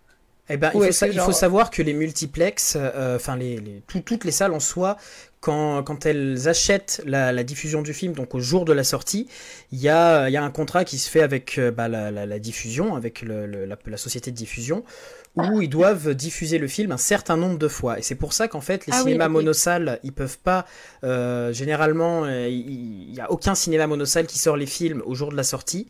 Eh 0.51 0.57
ben, 0.57 0.69
Ou 0.73 0.77
il, 0.77 0.79
faut, 0.79 0.83
est-ce 0.85 0.97
sa- 0.99 1.07
que 1.07 1.11
il 1.13 1.19
faut 1.19 1.25
genre- 1.27 1.35
savoir 1.35 1.69
que 1.69 1.81
les 1.83 1.93
multiplex, 1.93 2.75
euh, 2.75 3.17
enfin 3.17 3.35
les, 3.37 3.57
les- 3.57 3.83
tout- 3.87 3.99
toutes 3.99 4.23
les 4.25 4.31
salles 4.31 4.53
en 4.53 4.59
soi, 4.59 4.97
quand, 5.41 5.83
quand 5.83 6.05
elles 6.07 6.47
achètent 6.49 7.01
la, 7.05 7.31
la 7.31 7.43
diffusion 7.43 7.81
du 7.83 7.93
film, 7.93 8.13
donc 8.13 8.33
au 8.33 8.39
jour 8.39 8.65
de 8.65 8.73
la 8.73 8.83
sortie, 8.83 9.27
il 9.71 9.79
y 9.79 9.89
a, 9.89 10.27
y 10.29 10.37
a 10.37 10.43
un 10.43 10.49
contrat 10.49 10.85
qui 10.85 10.97
se 10.97 11.07
fait 11.09 11.21
avec 11.21 11.59
bah, 11.77 11.87
la, 11.87 12.09
la- 12.09 12.25
la 12.25 12.39
diffusion, 12.39 12.95
avec 12.95 13.21
le- 13.21 13.45
le- 13.45 13.65
la, 13.65 13.77
la 13.85 13.97
société 13.97 14.31
de 14.31 14.35
diffusion, 14.35 14.83
où 15.41 15.61
ils 15.61 15.69
doivent 15.69 16.13
diffuser 16.13 16.57
le 16.57 16.67
film 16.67 16.91
un 16.91 16.97
certain 16.97 17.37
nombre 17.37 17.57
de 17.57 17.67
fois. 17.67 17.99
Et 17.99 18.01
c'est 18.01 18.15
pour 18.15 18.33
ça 18.33 18.47
qu'en 18.47 18.61
fait, 18.61 18.85
les 18.85 18.91
Ah 18.91 19.03
oui, 19.03 19.13
cinémas 19.13 19.23
ok. 19.23 19.29
monosalles, 19.29 19.99
ils 20.03 20.13
peuvent 20.13 20.37
pas, 20.39 20.65
euh, 21.03 21.53
généralement, 21.53 22.25
euh, 22.25 22.47
il 22.49 23.11
n'y 23.11 23.19
a 23.19 23.31
aucun 23.31 23.55
cinéma 23.55 23.87
monosalle 23.87 24.27
qui 24.27 24.39
sort 24.39 24.57
les 24.57 24.65
films 24.65 25.01
au 25.05 25.15
jour 25.15 25.31
de 25.31 25.35
la 25.37 25.43
sortie, 25.43 25.87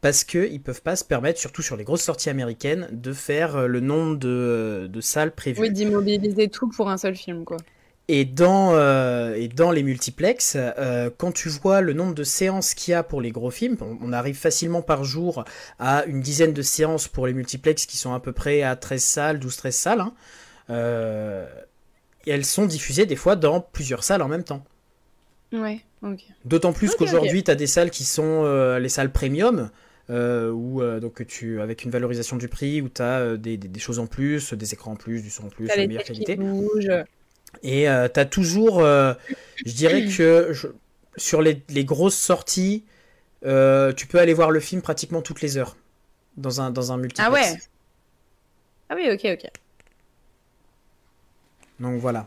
parce 0.00 0.24
qu'ils 0.24 0.62
peuvent 0.62 0.82
pas 0.82 0.96
se 0.96 1.04
permettre, 1.04 1.38
surtout 1.40 1.62
sur 1.62 1.76
les 1.76 1.84
grosses 1.84 2.02
sorties 2.02 2.30
américaines, 2.30 2.88
de 2.92 3.12
faire 3.12 3.56
euh, 3.56 3.66
le 3.66 3.80
nombre 3.80 4.16
de, 4.16 4.88
de 4.90 5.00
salles 5.00 5.34
prévues. 5.34 5.60
Oui, 5.60 5.70
d'immobiliser 5.70 6.48
tout 6.48 6.68
pour 6.70 6.90
un 6.90 6.96
seul 6.96 7.14
film, 7.14 7.44
quoi. 7.44 7.62
Et 8.12 8.24
dans, 8.24 8.74
euh, 8.74 9.34
et 9.36 9.46
dans 9.46 9.70
les 9.70 9.84
multiplex, 9.84 10.56
euh, 10.58 11.10
quand 11.16 11.30
tu 11.30 11.48
vois 11.48 11.80
le 11.80 11.92
nombre 11.92 12.14
de 12.14 12.24
séances 12.24 12.74
qu'il 12.74 12.90
y 12.90 12.94
a 12.94 13.02
pour 13.04 13.20
les 13.20 13.30
gros 13.30 13.50
films, 13.52 13.76
on, 13.80 13.98
on 14.02 14.12
arrive 14.12 14.36
facilement 14.36 14.82
par 14.82 15.04
jour 15.04 15.44
à 15.78 16.04
une 16.06 16.20
dizaine 16.20 16.52
de 16.52 16.62
séances 16.62 17.06
pour 17.06 17.26
les 17.28 17.32
multiplex 17.34 17.86
qui 17.86 17.96
sont 17.96 18.12
à 18.12 18.18
peu 18.18 18.32
près 18.32 18.62
à 18.62 18.74
13 18.74 19.02
salles, 19.02 19.38
12-13 19.38 19.70
salles. 19.70 20.00
hein. 20.00 20.12
Euh, 20.70 21.46
et 22.26 22.30
elles 22.32 22.44
sont 22.44 22.66
diffusées 22.66 23.06
des 23.06 23.16
fois 23.16 23.36
dans 23.36 23.60
plusieurs 23.60 24.02
salles 24.02 24.22
en 24.22 24.28
même 24.28 24.44
temps. 24.44 24.64
Ouais, 25.52 25.80
ok. 26.02 26.20
D'autant 26.44 26.72
plus 26.72 26.88
qu'aujourd'hui, 26.98 27.42
tu 27.44 27.50
as 27.50 27.54
des 27.54 27.66
salles 27.66 27.90
qui 27.90 28.04
sont 28.04 28.44
les 28.78 28.88
salles 28.88 29.12
premium, 29.12 29.70
euh, 30.10 30.50
où 30.50 30.82
euh, 30.82 30.98
donc 31.00 31.24
tu, 31.28 31.60
avec 31.60 31.84
une 31.84 31.90
valorisation 31.92 32.36
du 32.36 32.48
prix, 32.48 32.80
où 32.82 32.88
tu 32.88 33.02
as 33.02 33.36
des, 33.36 33.56
des- 33.56 33.68
des 33.68 33.80
choses 33.80 33.98
en 34.00 34.06
plus, 34.06 34.52
des 34.52 34.72
écrans 34.74 34.92
en 34.92 34.96
plus, 34.96 35.22
du 35.22 35.30
son 35.30 35.46
en 35.46 35.48
plus, 35.48 35.68
de 35.82 35.86
meilleure 35.86 36.02
qui 36.02 36.24
qualité. 36.24 36.36
bougent. 36.36 37.04
Et 37.62 37.88
euh, 37.88 38.08
t'as 38.08 38.24
toujours, 38.24 38.80
euh, 38.80 39.14
je 39.64 39.72
dirais 39.72 40.06
que 40.06 40.52
je- 40.52 40.68
sur 41.16 41.42
les, 41.42 41.62
les 41.68 41.84
grosses 41.84 42.16
sorties, 42.16 42.84
euh, 43.44 43.92
tu 43.92 44.06
peux 44.06 44.18
aller 44.18 44.34
voir 44.34 44.50
le 44.50 44.60
film 44.60 44.82
pratiquement 44.82 45.22
toutes 45.22 45.40
les 45.42 45.56
heures 45.58 45.76
dans 46.36 46.60
un, 46.60 46.70
dans 46.70 46.92
un 46.92 46.96
multiplex. 46.96 47.28
Ah 47.28 47.32
ouais 47.32 47.58
Ah 48.88 48.94
oui, 48.96 49.10
ok, 49.12 49.38
ok. 49.44 49.50
Donc 51.80 52.00
voilà. 52.00 52.26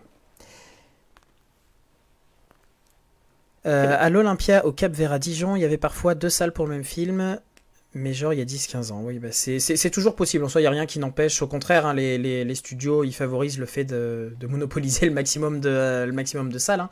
Euh, 3.65 3.95
à 3.97 4.09
l'Olympia, 4.09 4.65
au 4.65 4.71
Cap 4.73 4.91
Vert 4.91 5.13
à 5.13 5.19
Dijon, 5.19 5.55
il 5.55 5.61
y 5.61 5.65
avait 5.65 5.77
parfois 5.77 6.15
deux 6.15 6.29
salles 6.29 6.51
pour 6.51 6.65
le 6.67 6.71
même 6.73 6.83
film, 6.83 7.39
mais 7.93 8.13
genre 8.13 8.33
il 8.33 8.39
y 8.39 8.41
a 8.41 8.45
10-15 8.45 8.91
ans. 8.91 9.01
Oui, 9.03 9.19
bah 9.19 9.29
c'est- 9.31 9.89
toujours 9.89 10.15
possible. 10.15 10.43
En 10.43 10.49
soi, 10.49 10.61
il 10.61 10.63
n'y 10.63 10.67
a 10.67 10.71
rien 10.71 10.85
qui 10.85 10.99
n'empêche. 10.99 11.41
Au 11.41 11.47
contraire, 11.47 11.85
hein, 11.85 11.93
les, 11.93 12.55
studios 12.55 13.03
ils 13.03 13.13
favorisent 13.13 13.59
le 13.59 13.65
fait 13.65 13.85
de, 13.85 14.35
monopoliser 14.47 15.05
le 15.07 15.13
maximum 15.13 15.59
de, 15.59 16.05
le 16.05 16.11
maximum 16.11 16.51
de 16.51 16.57
salles. 16.59 16.81
hein. 16.81 16.89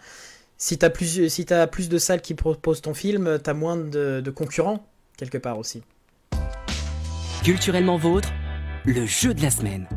Si 0.58 0.78
tu 0.78 0.88
plus, 0.92 1.28
si 1.30 1.46
t'as 1.46 1.66
plus 1.66 1.90
de 1.90 1.98
salles 1.98 2.22
qui 2.22 2.36
proposent 2.36 2.82
ton 2.82 2.94
film, 2.94 3.40
tu 3.44 3.50
as 3.50 3.54
moins 3.56 3.78
de 3.78 4.30
concurrents, 4.30 4.86
quelque 5.18 5.40
part 5.40 5.58
aussi. 5.58 5.82
Culturellement 7.44 7.98
vôtre, 7.98 8.30
le 8.86 9.08
jeu 9.08 9.34
de 9.34 9.42
la 9.42 9.50
semaine. 9.50 9.88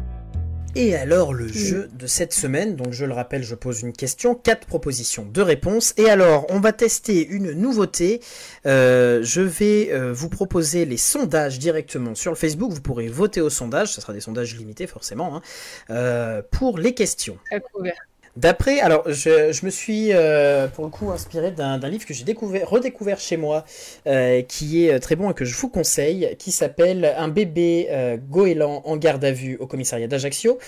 Et 0.77 0.97
alors 0.97 1.33
le 1.33 1.47
jeu 1.47 1.89
de 1.93 2.09
cette 2.09 2.33
semaine, 2.33 2.75
donc 2.75 2.93
je 2.93 3.05
le 3.05 3.13
rappelle, 3.13 3.45
je 3.45 3.55
pose 3.55 3.83
une 3.83 3.93
question, 3.93 4.35
quatre 4.35 4.67
propositions, 4.67 5.25
deux 5.25 5.43
réponses. 5.43 5.95
Et 5.97 6.11
alors 6.11 6.47
on 6.51 6.59
va 6.59 6.73
tester 6.73 7.25
une 7.27 7.53
nouveauté. 7.53 8.21
Euh, 8.67 9.21
je 9.23 9.41
vais 9.41 9.93
euh, 9.93 10.13
vous 10.13 10.29
proposer 10.29 10.85
les 10.85 10.97
sondages 10.97 11.61
directement 11.61 12.17
sur 12.17 12.33
le 12.33 12.37
Facebook. 12.37 12.73
Vous 12.73 12.81
pourrez 12.81 13.07
voter 13.07 13.41
au 13.41 13.51
sondage, 13.51 13.93
ce 13.93 14.01
sera 14.01 14.13
des 14.13 14.21
sondages 14.21 14.57
limités 14.57 14.89
forcément, 14.89 15.37
hein, 15.37 15.43
euh, 15.91 16.43
pour 16.51 16.79
les 16.79 16.93
questions. 16.93 17.39
Couvert. 17.73 17.95
D'après, 18.37 18.81
alors 18.81 19.05
je, 19.07 19.53
je 19.53 19.65
me 19.65 19.71
suis 19.71 20.13
euh, 20.13 20.67
pour 20.67 20.85
le 20.85 20.91
coup 20.91 21.13
inspiré 21.13 21.53
d'un 21.53 21.79
livre 21.89 22.05
que 22.05 22.13
j'ai 22.13 22.25
découvert, 22.25 22.69
redécouvert 22.69 23.21
chez 23.21 23.37
moi, 23.37 23.65
euh, 24.09 24.43
qui 24.43 24.85
est 24.85 24.95
euh, 24.95 24.99
très 24.99 25.15
bon 25.15 25.31
et 25.31 25.35
que 25.35 25.45
je 25.45 25.57
vous 25.57 25.69
conseille, 25.69 26.35
qui 26.37 26.51
s'appelle 26.51 27.15
Un 27.17 27.29
bébé 27.29 27.87
euh, 27.91 28.17
goéland 28.17 28.83
en 28.87 28.97
garde 28.97 29.25
à 29.25 29.31
vue 29.31 29.57
au 29.59 29.69
commissariat 29.69 30.09
d'Ajaccio. 30.09 30.59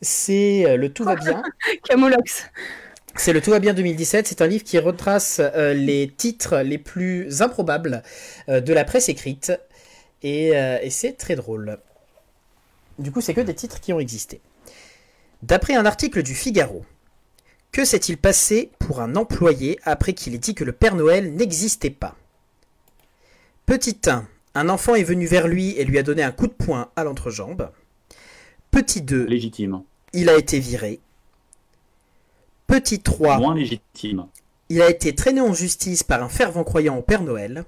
C'est 0.00 0.76
le 0.76 0.92
Tout 0.92 1.04
va 1.04 1.14
bien. 1.14 1.44
Camolox. 1.84 2.50
C'est 3.14 3.32
le 3.32 3.40
Tout 3.40 3.52
va 3.52 3.60
bien 3.60 3.72
2017. 3.72 4.26
C'est 4.26 4.42
un 4.42 4.48
livre 4.48 4.64
qui 4.64 4.80
retrace 4.80 5.40
les 5.54 6.12
titres 6.16 6.58
les 6.58 6.78
plus 6.78 7.40
improbables 7.40 8.02
de 8.48 8.72
la 8.72 8.84
presse 8.84 9.08
écrite 9.08 9.52
et, 10.24 10.48
et 10.48 10.90
c'est 10.90 11.12
très 11.12 11.36
drôle. 11.36 11.78
Du 12.98 13.12
coup, 13.12 13.20
c'est 13.20 13.32
que 13.34 13.40
des 13.40 13.54
titres 13.54 13.78
qui 13.78 13.92
ont 13.92 14.00
existé. 14.00 14.40
D'après 15.42 15.74
un 15.74 15.86
article 15.86 16.24
du 16.24 16.34
Figaro, 16.34 16.84
que 17.72 17.84
s'est-il 17.84 18.18
passé 18.18 18.70
pour 18.78 19.00
un 19.00 19.16
employé 19.16 19.78
après 19.84 20.12
qu'il 20.12 20.34
ait 20.34 20.38
dit 20.38 20.54
que 20.54 20.64
le 20.64 20.72
Père 20.72 20.94
Noël 20.94 21.34
n'existait 21.34 21.90
pas? 21.90 22.16
Petit 23.66 23.96
1, 24.06 24.26
un 24.54 24.68
enfant 24.68 24.94
est 24.94 25.02
venu 25.04 25.26
vers 25.26 25.48
lui 25.48 25.70
et 25.78 25.84
lui 25.84 25.98
a 25.98 26.02
donné 26.02 26.22
un 26.22 26.32
coup 26.32 26.46
de 26.46 26.52
poing 26.52 26.90
à 26.96 27.04
l'entrejambe. 27.04 27.70
Petit 28.70 29.00
2, 29.02 29.24
Légitime. 29.26 29.82
il 30.12 30.28
a 30.28 30.36
été 30.36 30.58
viré. 30.58 31.00
Petit 32.66 33.00
3, 33.00 33.38
Moins 33.38 33.54
légitime. 33.54 34.26
il 34.68 34.80
a 34.82 34.90
été 34.90 35.14
traîné 35.14 35.40
en 35.40 35.52
justice 35.54 36.02
par 36.02 36.22
un 36.22 36.28
fervent 36.28 36.64
croyant 36.64 36.96
au 36.98 37.02
Père 37.02 37.22
Noël. 37.22 37.64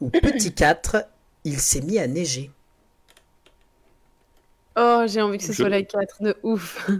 Ou 0.00 0.10
petit 0.10 0.52
4, 0.52 1.04
il 1.44 1.58
s'est 1.58 1.80
mis 1.80 1.98
à 1.98 2.06
neiger. 2.06 2.50
Oh, 4.76 5.02
j'ai 5.06 5.20
envie 5.22 5.38
que 5.38 5.44
ce 5.44 5.52
Je- 5.52 5.56
soit 5.58 5.68
la 5.68 5.82
4 5.82 6.22
de 6.22 6.36
ouf. 6.44 6.88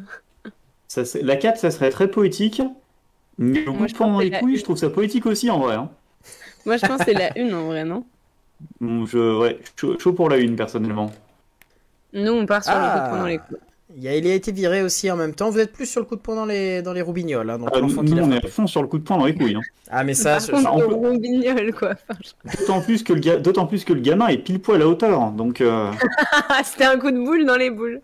Ça, 0.89 1.03
la 1.23 1.37
4, 1.37 1.59
ça 1.59 1.71
serait 1.71 1.91
très 1.91 2.09
poétique. 2.11 2.63
Mais 3.39 3.61
le 3.61 3.67
Moi, 3.71 3.87
coup 3.87 3.87
de 3.87 4.19
que 4.19 4.23
les 4.23 4.31
couilles, 4.39 4.57
je 4.57 4.65
trouve 4.65 4.77
ça 4.77 4.91
poétique 4.91 5.27
aussi 5.27 5.49
en 5.51 5.61
vrai. 5.61 5.77
hein. 5.77 5.91
Moi, 6.67 6.77
je 6.77 6.87
pense 6.87 6.99
que 6.99 7.05
c'est 7.05 7.13
la 7.15 7.31
1 7.37 7.53
en 7.53 7.67
vrai, 7.67 7.85
non? 7.85 8.05
Bon, 8.81 9.07
Je, 9.07 9.39
ouais, 9.39 9.59
chaud, 9.77 9.97
chaud 9.99 10.13
pour 10.13 10.29
la 10.29 10.39
une, 10.39 10.57
personnellement. 10.57 11.13
Nous, 12.13 12.33
on 12.33 12.47
part 12.47 12.65
sur 12.65 12.73
le 12.73 12.79
coup 12.79 12.85
de 12.85 12.91
Ah. 12.91 13.09
poing 13.11 13.19
dans 13.21 13.27
les 13.27 13.39
couilles. 13.39 13.59
Il 13.97 14.07
a, 14.07 14.15
il 14.17 14.27
a 14.27 14.35
été 14.35 14.53
viré 14.53 14.83
aussi 14.83 15.11
en 15.11 15.17
même 15.17 15.35
temps. 15.35 15.49
Vous 15.51 15.61
êtes 15.61 15.73
plus 15.73 15.87
sur 15.87 16.01
le 16.01 16.07
coup 16.07 16.17
de 16.17 16.21
poing 16.21 16.35
dans 16.35 16.45
les, 16.45 16.83
dans 16.83 16.93
les 16.93 17.01
roubignoles. 17.01 17.49
hein, 17.49 17.59
donc 17.59 17.71
Ah, 17.73 17.81
nous, 17.81 17.89
l'a 17.89 18.23
on 18.23 18.33
est 18.33 18.45
à 18.45 18.49
fond 18.49 18.67
sur 18.67 18.83
le 18.83 18.89
coup 18.89 18.99
de 18.99 19.05
poing 19.05 19.17
dans 19.19 19.25
les 19.27 19.35
couilles. 19.35 19.55
hein. 19.55 19.61
Ah, 19.91 20.05
mais 20.05 20.13
ça, 20.15 20.39
Par 20.51 20.63
contre, 20.73 20.81
le 20.83 20.87
peut- 20.89 21.73
quoi. 21.73 21.95
D'autant 22.59 22.81
plus, 22.83 23.03
que 23.03 23.13
le 23.15 23.21
ga- 23.21 23.39
d'autant 23.39 23.67
plus 23.67 23.85
que 23.85 23.93
le 23.95 24.01
gamin 24.01 24.27
est 24.29 24.39
pile 24.39 24.61
poil 24.61 24.83
à 24.83 24.89
hauteur. 24.89 25.31
Donc, 25.31 25.61
euh... 25.63 25.91
Ah, 26.51 26.61
c'était 26.65 26.85
un 26.85 26.99
coup 26.99 27.11
de 27.11 27.17
boule 27.19 27.47
dans 27.47 27.57
les 27.57 27.71
boules. 27.71 28.01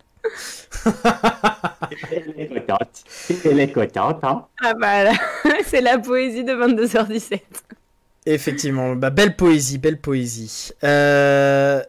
Les 3.45 3.71
cocottes, 3.71 4.23
hein. 4.23 4.45
Ah 4.63 4.73
bah 4.73 5.03
là, 5.03 5.13
c'est 5.65 5.81
la 5.81 5.97
poésie 5.97 6.43
de 6.43 6.53
22h17. 6.53 7.41
Effectivement, 8.25 8.95
bah, 8.95 9.09
belle 9.11 9.35
poésie, 9.35 9.77
belle 9.77 9.99
poésie. 9.99 10.71
Euh, 10.83 11.81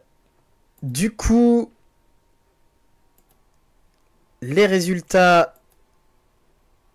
Du 0.83 1.11
coup, 1.13 1.71
les 4.43 4.67
résultats, 4.67 5.55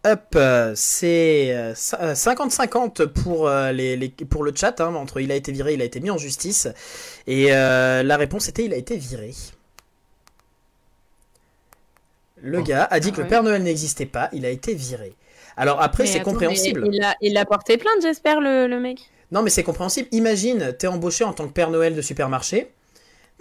hop, 0.05 0.33
euh, 0.35 0.73
c'est 0.75 1.53
euh, 1.55 1.73
cin- 1.73 1.97
euh, 2.01 2.15
50-50 2.15 3.05
pour, 3.07 3.47
euh, 3.47 3.71
les, 3.71 3.97
les- 3.97 4.09
pour 4.09 4.43
le 4.43 4.51
chat, 4.55 4.79
hein, 4.81 4.95
entre 4.95 5.19
il 5.21 5.31
a 5.31 5.35
été 5.35 5.51
viré, 5.51 5.73
il 5.73 5.81
a 5.81 5.85
été 5.85 5.99
mis 5.99 6.09
en 6.11 6.17
justice, 6.17 6.67
et 7.27 7.47
euh, 7.53 8.03
la 8.03 8.17
réponse 8.17 8.47
était 8.49 8.65
il 8.65 8.73
a 8.73 8.77
été 8.77 8.97
viré. 8.97 9.33
Le 12.41 12.59
Oh. 12.59 12.63
gars 12.63 12.87
a 12.89 12.99
dit 12.99 13.11
que 13.11 13.21
le. 13.21 13.27
Père 13.27 13.43
Noël 13.43 13.61
n'existait 13.63 14.05
pas, 14.05 14.29
il 14.33 14.45
a 14.45 14.49
été 14.49 14.73
viré. 14.73 15.13
Alors 15.57 15.81
après, 15.81 16.05
c'est 16.05 16.21
compréhensible. 16.21 16.87
Il 16.91 17.03
a, 17.03 17.15
il 17.21 17.37
a 17.37 17.45
porté 17.45 17.77
plainte, 17.77 18.01
j'espère, 18.01 18.39
le, 18.41 18.67
le 18.67 18.79
mec. 18.79 18.99
Non, 19.31 19.41
mais 19.43 19.49
c'est 19.49 19.63
compréhensible. 19.63 20.07
Imagine, 20.11 20.73
t'es 20.77 20.87
embauché 20.87 21.23
en 21.23 21.33
tant 21.33 21.47
que 21.47 21.53
Père 21.53 21.69
Noël 21.69 21.95
de 21.95 22.01
supermarché. 22.01 22.71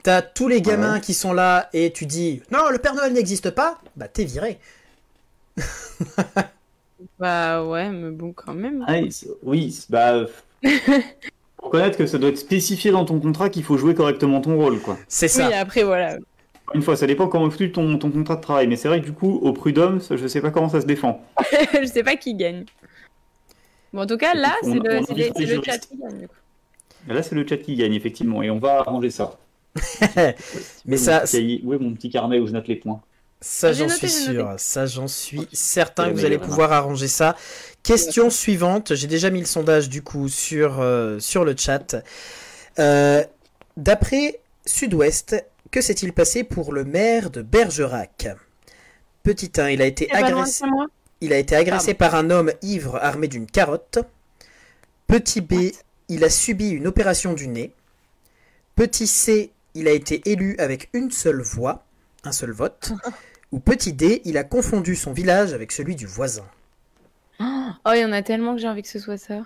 T'as 0.02 0.22
tous 0.22 0.48
les 0.48 0.62
gamins 0.62 0.94
Ouais. 0.94 1.00
qui 1.00 1.14
sont 1.14 1.32
là 1.32 1.68
et 1.72 1.92
tu 1.92 2.06
dis 2.06 2.42
non, 2.50 2.68
le 2.70 2.78
Père 2.78 2.94
Noël 2.94 3.12
n'existe 3.12 3.50
pas. 3.50 3.78
Bah, 3.96 4.08
t'es 4.08 4.24
viré. 4.24 4.58
Bah 7.18 7.64
ouais, 7.64 7.88
mais 7.90 8.10
bon, 8.10 8.32
quand 8.32 8.52
même. 8.54 8.84
Ah, 8.86 8.94
oui, 9.42 9.78
bah. 9.88 10.26
Faut 10.64 11.66
reconnaître 11.66 11.96
que 11.98 12.06
ça 12.06 12.18
doit 12.18 12.30
être 12.30 12.38
spécifié 12.38 12.90
dans 12.90 13.04
ton 13.04 13.20
contrat 13.20 13.48
qu'il 13.50 13.62
faut 13.64 13.76
jouer 13.76 13.94
correctement 13.94 14.40
ton 14.40 14.56
rôle, 14.56 14.80
quoi. 14.80 14.98
C'est 15.08 15.28
ça. 15.28 15.48
Oui, 15.48 15.54
après, 15.54 15.82
voilà. 15.82 16.16
Une 16.74 16.82
fois, 16.82 16.96
ça 16.96 17.06
dépend 17.06 17.26
comment 17.28 17.48
est 17.48 17.50
foutu 17.50 17.72
ton, 17.72 17.98
ton 17.98 18.10
contrat 18.10 18.36
de 18.36 18.40
travail, 18.40 18.68
mais 18.68 18.76
c'est 18.76 18.88
vrai 18.88 19.00
que 19.00 19.06
du 19.06 19.12
coup, 19.12 19.38
au 19.42 19.52
prud'homme, 19.52 20.00
ça, 20.00 20.16
je 20.16 20.26
sais 20.26 20.40
pas 20.40 20.50
comment 20.50 20.68
ça 20.68 20.80
se 20.80 20.86
défend. 20.86 21.20
je 21.80 21.86
sais 21.86 22.02
pas 22.04 22.16
qui 22.16 22.34
gagne. 22.34 22.64
Bon, 23.92 24.02
en 24.02 24.06
tout 24.06 24.16
cas, 24.16 24.34
là, 24.34 24.54
c'est 24.62 24.74
le, 24.74 25.62
chat 25.64 25.78
qui 25.78 25.96
gagne. 25.96 26.18
du 26.20 26.28
coup. 26.28 26.34
Et 27.08 27.12
là, 27.12 27.22
c'est 27.22 27.34
le 27.34 27.46
chat 27.46 27.56
qui 27.56 27.74
gagne, 27.74 27.94
effectivement, 27.94 28.42
et 28.42 28.50
on 28.50 28.58
va 28.58 28.78
arranger 28.80 29.10
ça. 29.10 29.36
Mais 30.16 30.34
Où 30.86 30.94
est 30.94 30.96
ça- 30.96 31.24
cahier- 31.26 31.60
est 31.60 31.78
mon 31.78 31.94
petit 31.94 32.10
carnet 32.10 32.38
où 32.38 32.46
je 32.46 32.52
note 32.52 32.68
les 32.68 32.76
points 32.76 33.00
Ça, 33.40 33.72
J'ai 33.72 33.88
j'en 33.88 33.94
suis 33.94 34.08
sûr. 34.08 34.54
Ça, 34.58 34.86
j'en 34.86 35.08
suis 35.08 35.48
certain 35.52 36.10
que 36.10 36.14
vous 36.14 36.24
allez 36.24 36.38
pouvoir 36.38 36.72
arranger 36.72 37.08
ça. 37.08 37.36
Question 37.82 38.30
suivante. 38.30 38.94
J'ai 38.94 39.06
déjà 39.06 39.30
mis 39.30 39.40
le 39.40 39.46
sondage 39.46 39.88
du 39.88 40.02
coup 40.02 40.28
sur, 40.28 40.80
euh, 40.80 41.18
sur 41.18 41.44
le 41.44 41.54
chat. 41.56 41.96
Euh, 42.78 43.24
D'après 43.76 44.40
Sud-Ouest, 44.66 45.42
que 45.70 45.80
s'est-il 45.80 46.12
passé 46.12 46.44
pour 46.44 46.72
le 46.72 46.84
maire 46.84 47.30
de 47.30 47.42
Bergerac? 47.42 48.28
Petit 49.22 49.52
1, 49.56 49.68
il 49.70 49.82
a 49.82 49.86
été 49.86 50.10
agressé. 50.12 50.64
Il 51.20 51.32
a 51.32 51.38
été 51.38 51.54
agressé 51.54 51.94
par 51.94 52.14
un 52.14 52.30
homme 52.30 52.52
ivre 52.62 52.96
armé 52.96 53.28
d'une 53.28 53.46
carotte. 53.46 53.98
Petit 55.06 55.40
B, 55.40 55.52
What? 55.52 55.72
il 56.08 56.24
a 56.24 56.30
subi 56.30 56.70
une 56.70 56.86
opération 56.86 57.34
du 57.34 57.46
nez. 57.48 57.74
Petit 58.74 59.06
C, 59.06 59.52
il 59.74 59.86
a 59.88 59.92
été 59.92 60.22
élu 60.30 60.56
avec 60.58 60.88
une 60.94 61.10
seule 61.10 61.42
voix, 61.42 61.84
un 62.24 62.32
seul 62.32 62.50
vote. 62.52 62.92
Ou 63.52 63.58
petit 63.60 63.92
D, 63.92 64.22
il 64.24 64.38
a 64.38 64.44
confondu 64.44 64.94
son 64.96 65.12
village 65.12 65.52
avec 65.52 65.72
celui 65.72 65.96
du 65.96 66.06
voisin. 66.06 66.46
Oh, 67.40 67.90
il 67.94 68.00
y 68.00 68.04
en 68.04 68.12
a 68.12 68.22
tellement 68.22 68.54
que 68.54 68.60
j'ai 68.60 68.68
envie 68.68 68.82
que 68.82 68.88
ce 68.88 68.98
soit 68.98 69.16
ça. 69.18 69.44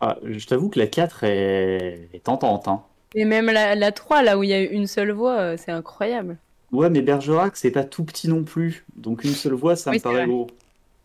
ah, 0.00 0.16
Je 0.24 0.46
t'avoue 0.46 0.68
que 0.70 0.78
la 0.78 0.86
4 0.88 1.24
est, 1.24 2.08
est 2.12 2.24
tentante. 2.24 2.68
Hein. 2.68 2.82
Et 3.14 3.24
même 3.24 3.46
la, 3.46 3.74
la 3.74 3.92
3, 3.92 4.22
là 4.22 4.38
où 4.38 4.42
il 4.42 4.50
y 4.50 4.52
a 4.54 4.60
eu 4.60 4.66
une 4.66 4.86
seule 4.86 5.12
voix, 5.12 5.38
euh, 5.38 5.56
c'est 5.56 5.70
incroyable. 5.70 6.36
Ouais, 6.72 6.90
mais 6.90 7.02
Bergerac, 7.02 7.56
c'est 7.56 7.70
pas 7.70 7.84
tout 7.84 8.04
petit 8.04 8.28
non 8.28 8.42
plus. 8.42 8.84
Donc 8.96 9.22
une 9.24 9.30
seule 9.32 9.52
voix, 9.54 9.76
ça 9.76 9.90
Oui, 9.90 9.98
me 9.98 10.02
paraît 10.02 10.16
vrai. 10.16 10.26
gros. 10.26 10.46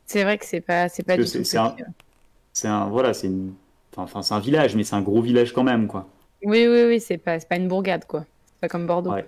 C'est 0.07 0.24
vrai 0.24 0.38
que 0.39 0.45
c'est 0.45 0.62
pas, 0.62 0.89
c'est 0.89 1.03
pas 1.03 1.16
Parce 1.18 1.32
du 1.32 1.38
tout. 1.39 1.43
c'est- 1.43 1.57
un- 1.57 1.70
petit, 1.70 1.84
ouais. 1.84 1.88
C'est 2.53 2.68
un, 2.68 2.88
voilà, 2.88 3.14
c'est 3.14 3.28
une, 3.28 3.53
enfin, 3.95 4.24
c'est 4.24 4.34
un 4.34 4.39
village, 4.39 4.76
mais 4.76 4.84
c'est 4.84 4.95
un 4.95 5.01
gros 5.01 5.22
village 5.22 5.53
quand 5.53 5.64
même, 5.64 5.88
quoi. 5.88 6.07
Oui, 6.43 6.68
oui, 6.68 6.84
oui, 6.88 6.99
c'est 6.99 7.18
pas, 7.20 7.39
c'est 7.39 7.47
pas 7.47 7.57
une 7.57 7.68
bourgade, 7.68 8.05
quoi. 8.05 8.26
C'est 8.47 8.62
pas 8.62 8.68
comme 8.70 8.88
Bordeaux. 8.88 9.12
Ouais. 9.12 9.26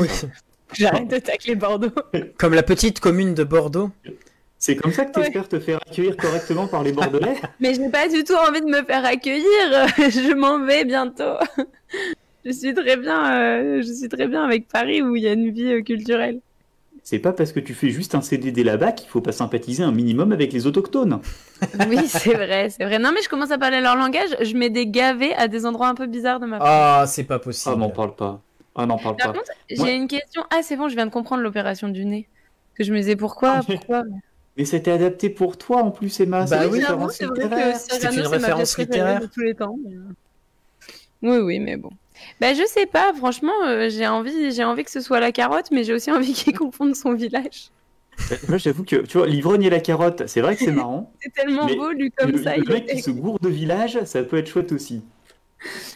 Oui. 0.00 0.08
J'arrête 0.72 1.08
de 1.08 1.18
tacler 1.18 1.56
Bordeaux. 1.56 1.90
Comme 2.38 2.54
la 2.54 2.62
petite 2.62 3.00
commune 3.00 3.34
de 3.34 3.42
Bordeaux. 3.44 3.90
C'est 4.62 4.76
comme 4.76 4.92
ça 4.92 5.06
que 5.06 5.18
Ouais. 5.18 5.24
t'espères 5.24 5.48
te 5.48 5.58
faire 5.58 5.80
accueillir 5.88 6.16
correctement 6.18 6.66
par 6.68 6.82
les 6.82 6.92
Bordelais 6.92 7.34
Mais 7.60 7.72
j'ai 7.74 7.88
pas 7.88 8.06
du 8.08 8.22
tout 8.24 8.34
envie 8.34 8.60
de 8.60 8.66
me 8.66 8.84
faire 8.84 9.04
accueillir. 9.06 9.46
Je 9.98 10.34
m'en 10.34 10.64
vais 10.64 10.84
bientôt. 10.84 11.34
Je 12.44 12.52
suis 12.52 12.72
très 12.74 12.96
bien, 12.96 13.34
euh, 13.34 13.82
je 13.82 13.92
suis 13.92 14.08
très 14.08 14.26
bien 14.26 14.42
avec 14.42 14.66
Paris 14.66 15.02
où 15.02 15.14
il 15.14 15.22
y 15.22 15.28
a 15.28 15.32
une 15.34 15.50
vie 15.50 15.72
euh, 15.74 15.82
culturelle. 15.82 16.40
C'est 17.02 17.18
pas 17.18 17.32
parce 17.34 17.52
que 17.52 17.60
tu 17.60 17.74
fais 17.74 17.90
juste 17.90 18.14
un 18.14 18.22
CDD 18.22 18.64
là-bas 18.64 18.92
qu'il 18.92 19.10
faut 19.10 19.20
pas 19.20 19.32
sympathiser 19.32 19.82
un 19.82 19.92
minimum 19.92 20.32
avec 20.32 20.50
les 20.54 20.66
autochtones. 20.66 21.20
Oui, 21.88 21.98
c'est 22.06 22.32
vrai, 22.32 22.70
c'est 22.70 22.84
vrai. 22.84 22.98
Non, 22.98 23.10
mais 23.14 23.20
je 23.22 23.28
commence 23.28 23.50
à 23.50 23.58
parler 23.58 23.82
leur 23.82 23.94
langage. 23.96 24.30
Je 24.40 24.54
mets 24.56 24.70
des 24.70 24.86
gavets 24.86 25.34
à 25.34 25.48
des 25.48 25.66
endroits 25.66 25.88
un 25.88 25.94
peu 25.94 26.06
bizarres 26.06 26.40
de 26.40 26.46
ma 26.46 26.56
Ah, 26.62 27.04
c'est 27.06 27.24
pas 27.24 27.34
Ah, 27.34 27.38
possible. 27.40 27.76
n'en 27.76 27.90
parle 27.90 28.14
pas. 28.14 28.40
Ah, 28.74 28.86
n'en 28.86 28.96
parle 28.96 29.16
Par 29.16 29.32
pas. 29.32 29.38
contre, 29.38 29.50
Moi- 29.76 29.86
j'ai 29.86 29.94
une 29.96 30.08
question. 30.08 30.42
Ah, 30.50 30.60
c'est 30.62 30.76
bon, 30.76 30.88
je 30.88 30.94
viens 30.94 31.06
de 31.06 31.10
comprendre 31.10 31.42
l'opération 31.42 31.88
du 31.88 32.06
nez. 32.06 32.26
Que 32.74 32.84
je 32.84 32.92
me 32.92 32.98
disais 32.98 33.16
pourquoi, 33.16 33.56
Ah, 33.56 33.60
mais- 33.68 33.76
pourquoi? 33.76 34.04
Mais 34.60 34.66
c'était 34.66 34.90
adapté 34.90 35.30
pour 35.30 35.56
toi 35.56 35.82
en 35.82 35.90
plus, 35.90 36.20
Emma. 36.20 36.44
Bah 36.44 36.58
c'est 36.58 36.68
oui, 36.68 36.76
une 36.80 36.82
j'avoue, 36.82 37.08
référence 37.08 37.18
c'est 37.18 37.24
vrai 37.24 37.38
littéraire. 37.38 37.72
que 37.72 37.78
Cyrano, 37.94 38.12
une 38.12 38.22
ma 38.22 38.28
référence 38.28 38.76
littéraire. 38.76 39.20
de 39.22 39.26
tous 39.26 39.40
les 39.40 39.54
temps. 39.54 39.76
mais, 39.82 39.94
euh, 39.96 40.12
Oui, 41.22 41.38
oui, 41.38 41.58
mais 41.60 41.76
bon. 41.78 41.88
Bah, 42.40 42.52
je 42.52 42.62
sais 42.66 42.84
pas, 42.84 43.12
franchement, 43.14 43.52
euh, 43.66 43.88
j'ai 43.88 44.06
envie, 44.06 44.52
j'ai 44.52 44.64
envie 44.64 44.84
que 44.84 44.90
ce 44.90 45.00
soit 45.00 45.18
la 45.20 45.32
carotte, 45.32 45.70
mais 45.70 45.82
j'ai 45.84 45.94
aussi 45.94 46.10
envie 46.12 46.34
qu'il 46.34 46.56
confonde 46.58 46.94
son 46.94 47.14
village. 47.14 47.70
Moi, 48.48 48.58
j'avoue 48.58 48.84
que, 48.84 48.96
tu 48.96 49.18
vois, 49.18 49.26
l'ivrogne 49.26 49.62
et 49.64 49.70
la 49.70 49.80
carotte, 49.80 50.26
c'est 50.26 50.40
vrai 50.40 50.54
que 50.54 50.60
c'est 50.62 50.72
marrant. 50.72 51.12
C'est 51.22 51.32
tellement 51.34 51.66
beau, 51.68 51.90
lui, 51.90 52.10
comme 52.12 52.32
le, 52.32 52.42
ça. 52.42 52.56
le 52.56 52.62
il 52.62 52.68
mec 52.68 52.86
est- 52.86 52.92
qui 52.92 52.98
se 53.02 53.10
gourde 53.10 53.42
de 53.42 53.48
village, 53.48 54.02
ça 54.04 54.22
peut 54.22 54.36
être 54.38 54.46
chouette 54.48 54.72
aussi. 54.72 55.02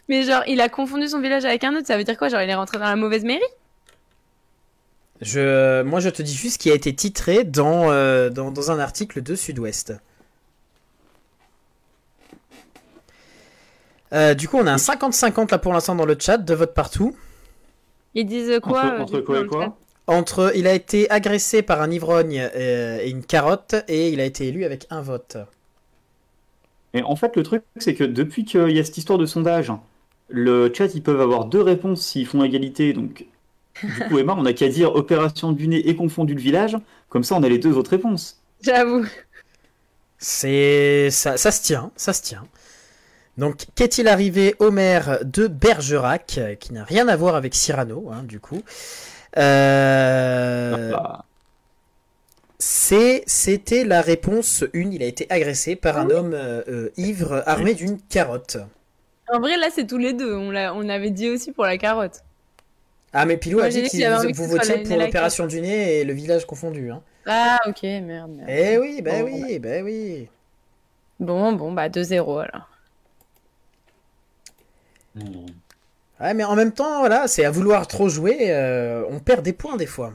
Mais 0.08 0.22
genre, 0.22 0.42
il 0.46 0.60
a 0.60 0.68
confondu 0.68 1.08
son 1.08 1.20
village 1.20 1.44
avec 1.44 1.64
un 1.64 1.74
autre, 1.76 1.86
ça 1.86 1.96
veut 1.96 2.04
dire 2.04 2.16
quoi? 2.16 2.28
Genre, 2.28 2.40
il 2.42 2.50
est 2.50 2.54
rentré 2.54 2.78
dans 2.78 2.84
la 2.84 2.96
mauvaise 2.96 3.24
mairie? 3.24 3.42
Je, 5.20 5.82
moi, 5.82 6.00
je 6.00 6.08
te 6.08 6.22
dis 6.22 6.34
juste 6.34 6.54
ce 6.54 6.58
qui 6.58 6.70
a 6.70 6.74
été 6.74 6.94
titré 6.94 7.44
dans, 7.44 7.90
euh, 7.90 8.30
dans, 8.30 8.50
dans 8.50 8.70
un 8.70 8.78
article 8.78 9.22
de 9.22 9.34
Sud-Ouest. 9.34 9.94
Euh, 14.12 14.34
du 14.34 14.48
coup, 14.48 14.58
on 14.58 14.66
a 14.66 14.72
un 14.72 14.76
50-50 14.76 15.50
là 15.50 15.58
pour 15.58 15.72
l'instant 15.72 15.94
dans 15.94 16.04
le 16.04 16.16
chat, 16.18 16.38
de 16.38 16.54
vote 16.54 16.74
partout. 16.74 17.16
Ils 18.14 18.26
disent 18.26 18.60
quoi 18.60 18.84
entre 18.84 18.94
euh, 18.94 19.00
entre 19.00 19.20
quoi 19.20 19.40
et 19.40 19.46
quoi 19.46 19.76
Entre, 20.06 20.52
il 20.54 20.66
a 20.66 20.74
été 20.74 21.10
agressé 21.10 21.62
par 21.62 21.80
un 21.80 21.90
ivrogne 21.90 22.48
et 22.54 23.08
une 23.08 23.24
carotte, 23.24 23.74
et 23.88 24.10
il 24.10 24.20
a 24.20 24.24
été 24.24 24.46
élu 24.46 24.64
avec 24.64 24.86
un 24.90 25.00
vote. 25.00 25.38
Et 26.92 27.02
en 27.02 27.16
fait, 27.16 27.34
le 27.34 27.42
truc, 27.42 27.64
c'est 27.76 27.94
que 27.94 28.04
depuis 28.04 28.44
qu'il 28.44 28.70
y 28.70 28.78
a 28.78 28.84
cette 28.84 28.98
histoire 28.98 29.18
de 29.18 29.26
sondage, 29.26 29.72
le 30.28 30.72
chat, 30.72 30.94
ils 30.94 31.02
peuvent 31.02 31.20
avoir 31.20 31.46
deux 31.46 31.60
réponses 31.60 32.02
s'ils 32.02 32.26
font 32.26 32.44
égalité. 32.44 32.92
Donc, 32.92 33.26
du 33.82 34.02
coup, 34.02 34.18
Emma, 34.18 34.34
on 34.36 34.42
n'a 34.42 34.52
qu'à 34.52 34.68
dire 34.68 34.94
opération 34.94 35.52
du 35.52 35.68
nez 35.68 35.88
et 35.88 35.96
confondu 35.96 36.34
le 36.34 36.40
village. 36.40 36.76
Comme 37.08 37.24
ça, 37.24 37.34
on 37.36 37.42
a 37.42 37.48
les 37.48 37.58
deux 37.58 37.76
autres 37.76 37.90
réponses. 37.90 38.40
J'avoue. 38.60 39.04
C'est 40.18 41.10
ça, 41.10 41.36
ça 41.36 41.50
se 41.50 41.62
tient, 41.62 41.90
ça 41.96 42.12
se 42.12 42.22
tient. 42.22 42.44
Donc, 43.36 43.66
qu'est-il 43.74 44.08
arrivé 44.08 44.54
au 44.60 44.70
maire 44.70 45.18
de 45.24 45.48
Bergerac, 45.48 46.40
qui 46.60 46.72
n'a 46.72 46.84
rien 46.84 47.08
à 47.08 47.16
voir 47.16 47.34
avec 47.36 47.54
Cyrano, 47.54 48.10
hein, 48.12 48.22
du 48.24 48.40
coup 48.40 48.62
Euh, 49.38 50.92
C'est, 52.58 53.22
c'était 53.26 53.84
la 53.84 54.00
réponse 54.00 54.64
1. 54.74 54.90
Il 54.90 55.02
a 55.02 55.06
été 55.06 55.26
agressé 55.30 55.76
par 55.76 55.98
un 55.98 56.10
homme 56.10 56.34
euh, 56.34 56.88
ivre 56.96 57.42
armé 57.46 57.74
d'une 57.74 58.00
carotte. 58.00 58.56
En 59.28 59.38
vrai, 59.40 59.56
là, 59.58 59.68
c'est 59.70 59.86
tous 59.86 59.98
les 59.98 60.12
deux. 60.14 60.34
On, 60.34 60.50
l'a- 60.50 60.74
on 60.74 60.88
avait 60.88 61.10
dit 61.10 61.28
aussi 61.30 61.52
pour 61.52 61.64
la 61.64 61.78
carotte. 61.78 62.22
Ah, 63.16 63.26
mais 63.26 63.36
Pilou 63.36 63.60
a 63.60 63.62
Moi, 63.62 63.70
dit 63.70 63.82
qu'il 63.84 64.04
vous, 64.34 64.46
votiez 64.48 64.82
pour 64.82 64.96
l'opération 64.98 65.46
du 65.46 65.60
nez 65.60 66.00
et 66.00 66.04
le 66.04 66.12
village 66.12 66.46
confondu. 66.46 66.90
Hein. 66.90 67.00
Ah, 67.26 67.58
ok, 67.66 67.82
merde, 67.84 68.30
merde. 68.32 68.48
Eh 68.50 68.76
oui, 68.78 69.00
bah 69.02 69.22
Bon, 69.22 69.26
oui, 69.26 69.58
bah 69.60 69.82
oui. 69.82 70.28
Bon, 71.20 71.52
bon, 71.52 71.72
bah 71.72 71.88
2-0 71.88 72.38
alors. 72.42 72.68
hmm. 75.14 75.46
Ouais, 76.20 76.34
mais 76.34 76.44
en 76.44 76.56
même 76.56 76.72
temps, 76.72 77.00
voilà, 77.00 77.28
c'est 77.28 77.44
à 77.44 77.50
vouloir 77.50 77.86
trop 77.86 78.08
jouer, 78.08 78.50
euh, 78.52 79.04
on 79.10 79.20
perd 79.20 79.42
des 79.44 79.52
points 79.52 79.76
des 79.76 79.86
fois. 79.86 80.08
De 80.08 80.14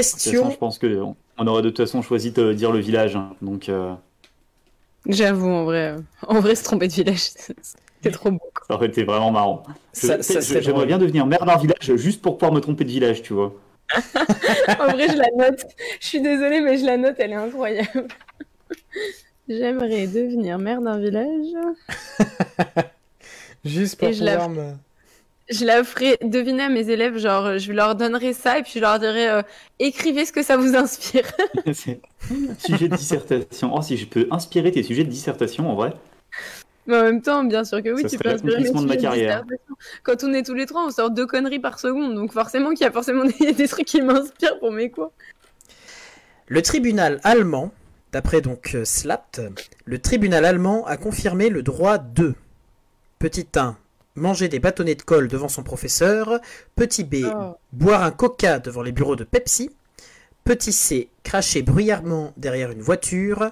toute 0.00 0.02
façon, 0.02 0.16
Question. 0.16 0.50
je 0.50 0.56
pense 0.56 0.78
que 0.78 1.02
on 1.36 1.46
aurait 1.46 1.62
de 1.62 1.68
toute 1.68 1.78
façon 1.86 2.00
choisi 2.02 2.30
de 2.32 2.52
dire 2.54 2.72
le 2.72 2.78
village. 2.80 3.16
hein. 3.16 3.36
Donc, 3.42 3.68
euh, 3.68 3.94
J'avoue, 5.06 5.50
en 5.50 5.64
vrai, 5.64 5.96
en 6.26 6.40
vrai, 6.40 6.54
se 6.54 6.64
tromper 6.64 6.88
de 6.88 6.92
village, 6.94 7.30
c'est 8.02 8.10
trop 8.10 8.30
beau. 8.30 8.50
Ça 8.66 8.74
aurait 8.74 8.86
été 8.86 9.04
vraiment 9.04 9.30
marrant. 9.30 9.62
J'aimerais 9.94 10.86
bien 10.86 10.98
devenir 10.98 11.26
maire 11.26 11.44
d'un 11.44 11.56
village 11.58 11.96
juste 11.96 12.22
pour 12.22 12.38
pouvoir 12.38 12.52
me 12.54 12.60
tromper 12.60 12.84
de 12.84 12.90
village, 12.90 13.22
tu 13.22 13.32
vois. 13.34 13.52
En 14.80 14.86
vrai, 14.92 15.08
je 15.08 15.16
la 15.16 15.28
note. 15.36 15.60
Je 16.00 16.06
suis 16.06 16.20
désolée, 16.20 16.60
mais 16.60 16.78
je 16.78 16.84
la 16.86 16.96
note, 16.96 17.16
elle 17.18 17.32
est 17.32 17.34
incroyable. 17.36 18.08
J'aimerais 19.48 20.06
devenir 20.06 20.58
maire 20.58 20.80
d'un 20.80 20.98
village. 20.98 21.46
Juste 23.64 23.98
pour 23.98 24.08
Et 24.08 24.12
je 24.14 24.24
la- 24.24 24.32
pouvoir 24.32 24.50
me- 24.50 24.72
Je 25.50 25.64
la 25.66 25.84
ferai 25.84 26.16
deviner 26.22 26.62
à 26.64 26.68
mes 26.70 26.88
élèves, 26.88 27.18
genre, 27.18 27.58
je 27.58 27.72
leur 27.72 27.94
donnerai 27.94 28.32
ça 28.32 28.58
et 28.58 28.62
puis 28.62 28.72
je 28.76 28.80
leur 28.80 28.98
dirai 28.98 29.28
euh, 29.28 29.42
écrivez 29.78 30.24
ce 30.24 30.32
que 30.32 30.42
ça 30.42 30.56
vous 30.56 30.74
inspire. 30.74 31.24
Sujet 32.58 32.88
de 32.88 32.96
dissertation. 32.96 33.70
Oh, 33.74 33.82
si 33.82 33.98
je 33.98 34.06
peux 34.06 34.26
inspirer 34.30 34.72
tes 34.72 34.82
sujets 34.82 35.04
de 35.04 35.10
dissertation, 35.10 35.70
en 35.70 35.74
vrai. 35.74 35.92
Mais 36.86 36.96
en 36.96 37.02
même 37.02 37.22
temps, 37.22 37.44
bien 37.44 37.64
sûr 37.64 37.82
que 37.82 37.88
oui, 37.90 38.02
Ça 38.02 38.08
tu 38.10 38.18
peux 38.18 38.28
inspirer 38.28 38.62
mes 38.62 38.70
de 38.70 38.86
ma 38.86 38.96
carrière. 38.96 39.44
Quand 40.02 40.22
on 40.22 40.32
est 40.34 40.44
tous 40.44 40.54
les 40.54 40.66
trois, 40.66 40.86
on 40.86 40.90
sort 40.90 41.10
deux 41.10 41.26
conneries 41.26 41.58
par 41.58 41.78
seconde, 41.78 42.14
donc 42.14 42.32
forcément 42.32 42.70
qu'il 42.70 42.82
y 42.82 42.88
a 42.88 42.92
forcément 42.92 43.24
des, 43.40 43.52
des 43.52 43.68
trucs 43.68 43.86
qui 43.86 44.02
m'inspirent 44.02 44.58
pour 44.58 44.70
mes 44.70 44.90
cours. 44.90 45.12
Le 46.46 46.60
tribunal 46.60 47.20
allemand, 47.24 47.72
d'après 48.12 48.42
donc 48.42 48.72
euh, 48.74 48.84
Slat, 48.84 49.24
le 49.86 49.98
tribunal 49.98 50.44
allemand 50.44 50.86
a 50.86 50.98
confirmé 50.98 51.48
le 51.48 51.62
droit 51.62 51.96
de 51.98 52.34
Petit 53.18 53.46
1. 53.56 53.76
Manger 54.16 54.48
des 54.48 54.58
bâtonnets 54.58 54.94
de 54.94 55.02
colle 55.02 55.28
devant 55.28 55.48
son 55.48 55.62
professeur. 55.62 56.38
Petit 56.76 57.04
B. 57.04 57.24
Oh. 57.24 57.56
Boire 57.72 58.02
un 58.02 58.10
coca 58.10 58.58
devant 58.58 58.82
les 58.82 58.92
bureaux 58.92 59.16
de 59.16 59.24
Pepsi. 59.24 59.70
Petit 60.44 60.72
C. 60.72 61.08
Cracher 61.22 61.62
bruyamment 61.62 62.34
derrière 62.36 62.70
une 62.70 62.82
voiture. 62.82 63.50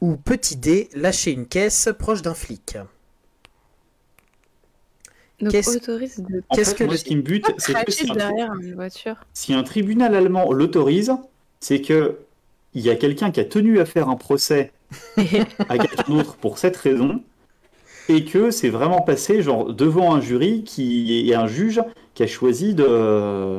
Ou 0.00 0.16
petit 0.16 0.56
D, 0.56 0.88
lâcher 0.94 1.32
une 1.32 1.46
caisse 1.46 1.88
proche 1.98 2.22
d'un 2.22 2.34
flic 2.34 2.76
Donc 5.40 5.52
Qu'est-ce- 5.52 5.76
autorise 5.76 6.18
de 6.18 6.42
En 6.48 6.54
Qu'est-ce 6.56 6.70
fait, 6.70 6.76
que 6.78 6.84
moi, 6.84 6.92
le- 6.94 6.98
ce 6.98 7.04
qui 7.04 7.16
me 7.16 7.22
bute, 7.22 7.46
c'est 7.58 7.72
que 7.84 7.92
si 7.92 8.10
un, 8.10 8.14
derrière 8.14 8.52
une 8.54 8.74
voiture. 8.74 9.16
si 9.34 9.54
un 9.54 9.62
tribunal 9.62 10.14
allemand 10.16 10.52
l'autorise, 10.52 11.12
c'est 11.60 11.80
que 11.80 12.18
il 12.74 12.82
y 12.82 12.90
a 12.90 12.96
quelqu'un 12.96 13.30
qui 13.30 13.40
a 13.40 13.44
tenu 13.44 13.78
à 13.80 13.84
faire 13.86 14.08
un 14.08 14.16
procès 14.16 14.72
à 15.68 15.78
quelqu'un 15.78 16.02
d'autre 16.08 16.36
pour 16.36 16.58
cette 16.58 16.76
raison, 16.76 17.22
et 18.08 18.24
que 18.24 18.50
c'est 18.50 18.68
vraiment 18.70 19.00
passé 19.02 19.42
genre 19.42 19.72
devant 19.72 20.14
un 20.14 20.20
jury 20.20 20.64
qui 20.64 21.28
et 21.30 21.34
un 21.34 21.46
juge 21.46 21.82
qui 22.14 22.22
a 22.24 22.26
choisi 22.26 22.74
de 22.74 23.58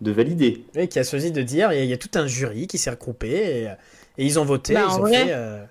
de 0.00 0.10
valider. 0.10 0.64
Oui, 0.74 0.88
qui 0.88 0.98
a 0.98 1.04
choisi 1.04 1.30
de 1.30 1.42
dire, 1.42 1.72
il 1.72 1.76
y, 1.76 1.80
a- 1.80 1.84
il 1.84 1.90
y 1.90 1.92
a 1.92 1.96
tout 1.96 2.10
un 2.14 2.26
jury 2.26 2.66
qui 2.66 2.76
s'est 2.78 2.90
regroupé 2.90 3.28
et, 3.30 3.68
et 4.18 4.24
ils 4.26 4.38
ont 4.38 4.44
voté, 4.44 4.74
Bah, 4.74 4.82
ils 4.88 4.90
en 4.92 4.96
ont 4.98 5.00
vrai- 5.00 5.24
fait... 5.26 5.32
euh, 5.32 5.64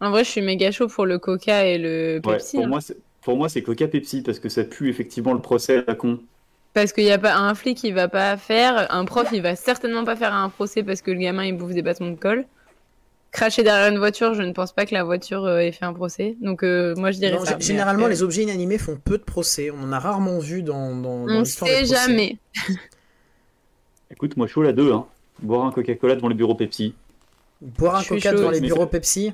En 0.00 0.10
vrai, 0.10 0.24
je 0.24 0.30
suis 0.30 0.42
méga 0.42 0.70
chaud 0.70 0.88
pour 0.88 1.06
le 1.06 1.18
Coca 1.18 1.64
et 1.66 1.78
le 1.78 2.20
Ouais, 2.24 2.32
Pepsi. 2.34 2.56
pour 2.56 2.64
hein. 2.64 2.68
moi, 2.68 2.80
c'est- 2.80 2.96
pour 3.22 3.36
moi, 3.36 3.48
c'est 3.48 3.62
Coca 3.62 3.88
Pepsi 3.88 4.22
parce 4.22 4.38
que 4.38 4.48
ça 4.48 4.64
pue 4.64 4.88
effectivement 4.90 5.32
le 5.32 5.40
procès 5.40 5.78
à 5.78 5.84
la 5.86 5.94
con. 5.94 6.20
Parce 6.74 6.92
qu'il 6.92 7.04
y 7.04 7.10
a 7.12 7.18
pas 7.18 7.34
un 7.36 7.54
flic, 7.54 7.82
il 7.84 7.94
va 7.94 8.08
pas 8.08 8.36
faire, 8.36 8.92
un 8.92 9.04
prof, 9.04 9.28
il 9.32 9.40
va 9.42 9.54
certainement 9.56 10.04
pas 10.04 10.16
faire 10.16 10.34
un 10.34 10.48
procès 10.48 10.82
parce 10.82 11.00
que 11.02 11.10
le 11.12 11.18
gamin 11.20 11.44
il 11.44 11.56
bouffe 11.56 11.72
des 11.72 11.82
bâtons 11.82 12.10
de 12.10 12.16
colle. 12.16 12.44
Cracher 13.30 13.62
derrière 13.62 13.90
une 13.90 13.98
voiture, 13.98 14.34
je 14.34 14.42
ne 14.42 14.52
pense 14.52 14.72
pas 14.72 14.84
que 14.86 14.94
la 14.94 15.02
voiture 15.04 15.44
euh, 15.44 15.58
ait 15.60 15.72
fait 15.72 15.84
un 15.84 15.92
procès. 15.92 16.36
Donc 16.40 16.62
euh, 16.62 16.94
moi 16.96 17.10
je 17.12 17.18
dirais 17.18 17.36
non, 17.36 17.44
ça. 17.44 17.58
généralement, 17.58 18.06
les 18.08 18.22
objets 18.22 18.42
inanimés 18.42 18.78
font 18.78 18.96
peu 19.02 19.18
de 19.18 19.22
procès. 19.24 19.70
On 19.70 19.82
en 19.84 19.92
a 19.92 19.98
rarement 19.98 20.38
vu 20.40 20.62
dans, 20.62 20.94
dans, 20.94 21.26
dans 21.26 21.32
On 21.34 21.40
l'histoire 21.40 21.68
des 21.70 21.86
sait 21.86 21.94
procès. 21.94 22.06
jamais. 22.08 22.36
Écoute, 24.10 24.36
moi 24.36 24.46
chaud 24.46 24.62
la 24.62 24.72
2, 24.72 24.92
hein. 24.92 25.06
Boire 25.42 25.64
un 25.66 25.72
Coca-Cola 25.72 26.14
devant 26.16 26.28
le 26.28 26.34
bureau 26.34 26.54
Pepsi. 26.54 26.94
Boire 27.60 27.96
un 27.96 28.02
Je 28.02 28.08
coca 28.08 28.32
devant 28.32 28.50
les 28.50 28.60
Mais 28.60 28.66
bureaux 28.68 28.86
Pepsi 28.86 29.32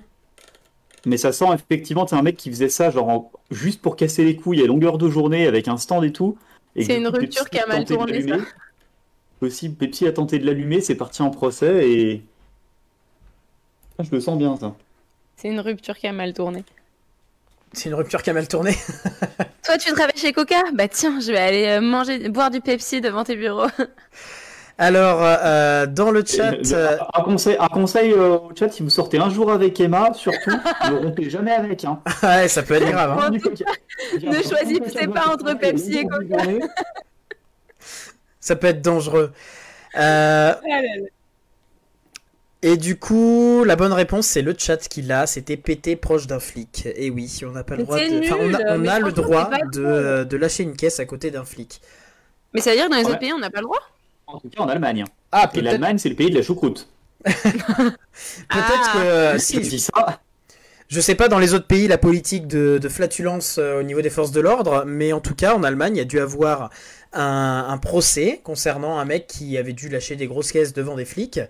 Mais 1.06 1.16
ça 1.16 1.32
sent 1.32 1.46
effectivement, 1.54 2.06
c'est 2.06 2.16
un 2.16 2.22
mec 2.22 2.36
qui 2.36 2.50
faisait 2.50 2.68
ça 2.68 2.90
genre 2.90 3.08
en- 3.08 3.32
juste 3.50 3.80
pour 3.82 3.96
casser 3.96 4.24
les 4.24 4.36
couilles 4.36 4.62
à 4.62 4.66
longueur 4.66 4.98
de 4.98 5.08
journée 5.08 5.46
avec 5.46 5.68
un 5.68 5.76
stand 5.76 6.04
et 6.04 6.12
tout. 6.12 6.38
C'est 6.76 6.96
une 6.96 7.08
rupture 7.08 7.44
Pepsi 7.44 7.50
qui 7.50 7.58
a 7.58 7.66
mal 7.66 7.84
tourné. 7.84 8.24
Aussi, 9.40 9.70
Pepsi 9.70 10.06
a 10.06 10.12
tenté 10.12 10.38
de 10.38 10.44
l'allumer, 10.46 10.80
c'est 10.80 10.94
parti 10.94 11.22
en 11.22 11.30
procès 11.30 11.88
et. 11.90 12.22
Ah, 13.98 14.02
je 14.02 14.10
le 14.10 14.20
sens 14.20 14.38
bien 14.38 14.56
ça. 14.56 14.74
C'est 15.36 15.48
une 15.48 15.60
rupture 15.60 15.96
qui 15.96 16.06
a 16.06 16.12
mal 16.12 16.34
tourné. 16.34 16.64
C'est 17.72 17.88
une 17.88 17.94
rupture 17.94 18.22
qui 18.22 18.30
a 18.30 18.34
mal 18.34 18.48
tourné. 18.48 18.74
Toi, 19.64 19.78
tu 19.78 19.92
travailles 19.92 20.16
chez 20.16 20.32
Coca? 20.32 20.62
Bah 20.74 20.88
tiens, 20.88 21.20
je 21.20 21.32
vais 21.32 21.38
aller 21.38 21.66
euh, 21.66 21.80
manger, 21.80 22.28
boire 22.28 22.50
du 22.50 22.60
Pepsi 22.60 23.00
devant 23.00 23.24
tes 23.24 23.36
bureaux. 23.36 23.68
Alors, 24.82 25.18
euh, 25.22 25.84
dans 25.86 26.10
le 26.10 26.24
chat... 26.24 26.54
Euh, 26.72 26.96
Un 27.14 27.20
conseil, 27.22 27.56
un 27.60 27.68
conseil 27.68 28.12
euh, 28.14 28.38
au 28.38 28.50
chat, 28.58 28.70
si 28.70 28.82
vous 28.82 28.88
sortez 28.88 29.18
un 29.18 29.28
jour 29.28 29.52
avec 29.52 29.78
Emma, 29.78 30.12
surtout, 30.14 30.50
ne 30.90 30.96
rompez 30.96 31.28
jamais 31.28 31.52
avec. 31.52 31.84
Hein. 31.84 32.00
ouais, 32.22 32.48
ça 32.48 32.62
peut 32.62 32.74
être 32.74 32.90
grave. 32.90 33.10
hein. 33.20 33.30
Ne 33.30 34.42
choisissez 34.42 35.06
pas 35.08 35.28
entre 35.28 35.52
Pepsi 35.58 35.98
et 35.98 36.06
Coca. 36.06 36.38
Ça 38.40 38.56
peut 38.56 38.68
être 38.68 38.80
dangereux. 38.80 39.32
Euh, 39.98 40.54
et 42.62 42.76
du 42.78 42.98
coup, 42.98 43.64
la 43.64 43.76
bonne 43.76 43.92
réponse, 43.92 44.26
c'est 44.26 44.42
le 44.42 44.54
chat 44.56 44.78
qui 44.88 45.02
l'a. 45.02 45.26
C'était 45.26 45.58
pété 45.58 45.94
proche 45.96 46.26
d'un 46.26 46.40
flic. 46.40 46.86
Et 46.94 47.10
oui, 47.10 47.30
on 47.46 47.50
n'a 47.50 47.64
pas 47.64 47.76
le 47.76 47.82
droit 47.84 47.98
de... 47.98 48.20
Enfin, 48.24 48.36
on 48.40 48.54
a, 48.54 48.98
on 48.98 49.04
le 49.06 49.12
droit 49.12 49.50
de, 49.50 49.58
cool. 49.78 49.84
euh, 49.84 50.24
de 50.24 50.36
lâcher 50.38 50.62
une 50.62 50.74
caisse 50.76 51.00
à 51.00 51.04
côté 51.04 51.30
d'un 51.30 51.44
flic. 51.44 51.82
Mais 52.54 52.60
ça 52.62 52.70
veut 52.70 52.76
dire 52.76 52.86
que 52.86 52.90
dans 52.92 52.96
les 52.96 53.04
Ouais. 53.04 53.10
autres 53.10 53.18
pays, 53.18 53.32
on 53.34 53.38
n'a 53.38 53.50
pas 53.50 53.60
le 53.60 53.64
droit? 53.66 53.80
En 54.32 54.38
tout 54.38 54.48
cas 54.48 54.60
en 54.62 54.68
Allemagne. 54.68 55.04
Ah, 55.32 55.50
Et 55.54 55.60
l'Allemagne, 55.60 55.98
c'est 55.98 56.08
le 56.08 56.14
pays 56.16 56.30
de 56.30 56.36
la 56.36 56.42
choucroute. 56.42 56.88
peut-être 57.24 57.90
Ah. 58.48 58.92
que... 58.94 58.98
euh, 58.98 59.38
Si 59.38 59.56
je 59.58 59.62
si, 59.62 59.68
dis 59.70 59.80
ça, 59.80 60.20
Je 60.88 61.00
sais 61.00 61.14
pas 61.14 61.28
dans 61.28 61.38
les 61.38 61.54
autres 61.54 61.66
pays 61.66 61.86
la 61.88 61.98
politique 61.98 62.46
de, 62.46 62.78
de 62.78 62.88
flatulence 62.88 63.58
euh, 63.58 63.80
au 63.80 63.82
niveau 63.82 64.00
des 64.02 64.10
forces 64.10 64.32
de 64.32 64.40
l'ordre, 64.40 64.84
mais 64.86 65.12
en 65.12 65.20
tout 65.20 65.34
cas 65.34 65.54
en 65.54 65.62
Allemagne 65.62 65.96
il 65.96 65.98
y 65.98 66.02
a 66.02 66.04
dû 66.04 66.18
avoir 66.20 66.70
un, 67.12 67.66
un 67.68 67.78
procès 67.78 68.40
concernant 68.44 68.98
un 68.98 69.04
mec 69.04 69.26
qui 69.26 69.56
avait 69.58 69.72
dû 69.72 69.88
lâcher 69.88 70.16
des 70.16 70.26
grosses 70.26 70.52
caisses 70.52 70.72
devant 70.72 70.96
des 70.96 71.04
flics 71.04 71.40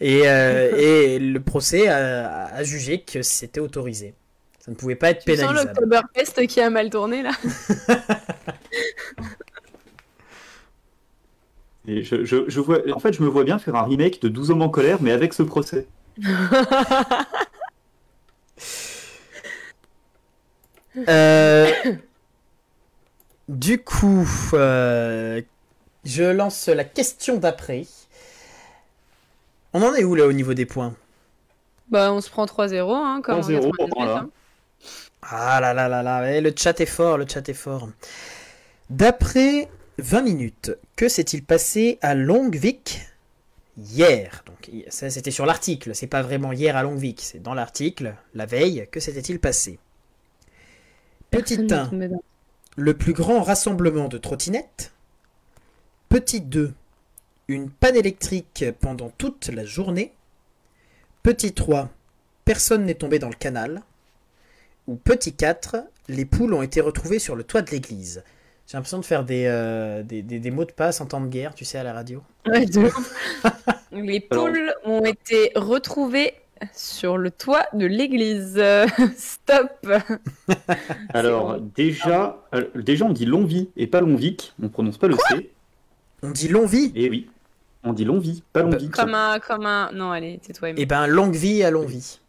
et, 0.00 0.22
euh, 0.28 0.76
et 0.76 1.18
le 1.18 1.40
procès 1.40 1.88
a, 1.88 2.46
a 2.46 2.62
jugé 2.64 3.02
que 3.02 3.22
c'était 3.22 3.60
autorisé. 3.60 4.14
Ça 4.64 4.70
ne 4.70 4.76
pouvait 4.76 4.94
pas 4.96 5.10
être 5.10 5.24
Tu 5.24 5.36
sens 5.36 5.52
pénalisable. 5.52 5.68
l'Octoberfest 5.80 6.46
qui 6.46 6.60
a 6.60 6.70
mal 6.70 6.90
tourné 6.90 7.22
là? 7.22 7.30
Et 11.88 12.02
je, 12.04 12.24
je, 12.24 12.48
je 12.48 12.60
vois, 12.60 12.78
en 12.94 13.00
fait, 13.00 13.12
je 13.12 13.22
me 13.22 13.28
vois 13.28 13.44
bien 13.44 13.58
faire 13.58 13.74
un 13.74 13.82
remake 13.82 14.20
de 14.22 14.28
12 14.28 14.50
hommes 14.52 14.62
en 14.62 14.68
colère, 14.68 14.98
mais 15.00 15.10
avec 15.12 15.32
ce 15.34 15.42
procès. 15.42 15.86
Euh, 21.08 21.70
du 23.48 23.82
coup, 23.82 24.28
euh, 24.52 25.40
je 26.04 26.22
lance 26.24 26.68
la 26.68 26.84
question 26.84 27.38
d'après. 27.38 27.86
On 29.72 29.82
en 29.82 29.94
est 29.94 30.04
où 30.04 30.14
là 30.14 30.26
au 30.26 30.32
niveau 30.32 30.52
des 30.54 30.66
points? 30.66 30.94
Bah, 31.88 32.12
on 32.12 32.20
se 32.20 32.30
prend 32.30 32.44
3-0, 32.44 32.92
hein, 32.94 33.20
comme 33.22 33.38
en 33.38 33.40
3-0, 33.40 33.70
98, 33.70 33.90
voilà. 33.96 34.16
hein. 34.18 34.28
Ah 35.22 35.60
là 35.60 35.72
là 35.72 35.88
là 35.88 36.02
là, 36.02 36.30
eh, 36.32 36.40
le 36.40 36.52
chat 36.56 36.78
est 36.80 36.86
fort, 36.86 37.16
le 37.16 37.26
chat 37.26 37.48
est 37.48 37.54
fort. 37.54 37.88
D'après 38.90 39.68
20 39.98 40.22
minutes, 40.22 40.72
que 40.96 41.08
s'est-il 41.08 41.44
passé 41.44 41.98
à 42.02 42.14
Longvik 42.14 43.00
hier? 43.76 44.42
Donc 44.46 44.70
ça 44.88 45.10
c'était 45.10 45.30
sur 45.30 45.46
l'article, 45.46 45.94
c'est 45.94 46.06
pas 46.06 46.22
vraiment 46.22 46.52
hier 46.52 46.76
à 46.76 46.82
Longvik, 46.82 47.20
c'est 47.20 47.42
dans 47.42 47.54
l'article, 47.54 48.14
la 48.34 48.46
veille, 48.46 48.88
que 48.90 49.00
s'était-il 49.00 49.38
passé? 49.38 49.78
Petit 51.30 51.56
Personne 51.56 51.66
n'est 51.66 51.74
1, 51.74 51.86
tombé 51.88 52.08
dans- 52.08 52.22
le 52.76 52.94
plus 52.94 53.12
grand 53.12 53.42
rassemblement 53.42 54.08
de 54.08 54.18
trottinettes. 54.18 54.92
Petit 56.08 56.40
2, 56.40 56.72
une 57.48 57.70
panne 57.70 57.96
électrique 57.96 58.64
pendant 58.80 59.10
toute 59.10 59.48
la 59.48 59.64
journée. 59.64 60.12
Petit 61.22 61.52
3, 61.52 61.90
personne 62.44 62.84
n'est 62.84 62.94
tombé 62.94 63.18
dans 63.18 63.28
le 63.28 63.34
canal. 63.34 63.82
Ou 64.88 64.96
petit 64.96 65.32
4, 65.32 65.76
les 66.08 66.24
poules 66.24 66.52
ont 66.54 66.62
été 66.62 66.80
retrouvées 66.80 67.18
sur 67.18 67.36
le 67.36 67.44
toit 67.44 67.62
de 67.62 67.70
l'église. 67.70 68.24
J'ai 68.66 68.76
l'impression 68.78 68.98
de 68.98 69.04
faire 69.04 69.24
des, 69.24 69.44
euh, 69.46 70.02
des, 70.02 70.22
des- 70.22 70.38
des 70.38 70.50
mots 70.50 70.64
de 70.64 70.72
passe 70.72 71.00
en 71.00 71.06
temps 71.06 71.20
de 71.20 71.26
guerre, 71.26 71.54
tu 71.54 71.64
sais, 71.64 71.78
à 71.78 71.82
la 71.82 71.92
radio. 71.92 72.22
Ouais, 72.46 72.64
de 72.64 72.80
ouf. 72.80 73.14
Les 73.92 74.20
poules 74.20 74.72
ont 74.84 75.04
été 75.04 75.52
retrouvées 75.54 76.32
sur 76.72 77.18
le 77.18 77.30
toit 77.30 77.66
de 77.74 77.84
l'église. 77.84 78.62
Stop 79.16 79.86
Alors, 81.12 81.60
déjà, 81.60 82.38
euh, 82.54 82.68
déjà, 82.74 83.04
on 83.04 83.12
dit 83.12 83.26
Longvi 83.26 83.68
et 83.76 83.86
pas 83.86 84.00
Longvic. 84.00 84.54
On 84.62 84.68
prononce 84.68 84.96
pas 84.96 85.08
le 85.08 85.16
C. 85.28 85.50
On 86.22 86.30
dit 86.30 86.48
Longvie 86.48 86.92
Et 86.94 87.10
oui, 87.10 87.28
on 87.84 87.92
dit 87.92 88.04
Longvi, 88.04 88.42
pas 88.52 88.62
Longvic. 88.62 88.92
Comme 88.92 89.14
un, 89.14 89.38
comme 89.40 89.66
un... 89.66 89.90
Non, 89.92 90.12
allez, 90.12 90.38
tais-toi. 90.38 90.70
Eh 90.76 90.86
ben, 90.86 91.06
longue 91.08 91.34
vie 91.34 91.62
à 91.64 91.70
Longvie. 91.70 92.20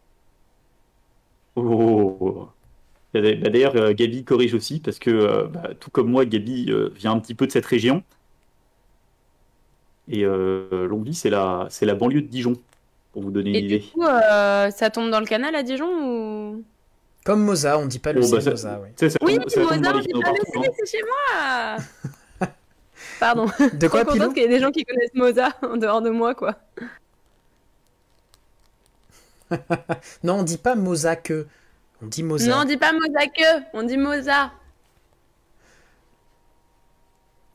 Oh. 1.56 2.48
Bah, 3.14 3.20
D'ailleurs, 3.22 3.76
euh, 3.76 3.92
Gabi 3.94 4.24
corrige 4.24 4.54
aussi, 4.54 4.80
parce 4.80 4.98
que, 4.98 5.10
euh, 5.10 5.44
bah, 5.46 5.70
tout 5.78 5.90
comme 5.90 6.10
moi, 6.10 6.24
Gabi 6.26 6.66
euh, 6.70 6.90
vient 6.94 7.12
un 7.12 7.20
petit 7.20 7.34
peu 7.34 7.46
de 7.46 7.52
cette 7.52 7.64
région. 7.66 8.02
Et 10.08 10.24
euh, 10.24 10.86
Longvi, 10.86 11.14
c'est 11.14 11.30
la, 11.30 11.68
banlieue 11.96 12.20
de 12.22 12.26
Dijon, 12.26 12.54
pour 13.12 13.22
vous 13.22 13.30
donner 13.30 13.50
une 13.50 13.56
Et 13.56 13.60
idée. 13.60 13.78
du 13.78 13.90
coup, 13.90 14.02
euh, 14.02 14.70
ça 14.70 14.90
tombe 14.90 15.10
dans 15.10 15.20
le 15.20 15.26
canal 15.26 15.54
à 15.54 15.62
Dijon 15.62 15.86
ou... 16.56 16.64
Comme 17.24 17.42
Moza, 17.42 17.78
on 17.78 17.86
dit 17.86 18.00
pas 18.00 18.12
le 18.12 18.20
Oh, 18.20 18.24
C, 18.24 18.32
bah, 18.34 18.40
ça- 18.42 18.50
Moza, 18.50 18.80
oui. 18.82 18.88
Ça 18.96 19.16
Oui, 19.22 19.36
tombe- 19.38 19.48
ça 19.48 19.60
dans 19.62 19.76
Mozart, 19.76 19.94
les 19.96 20.02
j'ai 20.02 20.08
canaux 20.08 20.20
pas 20.22 20.30
le 20.32 20.36
C, 20.44 20.68
hein. 20.68 20.72
c'est 20.84 20.98
chez 20.98 21.02
moi 21.04 22.48
Pardon. 23.20 23.46
De 23.74 23.88
quoi, 23.88 24.04
Trop 24.04 24.12
Pilou 24.12 24.24
contente 24.24 24.34
qu'il 24.34 24.42
y 24.42 24.46
ait 24.46 24.48
des 24.48 24.60
gens 24.60 24.70
qui 24.72 24.84
connaissent 24.84 25.14
Mozart 25.14 25.54
en 25.62 25.76
dehors 25.78 26.02
de 26.02 26.10
moi, 26.10 26.34
quoi. 26.34 26.56
Non, 30.24 30.34
on 30.40 30.42
dit 30.42 30.58
pas 30.58 30.74
Moza 30.74 31.16
que. 31.16 31.46
On 32.04 32.06
dit 32.08 32.22
Moza. 32.22 32.50
Non, 32.50 32.56
on 32.62 32.64
dit 32.64 32.76
pas 32.76 32.92
Mozart 32.92 33.62
on 33.72 33.82
dit 33.82 33.96
Mozart. 33.96 34.54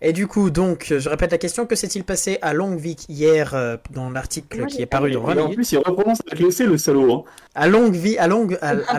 Et 0.01 0.13
du 0.13 0.27
coup, 0.27 0.49
donc, 0.49 0.93
je 0.97 1.09
répète 1.09 1.31
la 1.31 1.37
question, 1.37 1.65
que 1.65 1.75
s'est-il 1.75 2.05
passé 2.05 2.39
à 2.41 2.53
Longvik 2.53 3.05
hier 3.09 3.53
euh, 3.53 3.75
dans 3.91 4.09
l'article 4.09 4.65
qui 4.65 4.81
est 4.81 4.85
paru 4.85 5.11
dans 5.11 5.23
20 5.23 5.35
Et 5.35 5.39
en 5.41 5.49
plus, 5.49 5.71
il 5.73 5.77
reprononce 5.77 6.21
avec 6.25 6.39
le 6.39 6.51
C, 6.51 6.65
le 6.65 6.77
salaud. 6.77 7.13
hein. 7.13 7.23
À 7.53 7.67
Longvie, 7.67 8.17
à 8.17 8.27
Longue, 8.27 8.57
à, 8.61 8.69
à. 8.69 8.97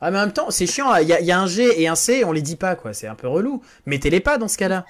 Ah, 0.00 0.10
mais 0.10 0.18
en 0.18 0.22
même 0.22 0.32
temps, 0.32 0.50
c'est 0.50 0.66
chiant, 0.66 0.94
il 0.96 1.08
y, 1.08 1.12
a- 1.12 1.20
il 1.20 1.26
y 1.26 1.32
a 1.32 1.40
un 1.40 1.46
G 1.46 1.80
et 1.80 1.88
un 1.88 1.94
C, 1.94 2.24
on 2.24 2.32
les 2.32 2.42
dit 2.42 2.56
pas, 2.56 2.74
quoi, 2.76 2.92
c'est 2.92 3.06
un 3.06 3.14
peu 3.14 3.28
relou. 3.28 3.62
Mettez-les 3.86 4.20
pas 4.20 4.36
dans 4.38 4.48
ce 4.48 4.58
cas-là. 4.58 4.84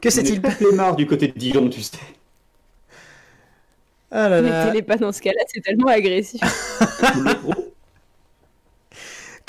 Que 0.00 0.08
On 0.08 0.10
est 0.10 0.10
s'est-il 0.10 0.40
passé 0.40 0.56
flemmard 0.64 0.96
du 0.96 1.06
côté 1.06 1.28
de 1.28 1.38
Dijon, 1.38 1.68
tu 1.68 1.82
sais. 1.82 1.98
Ah 4.10 4.28
là 4.28 4.40
là. 4.40 4.64
Mettez-les 4.64 4.82
pas 4.82 4.96
dans 4.96 5.12
ce 5.12 5.20
cas-là, 5.20 5.40
c'est 5.46 5.60
tellement 5.60 5.86
agressif. 5.88 6.40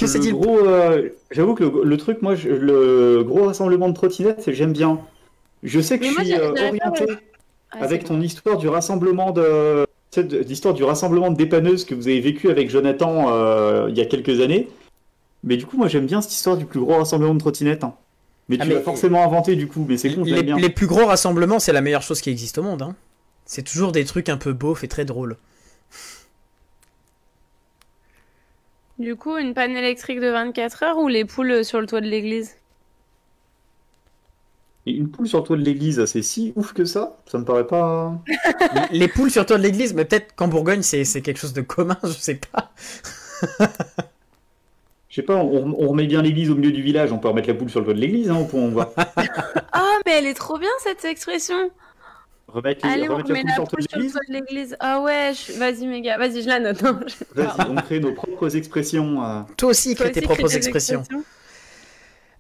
Que 0.02 0.08
s'est-il 0.08 0.36
euh, 0.36 1.10
J'avoue 1.32 1.56
que 1.56 1.64
le, 1.64 1.84
le 1.84 1.98
truc, 1.98 2.22
moi, 2.22 2.36
je- 2.36 2.50
le 2.50 3.24
gros 3.24 3.46
rassemblement 3.46 3.88
de 3.90 3.94
trottinettes, 3.94 4.52
j'aime 4.52 4.74
bien. 4.74 5.00
Je 5.64 5.80
sais 5.80 5.98
que 6.00 6.04
Mais 6.04 6.10
je 6.10 6.16
moi, 6.16 6.24
suis 6.24 6.34
euh, 6.36 6.52
orienté 6.52 7.06
Ah, 7.72 7.78
avec 7.84 8.04
ton 8.04 8.20
histoire 8.20 8.58
du 8.58 8.68
rassemblement 8.68 9.32
de, 9.32 9.86
cette 10.10 10.32
l'histoire 10.34 10.74
du 10.74 10.84
rassemblement 10.84 11.32
de 11.32 11.38
dépanneuses 11.38 11.86
que 11.86 11.96
vous 11.96 12.08
avez 12.08 12.20
vécu 12.20 12.50
avec 12.50 12.70
Jonathan 12.70 13.28
euh, 13.30 13.88
il 13.90 13.98
y 13.98 14.02
a 14.02 14.06
quelques 14.06 14.42
années. 14.42 14.68
Mais 15.44 15.56
du 15.58 15.66
coup, 15.66 15.78
moi 15.78 15.88
j'aime 15.88 16.06
bien 16.06 16.22
cette 16.22 16.34
histoire 16.34 16.58
du 16.58 16.66
plus 16.66 16.80
gros 16.82 16.98
rassemblement 16.98 17.34
de 17.34 17.40
trottinettes. 17.40 17.84
hein. 17.84 17.94
Mais 18.50 18.58
Ah, 18.60 18.64
tu 18.64 18.70
mais- 18.70 18.76
l'as 18.76 18.82
forcément 18.82 19.24
inventé 19.24 19.56
du 19.56 19.68
coup, 19.68 19.86
mais 19.88 19.98
c'est 19.98 20.14
con, 20.14 20.24
les, 20.24 20.44
bien. 20.44 20.58
les 20.58 20.70
plus 20.70 20.88
gros 20.88 21.06
rassemblements, 21.06 21.60
c'est 21.60 21.72
la 21.74 21.82
meilleure 21.82 22.02
chose 22.02 22.20
qui 22.22 22.30
existe 22.30 22.58
au 22.58 22.64
monde. 22.64 22.82
hein. 22.82 22.96
C'est 23.46 23.62
toujours 23.64 23.92
des 23.92 24.04
trucs 24.06 24.30
un 24.30 24.38
peu 24.38 24.52
beaufs 24.54 24.84
et 24.84 24.88
très 24.88 25.06
drôles. 25.06 25.38
Du 29.02 29.16
coup, 29.16 29.36
une 29.36 29.56
panne 29.56 29.76
électrique 29.76 30.20
de 30.20 30.28
24 30.30 30.84
heures 30.84 30.98
ou 31.00 31.08
les 31.08 31.26
poules 31.26 31.66
sur 31.66 31.82
le 31.82 31.88
toit 31.88 32.02
de 32.02 32.06
l'église? 32.06 32.56
Et 34.86 34.92
une 34.92 35.10
poule 35.10 35.28
sur 35.28 35.40
le 35.40 35.44
toit 35.44 35.58
de 35.58 35.64
l'église, 35.64 36.06
c'est 36.06 36.22
si 36.22 36.54
ouf 36.56 36.74
que 36.74 36.86
ça? 36.86 37.18
Ça 37.26 37.40
me 37.40 37.44
paraît 37.46 37.66
pas. 37.66 38.14
les 38.92 39.08
poules 39.08 39.32
sur 39.32 39.44
toi 39.48 39.58
de 39.58 39.64
l'église, 39.64 39.96
mais 39.96 40.06
peut-être 40.06 40.36
qu'en 40.36 40.48
Bourgogne, 40.48 40.84
c'est 40.84 41.04
c'est 41.04 41.24
quelque 41.24 41.40
chose 41.40 41.54
de 41.54 41.62
commun, 41.62 41.98
je 42.04 42.10
sais 42.10 42.36
pas. 42.36 42.72
Je 45.10 45.16
sais 45.16 45.24
pas, 45.24 45.38
on, 45.38 45.76
on 45.80 45.88
remet 45.88 46.06
bien 46.06 46.22
l'église 46.22 46.52
au 46.52 46.56
milieu 46.56 46.72
du 46.72 46.84
village, 46.84 47.12
on 47.12 47.18
peut 47.18 47.28
remettre 47.28 47.48
la 47.48 47.56
poule 47.56 47.72
sur 47.72 47.80
le 47.80 47.86
toit 47.86 47.96
de 47.96 48.00
l'église, 48.00 48.30
hein, 48.30 48.38
au 48.38 48.46
point 48.46 48.62
où 48.62 48.66
on 48.66 48.70
voit. 48.70 48.94
Ah, 49.74 49.98
mais 50.06 50.14
elle 50.20 50.28
est 50.28 50.34
trop 50.36 50.60
bien 50.60 50.70
cette 50.84 51.06
expression 51.06 51.72
Remettre, 52.52 52.86
les- 52.86 52.92
Allez, 52.94 53.10
on 53.10 53.14
remettre 53.14 53.30
remet 53.30 53.44
la 53.44 53.50
la 53.50 53.56
sur 53.56 53.64
le 53.78 54.34
l'église. 54.34 54.76
Ah 54.80 55.02
ouais, 55.02 55.32
je- 55.34 55.58
vas-y 55.58 55.88
méga, 55.88 56.18
vas-y, 56.18 56.42
je 56.42 56.48
la 56.48 56.60
note. 56.60 56.84
hein. 56.84 57.00
Vas-y, 57.34 57.70
on 57.70 57.76
crée 57.76 58.00
nos 58.00 58.14
propres 58.14 58.56
expressions. 58.56 59.24
euh. 59.24 59.42
Toi 59.58 59.70
aussi, 59.70 59.96
crée 59.96 60.12
tes 60.12 60.22
propres 60.22 60.54
expressions. 60.56 61.00
expressions. 61.00 61.24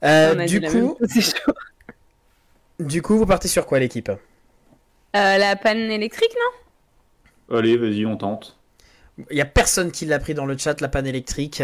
Euh, 0.04 0.46
du, 0.48 0.62
coup, 0.62 0.98
chose, 1.00 1.34
du 2.80 3.02
coup, 3.02 3.18
vous 3.18 3.26
partez 3.26 3.48
sur 3.48 3.66
quoi, 3.66 3.80
l'équipe? 3.80 4.10
Euh, 4.10 4.18
la 5.38 5.56
panne 5.56 5.78
électrique, 5.92 6.34
non? 7.50 7.58
Allez, 7.58 7.78
vas-y, 7.78 8.06
on 8.06 8.18
tente. 8.18 8.58
Il 9.30 9.38
y 9.38 9.42
a 9.42 9.46
personne 9.46 9.92
qui 9.92 10.06
l'a 10.06 10.20
pris 10.20 10.34
dans 10.34 10.46
le 10.46 10.58
chat, 10.58 10.82
la 10.82 10.88
panne 10.88 11.06
électrique. 11.08 11.62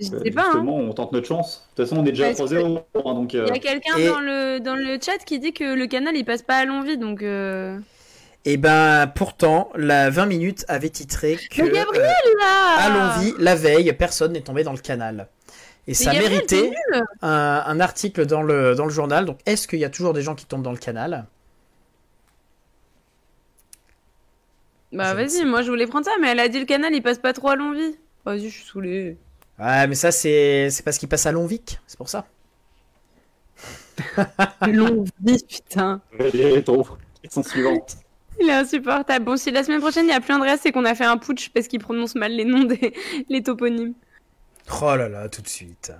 Je 0.00 0.06
Euh, 0.14 0.20
sais 0.24 0.30
pas. 0.30 0.42
hein. 0.42 0.44
Justement, 0.52 0.76
on 0.78 0.92
tente 0.92 1.12
notre 1.12 1.26
chance. 1.26 1.68
De 1.76 1.82
toute 1.82 1.88
façon, 1.90 2.00
on 2.02 2.06
est 2.06 2.10
déjà 2.10 2.24
à 2.24 2.28
Parce 2.28 2.38
3-0, 2.50 2.82
hein, 2.94 3.14
donc... 3.14 3.34
euh, 3.34 3.44
Il 3.48 3.54
y 3.54 3.56
a 3.56 3.60
quelqu'un 3.60 3.96
Et- 3.98 4.06
dans, 4.06 4.20
le, 4.20 4.58
dans 4.60 4.74
le 4.74 4.98
chat 5.00 5.18
qui 5.24 5.38
dit 5.38 5.52
que 5.52 5.74
le 5.74 5.86
canal 5.86 6.16
il 6.16 6.24
passe 6.24 6.42
pas 6.42 6.56
à 6.56 6.64
Longwy, 6.64 6.96
donc. 6.96 7.22
euh, 7.22 7.78
Et 8.46 8.56
ben, 8.56 9.06
pourtant, 9.14 9.70
la 9.74 10.08
20 10.10 10.26
minutes 10.26 10.64
avait 10.68 10.88
titré 10.88 11.36
que 11.50 11.62
Mais 11.62 11.70
Gabriel, 11.70 12.06
euh, 12.06 12.38
là 12.40 12.76
à 12.78 12.88
Longwy, 13.18 13.34
la 13.38 13.54
veille, 13.54 13.92
personne 13.92 14.32
n'est 14.32 14.40
tombé 14.40 14.64
dans 14.64 14.72
le 14.72 14.78
canal. 14.78 15.28
Et 15.86 15.94
ça 15.94 16.12
Gabriel, 16.12 16.32
méritait 16.32 16.72
un, 17.22 17.62
un 17.66 17.80
article 17.80 18.24
dans 18.26 18.42
le, 18.42 18.74
dans 18.74 18.84
le 18.84 18.90
journal. 18.90 19.24
Donc, 19.26 19.38
est-ce 19.46 19.66
qu'il 19.68 19.78
y 19.80 19.84
a 19.84 19.90
toujours 19.90 20.12
des 20.12 20.22
gens 20.22 20.34
qui 20.34 20.46
tombent 20.46 20.62
dans 20.62 20.72
le 20.72 20.78
canal? 20.78 21.26
Bah 24.92 25.14
vas-y, 25.14 25.44
moi 25.44 25.62
je 25.62 25.68
voulais 25.70 25.86
prendre 25.86 26.04
ça, 26.04 26.12
mais 26.20 26.28
elle 26.28 26.40
a 26.40 26.48
dit 26.48 26.58
le 26.58 26.66
canal 26.66 26.92
il 26.94 27.02
passe 27.02 27.18
pas 27.18 27.32
trop 27.32 27.48
à 27.50 27.56
Longwy. 27.56 27.96
Vas-y, 28.24 28.48
je 28.50 28.54
suis 28.58 28.64
saoulée. 28.64 29.16
Ouais, 29.60 29.86
mais 29.86 29.94
ça, 29.94 30.10
c'est 30.10 30.70
c'est 30.70 30.82
parce 30.82 30.96
qu'il 30.98 31.08
passe 31.08 31.26
à 31.26 31.32
Longvic, 31.32 31.78
c'est 31.86 31.98
pour 31.98 32.08
ça. 32.08 32.26
Longwy, 34.66 35.38
putain. 35.46 36.00
Il 38.40 38.48
est 38.48 38.52
insupportable. 38.52 39.24
Bon, 39.24 39.36
si 39.36 39.50
la 39.50 39.62
semaine 39.62 39.80
prochaine 39.80 40.04
il 40.04 40.08
n'y 40.08 40.14
a 40.14 40.20
plus 40.20 40.32
Andreas, 40.32 40.58
c'est 40.62 40.72
qu'on 40.72 40.86
a 40.86 40.94
fait 40.94 41.04
un 41.04 41.18
putsch 41.18 41.50
parce 41.50 41.66
qu'il 41.66 41.80
prononce 41.80 42.14
mal 42.14 42.32
les 42.32 42.46
noms 42.46 42.64
des 42.64 42.94
les 43.28 43.42
toponymes. 43.42 43.92
Oh 44.80 44.96
là 44.96 45.08
là, 45.08 45.28
tout 45.28 45.42
de 45.42 45.48
suite. 45.48 45.92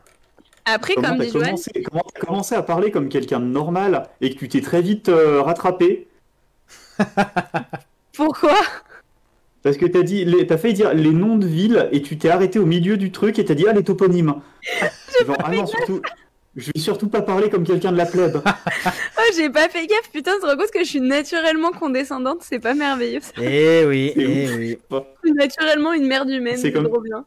Après, 0.64 0.94
Comment 0.94 1.08
comme 1.08 1.18
t'as 1.18 1.24
dit 1.24 1.32
commencé, 1.32 1.70
comment 1.82 2.04
t'as 2.14 2.20
commencé 2.20 2.54
à 2.54 2.62
parler 2.62 2.90
comme 2.90 3.08
quelqu'un 3.08 3.40
de 3.40 3.46
normal 3.46 4.08
et 4.20 4.32
que 4.32 4.38
tu 4.38 4.48
t'es 4.48 4.60
très 4.60 4.80
vite 4.80 5.08
euh, 5.08 5.42
rattrapé? 5.42 6.08
Pourquoi? 8.12 8.56
Parce 9.62 9.76
que 9.76 9.84
t'as 9.86 10.02
dit, 10.02 10.24
les- 10.24 10.46
t'as 10.46 10.56
failli 10.56 10.74
dire 10.74 10.94
les 10.94 11.10
noms 11.10 11.36
de 11.36 11.46
villes 11.46 11.88
et 11.92 12.00
tu 12.02 12.16
t'es 12.16 12.30
arrêté 12.30 12.58
au 12.58 12.64
milieu 12.66 12.96
du 12.96 13.12
truc 13.12 13.38
et 13.38 13.44
t'as 13.44 13.54
dit 13.54 13.66
ah 13.68 13.72
les 13.72 13.84
toponymes. 13.84 14.34
Genre 15.26 15.36
ah 15.44 15.50
non 15.50 15.66
surtout, 15.66 16.00
je 16.56 16.70
vais 16.74 16.80
surtout 16.80 17.08
pas 17.08 17.20
parler 17.20 17.50
comme 17.50 17.64
quelqu'un 17.64 17.92
de 17.92 17.96
la 17.98 18.06
plèbe. 18.06 18.40
Oh, 19.22 19.32
j'ai 19.36 19.50
pas 19.50 19.68
fait 19.68 19.86
gaffe, 19.86 20.10
putain, 20.12 20.32
tu 20.36 20.40
te 20.40 20.46
rends 20.46 20.56
compte 20.56 20.70
que 20.70 20.78
je 20.80 20.88
suis 20.88 21.00
naturellement 21.02 21.72
condescendante, 21.72 22.38
c'est 22.40 22.58
pas 22.58 22.72
merveilleux. 22.74 23.20
ça. 23.20 23.32
Eh 23.40 23.84
oui, 23.86 24.12
C'est 24.16 24.22
eh 24.22 24.44
ouf. 24.48 24.56
oui. 24.56 24.78
Je 24.90 25.28
suis 25.28 25.32
naturellement 25.36 25.92
une 25.92 26.06
merde 26.06 26.30
humaine, 26.30 26.56
C'est 26.56 26.62
c'est 26.62 26.72
comme- 26.72 26.88
trop 26.88 27.00
bien. 27.02 27.24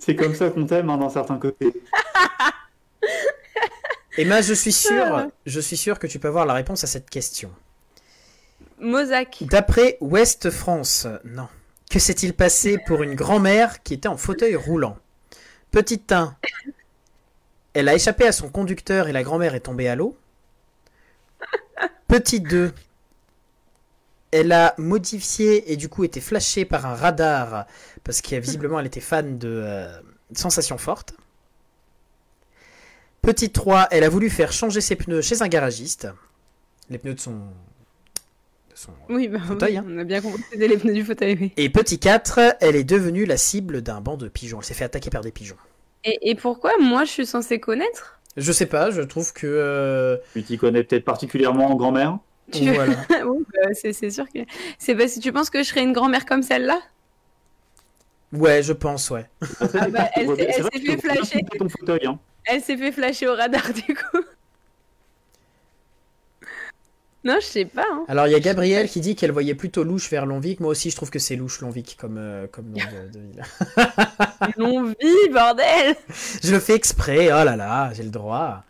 C'est 0.00 0.16
comme 0.16 0.34
ça 0.34 0.48
qu'on 0.50 0.64
t'aime 0.66 0.88
hein, 0.88 0.96
dans 0.96 1.10
certains 1.10 1.36
côtés. 1.36 1.72
Emma, 4.16 4.40
je 4.40 4.54
suis 4.54 4.72
sûr, 4.72 5.26
je 5.44 5.60
suis 5.60 5.76
sûr 5.76 5.98
que 5.98 6.06
tu 6.06 6.18
peux 6.18 6.28
avoir 6.28 6.46
la 6.46 6.54
réponse 6.54 6.84
à 6.84 6.86
cette 6.86 7.10
question. 7.10 7.50
Mozac. 8.80 9.38
D'après 9.42 9.98
Ouest 10.00 10.50
France, 10.50 11.06
non. 11.24 11.48
Que 11.94 12.00
s'est-il 12.00 12.34
passé 12.34 12.76
pour 12.76 13.04
une 13.04 13.14
grand-mère 13.14 13.84
qui 13.84 13.94
était 13.94 14.08
en 14.08 14.16
fauteuil 14.16 14.56
roulant? 14.56 14.96
Petit 15.70 16.02
1. 16.10 16.34
Elle 17.72 17.88
a 17.88 17.94
échappé 17.94 18.26
à 18.26 18.32
son 18.32 18.48
conducteur 18.48 19.06
et 19.06 19.12
la 19.12 19.22
grand-mère 19.22 19.54
est 19.54 19.60
tombée 19.60 19.86
à 19.86 19.94
l'eau. 19.94 20.18
Petit 22.08 22.40
2. 22.40 22.72
Elle 24.32 24.50
a 24.50 24.74
modifié 24.76 25.70
et 25.70 25.76
du 25.76 25.88
coup 25.88 26.02
été 26.02 26.20
flashée 26.20 26.64
par 26.64 26.84
un 26.84 26.96
radar 26.96 27.64
parce 28.02 28.20
qu'elle 28.22 28.42
visiblement 28.42 28.80
elle 28.80 28.86
était 28.86 28.98
fan 28.98 29.38
de 29.38 29.62
euh, 29.64 30.00
sensations 30.34 30.78
fortes. 30.78 31.14
Petit 33.22 33.50
3. 33.50 33.86
Elle 33.92 34.02
a 34.02 34.08
voulu 34.08 34.30
faire 34.30 34.50
changer 34.50 34.80
ses 34.80 34.96
pneus 34.96 35.22
chez 35.22 35.42
un 35.42 35.48
garagiste. 35.48 36.08
Les 36.90 36.98
pneus 36.98 37.14
de 37.14 37.20
son... 37.20 37.38
son 38.74 38.92
Oui, 39.08 39.28
bah, 39.28 39.38
Fauteuil, 39.46 39.72
oui, 39.72 39.78
hein. 39.78 39.84
on 39.88 39.98
a 39.98 40.04
bien 40.04 40.20
compris 40.20 40.42
que 40.42 40.48
c'était 40.52 40.68
les 40.68 40.76
pneus 40.76 40.92
du 40.94 41.04
fauteuil, 41.04 41.36
oui. 41.40 41.52
Et 41.56 41.68
petit 41.70 41.98
4, 41.98 42.56
elle 42.60 42.76
est 42.76 42.84
devenue 42.84 43.24
la 43.24 43.36
cible 43.36 43.82
d'un 43.82 44.00
banc 44.00 44.16
de 44.16 44.28
pigeons. 44.28 44.58
Elle 44.60 44.64
s'est 44.64 44.74
fait 44.74 44.84
attaquer 44.84 45.10
par 45.10 45.22
des 45.22 45.30
pigeons. 45.32 45.56
Et, 46.04 46.30
et 46.30 46.34
pourquoi 46.34 46.72
moi 46.80 47.04
je 47.04 47.10
suis 47.10 47.26
censée 47.26 47.60
connaître? 47.60 48.20
Je 48.36 48.50
sais 48.52 48.66
pas, 48.66 48.90
je 48.90 49.00
trouve 49.02 49.32
que. 49.32 49.46
euh, 49.46 50.16
Tu 50.32 50.42
t'y 50.42 50.58
connais 50.58 50.82
peut-être 50.82 51.04
particulièrement 51.04 51.70
en 51.70 51.76
grand-mère? 51.76 52.18
Tu- 52.52 52.70
Voilà. 52.72 52.94
Oui, 53.26 53.44
bah, 53.54 53.68
c'est 53.72 54.10
sûr 54.10 54.26
que. 54.32 54.40
C'est 54.78 54.94
parce 54.94 55.14
que 55.14 55.20
tu 55.20 55.32
penses 55.32 55.50
que 55.50 55.58
je 55.62 55.68
serais 55.68 55.82
une 55.82 55.92
grand-mère 55.92 56.26
comme 56.26 56.42
celle-là? 56.42 56.80
Ouais, 58.32 58.62
je 58.62 58.72
pense, 58.72 59.10
ouais. 59.10 59.26
Ah, 59.60 59.66
Ah 59.80 59.88
bah, 59.88 60.10
elle 60.16 60.26
s'est- 60.36 60.60
fait 60.80 60.96
flasher. 60.98 61.40
couper 61.42 61.58
ton 61.58 61.68
fauteuil. 61.68 62.06
Hein. 62.06 62.18
Elle 62.46 62.60
s'est 62.60 62.76
fait 62.76 62.90
flasher 62.92 63.28
au 63.28 63.34
radar 63.34 63.62
du 63.72 63.94
coup. 63.94 64.18
Non, 67.26 67.36
je 67.40 67.46
sais 67.46 67.64
pas. 67.64 67.86
Hein. 67.90 68.04
Alors, 68.08 68.26
il 68.26 68.32
y 68.32 68.34
a 68.34 68.40
Gabrielle 68.40 68.86
qui 68.88 69.00
dit 69.00 69.16
qu'elle 69.16 69.32
voyait 69.32 69.54
plutôt 69.54 69.82
louche 69.82 70.10
vers 70.10 70.26
Longvic. 70.26 70.60
Moi 70.60 70.70
aussi, 70.70 70.90
je 70.90 70.96
trouve 70.96 71.08
que 71.08 71.18
c'est 71.18 71.36
louche, 71.36 71.60
Longvic, 71.62 71.96
comme, 71.98 72.18
euh, 72.18 72.46
comme 72.52 72.66
nom 72.66 72.74
de, 72.76 73.12
de 73.12 73.18
ville. 73.18 73.42
Non 74.58 74.82
vie, 74.84 75.32
bordel 75.32 75.96
Je 76.42 76.52
le 76.52 76.58
fais 76.60 76.74
exprès, 76.74 77.28
oh 77.28 77.44
là 77.44 77.56
là, 77.56 77.92
j'ai 77.94 78.02
le 78.02 78.10
droit. 78.10 78.62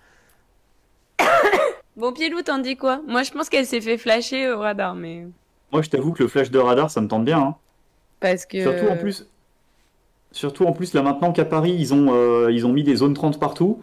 Bon, 1.97 2.12
Pielou, 2.12 2.43
t'en 2.43 2.59
dis 2.59 2.76
quoi? 2.76 3.01
Moi, 3.06 3.22
je 3.22 3.31
pense 3.31 3.48
qu'elle 3.48 3.66
s'est 3.66 3.81
fait 3.81 3.98
flasher 3.98 4.51
au 4.51 4.59
radar, 4.59 4.94
mais. 4.97 5.26
Moi, 5.72 5.82
je 5.82 5.90
t'avoue 5.90 6.12
que 6.12 6.24
le 6.24 6.28
flash 6.28 6.51
de 6.51 6.59
radar, 6.59 6.90
ça 6.90 7.01
me 7.01 7.06
tente 7.09 7.24
bien. 7.24 7.39
hein. 7.39 7.55
Parce 8.20 8.47
que. 8.47 8.60
Surtout 8.62 8.86
en 8.93 8.97
plus, 8.97 9.26
surtout 10.32 10.64
en 10.66 10.72
plus 10.72 10.93
là 10.94 11.02
maintenant 11.02 11.32
qu'à 11.32 11.44
Paris, 11.44 11.74
ils 11.78 11.94
ont, 11.94 12.09
euh, 12.12 12.51
ils 12.51 12.66
ont 12.66 12.72
mis 12.72 12.82
des 12.82 12.97
zones 12.97 13.14
30 13.14 13.39
partout. 13.39 13.81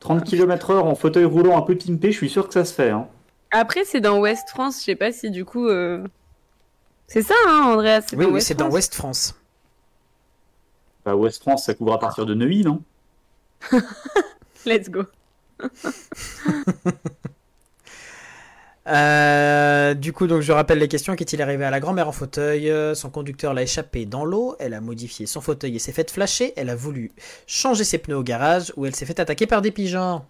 30 0.00 0.24
km/h 0.24 0.78
en 0.78 0.94
fauteuil 0.94 1.24
roulant 1.24 1.56
un 1.56 1.62
peu 1.62 1.74
pimpé, 1.76 2.10
je 2.12 2.16
suis 2.18 2.28
sûr 2.30 2.46
que 2.48 2.54
ça 2.54 2.64
se 2.66 2.74
fait. 2.74 2.90
Hein. 2.90 3.06
Après, 3.50 3.84
c'est 3.84 4.00
dans 4.00 4.18
Ouest 4.20 4.48
France, 4.50 4.78
je 4.80 4.84
sais 4.84 4.94
pas 4.96 5.12
si 5.12 5.30
du 5.30 5.44
coup. 5.44 5.66
euh, 5.68 6.04
C'est 7.08 7.22
ça, 7.22 7.34
hein, 7.48 7.62
Andreas 7.64 8.06
Oui, 8.16 8.26
oui, 8.26 8.40
c'est 8.42 8.54
dans 8.54 8.66
France 8.66 8.74
Ouest 8.74 8.94
France. 8.94 9.34
Bah, 11.04 11.16
Ouest 11.16 11.42
France, 11.42 11.64
ça 11.64 11.74
couvre 11.74 11.94
à 11.94 11.98
partir 11.98 12.26
de 12.26 12.34
Neuilly, 12.34 12.62
non? 12.64 12.82
Let's 14.66 14.88
go. 14.90 15.04
Euh, 18.86 19.94
du 19.94 20.12
coup, 20.12 20.26
donc 20.26 20.40
je 20.40 20.50
rappelle 20.52 20.78
les 20.78 20.88
questions. 20.88 21.14
Qu'est-il 21.14 21.40
arrivé 21.42 21.64
à 21.64 21.70
la 21.70 21.78
grand-mère 21.80 22.08
en 22.08 22.12
fauteuil? 22.12 22.72
Son 22.96 23.10
conducteur 23.10 23.54
l'a 23.54 23.62
échappé 23.62 24.04
dans 24.06 24.24
l'eau. 24.24 24.56
Elle 24.58 24.74
a 24.74 24.80
modifié 24.80 25.26
son 25.26 25.40
fauteuil 25.40 25.76
et 25.76 25.78
s'est 25.78 25.92
fait 25.92 26.10
flasher. 26.10 26.54
Elle 26.56 26.70
a 26.70 26.74
voulu 26.74 27.12
changer 27.46 27.84
ses 27.84 27.98
pneus 27.98 28.16
au 28.16 28.22
garage 28.22 28.72
où 28.76 28.86
elle 28.86 28.94
s'est 28.96 29.06
fait 29.06 29.20
attaquer 29.20 29.46
par 29.46 29.62
des 29.62 29.70
pigeons. 29.70 30.22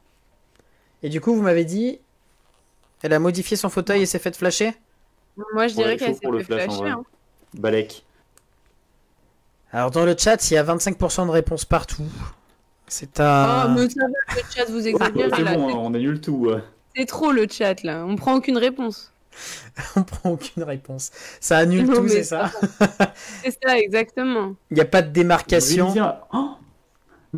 Et 1.02 1.08
du 1.08 1.20
coup, 1.20 1.34
vous 1.34 1.42
m'avez 1.42 1.64
dit, 1.64 2.00
elle 3.02 3.12
a 3.12 3.18
modifié 3.18 3.56
son 3.56 3.68
fauteuil 3.68 4.02
et 4.02 4.06
s'est 4.06 4.18
fait 4.18 4.34
flasher? 4.36 4.72
Moi, 5.54 5.68
je 5.68 5.74
dirais 5.74 5.96
qu'elle 5.96 6.14
s'est 6.14 6.20
fait 6.30 6.44
flasher. 6.44 6.88
hein. 6.88 7.02
Balek. 7.54 8.04
Alors 9.72 9.90
dans 9.90 10.04
le 10.04 10.14
chat, 10.18 10.50
il 10.50 10.54
y 10.54 10.56
a 10.56 10.64
25% 10.64 11.26
de 11.26 11.30
réponses 11.30 11.64
partout. 11.64 12.02
C'est 12.88 13.20
Oh, 13.20 13.22
un. 13.22 13.74
mais 13.74 13.88
ça 13.88 14.00
va, 14.02 14.34
le 14.36 14.42
chat, 14.52 14.64
vous 14.66 14.82
Ouais, 14.82 14.88
exagérez 14.90 15.30
c'est 15.36 15.42
là. 15.44 15.54
bon, 15.54 15.68
C'est- 15.68 15.74
hein, 15.74 15.78
on 15.80 15.94
annule 15.94 16.20
tout. 16.20 16.50
C'est 16.96 17.06
trop 17.06 17.30
le 17.30 17.46
chat 17.48 17.82
là. 17.84 18.04
On 18.06 18.16
prend 18.16 18.34
aucune 18.34 18.58
réponse. 18.58 19.12
On 19.96 20.02
prend 20.02 20.30
aucune 20.30 20.64
réponse. 20.64 21.12
Ça 21.38 21.58
annule 21.58 21.86
Non, 21.86 21.94
tout, 22.02 22.08
c'est 22.08 22.24
ça? 22.24 22.50
C'est 23.44 23.56
ça, 23.64 23.78
exactement. 23.78 24.54
Il 24.72 24.74
n'y 24.74 24.80
a 24.80 24.84
pas 24.84 25.02
de 25.02 25.06
Je 25.06 25.12
démarcation. 25.12 25.86
vais 25.86 25.92
dire- 25.92 26.16
Oh 26.32 26.56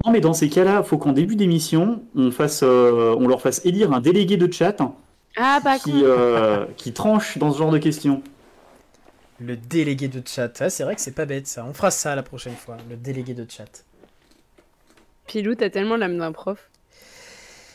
non, 0.02 0.10
mais 0.10 0.20
dans 0.22 0.32
ces 0.32 0.48
cas-là, 0.48 0.82
faut 0.82 0.96
qu'en 0.96 1.12
début 1.12 1.36
d'émission, 1.36 2.02
on 2.16 2.30
fasse, 2.30 2.62
euh, 2.62 3.14
on 3.18 3.28
leur 3.28 3.42
fasse 3.42 3.60
élire 3.66 3.92
un 3.92 4.00
délégué 4.00 4.38
de 4.38 4.50
chat 4.50 4.78
Ah, 5.36 5.60
pas 5.62 5.78
qui, 5.78 5.90
con. 5.92 6.00
euh, 6.02 6.66
qui 6.76 6.92
tranche 6.92 7.38
dans 7.38 7.52
ce 7.52 7.58
genre 7.58 7.70
de 7.70 7.78
questions. 7.78 8.22
Le 9.40 9.56
délégué 9.56 10.08
de 10.08 10.22
chat. 10.26 10.60
Ah, 10.62 10.70
c'est 10.70 10.84
vrai 10.84 10.94
que 10.94 11.00
c'est 11.00 11.14
pas 11.14 11.26
bête 11.26 11.46
ça. 11.46 11.64
On 11.68 11.74
fera 11.74 11.90
ça 11.90 12.14
la 12.14 12.22
prochaine 12.22 12.56
fois. 12.56 12.76
Le 12.88 12.96
délégué 12.96 13.34
de 13.34 13.46
chat. 13.50 13.84
Pilou, 15.26 15.54
t'as 15.56 15.70
tellement 15.70 15.96
l'âme 15.96 16.18
d'un 16.18 16.32
prof. 16.32 16.70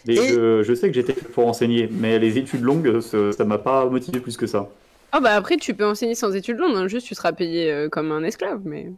Et 0.08 0.16
Et- 0.16 0.28
je, 0.30 0.64
je 0.64 0.74
sais 0.74 0.88
que 0.90 0.94
j'étais 0.96 1.14
fait 1.14 1.28
pour 1.30 1.48
enseigner, 1.48 1.88
mais 1.92 2.20
les 2.20 2.38
études 2.38 2.62
longues, 2.62 3.02
ça 3.02 3.32
ça 3.34 3.46
m'a 3.46 3.58
pas 3.58 3.86
motivé 3.90 4.20
plus 4.22 4.38
que 4.38 4.48
ça. 4.48 4.70
Ah 5.12 5.20
bah 5.20 5.36
après, 5.36 5.58
tu 5.58 5.74
peux 5.76 5.86
enseigner 5.86 6.16
sans 6.16 6.34
études 6.36 6.58
longues, 6.58 6.76
hein, 6.78 6.88
juste 6.88 7.08
tu 7.08 7.16
seras 7.16 7.32
payé 7.34 7.72
euh, 7.72 7.90
comme 7.90 8.12
un 8.12 8.24
esclave, 8.24 8.62
mais... 8.66 8.92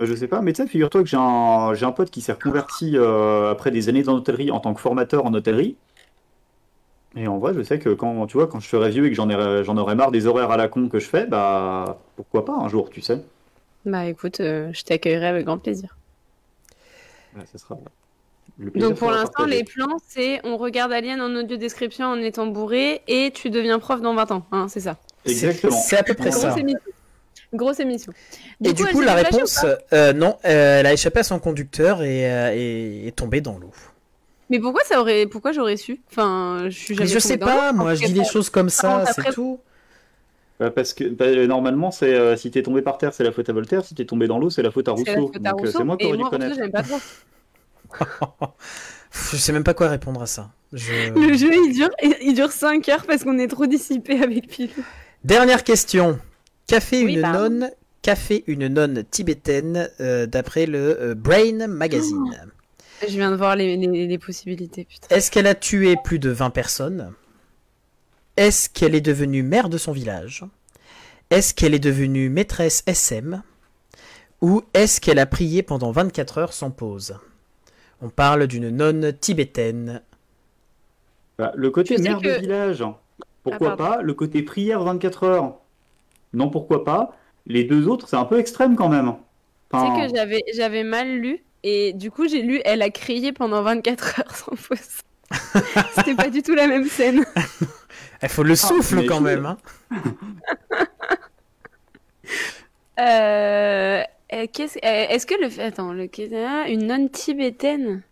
Euh, 0.00 0.06
Je 0.06 0.14
sais 0.14 0.28
pas, 0.28 0.40
mais 0.42 0.52
tu 0.52 0.62
sais, 0.62 0.68
figure-toi 0.68 1.02
que 1.02 1.08
j'ai 1.08 1.16
un, 1.16 1.92
pote 1.92 2.10
qui 2.10 2.20
s'est 2.20 2.32
reconverti 2.32 2.92
euh, 2.96 3.50
après 3.50 3.70
des 3.70 3.88
années 3.88 4.02
dans 4.02 4.14
l'hôtellerie 4.14 4.50
en 4.50 4.60
tant 4.60 4.74
que 4.74 4.80
formateur 4.80 5.24
en 5.26 5.34
hôtellerie. 5.34 5.76
Et 7.16 7.26
en 7.28 7.38
vrai, 7.38 7.54
je 7.54 7.62
sais 7.62 7.78
que 7.78 7.90
quand, 7.90 8.26
tu 8.26 8.36
vois, 8.36 8.46
quand 8.46 8.60
je 8.60 8.68
serai 8.68 8.90
vieux 8.90 9.06
et 9.06 9.10
que 9.10 9.16
j'en 9.16 9.28
ai- 9.30 9.64
j'en 9.64 9.76
aurai 9.76 9.94
marre 9.94 10.10
des 10.10 10.26
horaires 10.26 10.50
à 10.50 10.56
la 10.56 10.68
con 10.68 10.88
que 10.88 10.98
je 10.98 11.08
fais, 11.08 11.26
bah 11.26 11.98
pourquoi 12.16 12.44
pas 12.44 12.52
un 12.52 12.68
jour, 12.68 12.90
tu 12.90 13.00
sais. 13.00 13.20
Bah 13.86 14.04
écoute, 14.06 14.40
euh, 14.40 14.70
je 14.72 14.82
t'accueillerai 14.82 15.26
avec 15.26 15.46
grand 15.46 15.58
plaisir. 15.58 15.96
Ouais, 17.36 17.44
ça 17.50 17.58
sera 17.58 17.78
le 18.58 18.70
plaisir 18.70 18.88
Donc 18.88 18.98
pour 18.98 19.10
l'instant, 19.10 19.46
les 19.46 19.64
plans, 19.64 19.96
c'est 20.08 20.40
on 20.44 20.56
regarde 20.56 20.92
Alien 20.92 21.20
en 21.20 21.34
audio 21.34 21.56
description 21.56 22.06
en 22.06 22.16
étant 22.16 22.46
bourré 22.46 23.02
et 23.06 23.30
tu 23.32 23.50
deviens 23.50 23.78
prof 23.78 24.00
dans 24.00 24.14
20 24.14 24.30
ans, 24.32 24.46
hein, 24.52 24.66
c'est 24.68 24.80
ça. 24.80 24.96
Exactement. 25.24 25.72
C'est 25.72 25.96
à 25.96 26.02
peu 26.02 26.14
près 26.14 26.30
Grosse 26.30 26.42
ça. 26.42 26.48
Grosse 26.48 26.60
émission. 26.60 26.80
Grosse 27.54 27.80
émission. 27.80 28.12
Et 28.64 28.72
du 28.72 28.84
coup, 28.86 29.00
la 29.00 29.14
réponse, 29.14 29.64
euh, 29.92 30.12
non, 30.12 30.36
euh, 30.44 30.80
elle 30.80 30.86
a 30.86 30.92
échappé 30.92 31.20
à 31.20 31.22
son 31.22 31.38
conducteur 31.38 32.02
et 32.02 32.30
euh, 32.30 32.52
est, 32.52 33.06
est 33.06 33.16
tombée 33.16 33.40
dans 33.40 33.58
l'eau. 33.58 33.72
Mais 34.50 34.60
pourquoi 34.60 34.82
ça 34.84 35.00
aurait, 35.00 35.26
pourquoi 35.26 35.52
j'aurais 35.52 35.76
su? 35.76 36.00
Enfin, 36.10 36.64
je 36.68 36.78
suis 36.78 36.94
Mais 36.94 37.06
jamais 37.06 37.10
je 37.10 37.18
sais 37.18 37.36
pas, 37.38 37.72
moi 37.72 37.94
je 37.94 38.04
dis 38.06 38.12
les 38.12 38.24
choses 38.24 38.48
comme 38.50 38.68
ça, 38.68 38.98
Après- 38.98 39.22
c'est 39.24 39.32
tout. 39.32 39.58
Bah, 40.58 40.70
parce 40.70 40.94
que 40.94 41.04
bah, 41.04 41.46
normalement, 41.46 41.90
c'est 41.90 42.14
euh, 42.14 42.36
si 42.36 42.50
t'es 42.50 42.62
tombé 42.62 42.80
par 42.80 42.96
terre, 42.96 43.12
c'est 43.12 43.24
la 43.24 43.32
faute 43.32 43.48
à 43.48 43.52
Voltaire. 43.52 43.84
Si 43.84 43.94
t'es 43.94 44.06
tombé 44.06 44.26
dans 44.26 44.38
l'eau, 44.38 44.48
c'est 44.48 44.62
la 44.62 44.70
faute 44.70 44.88
à 44.88 44.92
Rousseau. 44.92 45.10
euh, 45.10 45.50
Rousseau. 45.52 45.78
c'est 45.78 45.84
moi 45.84 45.96
qui 45.98 46.06
aurais 46.06 46.16
dû 46.16 46.22
Rousseau, 46.22 46.30
connaître. 46.38 46.56
j'aime 46.56 46.70
pas 46.70 46.82
Je 49.32 49.36
sais 49.36 49.52
même 49.52 49.64
pas 49.64 49.74
quoi 49.74 49.88
répondre 49.88 50.22
à 50.22 50.26
ça. 50.26 50.50
Je- 50.72 51.10
Le 51.14 51.36
jeu, 51.36 51.50
il 51.52 51.72
dure, 51.74 51.90
il 52.22 52.34
dure 52.34 52.50
5 52.52 52.88
heures 52.88 53.04
parce 53.06 53.24
qu'on 53.24 53.38
est 53.38 53.48
trop 53.48 53.66
dissipé 53.66 54.20
avec 54.22 54.48
Pilou. 54.48 54.70
Dernière 55.24 55.64
question. 55.64 56.18
Qu'a 56.66 56.80
fait 56.80 57.02
Oui, 57.04 57.14
une 57.14 57.22
nonne 57.32 57.70
Qu'a 58.02 58.16
fait 58.16 58.44
une 58.46 58.68
nonne 58.68 59.04
tibétaine 59.10 59.88
euh, 60.00 60.26
d'après 60.26 60.66
le 60.66 60.78
euh, 61.00 61.14
Brain 61.14 61.66
Magazine 61.66 62.48
Je 63.02 63.06
viens 63.16 63.30
de 63.30 63.36
voir 63.36 63.56
les, 63.56 63.76
les, 63.76 64.06
les 64.06 64.18
possibilités. 64.18 64.86
Est-ce 65.10 65.30
qu'elle 65.30 65.46
a 65.46 65.54
tué 65.54 65.96
plus 66.02 66.18
de 66.18 66.30
20 66.30 66.50
personnes? 66.50 67.12
Est-ce 68.36 68.68
qu'elle 68.68 68.94
est 68.94 69.00
devenue 69.00 69.42
mère 69.42 69.68
de 69.68 69.78
son 69.78 69.92
village? 69.92 70.44
Est-ce 71.30 71.54
qu'elle 71.54 71.74
est 71.74 71.78
devenue 71.78 72.28
maîtresse 72.28 72.82
SM 72.86 73.42
Ou 74.40 74.62
est-ce 74.74 75.00
qu'elle 75.00 75.18
a 75.18 75.26
prié 75.26 75.62
pendant 75.62 75.90
24 75.90 76.38
heures 76.38 76.52
sans 76.52 76.70
pause? 76.70 77.18
On 78.02 78.08
parle 78.10 78.46
d'une 78.46 78.68
nonne 78.70 79.12
tibétaine. 79.18 80.02
Bah, 81.38 81.52
le 81.54 81.70
côté 81.70 81.98
mère 81.98 82.20
que- 82.20 82.28
de 82.28 82.40
village, 82.40 82.84
pourquoi 83.42 83.72
Ah, 83.72 83.76
pas? 83.76 84.02
Le 84.02 84.14
côté 84.14 84.42
prière 84.42 84.82
24 84.82 85.24
heures, 85.24 85.56
non, 86.32 86.50
pourquoi 86.50 86.84
pas? 86.84 87.16
Les 87.46 87.64
deux 87.64 87.88
autres, 87.88 88.08
c'est 88.08 88.16
un 88.16 88.24
peu 88.24 88.38
extrême 88.38 88.76
quand 88.76 88.88
même. 88.88 89.14
Tu 89.70 89.76
Enfin, 89.76 89.96
sais 89.96 90.08
que 90.08 90.16
j'avais, 90.16 90.42
j'avais 90.54 90.84
mal 90.84 91.08
lu 91.18 91.42
et 91.68 91.92
du 91.92 92.10
coup 92.12 92.28
j'ai 92.28 92.42
lu 92.42 92.60
elle 92.64 92.80
a 92.80 92.90
crié 92.90 93.32
pendant 93.32 93.62
24 93.62 94.20
heures 94.20 94.36
sans 94.36 94.56
pause. 94.56 94.78
C'était 95.96 96.14
pas 96.14 96.30
du 96.30 96.42
tout 96.42 96.54
la 96.54 96.68
même 96.68 96.88
scène. 96.88 97.24
Il 98.22 98.28
faut 98.28 98.44
le 98.44 98.54
souffle 98.54 98.96
mais 98.96 99.06
quand 99.06 99.20
même. 99.20 99.44
hein. 99.44 99.56
Euh, 102.98 104.02
euh, 104.32 104.46
qu'est-ce, 104.52 104.78
est-ce 104.82 105.26
que 105.26 105.34
le 105.34 105.62
attends 105.62 105.92
le 105.92 106.08
ah, 106.48 106.68
une 106.68 106.86
nonne 106.86 107.10
tibétaine 107.10 108.02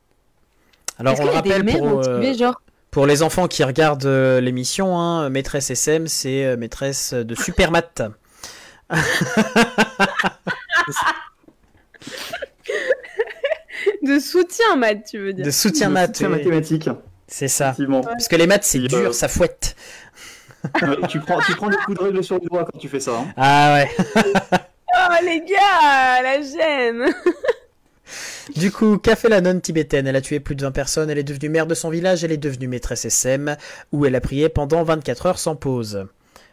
Alors 0.99 1.19
on 1.21 1.25
le 1.25 1.31
rappelle 1.31 1.65
pour, 1.65 2.01
euh, 2.01 2.21
Tibet, 2.21 2.35
genre? 2.35 2.61
pour 2.91 3.07
les 3.07 3.23
enfants 3.23 3.49
qui 3.49 3.65
regardent 3.65 4.05
euh, 4.05 4.41
l'émission, 4.41 4.99
hein, 4.99 5.31
maîtresse 5.31 5.71
SM, 5.71 6.07
c'est 6.07 6.45
euh, 6.45 6.57
maîtresse 6.57 7.15
de 7.15 7.35
Supermat. 7.35 8.11
De 14.05 14.19
soutien 14.19 14.77
maths 14.77 15.05
tu 15.11 15.19
veux 15.19 15.33
dire 15.33 15.45
De 15.45 15.51
soutien 15.51 15.89
le 15.89 15.95
maths. 15.95 16.17
soutien 16.17 16.31
oui. 16.31 16.37
mathématique, 16.39 16.89
C'est 17.27 17.49
ça. 17.49 17.75
Parce 18.03 18.29
que 18.29 18.37
les 18.37 18.47
maths, 18.47 18.65
c'est 18.65 18.79
dur, 18.81 18.99
euh, 19.11 19.13
ça 19.13 19.29
fouette. 19.29 19.77
Ouais, 20.81 20.97
tu, 21.11 21.21
prends, 21.21 21.39
tu 21.43 21.55
prends 21.57 21.69
des 21.69 21.77
coups 21.77 21.99
de 21.99 22.05
règle 22.05 22.25
sur 22.25 22.39
les 22.39 22.47
doigts 22.47 22.65
quand 22.65 22.79
tu 22.79 22.89
fais 22.89 22.99
ça. 23.01 23.19
hein. 23.19 23.27
Ah 23.37 23.75
ouais. 23.75 23.91
Oh 24.97 25.13
les 25.25 25.41
gars 25.41 26.23
la 26.23 26.41
gêne. 26.41 27.13
Du 28.57 28.71
coup, 28.71 28.99
qu'a 28.99 29.17
fait 29.17 29.29
la 29.31 29.41
nonne 29.41 29.61
tibétaine? 29.61 30.07
Elle 30.07 30.17
a 30.17 30.21
tué 30.21 30.39
plus 30.39 30.55
de 30.55 30.63
20 30.63 30.71
personnes, 30.73 31.09
elle 31.11 31.19
est 31.19 31.23
devenue 31.25 31.49
mère 31.49 31.67
de 31.67 31.75
son 31.75 31.89
village, 31.89 32.25
elle 32.25 32.33
est 32.33 32.37
devenue 32.37 32.69
maîtresse 32.69 33.05
SM, 33.07 33.57
où 33.93 34.05
elle 34.05 34.15
a 34.15 34.21
prié 34.21 34.49
pendant 34.51 34.83
24 34.85 35.27
heures 35.27 35.39
sans 35.39 35.57
pause. 35.57 36.07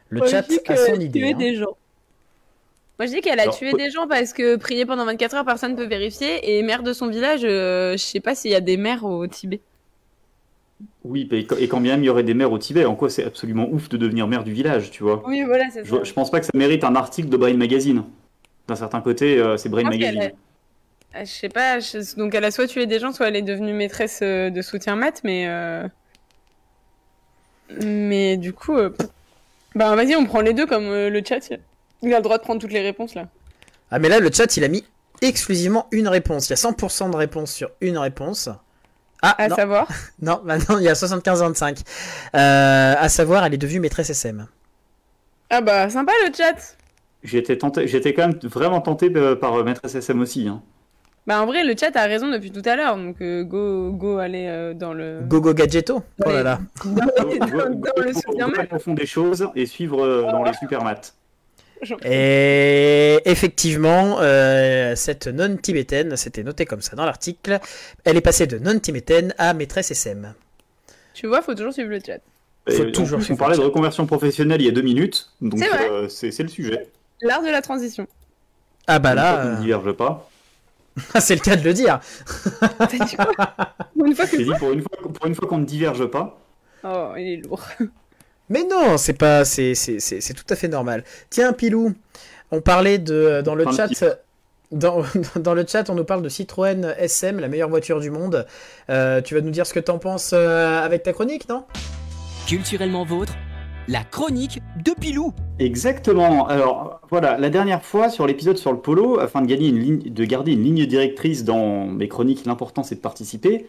Le 0.10 0.20
Moi, 0.20 0.28
chat 0.28 0.46
a 0.68 0.76
son 0.78 0.96
idée. 1.00 1.32
hein. 1.34 1.38
des 1.38 1.56
gens. 1.58 1.78
Moi 3.02 3.08
je 3.08 3.14
dis 3.14 3.22
qu'elle 3.22 3.40
a 3.40 3.44
Alors, 3.44 3.58
tué 3.58 3.74
des 3.74 3.90
gens 3.90 4.08
parce 4.08 4.32
que 4.32 4.58
prier 4.58 4.86
pendant 4.86 5.06
24 5.06 5.34
heures 5.34 5.44
personne 5.44 5.76
peut 5.76 5.88
vérifier 5.88 6.56
et 6.56 6.62
mère 6.62 6.84
de 6.84 6.94
son 6.94 7.08
village 7.08 7.42
euh, 7.44 7.94
je 7.94 7.98
sais 7.98 8.20
pas 8.20 8.36
s'il 8.36 8.52
y 8.52 8.56
a 8.56 8.62
des 8.62 8.78
mères 8.78 9.06
au 9.06 9.26
Tibet. 9.26 9.60
Oui, 11.04 11.28
et 11.32 11.46
quand- 11.46 11.80
bien 11.80 11.94
même 11.94 12.04
il 12.04 12.06
y 12.06 12.10
aurait 12.10 12.22
des 12.22 12.36
mères 12.36 12.52
au 12.52 12.60
Tibet, 12.60 12.86
en 12.86 12.94
quoi 12.94 13.10
c'est 13.10 13.24
absolument 13.24 13.68
ouf 13.72 13.90
de 13.90 13.98
devenir 13.98 14.28
mère 14.28 14.44
du 14.44 14.54
village, 14.54 14.92
tu 14.92 15.02
vois? 15.02 15.24
Oui 15.26 15.42
voilà 15.42 15.64
c'est 15.72 15.84
ça. 15.84 15.98
Je, 16.00 16.04
je 16.04 16.14
pense 16.14 16.30
pas 16.30 16.42
que 16.42 16.46
ça 16.46 16.52
mérite 16.54 16.84
un 16.84 16.96
article 16.96 17.28
de 17.30 17.38
Brain 17.38 17.56
Magazine. 17.56 18.04
D'un 18.68 18.76
certain 18.76 19.02
côté, 19.02 19.40
euh, 19.40 19.58
c'est 19.58 19.70
Brain 19.70 19.82
Magazine. 19.82 20.22
Euh, 21.16 21.22
Je 21.22 21.26
sais 21.26 21.50
pas, 21.50 21.80
je- 21.80 22.16
donc 22.18 22.36
elle 22.36 22.46
a 22.46 22.52
soit 22.52 22.68
tué 22.68 22.86
des 22.86 23.00
gens, 23.00 23.12
soit 23.14 23.30
elle 23.30 23.36
est 23.36 23.42
devenue 23.42 23.74
maîtresse 23.74 24.20
euh, 24.22 24.52
de 24.52 24.62
soutien 24.62 24.96
maths, 24.96 25.22
mais 25.24 25.48
euh, 25.48 25.88
mais 27.84 28.38
du 28.38 28.54
coup, 28.54 28.76
bah 29.74 29.96
vas-y, 29.96 30.16
on 30.16 30.26
prend 30.26 30.42
les 30.42 30.54
deux 30.54 30.68
comme 30.68 30.84
le 30.86 31.22
chat. 31.28 31.50
Il 32.02 32.14
a 32.14 32.18
le 32.18 32.24
droit 32.24 32.38
de 32.38 32.44
prendre 32.44 32.60
toutes 32.62 32.72
les 32.74 32.82
réponses 32.82 33.16
là. 33.16 33.28
Ah 33.92 34.00
mais 34.00 34.10
là, 34.10 34.20
le 34.20 34.32
chat, 34.32 34.56
il 34.58 34.64
a 34.64 34.68
mis 34.70 34.84
exclusivement 35.22 35.88
une 35.92 36.08
réponse. 36.08 36.48
Il 36.50 36.52
y 36.52 36.54
a 36.54 36.56
100% 36.56 37.12
de 37.12 37.16
réponses 37.18 37.52
sur 37.52 37.70
une 37.82 37.98
réponse. 37.98 38.50
Ah 39.22 39.36
À 39.38 39.48
non, 39.50 39.56
savoir. 39.56 39.88
non, 40.22 40.42
maintenant 40.46 40.78
il 40.80 40.84
y 40.86 40.90
a 40.90 40.94
75-25. 40.94 41.82
Euh, 42.36 42.96
à 42.98 43.10
savoir, 43.10 43.46
elle 43.46 43.54
est 43.54 43.58
devenue 43.58 43.80
maîtresse 43.82 44.10
SM. 44.10 44.48
Ah 45.50 45.62
bah 45.62 45.90
sympa 45.90 46.12
le 46.26 46.34
chat. 46.34 46.78
J'étais 47.24 47.58
tenté, 47.58 47.88
j'étais 47.88 48.14
quand 48.16 48.30
même 48.30 48.40
vraiment 48.44 48.82
tenté 48.82 49.12
euh, 49.16 49.36
par 49.36 49.54
euh, 49.56 49.64
Maîtresse 49.64 49.94
SM 49.94 50.20
aussi. 50.22 50.48
Hein. 50.48 50.64
Bah 51.28 51.40
en 51.40 51.46
vrai, 51.46 51.64
le 51.64 51.76
chat 51.80 51.96
a 51.96 52.06
raison 52.06 52.32
depuis 52.32 52.52
tout 52.52 52.64
à 52.68 52.76
l'heure, 52.76 52.96
donc 52.98 53.22
euh, 53.22 53.44
go 53.44 53.92
go 53.92 54.18
aller 54.18 54.48
euh, 54.48 54.74
dans 54.74 54.92
le 54.94 55.20
Gogo 55.22 55.54
Gadgeto 55.54 56.02
Oh 56.26 56.30
là 56.32 56.42
là. 56.42 56.60
dans, 56.84 56.92
Go- 56.92 57.02
dans- 57.16 57.24
go- 57.26 57.58
dans 57.60 57.70
go- 57.70 57.90
le 57.98 58.12
go- 58.14 58.20
soutien 58.26 58.48
go- 58.50 58.56
maths. 58.58 58.74
au 58.74 58.80
fond 58.80 58.94
des 58.96 59.06
choses 59.06 59.48
et 59.56 59.68
suivre 59.68 60.04
euh, 60.04 60.24
dans 60.32 60.44
les 60.44 60.54
supermaths. 60.54 61.14
Et 62.06 63.20
effectivement, 63.26 64.18
euh, 64.20 64.96
cette 64.96 65.28
nonne 65.28 65.60
tibétaine, 65.60 66.16
c'était 66.16 66.44
noté 66.44 66.66
comme 66.66 66.82
ça 66.82 66.96
dans 66.96 67.06
l'article, 67.06 67.60
elle 68.04 68.18
est 68.18 68.22
passée 68.22 68.48
de 68.48 68.58
nonne 68.58 68.80
tibétaine 68.82 69.34
à 69.38 69.54
maîtresse 69.54 69.92
SM. 69.92 70.34
Tu 71.14 71.28
vois, 71.28 71.42
faut 71.42 71.56
toujours 71.56 71.74
suivre 71.74 71.90
le 71.90 72.00
chat. 72.06 72.20
Faut 72.70 72.84
Et 72.84 72.88
en 72.88 72.92
toujours 72.92 73.20
plus, 73.20 73.34
on 73.34 73.36
parlait 73.36 73.58
de 73.58 73.62
reconversion 73.62 74.06
professionnelle 74.06 74.62
il 74.62 74.66
y 74.66 74.70
a 74.70 74.74
deux 74.74 74.82
minutes, 74.82 75.32
donc 75.42 75.60
C'est 75.60 75.90
euh, 75.90 76.08
c'est 76.08 76.44
le 76.44 76.50
sujet. 76.50 76.88
L'art 77.22 77.42
de 77.42 77.50
la 77.50 77.62
transition. 77.62 78.08
Ah 78.88 79.00
bah 79.00 79.12
Une 79.12 79.18
fois 79.18 79.24
là, 79.24 79.42
qu'on 79.42 79.50
ne 79.50 79.56
euh, 79.56 79.60
diverge 79.60 79.92
pas. 79.94 80.30
c'est 81.20 81.36
le 81.36 81.42
cas 81.42 81.56
de 81.56 81.64
le 81.64 81.74
dire. 81.74 82.00
T'as 82.78 83.06
dit 83.06 83.16
quoi 83.16 83.32
Une 84.06 84.16
fois 84.16 84.26
que 84.26 84.38
J'ai 84.38 84.44
dit 84.44 84.52
pour 84.60 84.72
une 84.72 84.82
fois, 84.82 84.98
pour 85.14 85.26
une 85.26 85.36
fois 85.36 85.48
qu'on 85.48 85.58
ne 85.60 85.66
diverge 85.66 86.06
pas. 86.08 86.40
Oh, 86.84 87.14
il 87.18 87.28
est 87.28 87.38
lourd. 87.38 87.64
Mais 88.52 88.66
non, 88.70 88.98
c'est 88.98 89.14
pas, 89.14 89.46
c'est, 89.46 89.76
c'est, 89.76 90.34
tout 90.34 90.44
à 90.50 90.58
fait 90.58 90.68
normal. 90.68 91.06
Tiens, 91.30 91.54
Pilou, 91.54 91.94
on 92.52 92.60
parlait 92.60 92.98
de 92.98 93.42
dans 93.46 93.56
le 93.56 93.64
chat. 93.72 93.88
Dans, 94.74 95.04
dans 95.40 95.54
le 95.54 95.66
chat, 95.66 95.90
on 95.90 95.96
nous 95.96 96.04
parle 96.04 96.22
de 96.22 96.28
Citroën 96.28 96.94
SM, 96.98 97.40
la 97.40 97.48
meilleure 97.48 97.70
voiture 97.70 98.02
du 98.02 98.10
monde. 98.10 98.46
Euh, 98.90 99.22
tu 99.22 99.36
vas 99.36 99.42
nous 99.42 99.52
dire 99.52 99.66
ce 99.66 99.74
que 99.74 99.80
t'en 99.80 100.00
penses 100.00 100.32
euh, 100.34 100.84
avec 100.84 101.04
ta 101.04 101.14
chronique, 101.14 101.48
non? 101.48 101.64
Culturellement 102.46 103.06
vôtre, 103.06 103.36
la 103.88 104.04
chronique 104.04 104.62
de 104.84 104.92
Pilou. 105.00 105.34
Exactement. 105.60 106.46
Alors 106.48 107.00
voilà, 107.10 107.38
la 107.38 107.50
dernière 107.50 107.86
fois 107.86 108.10
sur 108.10 108.28
l'épisode 108.28 108.58
sur 108.58 108.74
le 108.74 108.80
polo, 108.80 109.18
afin 109.22 109.42
de, 109.42 109.48
gagner 109.48 109.70
une 109.70 109.80
ligne, 109.80 110.00
de 110.00 110.26
garder 110.26 110.52
une 110.52 110.64
ligne 110.64 110.86
directrice 110.86 111.46
dans 111.46 111.86
mes 111.86 112.10
chroniques, 112.10 112.46
l'important 112.46 112.84
c'est 112.84 112.96
de 112.96 113.02
participer, 113.02 113.68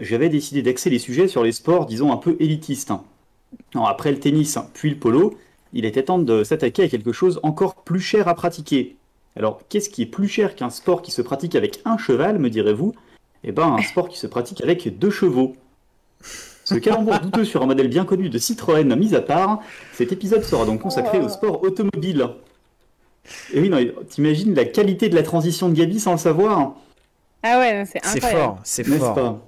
j'avais 0.00 0.28
décidé 0.28 0.62
d'axer 0.62 0.90
les 0.90 0.98
sujets 0.98 1.28
sur 1.28 1.44
les 1.44 1.52
sports, 1.52 1.86
disons, 1.86 2.12
un 2.12 2.16
peu 2.16 2.36
élitistes. 2.40 2.90
Alors, 3.74 3.88
après 3.88 4.10
le 4.10 4.18
tennis, 4.20 4.58
puis 4.74 4.90
le 4.90 4.96
polo, 4.96 5.34
il 5.72 5.84
était 5.84 6.04
temps 6.04 6.18
de 6.18 6.44
s'attaquer 6.44 6.84
à 6.84 6.88
quelque 6.88 7.12
chose 7.12 7.40
encore 7.42 7.76
plus 7.76 8.00
cher 8.00 8.28
à 8.28 8.34
pratiquer. 8.34 8.96
Alors, 9.36 9.60
qu'est-ce 9.68 9.90
qui 9.90 10.02
est 10.02 10.06
plus 10.06 10.28
cher 10.28 10.54
qu'un 10.56 10.70
sport 10.70 11.02
qui 11.02 11.10
se 11.10 11.20
pratique 11.22 11.54
avec 11.54 11.80
un 11.84 11.98
cheval, 11.98 12.38
me 12.38 12.48
direz-vous? 12.48 12.94
Eh 13.44 13.52
ben, 13.52 13.74
un 13.78 13.82
sport 13.82 14.08
qui 14.08 14.18
se 14.18 14.26
pratique 14.26 14.62
avec 14.62 14.98
deux 14.98 15.10
chevaux. 15.10 15.54
Ce 16.64 16.74
calembour 16.74 17.20
douteux 17.20 17.44
sur 17.44 17.62
un 17.62 17.66
modèle 17.66 17.88
bien 17.88 18.04
connu 18.04 18.28
de 18.28 18.38
Citroën 18.38 18.96
mis 18.96 19.14
à 19.14 19.20
part, 19.20 19.60
cet 19.92 20.10
épisode 20.10 20.42
sera 20.42 20.64
donc 20.64 20.80
consacré 20.80 21.18
au 21.20 21.28
sport 21.28 21.62
automobile. 21.62 22.28
Et 23.52 23.60
oui, 23.60 23.68
non, 23.68 23.78
t'imagines 24.08 24.54
la 24.54 24.64
qualité 24.64 25.08
de 25.08 25.14
la 25.14 25.22
transition 25.22 25.68
de 25.68 25.74
Gabi 25.74 26.00
sans 26.00 26.12
le 26.12 26.18
savoir? 26.18 26.74
Ah 27.42 27.58
ouais, 27.60 27.84
c'est 27.84 28.00
C'est 28.04 28.16
incroyable. 28.16 28.40
fort, 28.42 28.58
c'est 28.64 28.88
N'est-ce 28.88 28.98
fort. 28.98 29.14
pas? 29.14 29.40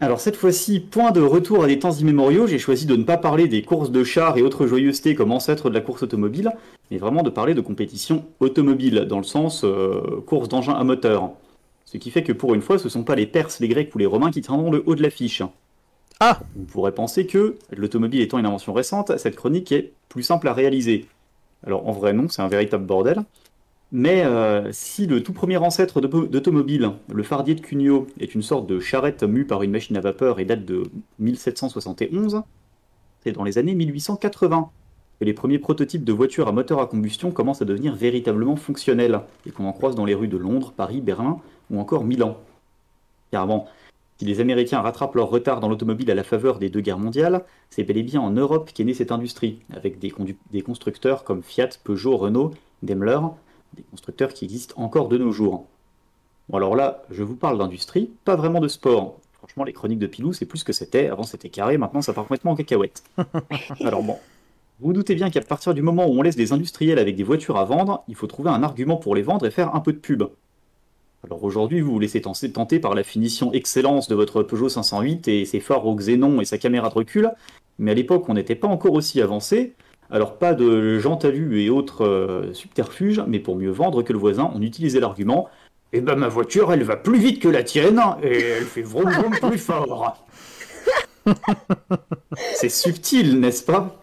Alors 0.00 0.20
cette 0.20 0.36
fois-ci, 0.36 0.80
point 0.80 1.12
de 1.12 1.20
retour 1.20 1.62
à 1.62 1.66
des 1.68 1.78
temps 1.78 1.92
immémoriaux, 1.92 2.46
j'ai 2.46 2.58
choisi 2.58 2.84
de 2.84 2.96
ne 2.96 3.04
pas 3.04 3.16
parler 3.16 3.46
des 3.46 3.62
courses 3.62 3.90
de 3.90 4.02
chars 4.02 4.36
et 4.36 4.42
autres 4.42 4.66
joyeusetés 4.66 5.14
comme 5.14 5.30
ancêtres 5.30 5.70
de 5.70 5.74
la 5.74 5.80
course 5.80 6.02
automobile, 6.02 6.52
mais 6.90 6.98
vraiment 6.98 7.22
de 7.22 7.30
parler 7.30 7.54
de 7.54 7.60
compétition 7.60 8.24
automobile, 8.40 9.06
dans 9.08 9.18
le 9.18 9.24
sens 9.24 9.62
euh, 9.64 10.20
course 10.26 10.48
d'engins 10.48 10.74
à 10.74 10.82
moteur. 10.82 11.30
Ce 11.84 11.96
qui 11.96 12.10
fait 12.10 12.24
que 12.24 12.32
pour 12.32 12.54
une 12.54 12.62
fois, 12.62 12.78
ce 12.78 12.84
ne 12.84 12.88
sont 12.90 13.04
pas 13.04 13.14
les 13.14 13.26
Perses, 13.26 13.60
les 13.60 13.68
Grecs 13.68 13.94
ou 13.94 13.98
les 13.98 14.06
Romains 14.06 14.32
qui 14.32 14.40
tiendront 14.40 14.72
le 14.72 14.82
haut 14.84 14.96
de 14.96 15.02
l'affiche. 15.02 15.42
Ah 16.18 16.40
Vous 16.56 16.64
pourrez 16.64 16.92
penser 16.92 17.26
que, 17.26 17.56
l'automobile 17.70 18.20
étant 18.20 18.38
une 18.38 18.46
invention 18.46 18.72
récente, 18.72 19.16
cette 19.16 19.36
chronique 19.36 19.70
est 19.70 19.92
plus 20.08 20.24
simple 20.24 20.48
à 20.48 20.52
réaliser. 20.52 21.06
Alors 21.66 21.88
en 21.88 21.92
vrai 21.92 22.12
non, 22.12 22.28
c'est 22.28 22.42
un 22.42 22.48
véritable 22.48 22.84
bordel. 22.84 23.22
Mais 23.96 24.24
euh, 24.24 24.72
si 24.72 25.06
le 25.06 25.22
tout 25.22 25.32
premier 25.32 25.56
ancêtre 25.56 26.00
d'auto- 26.00 26.26
d'automobile, 26.26 26.90
le 27.12 27.22
fardier 27.22 27.54
de 27.54 27.60
Cugnot, 27.60 28.08
est 28.18 28.34
une 28.34 28.42
sorte 28.42 28.66
de 28.66 28.80
charrette 28.80 29.22
mue 29.22 29.44
par 29.46 29.62
une 29.62 29.70
machine 29.70 29.96
à 29.96 30.00
vapeur 30.00 30.40
et 30.40 30.44
date 30.44 30.64
de 30.64 30.82
1771, 31.20 32.42
c'est 33.22 33.30
dans 33.30 33.44
les 33.44 33.56
années 33.56 33.76
1880 33.76 34.68
que 35.20 35.24
les 35.24 35.32
premiers 35.32 35.60
prototypes 35.60 36.02
de 36.02 36.12
voitures 36.12 36.48
à 36.48 36.52
moteur 36.52 36.80
à 36.80 36.88
combustion 36.88 37.30
commencent 37.30 37.62
à 37.62 37.66
devenir 37.66 37.94
véritablement 37.94 38.56
fonctionnels 38.56 39.20
et 39.46 39.52
qu'on 39.52 39.64
en 39.66 39.72
croise 39.72 39.94
dans 39.94 40.04
les 40.04 40.14
rues 40.14 40.26
de 40.26 40.38
Londres, 40.38 40.72
Paris, 40.76 41.00
Berlin 41.00 41.38
ou 41.70 41.78
encore 41.78 42.02
Milan. 42.02 42.36
Car 43.30 43.46
bon, 43.46 43.62
si 44.18 44.24
les 44.24 44.40
Américains 44.40 44.80
rattrapent 44.80 45.14
leur 45.14 45.30
retard 45.30 45.60
dans 45.60 45.68
l'automobile 45.68 46.10
à 46.10 46.16
la 46.16 46.24
faveur 46.24 46.58
des 46.58 46.68
deux 46.68 46.80
guerres 46.80 46.98
mondiales, 46.98 47.44
c'est 47.70 47.84
bel 47.84 47.98
et 47.98 48.02
bien 48.02 48.20
en 48.20 48.30
Europe 48.32 48.72
qu'est 48.74 48.82
née 48.82 48.92
cette 48.92 49.12
industrie, 49.12 49.60
avec 49.72 50.00
des 50.00 50.62
constructeurs 50.62 51.22
comme 51.22 51.44
Fiat, 51.44 51.68
Peugeot, 51.84 52.16
Renault, 52.16 52.50
Daimler, 52.82 53.20
des 53.74 53.82
constructeurs 53.82 54.32
qui 54.32 54.44
existent 54.44 54.74
encore 54.78 55.08
de 55.08 55.18
nos 55.18 55.32
jours. 55.32 55.66
Bon 56.48 56.58
alors 56.58 56.76
là, 56.76 57.02
je 57.10 57.22
vous 57.22 57.36
parle 57.36 57.58
d'industrie, 57.58 58.10
pas 58.24 58.36
vraiment 58.36 58.60
de 58.60 58.68
sport. 58.68 59.18
Franchement, 59.32 59.64
les 59.64 59.72
chroniques 59.72 59.98
de 59.98 60.06
Pilou, 60.06 60.32
c'est 60.32 60.46
plus 60.46 60.58
ce 60.58 60.64
que 60.64 60.72
c'était. 60.72 61.08
Avant, 61.08 61.22
c'était 61.22 61.50
carré, 61.50 61.76
maintenant, 61.76 62.02
ça 62.02 62.12
part 62.12 62.24
complètement 62.24 62.52
en 62.52 62.56
cacahuète. 62.56 63.02
alors 63.80 64.02
bon, 64.02 64.18
vous 64.80 64.88
vous 64.88 64.92
doutez 64.92 65.14
bien 65.14 65.30
qu'à 65.30 65.40
partir 65.40 65.74
du 65.74 65.82
moment 65.82 66.06
où 66.06 66.18
on 66.18 66.22
laisse 66.22 66.36
des 66.36 66.52
industriels 66.52 66.98
avec 66.98 67.16
des 67.16 67.22
voitures 67.22 67.58
à 67.58 67.64
vendre, 67.64 68.04
il 68.08 68.14
faut 68.14 68.26
trouver 68.26 68.50
un 68.50 68.62
argument 68.62 68.96
pour 68.96 69.14
les 69.14 69.22
vendre 69.22 69.46
et 69.46 69.50
faire 69.50 69.74
un 69.74 69.80
peu 69.80 69.92
de 69.92 69.98
pub. 69.98 70.24
Alors 71.24 71.42
aujourd'hui, 71.42 71.80
vous 71.80 71.92
vous 71.92 72.00
laissez 72.00 72.20
tenter 72.20 72.52
tenter 72.52 72.80
par 72.80 72.94
la 72.94 73.02
finition 73.02 73.52
excellence 73.52 74.08
de 74.08 74.14
votre 74.14 74.42
Peugeot 74.42 74.68
508 74.68 75.28
et 75.28 75.44
ses 75.46 75.60
phares 75.60 75.86
au 75.86 75.94
xénon 75.94 76.40
et 76.40 76.44
sa 76.44 76.58
caméra 76.58 76.90
de 76.90 76.94
recul, 76.94 77.30
mais 77.78 77.92
à 77.92 77.94
l'époque, 77.94 78.28
on 78.28 78.34
n'était 78.34 78.54
pas 78.54 78.68
encore 78.68 78.92
aussi 78.92 79.22
avancé, 79.22 79.74
alors 80.10 80.38
pas 80.38 80.54
de 80.54 80.98
Jean 80.98 81.16
Talus 81.16 81.60
et 81.62 81.70
autres 81.70 82.04
euh, 82.04 82.52
subterfuges, 82.52 83.22
mais 83.26 83.38
pour 83.38 83.56
mieux 83.56 83.70
vendre 83.70 84.02
que 84.02 84.12
le 84.12 84.18
voisin, 84.18 84.50
on 84.54 84.62
utilisait 84.62 85.00
l'argument 85.00 85.48
Eh 85.92 86.00
ben 86.00 86.16
ma 86.16 86.28
voiture, 86.28 86.72
elle 86.72 86.82
va 86.82 86.96
plus 86.96 87.18
vite 87.18 87.40
que 87.40 87.48
la 87.48 87.62
tienne, 87.62 88.00
et 88.22 88.40
elle 88.40 88.64
fait 88.64 88.82
vroom 88.82 89.10
vroom 89.10 89.32
plus 89.50 89.58
fort. 89.58 90.16
C'est 92.54 92.68
subtil, 92.68 93.40
n'est-ce 93.40 93.64
pas? 93.64 94.00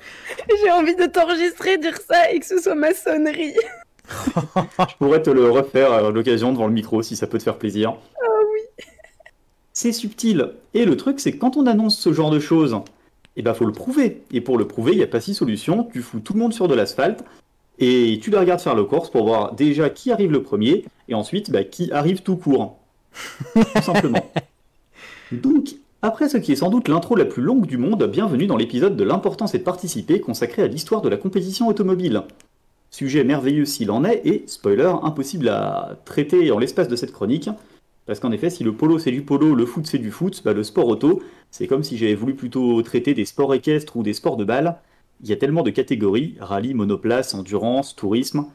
J'ai 0.61 0.71
envie 0.71 0.95
de 0.95 1.05
t'enregistrer, 1.05 1.77
dire 1.77 1.97
ça 1.97 2.31
et 2.31 2.39
que 2.39 2.45
ce 2.45 2.59
soit 2.59 2.75
ma 2.75 2.93
sonnerie. 2.93 3.53
Je 4.89 4.95
pourrais 4.97 5.21
te 5.21 5.29
le 5.29 5.49
refaire 5.49 5.91
à 5.91 6.09
l'occasion 6.09 6.51
devant 6.51 6.67
le 6.67 6.73
micro 6.73 7.01
si 7.03 7.15
ça 7.15 7.27
peut 7.27 7.37
te 7.37 7.43
faire 7.43 7.57
plaisir. 7.57 7.95
Ah 8.15 8.25
oui. 8.53 8.85
C'est 9.73 9.91
subtil. 9.91 10.53
Et 10.73 10.85
le 10.85 10.97
truc, 10.97 11.19
c'est 11.19 11.31
que 11.31 11.37
quand 11.37 11.57
on 11.57 11.67
annonce 11.67 11.97
ce 11.97 12.11
genre 12.11 12.31
de 12.31 12.39
choses, 12.39 12.75
eh 13.35 13.41
ben 13.41 13.53
faut 13.53 13.65
le 13.65 13.71
prouver. 13.71 14.23
Et 14.31 14.41
pour 14.41 14.57
le 14.57 14.67
prouver, 14.67 14.91
il 14.93 14.97
n'y 14.97 15.03
a 15.03 15.07
pas 15.07 15.21
six 15.21 15.33
solutions. 15.33 15.87
Tu 15.91 16.01
fous 16.01 16.19
tout 16.19 16.33
le 16.33 16.39
monde 16.39 16.53
sur 16.53 16.67
de 16.67 16.75
l'asphalte 16.75 17.23
et 17.79 18.19
tu 18.21 18.29
le 18.29 18.37
regardes 18.37 18.61
faire 18.61 18.75
le 18.75 18.85
course 18.85 19.09
pour 19.09 19.25
voir 19.25 19.55
déjà 19.55 19.89
qui 19.89 20.11
arrive 20.11 20.31
le 20.31 20.43
premier 20.43 20.85
et 21.09 21.15
ensuite 21.15 21.51
bah, 21.51 21.63
qui 21.63 21.91
arrive 21.91 22.21
tout 22.21 22.37
court. 22.37 22.77
tout 23.55 23.81
simplement. 23.81 24.31
Donc, 25.31 25.75
après 26.01 26.29
ce 26.29 26.37
qui 26.37 26.51
est 26.51 26.57
sans 26.57 26.69
doute 26.69 26.87
l'intro 26.87 27.15
la 27.15 27.25
plus 27.25 27.41
longue 27.41 27.65
du 27.65 27.77
monde, 27.77 28.03
bienvenue 28.03 28.47
dans 28.47 28.57
l'épisode 28.57 28.95
de 28.95 29.03
l'importance 29.03 29.55
et 29.55 29.59
de 29.59 29.63
participer 29.63 30.19
consacré 30.19 30.61
à 30.61 30.67
l'histoire 30.67 31.01
de 31.01 31.09
la 31.09 31.17
compétition 31.17 31.67
automobile. 31.67 32.23
Sujet 32.91 33.23
merveilleux 33.23 33.65
s'il 33.65 33.89
en 33.89 34.03
est, 34.03 34.21
et, 34.25 34.43
spoiler, 34.47 34.91
impossible 35.03 35.47
à 35.47 35.97
traiter 36.03 36.51
en 36.51 36.59
l'espace 36.59 36.89
de 36.89 36.95
cette 36.95 37.13
chronique, 37.13 37.49
parce 38.05 38.19
qu'en 38.19 38.31
effet, 38.31 38.49
si 38.49 38.63
le 38.63 38.73
polo 38.73 38.99
c'est 38.99 39.11
du 39.11 39.21
polo, 39.21 39.55
le 39.55 39.65
foot 39.65 39.85
c'est 39.87 39.97
du 39.97 40.11
foot, 40.11 40.41
bah, 40.43 40.53
le 40.53 40.63
sport 40.63 40.87
auto, 40.87 41.21
c'est 41.49 41.67
comme 41.67 41.83
si 41.83 41.97
j'avais 41.97 42.15
voulu 42.15 42.35
plutôt 42.35 42.81
traiter 42.81 43.13
des 43.13 43.25
sports 43.25 43.53
équestres 43.53 43.97
ou 43.97 44.03
des 44.03 44.13
sports 44.13 44.37
de 44.37 44.43
balle. 44.43 44.77
Il 45.23 45.29
y 45.29 45.33
a 45.33 45.35
tellement 45.35 45.63
de 45.63 45.69
catégories, 45.69 46.35
rallye, 46.39 46.73
monoplace, 46.73 47.33
endurance, 47.35 47.95
tourisme, 47.95 48.45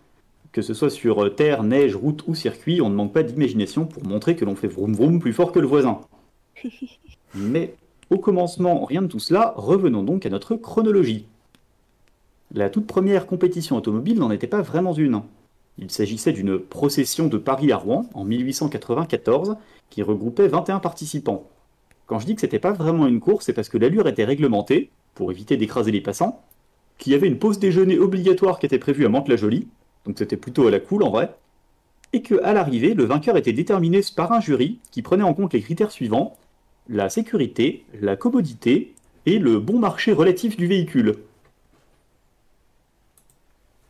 que 0.53 0.63
ce 0.63 0.75
soit 0.75 0.91
sur 0.91 1.35
terre, 1.35 1.63
neige, 1.63 1.95
route 1.95 2.25
ou 2.27 2.35
circuit, 2.35 2.81
on 2.81 2.89
ne 2.91 2.95
manque 2.95 3.13
pas 3.13 3.23
d'imagination 3.23 3.87
pour 3.87 4.05
montrer 4.05 4.37
que 4.37 4.45
l'on 4.45 4.57
fait 4.57 4.69
vroom 4.69 4.95
vroom 4.95 5.21
plus 5.21 5.33
fort 5.33 5.53
que 5.53 5.61
le 5.61 5.67
voisin. 5.67 6.01
Mais 7.35 7.75
au 8.11 8.19
commencement, 8.19 8.85
rien 8.85 9.03
de 9.03 9.07
tout 9.07 9.19
cela, 9.19 9.53
revenons 9.57 10.03
donc 10.03 10.27
à 10.27 10.31
notre 10.31 10.57
chronologie. 10.57 11.27
La 12.53 12.71
toute 12.71 12.87
première 12.87 13.27
compétition 13.27 13.77
automobile 13.77 14.19
n'en 14.19 14.31
était 14.31 14.47
pas 14.47 14.63
vraiment 14.63 14.95
une. 14.95 15.23
Il 15.79 15.91
s'agissait 15.91 16.33
d'une 16.33 16.59
procession 16.59 17.27
de 17.27 17.39
Paris 17.39 17.73
à 17.73 17.77
Rouen 17.77 18.09
en 18.15 18.25
1894 18.25 19.57
qui 19.91 20.03
regroupait 20.03 20.49
21 20.49 20.79
participants. 20.79 21.49
Quand 22.07 22.19
je 22.19 22.27
dis 22.27 22.35
que 22.35 22.41
c'était 22.41 22.59
pas 22.59 22.73
vraiment 22.73 23.07
une 23.07 23.21
course, 23.21 23.47
c'est 23.47 23.53
parce 23.53 23.69
que 23.69 23.79
l'allure 23.79 24.09
était 24.09 24.25
réglementée, 24.25 24.91
pour 25.15 25.31
éviter 25.31 25.57
d'écraser 25.57 25.91
les 25.91 26.01
passants, 26.01 26.43
qu'il 26.99 27.13
y 27.13 27.17
avait 27.17 27.27
une 27.27 27.39
pause 27.39 27.59
déjeuner 27.59 27.99
obligatoire 27.99 28.59
qui 28.59 28.67
était 28.67 28.79
prévue 28.79 29.07
à 29.07 29.09
Mantes-la-Jolie, 29.09 29.69
donc 30.05 30.19
c'était 30.19 30.37
plutôt 30.37 30.67
à 30.67 30.71
la 30.71 30.81
cool 30.81 31.03
en 31.03 31.11
vrai, 31.11 31.35
et 32.13 32.23
que 32.23 32.43
à 32.43 32.53
l'arrivée, 32.53 32.95
le 32.95 33.05
vainqueur 33.05 33.37
était 33.37 33.53
déterminé 33.53 34.01
par 34.15 34.33
un 34.33 34.41
jury 34.41 34.79
qui 34.91 35.03
prenait 35.03 35.25
en 35.25 35.35
compte 35.35 35.53
les 35.53 35.61
critères 35.61 35.91
suivants 35.91 36.37
la 36.89 37.09
sécurité, 37.09 37.85
la 38.01 38.17
commodité 38.17 38.95
et 39.27 39.39
le 39.39 39.59
bon 39.59 39.79
marché 39.79 40.13
relatif 40.13 40.57
du 40.57 40.67
véhicule. 40.67 41.17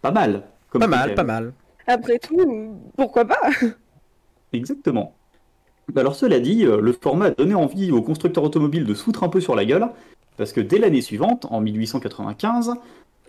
Pas 0.03 0.11
mal. 0.11 0.45
comme 0.71 0.81
Pas 0.81 0.87
mal, 0.87 1.15
pas 1.15 1.25
mal. 1.25 1.53
Après 1.87 2.19
tout, 2.19 2.77
pourquoi 2.97 3.25
pas? 3.25 3.51
Exactement. 4.53 5.15
Alors 5.95 6.17
cela 6.17 6.41
dit, 6.41 6.65
euh, 6.65 6.81
le 6.81 6.93
format 6.93 7.27
a 7.27 7.31
donné 7.31 7.55
envie 7.55 7.93
aux 7.93 8.03
constructeurs 8.03 8.43
automobiles 8.43 8.85
de 8.85 8.95
se 8.95 9.25
un 9.25 9.29
peu 9.29 9.41
sur 9.41 9.55
la 9.55 9.65
gueule, 9.65 9.89
parce 10.37 10.53
que 10.53 10.61
dès 10.61 10.79
l'année 10.79 11.01
suivante, 11.01 11.47
en 11.51 11.61
1895, 11.61 12.75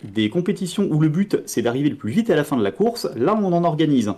des 0.02 0.28
compétitions 0.28 0.88
où 0.90 1.00
le 1.00 1.08
but 1.08 1.38
c'est 1.46 1.62
d'arriver 1.62 1.88
le 1.88 1.96
plus 1.96 2.10
vite 2.10 2.30
à 2.30 2.36
la 2.36 2.44
fin 2.44 2.56
de 2.56 2.62
la 2.62 2.72
course, 2.72 3.08
là 3.16 3.38
on 3.40 3.52
en 3.52 3.64
organise. 3.64 4.12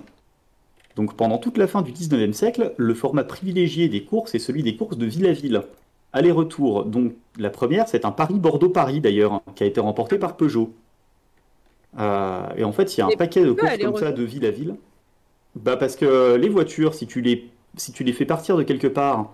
Donc 0.97 1.15
pendant 1.15 1.39
toute 1.39 1.59
la 1.59 1.67
fin 1.67 1.83
du 1.83 1.93
19e 1.93 2.33
siècle, 2.33 2.73
le 2.77 2.95
format 2.95 3.25
privilégié 3.25 3.89
des 3.89 4.05
courses 4.05 4.35
est 4.35 4.41
celui 4.41 4.63
des 4.63 4.77
courses 4.77 4.99
de 4.99 5.07
ville 5.07 5.27
à 5.27 5.33
ville. 5.33 5.63
Aller-retour, 6.13 6.87
donc 6.87 7.13
la 7.39 7.51
première 7.51 7.89
c'est 7.89 8.05
un 8.05 8.11
Paris-Bordeaux-Paris 8.11 9.01
d'ailleurs, 9.01 9.43
qui 9.55 9.65
a 9.65 9.67
été 9.67 9.81
remporté 9.81 10.19
par 10.19 10.37
Peugeot. 10.37 10.73
Euh, 11.99 12.43
et 12.57 12.65
en 12.65 12.73
fait 12.73 12.97
il 12.97 13.01
y 13.01 13.03
a 13.03 13.07
un 13.07 13.11
paquet 13.17 13.45
de 13.45 13.53
courses 13.53 13.79
comme 13.79 13.97
ça 13.97 14.13
de 14.13 14.23
ville 14.23 14.47
à 14.47 14.51
ville. 14.51 14.77
Bah 15.57 15.77
parce 15.77 15.97
que 15.97 16.37
les 16.37 16.49
voitures, 16.49 16.95
si 16.95 17.07
tu 17.07 17.21
les, 17.21 17.49
si 17.77 17.93
tu 17.93 18.05
les 18.05 18.13
fais 18.13 18.25
partir 18.25 18.57
de 18.57 18.63
quelque 18.63 18.87
part, 18.87 19.33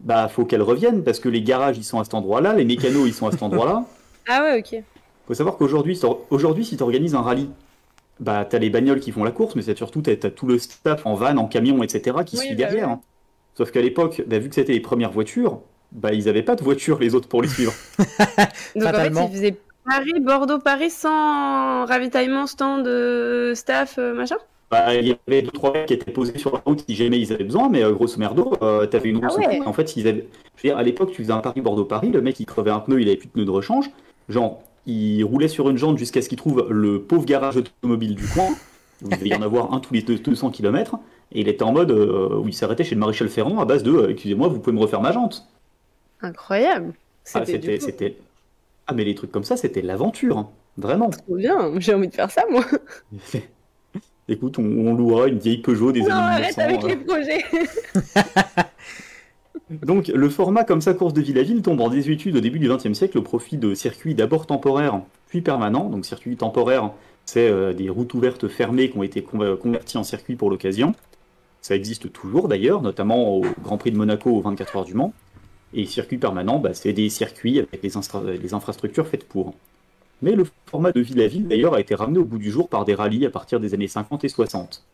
bah 0.00 0.28
faut 0.28 0.44
qu'elles 0.46 0.62
reviennent 0.62 1.04
parce 1.04 1.20
que 1.20 1.28
les 1.28 1.42
garages 1.42 1.76
ils 1.76 1.84
sont 1.84 2.00
à 2.00 2.04
cet 2.04 2.14
endroit-là, 2.14 2.54
les 2.54 2.64
mécanos 2.64 3.06
ils 3.06 3.12
sont 3.14 3.26
à 3.26 3.30
cet 3.32 3.42
endroit-là. 3.42 3.84
Ah 4.28 4.44
ouais, 4.44 4.60
ok. 4.60 4.80
Faut 5.26 5.34
savoir 5.34 5.56
qu'aujourd'hui, 5.56 6.00
aujourd'hui 6.30 6.64
si 6.64 6.76
tu 6.76 6.82
organises 6.84 7.16
un 7.16 7.22
rallye, 7.22 7.48
bah 8.20 8.44
t'as 8.48 8.58
les 8.60 8.70
bagnoles 8.70 9.00
qui 9.00 9.10
font 9.10 9.24
la 9.24 9.32
course, 9.32 9.56
mais 9.56 9.62
c'est 9.62 9.76
surtout 9.76 10.00
t'as, 10.00 10.14
t'as 10.14 10.30
tout 10.30 10.46
le 10.46 10.58
staff 10.60 11.04
en 11.06 11.14
van, 11.14 11.36
en 11.36 11.46
camion, 11.48 11.82
etc. 11.82 12.18
qui 12.24 12.36
Oui, 12.36 12.42
suit 12.46 12.50
bah 12.50 12.54
derrière. 12.54 12.86
oui. 12.86 12.92
hein. 12.94 13.00
Sauf 13.56 13.72
qu'à 13.72 13.82
l'époque, 13.82 14.22
bah, 14.26 14.38
vu 14.38 14.48
que 14.48 14.54
c'était 14.54 14.72
les 14.72 14.80
premières 14.80 15.10
voitures, 15.10 15.60
bah 15.90 16.12
ils 16.12 16.28
avaient 16.28 16.44
pas 16.44 16.54
de 16.54 16.62
voiture 16.62 16.98
les 17.00 17.14
autres 17.16 17.28
pour 17.28 17.42
les 17.42 17.48
suivre. 17.48 17.74
Donc 18.76 18.84
Fatalement. 18.84 19.22
en 19.22 19.26
fait, 19.26 19.32
ils 19.32 19.36
faisaient 19.36 19.56
Paris, 19.84 20.20
Bordeaux, 20.20 20.58
Paris 20.58 20.90
sans 20.90 21.84
ravitaillement, 21.86 22.46
stand, 22.46 22.86
staff, 23.54 23.96
euh, 23.98 24.14
machin 24.14 24.36
Bah, 24.70 24.94
il 24.94 25.08
y 25.08 25.16
avait 25.26 25.42
deux 25.42 25.50
trois 25.50 25.72
mecs 25.72 25.86
qui 25.86 25.94
étaient 25.94 26.12
posés 26.12 26.38
sur 26.38 26.52
la 26.52 26.60
route 26.64 26.84
si 26.88 26.94
jamais 26.94 27.18
ils 27.20 27.32
avaient 27.32 27.44
besoin, 27.44 27.68
mais 27.68 27.82
euh, 27.82 27.92
grosso 27.92 28.16
merdo, 28.18 28.52
euh, 28.62 28.86
t'avais 28.86 29.08
une 29.10 29.18
roue 29.18 29.26
Ah 29.28 29.48
ouais. 29.48 29.60
En 29.66 29.72
fait, 29.72 29.96
ils 29.96 30.06
avaient... 30.06 30.28
je 30.56 30.62
veux 30.62 30.68
dire, 30.70 30.78
à 30.78 30.82
l'époque, 30.82 31.10
tu 31.10 31.22
faisais 31.22 31.32
un 31.32 31.38
Paris-Bordeaux-Paris, 31.40 32.10
le 32.10 32.20
mec 32.22 32.38
il 32.40 32.46
crevait 32.46 32.70
un 32.70 32.80
pneu, 32.80 33.00
il 33.00 33.08
avait 33.08 33.16
plus 33.16 33.26
de 33.26 33.32
pneu 33.32 33.44
de 33.44 33.50
rechange. 33.50 33.90
Genre, 34.28 34.62
il 34.86 35.22
roulait 35.24 35.48
sur 35.48 35.68
une 35.68 35.76
jante 35.76 35.98
jusqu'à 35.98 36.22
ce 36.22 36.28
qu'il 36.28 36.38
trouve 36.38 36.66
le 36.70 37.02
pauvre 37.02 37.24
garage 37.24 37.56
automobile 37.56 38.14
du 38.14 38.26
coin, 38.28 38.48
où 39.02 39.08
il 39.10 39.16
devait 39.18 39.28
y 39.30 39.34
en 39.34 39.42
avoir 39.42 39.74
un 39.74 39.80
tous 39.80 39.94
les 39.94 40.02
deux- 40.02 40.18
200 40.18 40.50
km, 40.50 40.96
et 41.32 41.40
il 41.40 41.48
était 41.48 41.64
en 41.64 41.72
mode 41.72 41.90
euh, 41.90 42.36
où 42.38 42.46
il 42.48 42.54
s'arrêtait 42.54 42.84
chez 42.84 42.94
le 42.94 43.00
maréchal 43.00 43.28
Ferrand 43.28 43.58
à 43.58 43.64
base 43.64 43.82
de 43.82 43.92
euh, 43.92 44.08
Excusez-moi, 44.10 44.46
vous 44.48 44.60
pouvez 44.60 44.74
me 44.76 44.80
refaire 44.80 45.00
ma 45.00 45.12
jante. 45.12 45.44
Incroyable. 46.20 46.94
Ah, 47.34 47.44
C'était 47.44 47.78
c'était... 47.80 48.16
ah, 48.86 48.94
mais 48.94 49.04
les 49.04 49.14
trucs 49.14 49.30
comme 49.32 49.44
ça, 49.44 49.56
c'était 49.56 49.82
l'aventure, 49.82 50.38
hein. 50.38 50.50
vraiment. 50.76 51.10
trop 51.10 51.36
bien. 51.36 51.72
J'ai 51.78 51.94
envie 51.94 52.08
de 52.08 52.14
faire 52.14 52.30
ça, 52.30 52.42
moi. 52.50 52.64
Écoute, 54.28 54.58
on, 54.58 54.62
on 54.64 54.94
louera 54.94 55.26
une 55.28 55.38
vieille 55.38 55.58
Peugeot 55.58 55.92
des 55.92 56.00
Non, 56.02 56.10
années 56.10 56.44
arrête 56.44 56.56
1900. 56.56 56.62
avec 56.62 56.84
euh. 56.84 56.88
les 56.88 56.96
projets. 56.96 57.44
Donc, 59.70 60.08
le 60.08 60.28
format 60.28 60.64
comme 60.64 60.80
ça, 60.80 60.92
course 60.94 61.14
de 61.14 61.20
ville 61.22 61.38
à 61.38 61.42
ville, 61.42 61.62
tombe 61.62 61.80
en 61.80 61.88
désuétude 61.88 62.36
au 62.36 62.40
début 62.40 62.58
du 62.58 62.68
XXe 62.68 62.92
siècle 62.92 63.18
au 63.18 63.22
profit 63.22 63.56
de 63.56 63.74
circuits 63.74 64.14
d'abord 64.14 64.46
temporaires, 64.46 65.00
puis 65.28 65.40
permanents. 65.40 65.88
Donc, 65.88 66.04
circuit 66.04 66.36
temporaire, 66.36 66.90
C'est 67.24 67.48
euh, 67.48 67.72
des 67.72 67.88
routes 67.88 68.12
ouvertes 68.14 68.48
fermées 68.48 68.90
qui 68.90 68.98
ont 68.98 69.02
été 69.02 69.22
con- 69.22 69.56
converties 69.56 69.96
en 69.98 70.02
circuit 70.02 70.36
pour 70.36 70.50
l'occasion. 70.50 70.94
Ça 71.60 71.74
existe 71.76 72.12
toujours 72.12 72.48
d'ailleurs, 72.48 72.82
notamment 72.82 73.36
au 73.36 73.42
Grand 73.62 73.78
Prix 73.78 73.92
de 73.92 73.96
Monaco 73.96 74.30
aux 74.30 74.40
24 74.40 74.76
heures 74.76 74.84
du 74.84 74.94
Mans. 74.94 75.12
Et 75.74 75.86
circuit 75.86 76.18
permanent, 76.18 76.58
bah, 76.58 76.74
c'est 76.74 76.92
des 76.92 77.08
circuits 77.08 77.58
avec 77.58 77.82
les, 77.82 78.54
infrastructures 78.54 79.06
faites 79.06 79.26
pour. 79.26 79.54
Mais 80.20 80.32
le 80.32 80.46
format 80.66 80.92
de 80.92 81.00
ville 81.00 81.20
à 81.20 81.26
ville 81.26 81.48
d'ailleurs 81.48 81.74
a 81.74 81.80
été 81.80 81.94
ramené 81.94 82.18
au 82.18 82.24
bout 82.24 82.38
du 82.38 82.50
jour 82.50 82.68
par 82.68 82.84
des 82.84 82.94
rallyes 82.94 83.26
à 83.26 83.30
partir 83.30 83.58
des 83.58 83.74
années 83.74 83.88
50 83.88 84.24
et 84.24 84.28
60. 84.28 84.84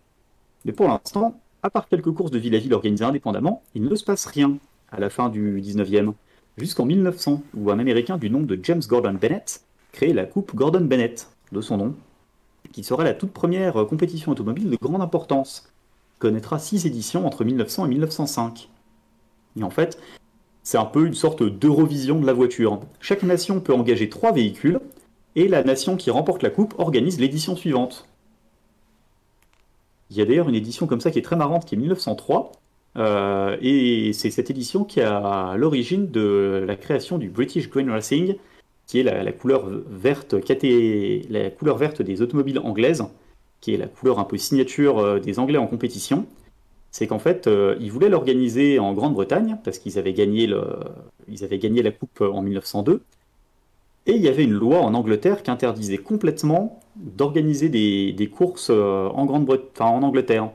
Mais 0.64 0.72
pour 0.72 0.88
l'instant, 0.88 1.38
à 1.62 1.70
part 1.70 1.88
quelques 1.88 2.12
courses 2.12 2.30
de 2.30 2.38
ville 2.38 2.54
à 2.54 2.58
ville 2.58 2.74
organisées 2.74 3.04
indépendamment, 3.04 3.62
il 3.74 3.82
ne 3.82 3.94
se 3.94 4.04
passe 4.04 4.26
rien 4.26 4.56
à 4.90 5.00
la 5.00 5.10
fin 5.10 5.28
du 5.28 5.60
19e, 5.60 6.12
jusqu'en 6.56 6.86
1900, 6.86 7.42
où 7.54 7.70
un 7.70 7.78
Américain 7.78 8.16
du 8.16 8.30
nom 8.30 8.40
de 8.40 8.58
James 8.62 8.82
Gordon 8.86 9.14
Bennett 9.14 9.62
crée 9.92 10.12
la 10.12 10.24
Coupe 10.24 10.54
Gordon 10.54 10.82
Bennett, 10.82 11.28
de 11.52 11.60
son 11.60 11.76
nom, 11.76 11.94
qui 12.72 12.84
sera 12.84 13.04
la 13.04 13.14
toute 13.14 13.32
première 13.32 13.86
compétition 13.86 14.32
automobile 14.32 14.70
de 14.70 14.76
grande 14.76 15.02
importance, 15.02 15.70
connaîtra 16.18 16.58
six 16.58 16.86
éditions 16.86 17.26
entre 17.26 17.44
1900 17.44 17.86
et 17.86 17.88
1905. 17.88 18.68
Et 19.58 19.62
en 19.62 19.70
fait, 19.70 19.98
c'est 20.68 20.76
un 20.76 20.84
peu 20.84 21.06
une 21.06 21.14
sorte 21.14 21.42
d'Eurovision 21.42 22.20
de 22.20 22.26
la 22.26 22.34
voiture. 22.34 22.80
Chaque 23.00 23.22
nation 23.22 23.58
peut 23.58 23.72
engager 23.72 24.10
trois 24.10 24.32
véhicules, 24.32 24.80
et 25.34 25.48
la 25.48 25.64
nation 25.64 25.96
qui 25.96 26.10
remporte 26.10 26.42
la 26.42 26.50
coupe 26.50 26.74
organise 26.76 27.18
l'édition 27.18 27.56
suivante. 27.56 28.06
Il 30.10 30.18
y 30.18 30.20
a 30.20 30.26
d'ailleurs 30.26 30.50
une 30.50 30.54
édition 30.54 30.86
comme 30.86 31.00
ça 31.00 31.10
qui 31.10 31.18
est 31.18 31.22
très 31.22 31.36
marrante, 31.36 31.64
qui 31.64 31.74
est 31.74 31.78
1903, 31.78 32.52
euh, 32.98 33.56
et 33.62 34.12
c'est 34.12 34.30
cette 34.30 34.50
édition 34.50 34.84
qui 34.84 35.00
a 35.00 35.56
l'origine 35.56 36.10
de 36.10 36.62
la 36.68 36.76
création 36.76 37.16
du 37.16 37.30
British 37.30 37.70
Green 37.70 37.88
Racing, 37.88 38.36
qui 38.86 39.00
est 39.00 39.04
la, 39.04 39.32
couleur 39.32 39.70
verte 39.88 40.34
des 42.02 42.20
automobiles 42.20 42.58
anglaises, 42.58 43.04
qui 43.62 43.72
est 43.72 43.78
la 43.78 43.86
couleur 43.86 44.18
un 44.18 44.24
peu 44.24 44.36
signature 44.36 44.98
euh, 44.98 45.18
des 45.18 45.38
Anglais 45.38 45.56
en 45.56 45.66
compétition. 45.66 46.26
C'est 46.90 47.06
qu'en 47.06 47.18
fait, 47.18 47.46
euh, 47.46 47.76
ils 47.80 47.92
voulaient 47.92 48.08
l'organiser 48.08 48.78
en 48.78 48.92
Grande-Bretagne, 48.94 49.58
parce 49.64 49.78
qu'ils 49.78 49.98
avaient 49.98 50.14
gagné 50.14 50.46
la 50.46 51.90
coupe 51.90 52.20
en 52.20 52.42
1902. 52.42 53.02
Et 54.08 54.12
il 54.12 54.22
y 54.22 54.28
avait 54.28 54.44
une 54.44 54.54
loi 54.54 54.80
en 54.80 54.94
Angleterre 54.94 55.42
qui 55.42 55.50
interdisait 55.50 55.98
complètement 55.98 56.80
d'organiser 56.96 57.68
des, 57.68 58.30
courses 58.34 58.70
euh, 58.70 59.06
en, 59.08 59.26
Grande 59.26 59.48
enfin, 59.74 59.84
en 59.84 60.02
Angleterre. 60.02 60.50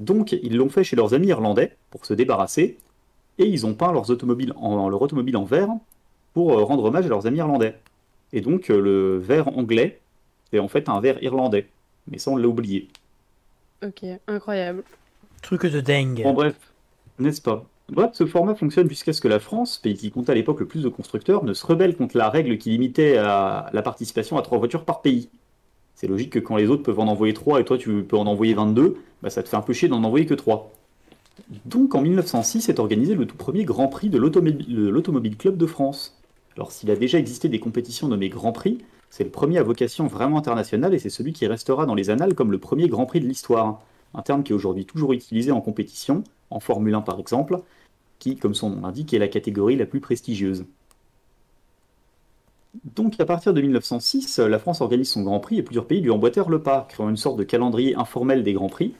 Donc 0.00 0.32
ils 0.32 0.56
l'ont 0.56 0.68
fait 0.68 0.82
chez 0.82 0.96
leurs 0.96 1.14
amis 1.14 1.28
irlandais 1.28 1.76
pour 1.90 2.04
se 2.04 2.14
débarrasser, 2.14 2.76
et 3.38 3.46
ils 3.46 3.64
ont 3.64 3.74
peint 3.74 3.92
leurs 3.92 4.10
automobiles 4.10 4.52
en, 4.56 4.88
leur 4.88 5.00
automobile 5.00 5.36
en 5.36 5.44
vert 5.44 5.68
pour 6.32 6.58
euh, 6.58 6.64
rendre 6.64 6.84
hommage 6.84 7.06
à 7.06 7.08
leurs 7.08 7.26
amis 7.26 7.38
irlandais. 7.38 7.76
Et 8.32 8.40
donc 8.40 8.70
euh, 8.70 8.80
le 8.80 9.18
vert 9.18 9.56
anglais, 9.56 10.00
c'est 10.50 10.58
en 10.58 10.66
fait 10.66 10.88
un 10.88 11.00
vert 11.00 11.22
irlandais. 11.22 11.68
Mais 12.08 12.18
ça 12.18 12.32
on 12.32 12.36
l'a 12.36 12.48
oublié. 12.48 12.88
Ok, 13.84 14.04
incroyable. 14.26 14.82
Truc 15.44 15.66
de 15.66 15.80
dingue. 15.82 16.22
Bon 16.22 16.32
bref, 16.32 16.56
n'est-ce 17.18 17.42
pas? 17.42 17.66
Bref, 17.90 18.12
ce 18.14 18.24
format 18.24 18.54
fonctionne 18.54 18.88
jusqu'à 18.88 19.12
ce 19.12 19.20
que 19.20 19.28
la 19.28 19.38
France, 19.38 19.76
pays 19.76 19.94
qui 19.94 20.10
comptait 20.10 20.32
à 20.32 20.34
l'époque 20.34 20.60
le 20.60 20.66
plus 20.66 20.82
de 20.82 20.88
constructeurs, 20.88 21.44
ne 21.44 21.52
se 21.52 21.66
rebelle 21.66 21.96
contre 21.96 22.16
la 22.16 22.30
règle 22.30 22.56
qui 22.56 22.70
limitait 22.70 23.16
la 23.16 23.82
participation 23.84 24.38
à 24.38 24.42
trois 24.42 24.56
voitures 24.56 24.86
par 24.86 25.02
pays. 25.02 25.28
C'est 25.94 26.06
logique 26.06 26.30
que 26.30 26.38
quand 26.38 26.56
les 26.56 26.70
autres 26.70 26.82
peuvent 26.82 26.98
en 26.98 27.08
envoyer 27.08 27.34
trois 27.34 27.60
et 27.60 27.64
toi 27.64 27.76
tu 27.76 28.04
peux 28.04 28.16
en 28.16 28.26
envoyer 28.26 28.54
22, 28.54 28.96
bah 29.22 29.28
ça 29.28 29.42
te 29.42 29.48
fait 29.50 29.58
un 29.58 29.60
peu 29.60 29.74
chier 29.74 29.86
d'en 29.88 30.02
envoyer 30.02 30.24
que 30.24 30.32
trois. 30.32 30.72
Donc 31.66 31.94
en 31.94 32.00
1906 32.00 32.70
est 32.70 32.78
organisé 32.78 33.14
le 33.14 33.26
tout 33.26 33.36
premier 33.36 33.64
Grand 33.64 33.88
Prix 33.88 34.08
de 34.08 34.16
l'Automobile 34.16 35.36
Club 35.36 35.58
de 35.58 35.66
France. 35.66 36.18
Alors 36.56 36.72
s'il 36.72 36.90
a 36.90 36.96
déjà 36.96 37.18
existé 37.18 37.50
des 37.50 37.60
compétitions 37.60 38.08
nommées 38.08 38.30
Grand 38.30 38.52
Prix, 38.52 38.78
c'est 39.10 39.24
le 39.24 39.30
premier 39.30 39.58
à 39.58 39.62
vocation 39.62 40.06
vraiment 40.06 40.38
internationale 40.38 40.94
et 40.94 40.98
c'est 40.98 41.10
celui 41.10 41.34
qui 41.34 41.46
restera 41.46 41.84
dans 41.84 41.94
les 41.94 42.08
annales 42.08 42.34
comme 42.34 42.50
le 42.50 42.58
premier 42.58 42.88
Grand 42.88 43.04
Prix 43.04 43.20
de 43.20 43.26
l'histoire. 43.26 43.82
Un 44.14 44.22
terme 44.22 44.42
qui 44.42 44.52
est 44.52 44.54
aujourd'hui 44.54 44.86
toujours 44.86 45.12
utilisé 45.12 45.50
en 45.50 45.60
compétition, 45.60 46.24
en 46.50 46.60
Formule 46.60 46.94
1 46.94 47.02
par 47.02 47.18
exemple, 47.18 47.60
qui, 48.18 48.36
comme 48.36 48.54
son 48.54 48.70
nom 48.70 48.82
l'indique, 48.82 49.12
est 49.12 49.18
la 49.18 49.28
catégorie 49.28 49.76
la 49.76 49.86
plus 49.86 50.00
prestigieuse. 50.00 50.64
Donc 52.96 53.20
à 53.20 53.24
partir 53.24 53.54
de 53.54 53.60
1906, 53.60 54.38
la 54.38 54.58
France 54.58 54.80
organise 54.80 55.10
son 55.10 55.22
Grand 55.22 55.40
Prix 55.40 55.58
et 55.58 55.62
plusieurs 55.62 55.86
pays 55.86 56.00
lui 56.00 56.10
emboîtèrent 56.10 56.48
le 56.48 56.62
pas, 56.62 56.86
créant 56.88 57.08
une 57.08 57.16
sorte 57.16 57.38
de 57.38 57.44
calendrier 57.44 57.94
informel 57.94 58.42
des 58.42 58.52
Grands 58.52 58.68
Prix. 58.68 58.94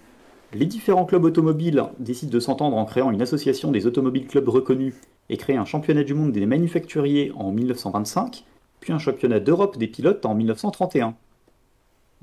Les 0.52 0.66
différents 0.66 1.04
clubs 1.04 1.24
automobiles 1.24 1.82
décident 1.98 2.30
de 2.30 2.38
s'entendre 2.38 2.76
en 2.76 2.84
créant 2.84 3.10
une 3.10 3.22
association 3.22 3.72
des 3.72 3.86
automobiles 3.86 4.28
clubs 4.28 4.48
reconnus 4.48 4.94
et 5.28 5.36
créent 5.36 5.56
un 5.56 5.64
championnat 5.64 6.04
du 6.04 6.14
monde 6.14 6.32
des 6.32 6.46
manufacturiers 6.46 7.32
en 7.34 7.50
1925, 7.50 8.44
puis 8.78 8.92
un 8.92 8.98
championnat 8.98 9.40
d'Europe 9.40 9.78
des 9.78 9.88
pilotes 9.88 10.24
en 10.26 10.34
1931. 10.34 11.16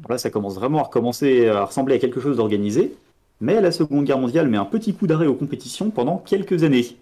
Là, 0.09 0.17
ça 0.17 0.29
commence 0.29 0.55
vraiment 0.55 0.79
à 0.79 0.83
recommencer 0.83 1.47
à 1.47 1.65
ressembler 1.65 1.95
à 1.95 1.99
quelque 1.99 2.19
chose 2.19 2.37
d'organisé, 2.37 2.95
mais 3.39 3.61
la 3.61 3.71
Seconde 3.71 4.05
Guerre 4.05 4.19
mondiale 4.19 4.47
met 4.47 4.57
un 4.57 4.65
petit 4.65 4.93
coup 4.93 5.07
d'arrêt 5.07 5.27
aux 5.27 5.35
compétitions 5.35 5.89
pendant 5.89 6.17
quelques 6.17 6.63
années. 6.63 6.97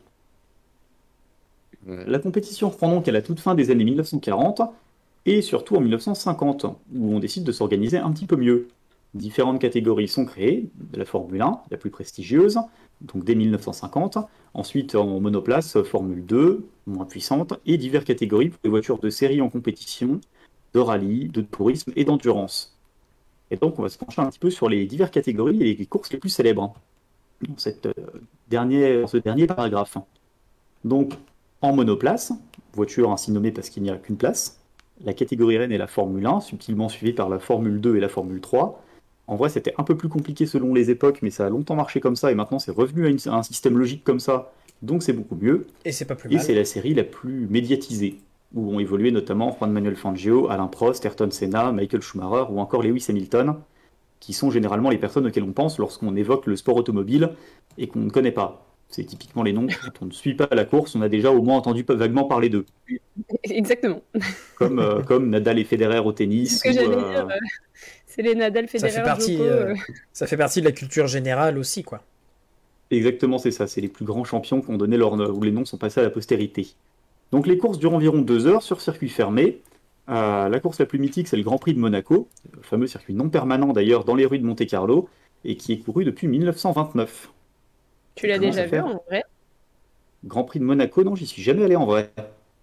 La 1.86 2.20
compétition 2.20 2.70
reprend 2.70 2.90
donc 2.90 3.07
à 3.07 3.11
la 3.11 3.22
toute 3.22 3.40
fin 3.40 3.56
des 3.56 3.72
années 3.72 3.86
1940 3.86 4.61
et 5.26 5.41
surtout 5.41 5.76
en 5.76 5.82
1950, 5.82 6.66
où 6.66 7.14
on 7.14 7.20
décide 7.20 7.44
de 7.44 7.52
s'organiser 7.52 7.98
un 7.98 8.11
petit 8.11 8.26
peu 8.26 8.36
mieux. 8.36 8.68
Différentes 9.14 9.60
catégories 9.60 10.07
sont 10.07 10.26
créées, 10.26 10.70
la 10.94 11.06
Formule 11.06 11.41
1, 11.41 11.61
la 11.72 11.78
plus 11.78 11.90
prestigieuse, 11.90 12.60
donc 13.02 13.24
dès 13.24 13.36
1950, 13.36 14.20
ensuite 14.53 14.95
en 14.95 15.20
monoplace, 15.20 15.82
Formule 15.84 16.26
2, 16.26 16.66
moins 16.86 17.06
puissante, 17.06 17.53
et 17.66 17.78
diverses 17.78 18.06
catégories 18.06 18.49
pour 18.49 18.60
les 18.64 18.70
voitures 18.70 18.99
de 18.99 19.10
série 19.10 19.41
en 19.41 19.49
compétition, 19.49 20.22
de 20.74 20.80
rallye, 20.80 21.28
de 21.30 21.41
tourisme 21.41 21.91
et 21.95 22.06
d'endurance. 22.06 22.79
Et 23.52 23.58
donc 23.58 23.80
on 23.80 23.82
va 23.84 23.90
se 23.90 23.98
pencher 23.98 24.22
un 24.22 24.30
petit 24.30 24.40
peu 24.40 24.50
sur 24.50 24.70
les 24.70 24.86
diverses 24.86 25.12
catégories 25.12 25.62
et 25.64 25.76
les 25.76 25.86
courses 25.86 26.12
les 26.12 26.20
plus 26.20 26.30
célèbres 26.30 26.76
dans, 27.48 27.58
cette, 27.58 27.86
euh, 27.88 27.94
ce 29.08 29.18
dernier 29.18 29.48
paragraphe. 29.48 29.98
Donc 30.84 31.14
en 31.62 31.74
monoplace, 31.76 32.32
voiture 32.74 33.12
ainsi 33.12 33.32
nommée 33.32 33.52
parce 33.52 33.70
qu'il 33.70 33.84
n'y 33.84 33.90
a 33.90 33.96
qu'une 33.98 34.18
place, 34.18 34.60
la 35.04 35.14
catégorie 35.14 35.58
reine 35.58 35.72
est 35.72 35.78
la 35.78 35.88
Formule 35.88 36.26
1, 36.26 36.42
subtilement 36.42 36.90
suivie 36.90 37.14
par 37.14 37.30
la 37.30 37.40
Formule 37.40 37.82
2 37.82 37.96
et 37.98 38.00
la 38.00 38.10
Formule 38.10 38.42
3. 38.42 38.84
En 39.28 39.36
vrai, 39.36 39.50
c'était 39.50 39.74
un 39.78 39.84
peu 39.84 39.96
plus 39.96 40.10
compliqué 40.10 40.46
selon 40.46 40.74
les 40.74 40.90
époques, 40.90 41.20
mais 41.22 41.30
ça 41.30 41.46
a 41.46 41.50
longtemps 41.50 41.76
marché 41.76 42.00
comme 42.00 42.16
ça, 42.16 42.32
et 42.32 42.36
maintenant 42.36 42.60
c'est 42.60 42.72
revenu 42.72 43.06
à, 43.06 43.10
une- 43.10 43.20
à 43.28 43.36
un 43.36 43.44
système 43.44 43.78
logique 43.78 44.04
comme 44.04 44.20
ça, 44.20 44.52
donc 44.82 45.04
c'est 45.04 45.14
beaucoup 45.14 45.36
mieux. 45.36 45.68
Et 45.86 45.92
c'est 45.92 46.06
pas 46.06 46.16
plus 46.16 46.32
Et 46.32 46.36
mal. 46.36 46.44
c'est 46.44 46.56
la 46.56 46.66
série 46.66 46.94
la 46.94 47.04
plus 47.04 47.48
médiatisée, 47.48 48.20
où 48.56 48.74
ont 48.74 48.80
évolué 48.80 49.12
notamment 49.12 49.56
Juan 49.58 49.72
Manuel 49.72 49.96
Fangio, 49.96 50.50
Alain 50.50 50.68
Prost, 50.68 51.06
Ayrton 51.06 51.30
Senna, 51.32 51.72
Michael 51.72 52.02
Schumacher 52.02 52.46
ou 52.52 52.60
encore 52.60 52.82
Lewis 52.84 53.06
Hamilton, 53.10 53.56
qui 54.20 54.34
sont 54.34 54.52
généralement 54.52 54.90
les 54.90 54.98
personnes 54.98 55.28
auxquelles 55.28 55.44
on 55.44 55.54
pense 55.54 55.78
lorsqu'on 55.80 56.16
évoque 56.16 56.46
le 56.48 56.56
sport 56.56 56.76
automobile 56.78 57.32
et 57.78 57.88
qu'on 57.88 58.00
ne 58.00 58.10
connaît 58.10 58.32
pas. 58.32 58.66
C'est 58.90 59.04
typiquement 59.04 59.44
les 59.44 59.54
noms, 59.54 59.68
quand 59.84 60.02
on 60.02 60.06
ne 60.08 60.12
suit 60.12 60.34
pas 60.34 60.48
la 60.52 60.66
course, 60.66 60.96
on 60.96 61.02
a 61.04 61.10
déjà 61.10 61.32
au 61.32 61.44
moins 61.44 61.58
entendu 61.58 61.86
vaguement 61.88 62.24
parler 62.26 62.50
d'eux, 62.50 62.66
Exactement. 63.44 64.02
comme, 64.56 64.80
euh, 64.80 65.04
comme 65.04 65.30
Nadal 65.30 65.60
et 65.60 65.64
Federer 65.64 66.00
au 66.00 66.12
tennis. 66.12 66.50
C'est 66.50 66.58
ce 66.58 66.64
que 66.64 66.72
j'allais 66.74 66.96
euh, 66.96 67.10
dire. 67.12 67.28
euh, 67.30 67.36
C'est 68.08 68.24
les 68.24 68.36
Nadal, 68.36 68.68
Ça 68.68 68.90
Federer, 68.90 68.92
fait 68.92 69.04
partie, 69.04 69.38
euh, 69.42 69.76
Ça 70.12 70.28
fait 70.28 70.38
partie 70.38 70.60
de 70.62 70.66
la 70.66 70.72
culture 70.72 71.08
générale 71.08 71.58
aussi, 71.60 71.84
quoi. 71.84 72.02
Exactement, 72.92 73.38
c'est 73.38 73.52
ça. 73.52 73.68
C'est 73.68 73.82
les 73.82 73.88
plus 73.90 74.06
grands 74.06 74.24
champions 74.24 74.62
qui 74.62 74.70
ont 74.72 74.78
donné 74.78 74.98
leur 74.98 75.14
où 75.14 75.42
les 75.44 75.52
noms 75.52 75.66
sont 75.66 75.78
passés 75.78 76.00
à 76.00 76.04
la 76.04 76.10
postérité. 76.10 76.76
Donc 77.32 77.48
les 77.48 77.58
courses 77.58 77.78
durent 77.78 77.94
environ 77.94 78.22
deux 78.22 78.48
heures 78.48 78.64
sur 78.64 78.82
circuit 78.82 79.10
fermé. 79.10 79.62
Euh, 80.10 80.50
la 80.50 80.60
course 80.60 80.80
la 80.80 80.86
plus 80.88 80.98
mythique, 81.00 81.28
c'est 81.28 81.38
le 81.38 81.44
Grand 81.44 81.60
Prix 81.60 81.74
de 81.74 81.80
Monaco, 81.80 82.28
le 82.52 82.62
fameux 82.64 82.88
circuit 82.88 83.14
non 83.14 83.30
permanent 83.30 83.72
d'ailleurs 83.74 84.04
dans 84.04 84.16
les 84.16 84.26
rues 84.26 84.40
de 84.40 84.46
Monte-Carlo, 84.46 85.08
et 85.46 85.56
qui 85.56 85.74
est 85.74 85.80
couru 85.80 86.04
depuis 86.04 86.28
1929. 86.28 87.30
Tu 88.16 88.28
l'as 88.28 88.40
déjà 88.40 88.64
vu 88.64 88.70
fait 88.70 88.80
en 88.80 89.02
vrai? 89.08 89.24
Grand 90.26 90.44
Prix 90.44 90.60
de 90.60 90.66
Monaco, 90.66 91.04
non, 91.04 91.16
j'y 91.16 91.28
suis 91.28 91.42
jamais 91.42 91.64
allé 91.64 91.76
en 91.76 91.86
vrai. 91.86 92.12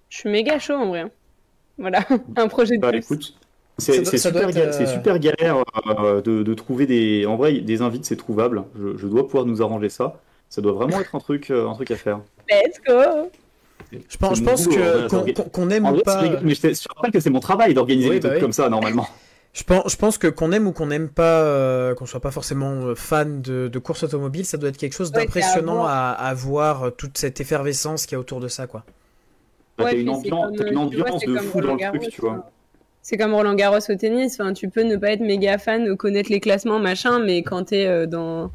Je 0.08 0.18
suis 0.18 0.28
méga 0.28 0.58
chaud 0.58 0.74
en 0.74 0.88
vrai. 0.88 1.10
Voilà, 1.78 2.00
un 2.36 2.48
projet 2.48 2.76
de 2.76 2.82
Bah 2.82 2.90
plus. 2.90 3.04
écoute, 3.04 3.34
c'est 3.78 4.04
super, 4.18 4.48
être, 4.48 4.56
ga- 4.56 4.64
euh, 4.82 4.86
super 4.86 5.18
galère 5.18 5.62
euh, 6.00 6.20
de, 6.22 6.42
de 6.42 6.54
trouver 6.54 6.86
des. 6.86 7.26
En 7.26 7.36
vrai, 7.36 7.60
des 7.60 7.82
invites, 7.82 8.04
c'est 8.04 8.16
trouvable. 8.16 8.64
Je, 8.78 8.96
je 8.96 9.06
dois 9.06 9.24
pouvoir 9.26 9.46
nous 9.46 9.62
arranger 9.62 9.88
ça. 9.88 10.20
Ça 10.48 10.60
doit 10.62 10.72
vraiment 10.72 11.00
être 11.00 11.14
un 11.14 11.18
truc, 11.20 11.50
euh, 11.50 11.68
un 11.68 11.74
truc 11.74 11.90
à 11.90 11.96
faire. 11.96 12.20
Let's 12.48 12.78
go 12.86 13.30
Je 13.92 14.16
pense, 14.16 14.38
je 14.38 14.42
que 14.68 15.14
ouais, 15.24 15.34
qu'on 15.52 15.70
aime 15.70 15.86
En 15.86 15.94
ou 15.94 16.02
pas. 16.02 16.22
mais 16.42 16.54
je, 16.54 16.88
rappelle 16.94 17.12
que 17.12 17.20
c'est 17.20 17.30
mon 17.30 17.40
travail 17.40 17.74
d'organiser 17.74 18.08
Oui, 18.08 18.14
des 18.16 18.20
bah 18.20 18.28
trucs 18.28 18.36
oui. 18.38 18.40
comme 18.42 18.52
ça 18.52 18.68
normalement. 18.68 19.06
Je 19.52 19.64
pense, 19.64 19.90
je 19.90 19.96
pense 19.96 20.18
que 20.18 20.26
qu'on 20.26 20.52
aime 20.52 20.66
ou 20.66 20.72
qu'on 20.72 20.88
n'aime 20.88 21.08
pas, 21.08 21.40
euh, 21.40 21.94
qu'on 21.94 22.04
soit 22.04 22.20
pas 22.20 22.30
forcément 22.30 22.72
euh, 22.88 22.94
fan 22.94 23.40
de, 23.40 23.68
de 23.68 23.78
course 23.78 24.02
automobile, 24.02 24.44
ça 24.44 24.58
doit 24.58 24.68
être 24.68 24.76
quelque 24.76 24.92
chose 24.92 25.08
Ouais, 25.08 25.14
c'est 25.14 25.20
à 25.22 25.24
d'impressionnant 25.24 25.86
à, 25.86 26.10
à 26.10 26.34
voir 26.34 26.82
euh, 26.82 26.90
toute 26.90 27.16
cette 27.16 27.40
effervescence 27.40 28.04
qu'il 28.04 28.16
y 28.16 28.16
a 28.16 28.18
autour 28.20 28.40
de 28.40 28.48
ça, 28.48 28.66
quoi. 28.66 28.84
Bah, 29.78 29.84
Ouais, 29.84 29.92
t'as 29.92 29.96
une 29.96 30.10
ambiance, 30.10 30.58
comme, 30.58 30.66
euh, 30.66 30.70
vois, 30.72 30.82
ambiance 30.82 31.24
de 31.24 31.36
fou 31.38 31.62
dans 31.62 31.68
Roland 31.68 31.72
le 31.72 31.78
truc, 31.78 32.02
Garros, 32.02 32.10
tu 32.10 32.20
vois. 32.20 32.32
hein. 32.32 32.44
C'est 33.00 33.16
comme 33.16 33.32
Roland 33.32 33.54
Garros 33.54 33.78
au 33.88 33.94
tennis. 33.94 34.38
Enfin, 34.38 34.52
tu 34.52 34.68
peux 34.68 34.82
ne 34.82 34.96
pas 34.96 35.12
être 35.12 35.20
méga 35.20 35.56
fan, 35.56 35.96
connaître 35.96 36.30
les 36.30 36.40
classements, 36.40 36.78
machin, 36.78 37.20
mais 37.20 37.42
quand 37.42 37.64
t'es 37.64 37.86
euh, 37.86 38.04
dans 38.04 38.50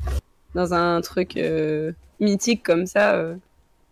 dans 0.54 0.76
un 0.76 1.02
truc 1.02 1.36
euh, 1.36 1.94
mythique 2.20 2.62
comme 2.62 2.86
ça, 2.86 3.24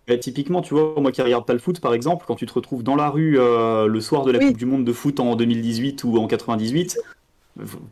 Bah, 0.10 0.18
typiquement, 0.18 0.64
tu 0.64 0.74
vois, 0.74 0.96
moi 0.98 1.12
qui 1.12 1.22
regarde 1.22 1.46
pas 1.46 1.54
le 1.54 1.60
foot, 1.60 1.80
par 1.80 1.94
exemple, 1.94 2.26
quand 2.28 2.34
tu 2.34 2.48
te 2.48 2.54
retrouves 2.54 2.82
dans 2.82 2.96
la 2.96 3.12
rue 3.12 3.40
euh, 3.40 3.86
le 3.86 4.02
soir 4.02 4.26
de 4.26 4.32
la 4.32 4.40
Oui. 4.40 4.48
Coupe 4.48 4.58
du 4.58 4.66
Monde 4.66 4.84
de 4.84 4.92
foot 4.92 5.20
en 5.20 5.36
2018 5.36 6.04
ou 6.04 6.18
en 6.18 6.26
98, 6.26 6.98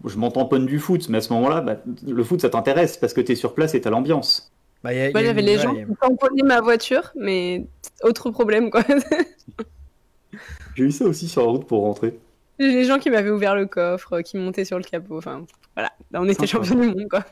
je 0.03 0.17
m'entends 0.17 0.49
du 0.57 0.79
foot, 0.79 1.09
mais 1.09 1.19
à 1.19 1.21
ce 1.21 1.31
moment-là, 1.33 1.61
bah, 1.61 1.77
le 2.07 2.23
foot 2.23 2.41
ça 2.41 2.49
t'intéresse 2.49 2.97
parce 2.97 3.13
que 3.13 3.21
tu 3.21 3.33
es 3.33 3.35
sur 3.35 3.53
place 3.53 3.75
et 3.75 3.81
t'as 3.81 3.91
l'ambiance. 3.91 4.51
Bah, 4.83 4.93
y 4.93 4.97
y 4.97 5.15
avait 5.15 5.41
les 5.43 5.59
gens 5.59 5.75
qui 5.75 5.85
tamponnaient 6.01 6.41
ma 6.41 6.59
voiture, 6.59 7.11
mais 7.15 7.67
autre 8.01 8.31
problème 8.31 8.71
quoi. 8.71 8.81
J'ai 10.75 10.85
eu 10.85 10.91
ça 10.91 11.05
aussi 11.05 11.27
sur 11.27 11.43
la 11.43 11.49
route 11.49 11.67
pour 11.67 11.81
rentrer. 11.81 12.17
Les 12.57 12.85
gens 12.85 12.97
qui 12.97 13.11
m'avaient 13.11 13.29
ouvert 13.29 13.53
le 13.53 13.67
coffre, 13.67 14.21
qui 14.21 14.37
montaient 14.37 14.65
sur 14.65 14.79
le 14.79 14.83
capot, 14.83 15.19
enfin 15.19 15.45
voilà, 15.75 15.91
on 16.15 16.27
était 16.27 16.47
champion 16.47 16.73
du 16.73 16.87
monde 16.87 17.07
quoi. 17.11 17.23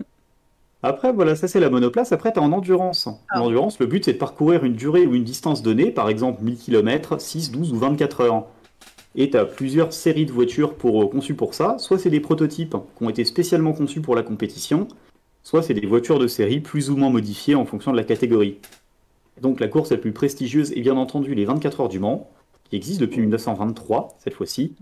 Après, 0.86 1.12
voilà, 1.12 1.36
ça 1.36 1.48
c'est 1.48 1.60
la 1.60 1.72
monoplace. 1.72 2.12
Après, 2.12 2.32
tu 2.32 2.38
en 2.38 2.52
endurance. 2.52 3.08
En 3.08 3.18
ah. 3.30 3.42
endurance, 3.42 3.80
le 3.80 3.88
but 3.88 4.06
c'est 4.06 4.14
de 4.14 4.18
parcourir 4.20 4.64
une 4.64 4.76
durée 4.76 5.08
ou 5.08 5.16
une 5.16 5.24
distance 5.24 5.64
donnée, 5.64 5.90
par 5.90 6.10
exemple 6.10 6.44
1000 6.44 6.58
km, 6.58 7.20
6, 7.20 7.50
12 7.50 7.74
ou 7.74 7.78
24 7.78 8.22
heures. 8.22 8.46
Et 9.16 9.32
tu 9.32 9.38
as 9.38 9.46
plusieurs 9.46 9.94
séries 9.94 10.28
de 10.28 10.32
voitures 10.32 10.76
pour, 10.76 11.02
euh, 11.02 11.08
conçues 11.08 11.34
pour 11.34 11.56
ça. 11.56 11.78
Soit 11.80 11.98
c'est 11.98 12.12
des 12.12 12.20
prototypes 12.20 12.76
qui 12.98 13.04
ont 13.04 13.10
été 13.10 13.26
spécialement 13.26 13.74
conçus 13.74 14.00
pour 14.00 14.16
la 14.16 14.22
compétition, 14.22 14.88
soit 15.42 15.64
c'est 15.64 15.74
des 15.74 15.88
voitures 15.88 16.20
de 16.20 16.28
série 16.28 16.60
plus 16.60 16.92
ou 16.92 16.98
moins 16.98 17.10
modifiées 17.10 17.56
en 17.56 17.66
fonction 17.66 17.92
de 17.92 17.98
la 17.98 18.04
catégorie. 18.04 18.60
Donc 19.42 19.60
la 19.62 19.68
course 19.68 19.90
la 19.90 19.98
plus 19.98 20.12
prestigieuse 20.12 20.72
est 20.74 20.82
bien 20.82 20.98
entendu 20.98 21.34
les 21.34 21.46
24 21.46 21.82
heures 21.82 21.90
du 21.90 21.98
Mans, 21.98 22.30
qui 22.70 22.76
existe 22.76 23.02
depuis 23.02 23.22
1923 23.22 24.18
cette 24.20 24.36
fois-ci, 24.36 24.76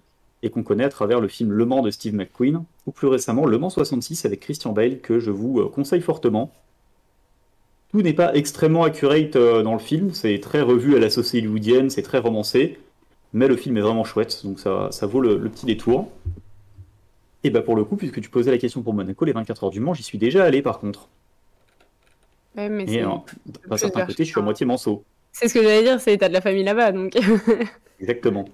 et 0.44 0.50
qu'on 0.50 0.62
connaît 0.62 0.84
à 0.84 0.90
travers 0.90 1.22
le 1.22 1.30
film 1.30 1.52
Le 1.52 1.66
Mans 1.66 1.82
de 1.82 1.90
Steve 1.90 2.14
McQueen, 2.14 2.64
ou 2.86 2.92
plus 2.92 3.08
récemment 3.08 3.46
Le 3.46 3.58
Mans 3.58 3.70
66 3.70 4.26
avec 4.26 4.42
Christian 4.42 4.74
Bale, 4.74 5.00
que 5.00 5.20
je 5.20 5.32
vous 5.32 5.62
euh, 5.62 5.70
conseille 5.70 6.02
fortement. 6.02 6.52
Tout 7.92 8.02
n'est 8.02 8.14
pas 8.14 8.36
extrêmement 8.36 8.84
accurate 8.84 9.38
euh, 9.38 9.64
dans 9.64 9.74
le 9.74 9.80
film, 9.80 10.14
c'est 10.14 10.38
très 10.40 10.62
revu 10.62 10.96
à 10.98 11.00
la 11.00 11.10
sauce 11.10 11.34
hollywoodienne, 11.34 11.90
c'est 11.90 12.02
très 12.02 12.20
romancé, 12.20 12.78
mais 13.32 13.48
le 13.48 13.56
film 13.56 13.78
est 13.78 13.82
vraiment 13.82 14.04
chouette, 14.04 14.42
donc 14.44 14.60
ça, 14.60 14.90
ça 14.92 15.08
vaut 15.08 15.22
le, 15.22 15.40
petit 15.50 15.66
détour. 15.66 16.12
Et 17.46 17.50
bah 17.50 17.62
pour 17.62 17.76
le 17.76 17.84
coup, 17.86 17.96
puisque 17.96 18.22
tu 18.22 18.30
posais 18.30 18.52
la 18.52 18.58
question 18.58 18.82
pour 18.82 18.94
Monaco, 18.94 19.24
les 19.26 19.32
24 19.32 19.64
heures 19.64 19.70
du 19.70 19.80
Mans, 19.80 19.94
j'y 19.94 20.04
suis 20.04 20.18
déjà 20.18 20.44
allé 20.44 20.62
par 20.62 20.80
contre. 20.80 21.08
Ouais, 22.58 22.70
mais 22.70 22.84
Et 22.84 23.02
d'un 23.02 23.78
certain 23.78 24.06
côté, 24.06 24.26
je 24.26 24.30
suis 24.30 24.40
à 24.40 24.44
moitié 24.44 24.66
manceau. 24.66 25.04
C'est 25.32 25.48
ce 25.48 25.54
que 25.54 25.64
j'allais 25.64 25.84
dire, 25.84 26.00
c'est 26.00 26.18
t'as 26.18 26.28
de 26.28 26.34
la 26.34 26.42
famille 26.42 26.64
là-bas, 26.64 26.92
donc. 26.92 27.18
Exactement. 28.00 28.46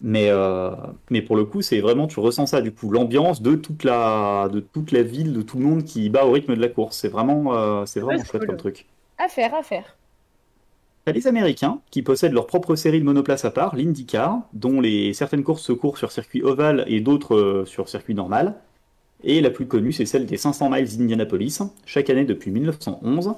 Mais, 0.00 0.28
euh, 0.30 0.70
mais 1.10 1.22
pour 1.22 1.36
le 1.36 1.44
coup, 1.44 1.62
c'est 1.62 1.80
vraiment, 1.80 2.06
tu 2.06 2.18
ressens 2.18 2.46
ça, 2.46 2.60
du 2.60 2.72
coup, 2.72 2.90
l'ambiance 2.90 3.42
de 3.42 3.54
toute 3.54 3.84
la, 3.84 4.48
de 4.50 4.60
toute 4.60 4.90
la 4.90 5.02
ville, 5.02 5.32
de 5.32 5.42
tout 5.42 5.58
le 5.58 5.64
monde 5.64 5.84
qui 5.84 6.08
bat 6.08 6.24
au 6.24 6.32
rythme 6.32 6.56
de 6.56 6.60
la 6.60 6.68
course. 6.68 6.96
C'est 6.96 7.08
vraiment, 7.08 7.54
euh, 7.54 7.84
c'est 7.86 8.00
vraiment 8.00 8.24
chouette 8.24 8.46
comme 8.46 8.56
truc. 8.56 8.86
À 9.18 9.28
faire, 9.28 9.54
à 9.54 9.62
faire. 9.62 9.96
T'as 11.04 11.12
les 11.12 11.26
Américains 11.26 11.80
qui 11.90 12.02
possèdent 12.02 12.32
leur 12.32 12.46
propre 12.46 12.76
série 12.76 13.00
de 13.00 13.04
monoplaces 13.04 13.44
à 13.44 13.50
part, 13.50 13.74
l'IndyCar, 13.74 14.40
dont 14.52 14.80
les, 14.80 15.12
certaines 15.14 15.42
courses 15.42 15.62
se 15.62 15.72
courent 15.72 15.98
sur 15.98 16.12
circuit 16.12 16.42
ovale 16.42 16.84
et 16.86 17.00
d'autres 17.00 17.34
euh, 17.34 17.64
sur 17.66 17.88
circuit 17.88 18.14
normal. 18.14 18.54
Et 19.24 19.40
la 19.40 19.50
plus 19.50 19.66
connue, 19.66 19.92
c'est 19.92 20.06
celle 20.06 20.26
des 20.26 20.36
500 20.36 20.70
miles 20.70 20.96
d'Indianapolis, 20.96 21.60
chaque 21.86 22.10
année 22.10 22.24
depuis 22.24 22.50
1911. 22.50 23.34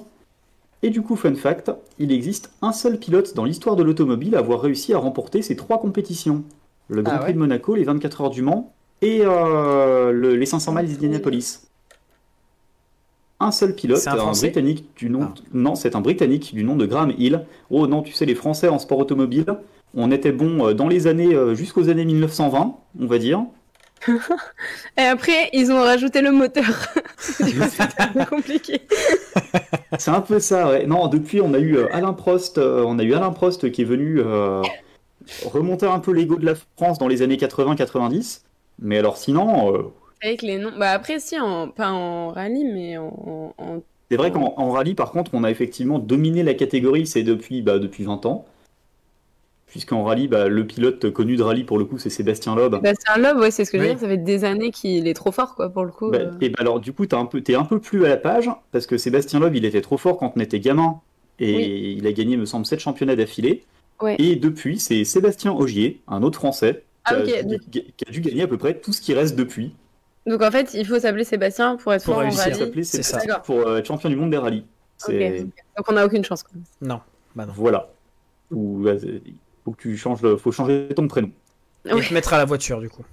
Et 0.83 0.89
du 0.89 1.01
coup, 1.01 1.15
fun 1.15 1.35
fact, 1.35 1.71
il 1.99 2.11
existe 2.11 2.51
un 2.61 2.71
seul 2.71 2.99
pilote 2.99 3.33
dans 3.35 3.43
l'histoire 3.43 3.75
de 3.75 3.83
l'automobile 3.83 4.35
à 4.35 4.39
avoir 4.39 4.61
réussi 4.61 4.93
à 4.93 4.97
remporter 4.97 5.41
ces 5.41 5.55
trois 5.55 5.79
compétitions. 5.79 6.43
Le 6.87 7.01
Grand 7.01 7.15
ah 7.15 7.19
Prix 7.19 7.33
de 7.33 7.39
Monaco, 7.39 7.75
les 7.75 7.83
24 7.83 8.21
heures 8.21 8.29
du 8.29 8.41
Mans 8.41 8.73
et 9.01 9.21
euh, 9.23 10.35
les 10.35 10.45
500 10.45 10.73
miles 10.73 10.87
d'Indianapolis. 10.87 11.67
Un 13.39 13.51
seul 13.51 13.75
pilote, 13.75 14.07
un, 14.07 14.31
britannique 14.31 14.85
du 14.95 15.09
nom. 15.09 15.23
Ah. 15.23 15.33
Non, 15.53 15.75
c'est 15.75 15.95
un 15.95 16.01
britannique 16.01 16.55
du 16.55 16.63
nom 16.63 16.75
de 16.75 16.85
Graham 16.85 17.13
Hill. 17.17 17.45
Oh 17.69 17.85
non, 17.87 18.01
tu 18.01 18.13
sais, 18.13 18.25
les 18.25 18.35
Français 18.35 18.69
en 18.69 18.79
sport 18.79 18.99
automobile, 18.99 19.45
on 19.93 20.11
était 20.11 20.31
bon 20.31 20.67
euh, 20.67 20.73
dans 20.73 20.87
les 20.87 21.07
années 21.07 21.33
euh, 21.33 21.53
jusqu'aux 21.53 21.89
années 21.89 22.05
1920, 22.05 22.75
on 22.99 23.05
va 23.05 23.17
dire. 23.17 23.43
Et 24.97 25.01
après, 25.01 25.49
ils 25.53 25.71
ont 25.71 25.81
rajouté 25.81 26.21
le 26.21 26.31
moteur. 26.31 26.65
c'est 27.17 28.25
compliqué. 28.29 28.81
c'est 29.97 30.11
un 30.11 30.21
peu 30.21 30.39
ça, 30.39 30.69
ouais. 30.69 30.85
Non, 30.85 31.07
depuis, 31.07 31.41
on 31.41 31.53
a 31.53 31.59
eu 31.59 31.77
euh, 31.77 31.87
Alain 31.91 32.13
Prost, 32.13 32.57
euh, 32.57 32.83
on 32.85 32.99
a 32.99 33.03
eu 33.03 33.13
Alain 33.13 33.31
Prost 33.31 33.71
qui 33.71 33.81
est 33.81 33.85
venu 33.85 34.19
euh, 34.19 34.61
remonter 35.45 35.87
un 35.87 35.99
peu 35.99 36.11
l'ego 36.11 36.37
de 36.37 36.45
la 36.45 36.55
France 36.77 36.99
dans 36.99 37.07
les 37.07 37.21
années 37.21 37.37
80-90. 37.37 38.41
Mais 38.79 38.97
alors, 38.97 39.17
sinon. 39.17 39.91
Avec 40.21 40.41
les 40.41 40.57
noms. 40.57 40.71
Bah 40.77 40.91
après, 40.91 41.19
si, 41.19 41.39
en... 41.39 41.69
pas 41.69 41.91
en 41.91 42.29
rallye, 42.29 42.65
mais 42.65 42.97
en. 42.97 43.53
C'est 44.11 44.17
vrai 44.17 44.31
qu'en 44.31 44.71
rallye, 44.71 44.93
par 44.93 45.11
contre, 45.11 45.31
on 45.33 45.43
a 45.43 45.49
effectivement 45.49 45.97
dominé 45.97 46.43
la 46.43 46.53
catégorie, 46.53 47.07
c'est 47.07 47.23
depuis, 47.23 47.63
bah, 47.63 47.79
depuis 47.79 48.03
20 48.03 48.27
ans 48.27 48.45
puisqu'en 49.75 50.05
rallye, 50.05 50.29
bah, 50.29 50.47
le 50.47 50.65
pilote 50.65 51.11
connu 51.11 51.35
de 51.35 51.43
rallye 51.43 51.65
pour 51.65 51.77
le 51.77 51.83
coup, 51.83 51.97
c'est 51.97 52.09
Sébastien 52.09 52.55
Loeb. 52.55 52.75
Sébastien 52.75 53.17
Loeb, 53.17 53.39
ouais, 53.39 53.51
c'est 53.51 53.65
ce 53.65 53.71
que 53.71 53.77
je 53.77 53.83
veux 53.83 53.89
dire, 53.89 53.99
ça 53.99 54.07
fait 54.07 54.15
des 54.15 54.45
années 54.45 54.71
qu'il 54.71 55.05
est 55.05 55.13
trop 55.13 55.33
fort, 55.33 55.53
quoi, 55.53 55.67
pour 55.67 55.83
le 55.83 55.91
coup. 55.91 56.11
Bah, 56.11 56.19
euh. 56.19 56.31
Et 56.39 56.47
bah, 56.47 56.59
alors, 56.59 56.79
du 56.79 56.93
coup, 56.93 57.05
t'es 57.05 57.17
un, 57.17 57.25
peu, 57.25 57.43
es 57.45 57.55
un 57.55 57.65
peu 57.65 57.81
plus 57.81 58.05
à 58.05 58.07
la 58.07 58.15
page, 58.15 58.49
parce 58.71 58.87
que 58.87 58.97
Sébastien 58.97 59.41
Loeb, 59.41 59.53
il 59.53 59.65
était 59.65 59.81
trop 59.81 59.97
fort 59.97 60.15
quand 60.15 60.31
on 60.33 60.39
était 60.39 60.61
gamin, 60.61 61.01
et 61.39 61.91
il 61.91 62.07
a 62.07 62.13
gagné, 62.13 62.37
me 62.37 62.45
semble, 62.45 62.65
7 62.65 62.79
championnats 62.79 63.17
d'affilée. 63.17 63.65
Et 64.17 64.37
depuis, 64.37 64.79
c'est 64.79 65.03
Sébastien 65.03 65.51
Ogier, 65.51 65.99
un 66.07 66.23
autre 66.23 66.39
Français, 66.39 66.85
ah, 67.03 67.15
qui, 67.15 67.35
a, 67.35 68.11
dû 68.11 68.21
gagner 68.21 68.43
à 68.43 68.47
peu 68.47 68.57
près 68.57 68.75
tout 68.75 68.93
ce 68.93 69.01
qui 69.01 69.13
reste 69.13 69.35
depuis. 69.35 69.75
Donc 70.25 70.41
en 70.41 70.51
fait, 70.51 70.73
il 70.73 70.87
faut 70.87 70.99
s'appeler 70.99 71.25
Sébastien 71.25 71.75
pour 71.75 71.93
être 71.93 72.03
fort 72.03 72.19
en 72.19 72.29
rallye. 72.29 72.85
C'est 72.85 73.03
ça. 73.03 73.19
Pour 73.39 73.59
euh, 73.59 73.79
être 73.79 73.85
champion 73.85 74.07
du 74.07 74.15
monde 74.15 74.31
des 74.31 74.37
rallyes. 74.37 74.63
Donc 75.09 75.85
on 75.89 75.91
n'a 75.91 76.05
aucune 76.05 76.23
chance. 76.23 76.43
Quoi. 76.43 76.53
Non. 76.79 77.01
Bah 77.35 77.45
non. 77.45 77.53
Voilà. 77.53 77.89
Ou, 78.51 78.87
faut 79.65 79.71
que 79.71 79.81
tu 79.81 79.97
changes, 79.97 80.35
faut 80.37 80.51
changer 80.51 80.87
ton 80.95 81.07
prénom. 81.07 81.31
Et 81.85 81.89
te 81.89 82.13
mettre 82.13 82.33
à 82.33 82.37
la 82.37 82.45
voiture 82.45 82.79
du 82.79 82.89
coup. 82.89 83.03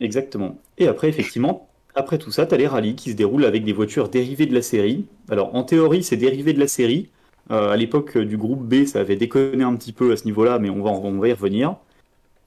Exactement. 0.00 0.58
Et 0.78 0.88
après, 0.88 1.08
effectivement, 1.08 1.68
après 1.94 2.18
tout 2.18 2.30
ça, 2.30 2.46
tu 2.46 2.54
as 2.54 2.58
les 2.58 2.66
rallyes 2.66 2.96
qui 2.96 3.12
se 3.12 3.16
déroulent 3.16 3.44
avec 3.44 3.64
des 3.64 3.72
voitures 3.72 4.08
dérivées 4.08 4.46
de 4.46 4.54
la 4.54 4.62
série. 4.62 5.06
Alors, 5.30 5.54
en 5.54 5.62
théorie, 5.62 6.02
c'est 6.02 6.16
dérivé 6.16 6.52
de 6.52 6.60
la 6.60 6.68
série. 6.68 7.08
Euh, 7.50 7.70
à 7.70 7.76
l'époque 7.76 8.18
du 8.18 8.36
groupe 8.36 8.66
B, 8.66 8.84
ça 8.84 9.00
avait 9.00 9.16
déconné 9.16 9.62
un 9.62 9.74
petit 9.76 9.92
peu 9.92 10.12
à 10.12 10.16
ce 10.16 10.24
niveau-là, 10.24 10.58
mais 10.58 10.68
on 10.68 10.82
va, 10.82 10.90
on 10.90 11.18
va 11.18 11.28
y 11.28 11.32
revenir. 11.32 11.76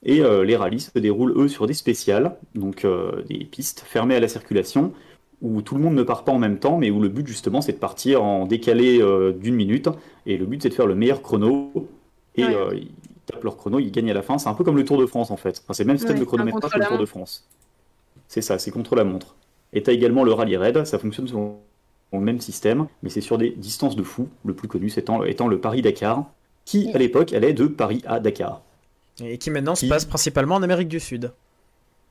Et 0.03 0.21
euh, 0.21 0.43
les 0.43 0.55
rallyes 0.55 0.79
se 0.79 0.97
déroulent, 0.99 1.33
eux, 1.35 1.47
sur 1.47 1.65
des 1.67 1.73
spéciales, 1.73 2.35
donc 2.53 2.85
euh, 2.85 3.23
des 3.27 3.43
pistes 3.45 3.83
fermées 3.85 4.15
à 4.15 4.19
la 4.19 4.27
circulation, 4.27 4.93
où 5.41 5.61
tout 5.61 5.75
le 5.75 5.81
monde 5.81 5.95
ne 5.95 6.03
part 6.03 6.25
pas 6.25 6.31
en 6.31 6.39
même 6.39 6.59
temps, 6.59 6.77
mais 6.77 6.91
où 6.91 7.01
le 7.01 7.09
but, 7.09 7.25
justement, 7.25 7.61
c'est 7.61 7.73
de 7.73 7.77
partir 7.77 8.23
en 8.23 8.45
décalé 8.45 9.01
d'une 9.39 9.55
minute. 9.55 9.89
Et 10.25 10.37
le 10.37 10.45
but, 10.45 10.61
c'est 10.61 10.69
de 10.69 10.73
faire 10.73 10.85
le 10.85 10.95
meilleur 10.95 11.21
chrono 11.21 11.71
et 12.39 12.55
euh, 12.55 12.73
ils 12.75 12.91
tapent 13.25 13.43
leur 13.43 13.57
chrono, 13.57 13.79
ils 13.79 13.91
gagnent 13.91 14.11
à 14.11 14.13
la 14.13 14.21
fin. 14.21 14.37
C'est 14.37 14.49
un 14.49 14.53
peu 14.53 14.63
comme 14.63 14.77
le 14.77 14.85
Tour 14.85 14.97
de 14.97 15.05
France 15.05 15.31
en 15.31 15.37
fait. 15.37 15.63
c'est 15.71 15.83
le 15.83 15.87
même 15.87 15.97
système 15.97 16.19
de 16.19 16.25
chronométrage 16.25 16.71
que 16.71 16.79
le 16.79 16.85
Tour 16.85 16.97
de 16.97 17.05
France. 17.05 17.47
C'est 18.27 18.41
ça, 18.41 18.59
c'est 18.59 18.71
contre 18.71 18.95
la 18.95 19.03
montre. 19.03 19.35
Et 19.73 19.83
tu 19.83 19.89
as 19.89 19.93
également 19.93 20.23
le 20.23 20.33
rallye 20.33 20.57
raid, 20.57 20.85
ça 20.85 20.99
fonctionne 20.99 21.27
selon 21.27 21.57
le 22.13 22.19
même 22.19 22.39
système, 22.39 22.87
mais 23.03 23.09
c'est 23.09 23.21
sur 23.21 23.37
des 23.37 23.51
distances 23.51 23.95
de 23.95 24.03
fou. 24.03 24.29
Le 24.45 24.53
plus 24.53 24.67
connu 24.67 24.91
étant, 24.95 25.23
étant 25.23 25.47
le 25.47 25.59
Paris-Dakar, 25.59 26.25
qui 26.65 26.91
à 26.93 26.97
l'époque 26.97 27.33
allait 27.33 27.53
de 27.53 27.67
Paris 27.67 28.01
à 28.05 28.19
Dakar. 28.19 28.61
Et 29.21 29.37
qui 29.37 29.51
maintenant 29.51 29.75
se 29.75 29.85
passe 29.85 30.05
principalement 30.05 30.55
en 30.55 30.63
Amérique 30.63 30.87
du 30.87 30.99
Sud. 30.99 31.31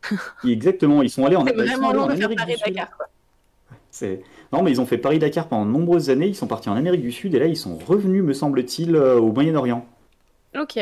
Exactement, 0.45 1.03
ils 1.03 1.11
sont 1.11 1.25
allés 1.25 1.37
en, 1.37 1.47
Amérique 1.47 2.45
du 2.47 2.57
Sud. 2.57 4.17
Non, 4.53 4.63
mais 4.63 4.71
ils 4.71 4.81
ont 4.81 4.87
fait 4.87 4.99
Paris-Dakar 4.99 5.49
pendant 5.49 5.67
de 5.67 5.71
nombreuses 5.71 6.11
années, 6.11 6.29
ils 6.29 6.37
sont 6.37 6.47
partis 6.47 6.69
en 6.69 6.77
Amérique 6.77 7.03
du 7.03 7.13
Sud, 7.13 7.35
et 7.35 7.39
là 7.39 7.47
ils 7.47 7.57
sont 7.57 7.77
revenus, 7.77 8.23
me 8.23 8.33
semble-t-il, 8.33 8.95
euh, 8.95 9.19
au 9.19 9.33
Moyen-Orient. 9.33 9.87
Ok. 10.57 10.79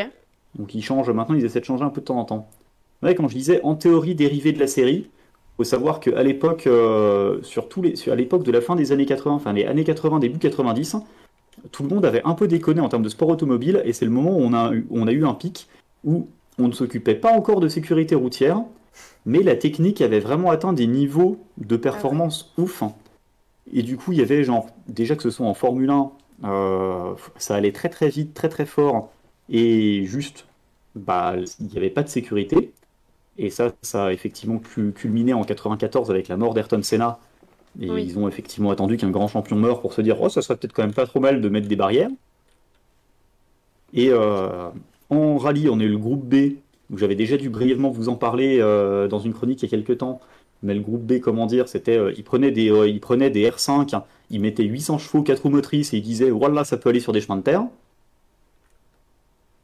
Donc 0.58 0.74
ils 0.74 0.82
changent, 0.82 1.10
maintenant 1.10 1.34
ils 1.34 1.44
essaient 1.44 1.60
de 1.60 1.64
changer 1.64 1.84
un 1.84 1.90
peu 1.90 2.00
de 2.00 2.06
temps 2.06 2.18
en 2.18 2.24
temps. 2.24 2.48
Ouais, 3.02 3.14
comme 3.14 3.28
je 3.28 3.34
disais, 3.34 3.60
en 3.62 3.74
théorie 3.74 4.14
dérivée 4.14 4.52
de 4.52 4.58
la 4.58 4.66
série, 4.66 5.08
faut 5.56 5.64
savoir 5.64 6.00
qu'à 6.00 6.22
l'époque, 6.22 6.66
euh, 6.66 7.42
sur 7.42 7.68
les, 7.82 8.08
à 8.08 8.14
l'époque 8.14 8.42
de 8.42 8.52
la 8.52 8.60
fin 8.60 8.76
des 8.76 8.92
années 8.92 9.06
80, 9.06 9.34
enfin 9.34 9.52
les 9.52 9.64
années 9.64 9.84
80, 9.84 10.18
début 10.18 10.38
90, 10.38 10.96
tout 11.72 11.82
le 11.82 11.88
monde 11.88 12.04
avait 12.04 12.22
un 12.24 12.34
peu 12.34 12.46
déconné 12.46 12.80
en 12.80 12.88
termes 12.88 13.02
de 13.02 13.08
sport 13.08 13.28
automobile, 13.28 13.82
et 13.84 13.92
c'est 13.92 14.04
le 14.04 14.10
moment 14.10 14.36
où 14.36 14.40
on 14.40 14.52
a, 14.52 14.72
eu, 14.72 14.86
on 14.90 15.06
a 15.06 15.12
eu 15.12 15.24
un 15.24 15.34
pic 15.34 15.68
où 16.04 16.28
on 16.58 16.68
ne 16.68 16.72
s'occupait 16.72 17.14
pas 17.14 17.32
encore 17.32 17.60
de 17.60 17.68
sécurité 17.68 18.14
routière, 18.14 18.62
mais 19.24 19.42
la 19.42 19.56
technique 19.56 20.00
avait 20.00 20.20
vraiment 20.20 20.50
atteint 20.50 20.72
des 20.72 20.86
niveaux 20.86 21.38
de 21.58 21.76
performance 21.76 22.52
ah 22.56 22.62
ouf. 22.62 22.82
Et 23.72 23.82
du 23.82 23.96
coup, 23.96 24.12
il 24.12 24.18
y 24.18 24.22
avait 24.22 24.44
genre, 24.44 24.68
déjà 24.88 25.16
que 25.16 25.22
ce 25.22 25.30
soit 25.30 25.46
en 25.46 25.54
Formule 25.54 25.90
1, 25.90 26.10
euh, 26.44 27.14
ça 27.36 27.54
allait 27.54 27.72
très 27.72 27.88
très 27.88 28.08
vite, 28.08 28.34
très 28.34 28.48
très 28.48 28.66
fort, 28.66 29.10
et 29.48 30.04
juste, 30.04 30.46
bah, 30.94 31.36
il 31.60 31.66
n'y 31.66 31.76
avait 31.76 31.90
pas 31.90 32.02
de 32.02 32.08
sécurité. 32.08 32.72
Et 33.38 33.50
ça, 33.50 33.72
ça 33.82 34.06
a 34.06 34.12
effectivement 34.12 34.58
culminé 34.94 35.34
en 35.34 35.44
94 35.44 36.10
avec 36.10 36.28
la 36.28 36.36
mort 36.36 36.54
d'Ayrton 36.54 36.82
Senna. 36.82 37.18
Et 37.80 37.86
ils 37.86 38.18
ont 38.18 38.26
effectivement 38.26 38.70
attendu 38.70 38.96
qu'un 38.96 39.10
grand 39.10 39.28
champion 39.28 39.56
meure 39.56 39.80
pour 39.80 39.92
se 39.92 40.00
dire 40.00 40.20
Oh, 40.20 40.30
ça 40.30 40.40
serait 40.40 40.56
peut-être 40.56 40.72
quand 40.72 40.82
même 40.82 40.94
pas 40.94 41.06
trop 41.06 41.20
mal 41.20 41.42
de 41.42 41.48
mettre 41.50 41.68
des 41.68 41.76
barrières. 41.76 42.08
Et 43.92 44.08
euh, 44.10 44.68
en 45.10 45.36
rallye, 45.36 45.68
on 45.68 45.78
est 45.78 45.86
le 45.86 45.98
groupe 45.98 46.24
B, 46.24 46.56
où 46.90 46.96
j'avais 46.96 47.14
déjà 47.14 47.36
dû 47.36 47.50
brièvement 47.50 47.90
vous 47.90 48.08
en 48.08 48.16
parler 48.16 48.58
euh, 48.60 49.08
dans 49.08 49.18
une 49.18 49.34
chronique 49.34 49.62
il 49.62 49.66
y 49.66 49.68
a 49.68 49.70
quelques 49.70 49.98
temps. 49.98 50.20
Mais 50.62 50.74
le 50.74 50.80
groupe 50.80 51.02
B, 51.02 51.20
comment 51.20 51.44
dire, 51.44 51.68
c'était. 51.68 51.98
Euh, 51.98 52.14
ils, 52.16 52.24
prenaient 52.24 52.50
des, 52.50 52.72
ils 52.88 53.00
prenaient 53.00 53.30
des 53.30 53.48
R5, 53.48 54.00
ils 54.30 54.40
mettaient 54.40 54.64
800 54.64 54.96
chevaux, 54.96 55.22
4 55.22 55.42
roues 55.42 55.50
motrices 55.50 55.92
et 55.92 55.98
ils 55.98 56.02
disaient 56.02 56.30
Voilà, 56.30 56.64
ça 56.64 56.78
peut 56.78 56.88
aller 56.88 57.00
sur 57.00 57.12
des 57.12 57.20
chemins 57.20 57.36
de 57.36 57.42
terre. 57.42 57.66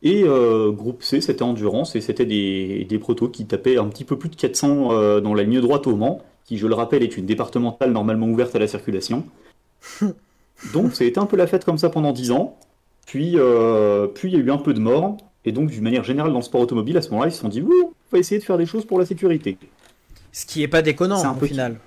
Et 0.03 0.25
euh, 0.25 0.71
groupe 0.73 1.03
C, 1.03 1.21
c'était 1.21 1.43
endurance 1.43 1.95
et 1.95 2.01
c'était 2.01 2.25
des, 2.27 2.85
des 2.89 2.99
protos 2.99 3.29
qui 3.29 3.47
tapaient 3.47 3.77
un 3.79 3.87
petit 3.87 4.05
peu 4.05 4.19
plus 4.19 4.29
de 4.29 4.37
400 4.37 4.89
euh, 4.91 5.21
dans 5.21 5.35
la 5.35 5.45
ligne 5.45 5.61
droite 5.61 5.87
au 5.87 5.95
Mans, 5.95 6.21
qui, 6.45 6.59
je 6.59 6.67
le 6.67 6.75
rappelle, 6.75 7.03
est 7.05 7.17
une 7.17 7.27
départementale 7.27 7.93
normalement 7.93 8.27
ouverte 8.27 8.55
à 8.57 8.59
la 8.59 8.67
circulation. 8.67 9.25
donc, 10.73 10.95
c'était 10.95 11.19
un 11.21 11.27
peu 11.27 11.37
la 11.37 11.47
fête 11.47 11.65
comme 11.65 11.79
ça 11.79 11.89
pendant 11.89 12.13
10 12.13 12.33
ans. 12.33 12.59
Puis, 13.07 13.35
euh, 13.37 14.07
puis 14.09 14.31
il 14.31 14.35
y 14.35 14.41
a 14.41 14.45
eu 14.45 14.51
un 14.51 14.59
peu 14.59 14.75
de 14.75 14.81
morts. 14.81 15.17
Et 15.45 15.53
donc, 15.53 15.71
d'une 15.71 15.83
manière 15.83 16.05
générale, 16.05 16.33
dans 16.33 16.39
le 16.39 16.45
sport 16.45 16.61
automobile, 16.61 16.97
à 16.97 17.03
ce 17.03 17.11
moment-là, 17.11 17.29
ils 17.29 17.33
se 17.35 17.41
sont 17.41 17.49
dit, 17.49 17.63
on 17.63 17.93
va 18.13 18.19
essayer 18.19 18.39
de 18.41 18.45
faire 18.45 18.59
des 18.59 18.67
choses 18.67 18.85
pour 18.85 18.99
la 18.99 19.07
sécurité. 19.07 19.57
Ce 20.33 20.47
qui 20.47 20.63
est 20.63 20.69
pas 20.69 20.83
déconnant 20.83 21.23
un 21.23 21.33
au 21.33 21.35
peu- 21.35 21.47
final. 21.47 21.79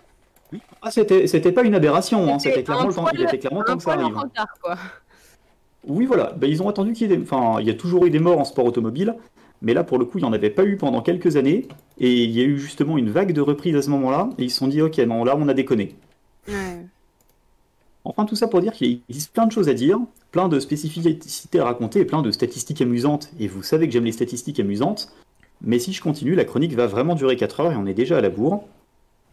Ah, 0.82 0.92
c'était 0.92 1.26
c'était 1.28 1.52
pas 1.52 1.64
une 1.64 1.74
aberration, 1.74 2.32
hein, 2.34 2.40
c'était 2.40 2.64
clairement 2.64 2.88
le 2.88 2.94
temps, 2.94 3.08
il 3.14 3.22
était 3.22 3.40
clairement 3.40 3.64
temps 3.64 3.76
que 3.76 3.84
ça 3.84 3.94
arrive. 3.94 4.16
retard, 4.16 4.48
quoi. 4.62 4.76
Oui, 5.88 6.06
voilà. 6.06 6.34
Ben, 6.38 6.50
ils 6.50 6.62
ont 6.62 6.70
attendu 6.70 6.94
qu'il 6.94 7.10
y 7.10 7.14
ait 7.14 7.18
des... 7.18 7.24
Enfin, 7.24 7.58
il 7.60 7.68
y 7.68 7.70
a 7.70 7.74
toujours 7.74 8.06
eu 8.06 8.10
des 8.10 8.20
morts 8.20 8.40
en 8.40 8.46
sport 8.46 8.66
automobile, 8.66 9.16
mais 9.62 9.74
là, 9.74 9.84
pour 9.84 9.98
le 9.98 10.06
coup, 10.06 10.18
il 10.18 10.22
n'y 10.22 10.28
en 10.28 10.34
avait 10.34 10.50
pas 10.50 10.66
eu 10.66 10.78
pendant 10.78 11.02
quelques 11.02 11.36
années. 11.38 11.68
Et 12.00 12.24
il 12.24 12.32
y 12.32 12.42
a 12.42 12.44
eu 12.44 12.58
justement 12.58 12.98
une 12.98 13.10
vague 13.10 13.32
de 13.32 13.42
reprises 13.42 13.76
à 13.76 13.82
ce 13.82 13.90
moment-là. 13.92 14.30
Et 14.38 14.44
ils 14.44 14.52
se 14.52 14.58
sont 14.58 14.68
dit, 14.68 14.82
ok, 14.82 14.98
non, 15.00 15.24
là, 15.24 15.36
on 15.38 15.48
a 15.48 15.54
déconné. 15.54 15.96
Ouais. 16.48 16.86
Enfin, 18.04 18.26
tout 18.26 18.36
ça 18.36 18.48
pour 18.48 18.62
dire 18.62 18.74
qu'il 18.74 19.02
existe 19.10 19.34
plein 19.34 19.48
de 19.48 19.52
choses 19.52 19.68
à 19.68 19.74
dire, 19.74 20.00
plein 20.32 20.48
de 20.48 20.60
spécificités 20.60 21.60
à 21.60 21.66
raconter 21.66 22.02
et 22.02 22.06
plein 22.06 22.22
de 22.22 22.30
statistiques 22.30 22.82
amusantes. 22.82 23.32
Et 23.40 23.48
vous 23.48 23.64
savez 23.64 23.88
que 23.88 23.94
j'aime 23.94 24.06
les 24.06 24.12
statistiques 24.12 24.60
amusantes. 24.60 25.12
Mais 25.62 25.80
si 25.80 25.94
je 25.94 26.02
continue, 26.02 26.36
la 26.36 26.46
chronique 26.46 26.74
va 26.74 26.86
vraiment 26.86 27.16
durer 27.16 27.36
4 27.36 27.62
heures 27.62 27.72
et 27.72 27.76
on 27.76 27.88
est 27.88 27.94
déjà 27.94 28.18
à 28.18 28.22
la 28.22 28.30
bourre. 28.30 28.64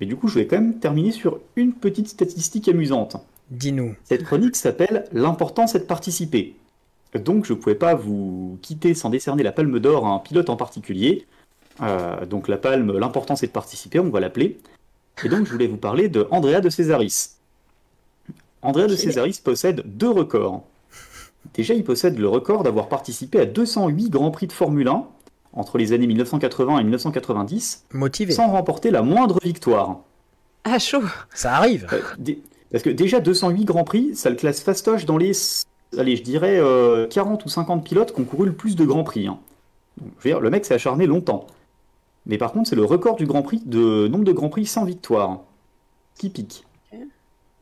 Mais 0.01 0.07
du 0.07 0.17
coup, 0.17 0.29
je 0.29 0.39
vais 0.39 0.47
quand 0.47 0.57
même 0.57 0.79
terminer 0.79 1.11
sur 1.11 1.41
une 1.57 1.75
petite 1.75 2.09
statistique 2.09 2.69
amusante. 2.69 3.17
Dis-nous. 3.53 3.95
Cette 4.05 4.25
chronique 4.25 4.57
s'appelle 4.57 5.05
L'important 5.13 5.67
c'est 5.67 5.81
de 5.81 5.85
participer. 5.85 6.57
Donc 7.15 7.45
je 7.45 7.53
ne 7.53 7.59
pouvais 7.59 7.75
pas 7.75 7.95
vous 7.95 8.59
quitter 8.63 8.95
sans 8.95 9.11
décerner 9.11 9.43
la 9.43 9.53
palme 9.53 9.79
d'or 9.79 10.07
à 10.07 10.11
un 10.11 10.19
pilote 10.19 10.49
en 10.49 10.57
particulier. 10.57 11.27
Euh, 11.83 12.25
donc 12.25 12.49
la 12.49 12.57
palme, 12.57 12.99
l'important 12.99 13.37
c'est 13.37 13.49
de 13.49 13.53
participer, 13.53 13.99
on 14.01 14.09
va 14.09 14.21
l'appeler. 14.21 14.59
Et 15.23 15.29
donc 15.29 15.47
je 15.47 15.53
voulais 15.53 15.67
vous 15.67 15.77
parler 15.77 16.09
de 16.09 16.27
Andrea 16.31 16.61
de 16.61 16.71
Cesaris. 16.71 17.33
Andrea 18.63 18.87
de 18.87 18.95
Ok. 18.95 18.99
Cesaris 18.99 19.41
possède 19.45 19.83
deux 19.85 20.11
records. 20.11 20.63
Déjà, 21.55 21.75
il 21.75 21.85
possède 21.85 22.19
le 22.19 22.29
record 22.29 22.63
d'avoir 22.63 22.89
participé 22.89 23.41
à 23.41 23.45
208 23.45 24.09
Grands 24.11 24.31
Prix 24.31 24.47
de 24.47 24.53
Formule 24.53 24.89
1 24.89 25.05
entre 25.53 25.77
les 25.77 25.93
années 25.93 26.07
1980 26.07 26.79
et 26.79 26.83
1990 26.85 27.85
Motivé. 27.93 28.33
sans 28.33 28.49
remporter 28.49 28.91
la 28.91 29.03
moindre 29.03 29.39
victoire. 29.43 29.99
Ah, 30.65 30.79
chaud. 30.79 31.03
Ça 31.35 31.57
arrive. 31.57 31.89
Euh, 31.93 32.01
Parce 32.73 32.83
que 32.83 32.91
déjà 32.91 33.21
208 33.21 33.65
Grands 33.65 33.85
Prix, 33.85 34.17
ça 34.17 34.31
le 34.31 34.37
classe 34.37 34.61
fastoche 34.63 35.05
dans 35.05 35.19
les, 35.19 35.33
allez, 35.99 36.17
je 36.17 36.23
dirais 36.23 36.59
euh, 36.59 37.07
40 37.07 37.45
ou 37.45 37.49
50 37.49 37.85
pilotes 37.85 38.15
qui 38.15 38.21
ont 38.21 38.25
couru 38.25 38.47
le 38.47 38.53
plus 38.55 38.75
de 38.77 38.85
Grands 38.85 39.05
Prix. 39.05 39.27
hein. 39.29 39.39
Donc, 39.99 40.11
je 40.19 40.25
veux 40.25 40.31
dire, 40.35 40.41
le 40.41 40.49
mec 40.51 40.65
s'est 40.65 40.75
acharné 40.75 41.07
longtemps. 41.07 41.47
Mais 42.25 42.39
par 42.39 42.53
contre, 42.53 42.69
c'est 42.71 42.77
le 42.77 42.85
record 42.85 43.17
du 43.17 43.27
Grand 43.27 43.43
Prix 43.43 43.61
de 43.67 44.09
nombre 44.09 44.25
de 44.25 44.33
Grands 44.33 44.49
Prix 44.49 44.65
sans 44.67 44.85
victoire. 44.85 45.41
Ce 46.15 46.21
qui 46.21 46.31
pique. 46.31 46.65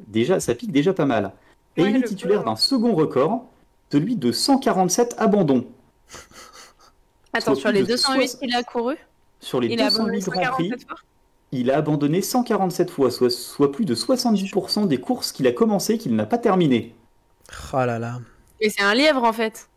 Déjà, 0.07 0.39
ça 0.39 0.55
pique 0.55 0.71
déjà 0.73 0.93
pas 0.93 1.07
mal. 1.07 1.33
Et 1.77 1.83
Ouais, 1.83 1.91
il 1.91 1.97
est 1.97 2.03
titulaire 2.03 2.45
d'un 2.45 2.57
second 2.57 2.95
record, 2.95 3.47
celui 3.91 4.17
de 4.17 4.33
147 4.33 5.15
abandons. 5.19 5.67
Attends, 7.33 7.55
sur 7.55 7.71
les 7.71 7.83
de 7.83 7.87
208 7.87 8.29
soix- 8.29 8.39
qu'il 8.41 8.55
a 8.55 8.63
couru, 8.63 8.97
Sur 9.41 9.61
les 9.61 9.69
il 9.69 9.81
a 9.81 9.89
208 9.91 9.95
abandonné 9.99 10.19
Grands 10.21 10.53
Prix, 10.55 10.69
147 10.69 10.89
fois 10.89 10.97
il 11.53 11.71
a 11.71 11.77
abandonné 11.79 12.23
147 12.23 12.91
fois, 12.91 13.11
soit, 13.11 13.31
soit 13.31 13.73
plus 13.73 13.85
de 13.85 13.95
70% 13.95 14.87
des 14.87 14.99
courses 14.99 15.33
qu'il 15.33 15.47
a 15.47 15.53
commencé 15.53 15.99
qu'il 15.99 16.15
n'a 16.15 16.27
pas 16.27 16.39
terminées. 16.39 16.95
Oh 17.73 17.77
là 17.79 17.99
là. 17.99 18.21
Et 18.61 18.71
c'est 18.71 18.83
un 18.83 18.95
lièvre, 18.95 19.25
en 19.25 19.33
fait. 19.33 19.69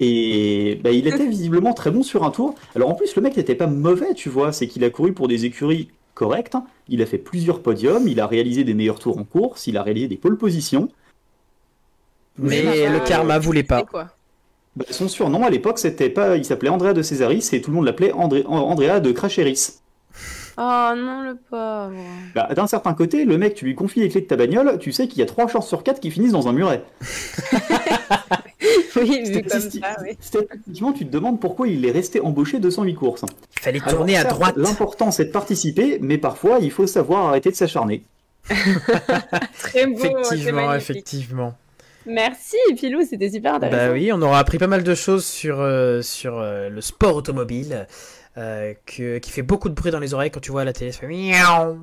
Et 0.00 0.80
bah, 0.82 0.90
il 0.90 1.06
était 1.06 1.26
visiblement 1.28 1.72
très 1.74 1.90
bon 1.90 2.02
sur 2.02 2.24
un 2.24 2.30
tour. 2.30 2.54
Alors 2.74 2.88
en 2.90 2.94
plus, 2.94 3.14
le 3.16 3.22
mec 3.22 3.36
n'était 3.36 3.54
pas 3.54 3.66
mauvais, 3.66 4.14
tu 4.14 4.28
vois. 4.28 4.52
C'est 4.52 4.66
qu'il 4.66 4.82
a 4.84 4.90
couru 4.90 5.12
pour 5.12 5.28
des 5.28 5.44
écuries 5.44 5.88
correctes. 6.14 6.56
Il 6.88 7.02
a 7.02 7.06
fait 7.06 7.18
plusieurs 7.18 7.62
podiums. 7.62 8.08
Il 8.08 8.18
a 8.20 8.26
réalisé 8.26 8.64
des 8.64 8.74
meilleurs 8.74 8.98
tours 8.98 9.18
en 9.18 9.24
course. 9.24 9.66
Il 9.66 9.76
a 9.76 9.82
réalisé 9.82 10.08
des 10.08 10.16
pole 10.16 10.36
positions. 10.38 10.88
Mais 12.38 12.88
le 12.88 13.00
karma 13.00 13.38
voulait 13.38 13.62
pas. 13.64 13.82
Quoi 13.84 14.08
Bah, 14.76 14.84
son 14.90 15.08
surnom 15.08 15.44
à 15.44 15.50
l'époque, 15.50 15.78
c'était 15.78 16.10
pas. 16.10 16.36
Il 16.36 16.44
s'appelait 16.44 16.68
Andrea 16.70 16.92
de 16.92 17.02
Cesaris 17.02 17.48
et 17.52 17.60
tout 17.60 17.70
le 17.70 17.76
monde 17.76 17.86
l'appelait 17.86 18.12
André- 18.12 18.44
Andrea 18.46 19.00
de 19.00 19.12
Cracheris. 19.12 19.80
Oh 20.60 20.90
non, 20.96 21.22
le 21.22 21.36
pauvre. 21.48 21.92
Bah, 22.34 22.48
D'un 22.54 22.66
certain 22.66 22.92
côté, 22.92 23.24
le 23.24 23.38
mec, 23.38 23.54
tu 23.54 23.64
lui 23.64 23.76
confies 23.76 24.00
les 24.00 24.08
clés 24.08 24.22
de 24.22 24.26
ta 24.26 24.34
bagnole, 24.36 24.78
tu 24.80 24.90
sais 24.90 25.06
qu'il 25.06 25.20
y 25.20 25.22
a 25.22 25.26
3 25.26 25.46
chances 25.46 25.68
sur 25.68 25.84
4 25.84 26.00
qui 26.00 26.10
finissent 26.10 26.32
dans 26.32 26.48
un 26.48 26.52
muret. 26.52 26.82
Oui, 28.96 29.22
vu 29.24 29.42
comme 29.42 29.48
Statistique- 29.50 29.84
ça, 29.84 29.96
oui. 30.02 30.16
Statistiquement, 30.20 30.92
tu 30.92 31.06
te 31.06 31.10
demandes 31.12 31.40
pourquoi 31.40 31.68
il 31.68 31.86
est 31.86 31.92
resté 31.92 32.20
embauché 32.20 32.58
208 32.58 32.94
courses. 32.94 33.24
Il 33.56 33.60
fallait 33.60 33.80
Alors, 33.80 33.94
tourner 33.94 34.16
à 34.16 34.22
certes, 34.22 34.34
droite. 34.34 34.54
L'important, 34.56 35.12
c'est 35.12 35.26
de 35.26 35.30
participer, 35.30 35.98
mais 36.00 36.18
parfois, 36.18 36.58
il 36.60 36.72
faut 36.72 36.86
savoir 36.88 37.26
arrêter 37.28 37.50
de 37.50 37.54
s'acharner. 37.54 38.02
Très 38.48 39.86
beau. 39.86 39.94
Effectivement, 40.04 40.74
effectivement. 40.74 41.54
Merci, 42.06 42.56
Pilou, 42.76 43.02
c'était 43.08 43.30
super 43.30 43.54
intéressant. 43.56 43.86
Bah 43.88 43.92
oui, 43.92 44.10
on 44.12 44.20
aura 44.22 44.38
appris 44.38 44.58
pas 44.58 44.66
mal 44.66 44.82
de 44.82 44.94
choses 44.94 45.24
sur, 45.26 45.60
euh, 45.60 46.00
sur 46.02 46.38
euh, 46.38 46.68
le 46.70 46.80
sport 46.80 47.14
automobile 47.14 47.86
euh, 48.38 48.72
que- 48.86 49.18
qui 49.18 49.30
fait 49.30 49.42
beaucoup 49.42 49.68
de 49.68 49.74
bruit 49.74 49.90
dans 49.90 49.98
les 49.98 50.14
oreilles 50.14 50.30
quand 50.30 50.40
tu 50.40 50.50
vois 50.52 50.62
à 50.62 50.64
la 50.64 50.72
télé. 50.72 50.92
Ça 50.92 51.00
fait 51.00 51.08
miaou, 51.08 51.78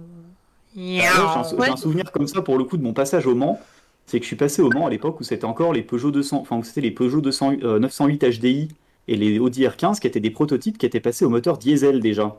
J'ai 0.75 1.01
un, 1.05 1.43
sou- 1.43 1.55
Ouais. 1.57 1.67
j'ai 1.67 1.71
un 1.73 1.77
souvenir 1.77 2.11
comme 2.11 2.27
ça 2.27 2.41
pour 2.41 2.57
le 2.57 2.63
coup 2.63 2.77
de 2.77 2.83
mon 2.83 2.93
passage 2.93 3.27
au 3.27 3.35
Mans. 3.35 3.59
C'est 4.07 4.19
que 4.19 4.23
je 4.23 4.27
suis 4.27 4.35
passé 4.35 4.61
au 4.61 4.69
Mans 4.69 4.87
à 4.87 4.89
l'époque 4.89 5.19
où 5.19 5.23
c'était 5.23 5.45
encore 5.45 5.73
les 5.73 5.81
Peugeot 5.81 6.11
200, 6.11 6.37
enfin 6.41 6.57
où 6.57 6.63
c'était 6.63 6.81
les 6.81 6.91
Peugeot 6.91 7.21
200, 7.21 7.53
euh, 7.63 7.79
908 7.79 8.23
HDI 8.23 8.67
et 9.07 9.15
les 9.17 9.39
Audi 9.39 9.63
R15 9.65 9.99
qui 9.99 10.07
étaient 10.07 10.19
des 10.19 10.31
prototypes 10.31 10.77
qui 10.77 10.85
étaient 10.85 10.99
passés 10.99 11.25
au 11.25 11.29
moteur 11.29 11.57
diesel 11.57 11.99
déjà. 12.01 12.35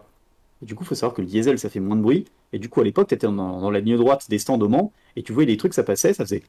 Et 0.63 0.67
du 0.67 0.75
coup, 0.75 0.85
il 0.85 0.87
faut 0.87 0.95
savoir 0.95 1.15
que 1.15 1.21
le 1.23 1.27
diesel 1.27 1.59
ça 1.59 1.69
fait 1.69 1.81
moins 1.81 1.97
de 1.97 2.03
bruit. 2.03 2.25
Et 2.53 2.59
du 2.59 2.69
coup, 2.69 2.81
à 2.81 2.85
l'époque, 2.85 3.09
tu 3.09 3.15
étais 3.15 3.27
dans, 3.27 3.33
dans 3.61 3.71
la 3.71 3.81
ligne 3.81 3.97
droite 3.97 4.27
des 4.31 4.39
stands 4.39 4.61
au 4.61 4.69
Mans 4.69 4.93
et 5.17 5.23
tu 5.23 5.33
voyais 5.33 5.49
les 5.49 5.57
trucs, 5.57 5.75
ça 5.75 5.83
passait, 5.83 6.13
ça 6.15 6.25
faisait. 6.25 6.43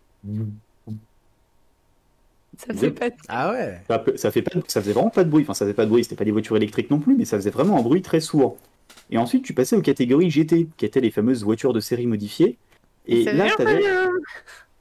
Ça 2.57 2.73
fait 2.73 2.91
pas 2.91 3.09
de... 3.09 3.15
Ah 3.27 3.51
ouais. 3.51 3.81
Ça, 4.17 4.31
fait 4.31 4.41
pas, 4.41 4.59
de- 4.59 4.63
ça 4.67 4.81
faisait 4.81 4.93
vraiment 4.93 5.09
pas 5.09 5.23
de 5.23 5.29
bruit. 5.29 5.43
Enfin, 5.43 5.53
ça 5.53 5.65
faisait 5.65 5.73
pas 5.75 5.85
de 5.85 5.89
bruit, 5.89 6.03
c'était 6.03 6.15
pas 6.15 6.25
des 6.25 6.31
voitures 6.31 6.57
électriques 6.57 6.89
non 6.89 6.99
plus, 6.99 7.15
mais 7.15 7.25
ça 7.25 7.37
faisait 7.37 7.49
vraiment 7.51 7.77
un 7.77 7.81
bruit 7.81 8.01
très 8.01 8.19
sourd. 8.19 8.57
Et 9.11 9.17
ensuite, 9.17 9.43
tu 9.43 9.53
passais 9.53 9.75
aux 9.75 9.81
catégories 9.81 10.29
GT, 10.29 10.67
qui 10.75 10.85
étaient 10.85 10.99
les 10.99 11.11
fameuses 11.11 11.43
voitures 11.43 11.73
de 11.73 11.79
série 11.79 12.07
modifiées. 12.07 12.57
Et 13.05 13.23
là, 13.23 13.45
vient 13.45 13.55
t'avais. 13.55 13.83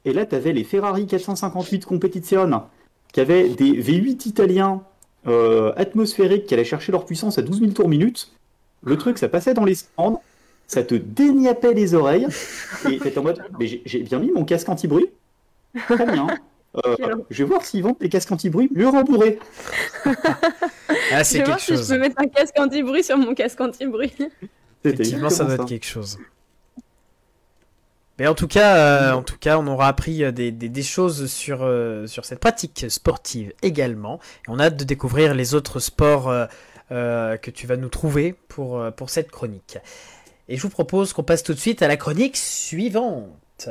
Et 0.05 0.13
là, 0.13 0.25
avais 0.31 0.53
les 0.53 0.65
Ferrari 0.65 1.07
458 1.07 1.85
Competizione, 1.85 2.63
qui 3.13 3.21
avaient 3.21 3.49
des 3.49 3.73
V8 3.83 4.29
italiens 4.29 4.83
euh, 5.27 5.73
atmosphériques 5.77 6.47
qui 6.47 6.55
allaient 6.55 6.65
chercher 6.65 6.93
leur 6.93 7.05
puissance 7.05 7.39
à 7.39 7.43
12 7.43 7.61
000 7.61 7.73
tours 7.73 7.89
minute. 7.89 8.33
Le 8.85 8.97
truc, 8.97 9.19
ça 9.19 9.29
passait 9.29 9.55
dans 9.55 9.65
les 9.65 9.75
stands, 9.75 10.23
ça 10.69 10.85
te 10.85 10.95
déniapait 10.95 11.75
les 11.75 11.95
oreilles, 11.95 12.29
et 12.89 12.99
t'étais 12.99 13.19
en 13.19 13.25
mode, 13.25 13.43
mais 13.59 13.81
j'ai 13.85 14.01
bien 14.01 14.21
mis 14.21 14.31
mon 14.31 14.45
casque 14.45 14.69
anti-bruit 14.69 15.07
Très 15.89 16.07
bien. 16.07 16.29
Euh, 16.85 16.97
je 17.31 17.43
vais 17.43 17.49
voir 17.49 17.65
s'ils 17.65 17.83
vendent 17.83 17.99
des 18.01 18.09
casques 18.09 18.31
anti-bruit 18.33 18.71
mieux 18.75 18.89
rembourrés. 18.89 19.39
Ah, 21.13 21.23
Je 21.23 21.39
vais 21.39 21.45
voir 21.45 21.61
si 21.61 21.77
je 21.77 21.87
peux 21.87 21.99
mettre 21.99 22.17
un 22.19 22.27
casque 22.27 22.59
anti-bruit 22.59 23.05
sur 23.05 23.17
mon 23.17 23.33
casque 23.33 23.61
anti-bruit. 23.61 24.13
Effectivement, 24.85 25.31
ça 25.31 25.45
doit 25.45 25.55
être 25.55 25.67
quelque 25.67 25.87
chose. 25.87 26.19
Mais 28.19 28.27
en 28.27 28.35
tout 28.35 28.49
cas, 28.49 28.77
euh, 28.77 29.13
en 29.13 29.23
tout 29.23 29.37
cas, 29.39 29.59
on 29.59 29.67
aura 29.67 29.89
appris 29.89 30.25
euh, 30.25 30.33
des, 30.33 30.51
des, 30.51 30.69
des 30.69 30.83
choses 30.83 31.31
sur, 31.31 31.59
euh, 31.63 32.07
sur 32.07 32.25
cette 32.25 32.41
pratique 32.41 32.87
sportive 32.89 33.53
également. 33.63 34.21
Et 34.47 34.51
on 34.51 34.59
a 34.59 34.65
hâte 34.65 34.77
de 34.77 34.85
découvrir 34.85 35.35
les 35.35 35.55
autres 35.55 35.81
sports 35.81 36.29
euh, 36.29 36.47
euh, 36.93 37.37
que 37.37 37.51
tu 37.51 37.67
vas 37.67 37.77
nous 37.77 37.89
trouver 37.91 38.35
pour, 38.49 38.83
pour 38.97 39.11
cette 39.11 39.31
chronique. 39.31 39.79
Et 40.49 40.57
je 40.57 40.63
vous 40.63 40.71
propose 40.71 41.13
qu'on 41.13 41.25
passe 41.25 41.43
tout 41.43 41.53
de 41.53 41.59
suite 41.59 41.83
à 41.83 41.89
la 41.89 41.97
chronique 41.97 42.37
suivante. 42.37 43.69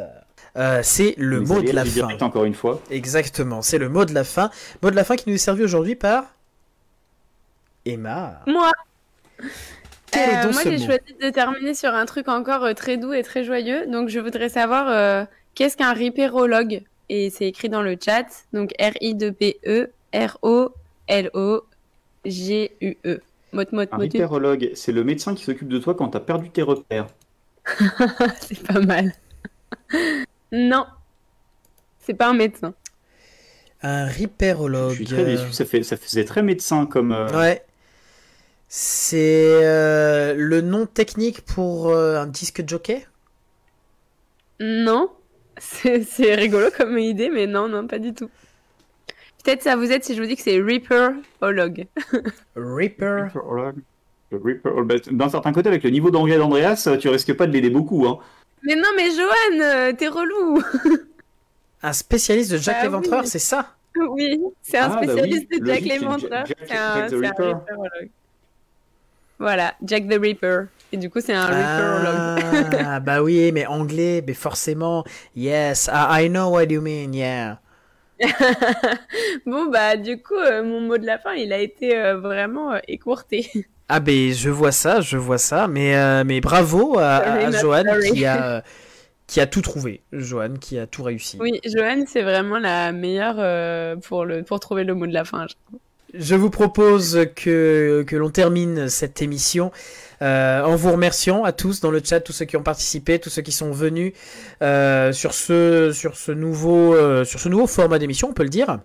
Euh, 0.57 0.80
c'est 0.84 1.15
le 1.18 1.41
Mais 1.41 1.45
mot 1.48 1.61
de 1.61 1.72
la 1.72 1.84
fin. 1.84 1.91
direct 1.91 2.22
encore 2.23 2.45
une 2.45 2.53
fois. 2.53 2.82
Exactement, 2.90 3.61
c'est 3.61 3.77
le 3.77 3.90
mot 3.90 4.06
de 4.06 4.14
la 4.14 4.23
fin. 4.23 4.49
Mot 4.82 4.90
de 4.91 4.95
la 4.95 5.03
fin 5.03 5.15
qui 5.15 5.30
nous 5.30 5.36
est 5.36 5.40
servi 5.40 5.64
aujourd'hui 5.64 5.95
par 5.95 6.26
Emma. 7.86 8.41
Moi, 8.48 8.72
Quel 10.11 10.30
est 10.30 10.38
euh, 10.38 10.44
donc 10.44 10.53
moi 10.53 10.64
j'ai 10.64 10.77
choisi 10.77 11.14
de 11.22 11.30
terminer 11.30 11.73
sur 11.73 11.94
un 11.94 12.06
truc 12.06 12.27
encore 12.30 12.64
euh, 12.64 12.73
très 12.73 12.98
doux 12.98 13.14
et 13.14 13.22
très 13.22 13.44
joyeux. 13.44 13.86
Donc 13.88 14.10
je 14.10 14.19
voudrais 14.19 14.49
savoir 14.49 14.88
euh, 14.90 15.26
qu'est-ce 15.56 15.76
qu'un 15.77 15.94
ripérologue? 15.94 16.82
Et 17.10 17.30
c'est 17.30 17.45
écrit 17.48 17.69
dans 17.69 17.82
le 17.84 17.98
chat. 18.03 18.26
Donc 18.53 18.72
R-I-2-P-E 18.80 19.91
R-O-L-O-G-U-E. 22.26 23.22
Mot, 23.53 23.64
mot, 23.72 23.82
Un 23.91 23.98
mot. 23.98 24.03
hyperologue, 24.03 24.72
c'est 24.73 24.91
le 24.91 25.03
médecin 25.03 25.36
qui 25.36 25.44
s'occupe 25.44 25.68
de 25.69 25.77
toi 25.80 25.94
quand 25.95 26.10
t'as 26.10 26.19
perdu 26.19 26.49
tes 26.49 26.61
repères. 26.61 27.07
C'est 28.41 28.61
pas 28.65 28.80
mal. 28.80 29.14
Non. 30.51 30.85
C'est 31.99 32.13
pas 32.13 32.27
un 32.30 32.34
médecin. 32.34 32.73
Un 33.81 34.07
Je 34.09 34.17
ripérologue. 34.17 34.93
suis 34.93 35.05
très 35.05 35.26
déçu, 35.26 35.51
ça, 35.51 35.65
fait, 35.65 35.84
ça 35.84 35.97
faisait 35.97 36.26
très 36.26 36.43
médecin 36.43 36.85
comme. 36.85 37.11
euh, 37.11 37.27
Ouais. 37.38 37.63
C'est 38.67 39.63
euh, 39.63 40.34
le 40.35 40.61
nom 40.61 40.85
technique 40.88 41.41
pour 41.41 41.89
euh, 41.89 42.17
un 42.19 42.26
disque 42.27 42.63
jockey? 42.67 43.05
Non. 44.59 45.11
C'est 45.57 46.35
rigolo 46.35 46.67
comme 46.76 46.97
idée, 46.97 47.30
mais 47.30 47.47
non, 47.47 47.67
non, 47.69 47.88
pas 47.88 47.99
du 47.99 48.13
tout. 48.13 48.30
Peut-être 49.43 49.61
ça 49.61 49.76
vous 49.76 49.91
aide 49.91 50.03
si 50.03 50.15
je 50.15 50.22
vous 50.22 50.27
dis 50.27 50.35
que 50.35 50.41
c'est 50.41 50.59
Reaper 50.59 51.11
Olog. 51.41 51.85
Reaper. 52.55 53.27
Oh, 53.35 54.84
bah, 54.84 54.95
D'un 55.11 55.30
certain 55.30 55.53
côté, 55.53 55.69
avec 55.69 55.84
le 55.84 55.91
niveau 55.91 56.09
d'anglais 56.09 56.38
d'Andreas, 56.38 56.89
tu 56.99 57.07
risques 57.09 57.34
pas 57.38 57.45
de 57.47 57.53
l'aider 57.53 57.69
beaucoup. 57.69 58.05
Hein. 58.07 58.17
Mais 58.66 58.76
non, 58.76 58.90
mais 58.96 59.10
Johan, 59.12 59.60
euh, 59.62 59.94
t'es 59.94 60.08
relou. 60.08 60.62
Un 61.84 61.94
spécialiste 61.94 62.52
de 62.52 62.58
Jack 62.58 62.78
Bah 62.78 62.84
l'Éventreur, 62.84 63.22
oui. 63.22 63.28
c'est 63.28 63.40
ça? 63.40 63.76
Oui, 64.10 64.42
c'est 64.62 64.78
un 64.78 64.92
Ah, 64.92 64.96
bah 65.00 65.04
spécialiste 65.04 65.48
oui, 65.52 65.60
de 65.60 65.66
Jack 65.66 65.82
Léventreur. 65.82 66.46
Jack- 66.46 66.58
Jack- 66.68 66.70
Jack 66.70 67.10
the 67.10 67.14
Ripper. 67.14 67.54
Voilà, 69.38 69.76
Jack 69.84 70.08
the 70.08 70.20
Reaper. 70.20 70.68
Et 70.92 70.98
du 70.98 71.10
coup, 71.10 71.20
c'est 71.20 71.34
un 71.34 71.46
Reaperologue. 71.46 72.76
Ah, 72.86 73.00
bah 73.02 73.22
oui, 73.22 73.52
mais 73.52 73.66
anglais, 73.66 74.24
mais 74.26 74.34
forcément. 74.34 75.04
Yes, 75.36 75.90
I, 75.92 76.26
I 76.26 76.30
know 76.30 76.50
what 76.50 76.66
you 76.66 76.82
mean, 76.82 77.14
yeah. 77.14 77.60
bon, 79.46 79.66
bah, 79.70 79.98
du 79.98 80.22
coup, 80.22 80.36
euh, 80.36 80.64
mon 80.64 80.80
mot 80.82 80.98
de 80.98 81.06
la 81.06 81.20
fin, 81.20 81.34
il 81.34 81.52
a 81.52 81.60
été 81.60 81.98
euh, 81.98 82.18
vraiment 82.18 82.74
euh, 82.74 82.80
écourté. 82.88 83.50
Ah 83.88 83.99
ben 83.99 84.34
je 84.34 84.49
vois 84.49 84.72
ça, 84.72 85.02
je 85.02 85.16
vois 85.18 85.38
ça, 85.38 85.68
mais, 85.68 85.95
euh, 85.95 86.24
mais 86.26 86.41
bravo 86.41 86.98
à, 86.98 87.18
à- 87.18 87.45
à 87.48 87.52
Johan 87.52 87.84
qui 88.14 88.26
a, 88.26 88.64
qui 89.28 89.40
a 89.40 89.45
tout 89.45 89.62
trouvé. 89.62 90.02
Johan 90.12 90.56
qui 90.60 90.80
a 90.80 90.88
tout 90.88 91.03
réussi. 91.03 91.38
Oui, 91.40 91.60
Johan, 91.66 92.03
c'est 92.07 92.24
vraiment 92.24 92.57
la 92.57 92.91
meilleure 92.91 93.36
euh, 93.38 93.95
pour, 93.95 94.26
le, 94.26 94.41
pour 94.44 94.60
trouver 94.60 94.84
le 94.86 94.95
mot 94.95 95.06
de 95.06 95.14
la 95.14 95.24
fin. 95.24 95.45
je- 96.14 96.36
vous 96.36 96.49
propose 96.49 97.28
que, 97.36 98.03
que 98.07 98.16
l'on 98.16 98.30
termine 98.32 98.90
cette 98.90 99.22
émission 99.22 99.72
euh, 100.22 100.64
en 100.64 100.76
vous 100.76 100.91
remerciant 100.94 101.44
à 101.44 101.52
tous 101.52 101.80
dans 101.82 101.91
le 101.91 102.02
chat, 102.03 102.22
tous 102.22 102.32
ceux 102.34 102.45
qui 102.45 102.57
ont 102.57 102.64
participé, 102.64 103.20
tous 103.20 103.30
ceux 103.30 103.41
qui 103.44 103.52
sont 103.52 103.72
venus 103.72 104.14
sur, 104.62 105.34
ce, 105.34 105.91
sur, 105.94 106.16
ce 106.18 106.32
nouveau, 106.32 107.24
sur 107.26 107.40
ce 107.40 107.49
nouveau 107.49 107.68
format 107.68 107.99
d'émission, 107.99 108.30
on 108.30 108.34
peut 108.34 108.44
le 108.44 108.49
dire. 108.49 108.80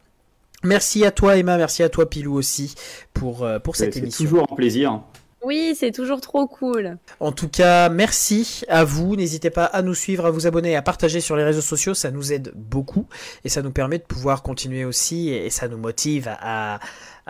Merci 0.62 1.04
à 1.04 1.10
toi 1.10 1.36
Emma, 1.38 1.56
merci 1.56 1.82
à 1.82 1.88
toi 1.88 2.08
Pilou 2.08 2.34
aussi 2.34 2.74
pour, 3.14 3.44
euh, 3.44 3.58
pour 3.58 3.76
cette 3.76 3.94
C'est 3.94 4.00
émission. 4.00 4.24
toujours 4.24 4.46
un 4.50 4.54
plaisir. 4.56 5.00
Oui, 5.42 5.74
c'est 5.74 5.90
toujours 5.90 6.20
trop 6.20 6.46
cool. 6.46 6.98
En 7.18 7.32
tout 7.32 7.48
cas, 7.48 7.88
merci 7.88 8.62
à 8.68 8.84
vous. 8.84 9.16
N'hésitez 9.16 9.48
pas 9.48 9.64
à 9.64 9.80
nous 9.80 9.94
suivre, 9.94 10.26
à 10.26 10.30
vous 10.30 10.46
abonner, 10.46 10.76
à 10.76 10.82
partager 10.82 11.20
sur 11.22 11.34
les 11.34 11.44
réseaux 11.44 11.62
sociaux. 11.62 11.94
Ça 11.94 12.10
nous 12.10 12.30
aide 12.34 12.52
beaucoup 12.54 13.06
et 13.42 13.48
ça 13.48 13.62
nous 13.62 13.70
permet 13.70 13.96
de 13.96 14.02
pouvoir 14.02 14.42
continuer 14.42 14.84
aussi 14.84 15.30
et 15.30 15.48
ça 15.48 15.66
nous 15.66 15.78
motive 15.78 16.28
à. 16.28 16.74
à- 16.74 16.80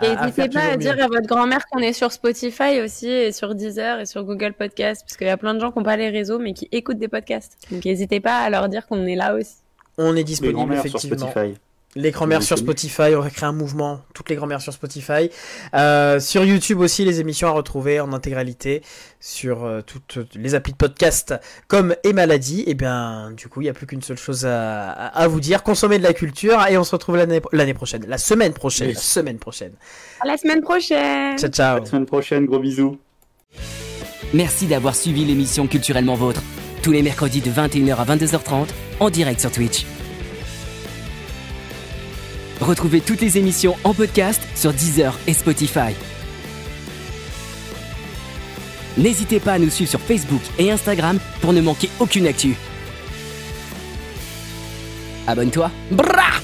Et 0.05 0.13
n'hésitez 0.13 0.49
pas 0.49 0.59
à 0.73 0.75
dire 0.75 0.97
mieux. 0.97 1.03
à 1.03 1.07
votre 1.07 1.25
grand-mère 1.27 1.65
qu'on 1.71 1.79
est 1.79 1.93
sur 1.93 2.11
Spotify 2.11 2.81
aussi, 2.83 3.07
et 3.07 3.31
sur 3.31 3.55
Deezer, 3.55 4.01
et 4.01 4.05
sur 4.05 4.25
Google 4.25 4.51
Podcast, 4.59 5.03
parce 5.07 5.15
qu'il 5.15 5.27
y 5.27 5.29
a 5.29 5.37
plein 5.37 5.53
de 5.53 5.61
gens 5.61 5.71
qui 5.71 5.77
n'ont 5.79 5.85
pas 5.85 5.95
les 5.95 6.09
réseaux, 6.09 6.37
mais 6.39 6.51
qui 6.53 6.67
écoutent 6.73 6.99
des 6.99 7.07
podcasts. 7.07 7.57
Donc 7.71 7.85
n'hésitez 7.85 8.19
pas 8.19 8.39
à 8.39 8.49
leur 8.49 8.67
dire 8.67 8.87
qu'on 8.87 9.05
est 9.05 9.15
là 9.15 9.35
aussi. 9.35 9.55
On 9.97 10.17
est 10.17 10.25
disponible 10.25 10.55
grands-mères 10.57 10.81
sur 10.81 10.87
effectivement. 10.97 11.29
Spotify. 11.29 11.57
Les 11.95 12.11
grand-mères 12.11 12.41
sur. 12.41 12.57
Spotify, 12.57 13.15
on 13.17 13.19
va 13.21 13.29
créer 13.29 13.47
un 13.49 13.51
mouvement. 13.51 14.01
Toutes 14.13 14.29
les 14.29 14.35
grand-mères 14.37 14.61
sur 14.61 14.71
Spotify. 14.71 15.29
Euh, 15.75 16.19
sur 16.21 16.45
YouTube 16.45 16.79
aussi, 16.79 17.03
les 17.03 17.19
émissions 17.19 17.49
à 17.49 17.51
retrouver 17.51 17.99
en 17.99 18.13
intégralité 18.13 18.81
sur 19.19 19.65
euh, 19.65 19.81
toutes 19.81 20.19
les 20.35 20.55
applis 20.55 20.71
de 20.71 20.77
podcast 20.77 21.35
comme 21.67 21.95
et 22.05 22.13
maladie. 22.13 22.63
Et 22.65 22.75
bien, 22.75 23.31
du 23.31 23.49
coup, 23.49 23.59
il 23.61 23.65
n'y 23.65 23.69
a 23.69 23.73
plus 23.73 23.87
qu'une 23.87 24.01
seule 24.01 24.17
chose 24.17 24.45
à, 24.45 24.91
à- 24.91 25.27
vous 25.27 25.41
dire. 25.41 25.63
Consommez 25.63 25.97
de 25.97 26.03
la 26.03 26.13
culture 26.13 26.65
et 26.69 26.77
on 26.77 26.83
se 26.85 26.91
retrouve 26.91 27.17
l'année 27.17 27.73
prochaine. 27.73 28.05
La 28.07 28.17
semaine 28.17 28.53
prochaine. 28.53 28.87
Oui. 28.87 28.93
La 28.93 28.99
semaine 28.99 29.37
prochaine. 29.37 29.73
À 30.21 30.27
la 30.27 30.37
semaine 30.37 30.61
prochaine 30.61 31.37
Ciao, 31.37 31.49
ciao. 31.49 31.79
La 31.79 31.85
semaine 31.85 32.05
prochaine, 32.05 32.45
gros 32.45 32.59
bisous. 32.59 32.97
Merci 34.33 34.65
d'avoir 34.67 34.95
suivi 34.95 35.25
l'émission 35.25 35.67
Culturellement 35.67 36.15
Vôtre. 36.15 36.41
Tous 36.83 36.91
les 36.93 37.01
mercredis 37.03 37.41
de 37.41 37.49
21h 37.51 37.95
à 37.97 38.05
22h30 38.05 38.67
en 39.01 39.09
direct 39.09 39.41
sur 39.41 39.51
Twitch. 39.51 39.85
Retrouvez 42.61 43.01
toutes 43.01 43.21
les 43.21 43.39
émissions 43.39 43.75
en 43.83 43.95
podcast 43.95 44.39
sur 44.55 44.71
Deezer 44.71 45.17
et 45.25 45.33
Spotify. 45.33 45.95
N'hésitez 48.97 49.39
pas 49.39 49.53
à 49.53 49.59
nous 49.59 49.71
suivre 49.71 49.89
sur 49.89 49.99
Facebook 49.99 50.41
et 50.59 50.69
Instagram 50.69 51.17
pour 51.41 51.53
ne 51.53 51.61
manquer 51.61 51.89
aucune 51.99 52.27
actu. 52.27 52.55
Abonne-toi. 55.27 55.71
Brah 55.89 56.39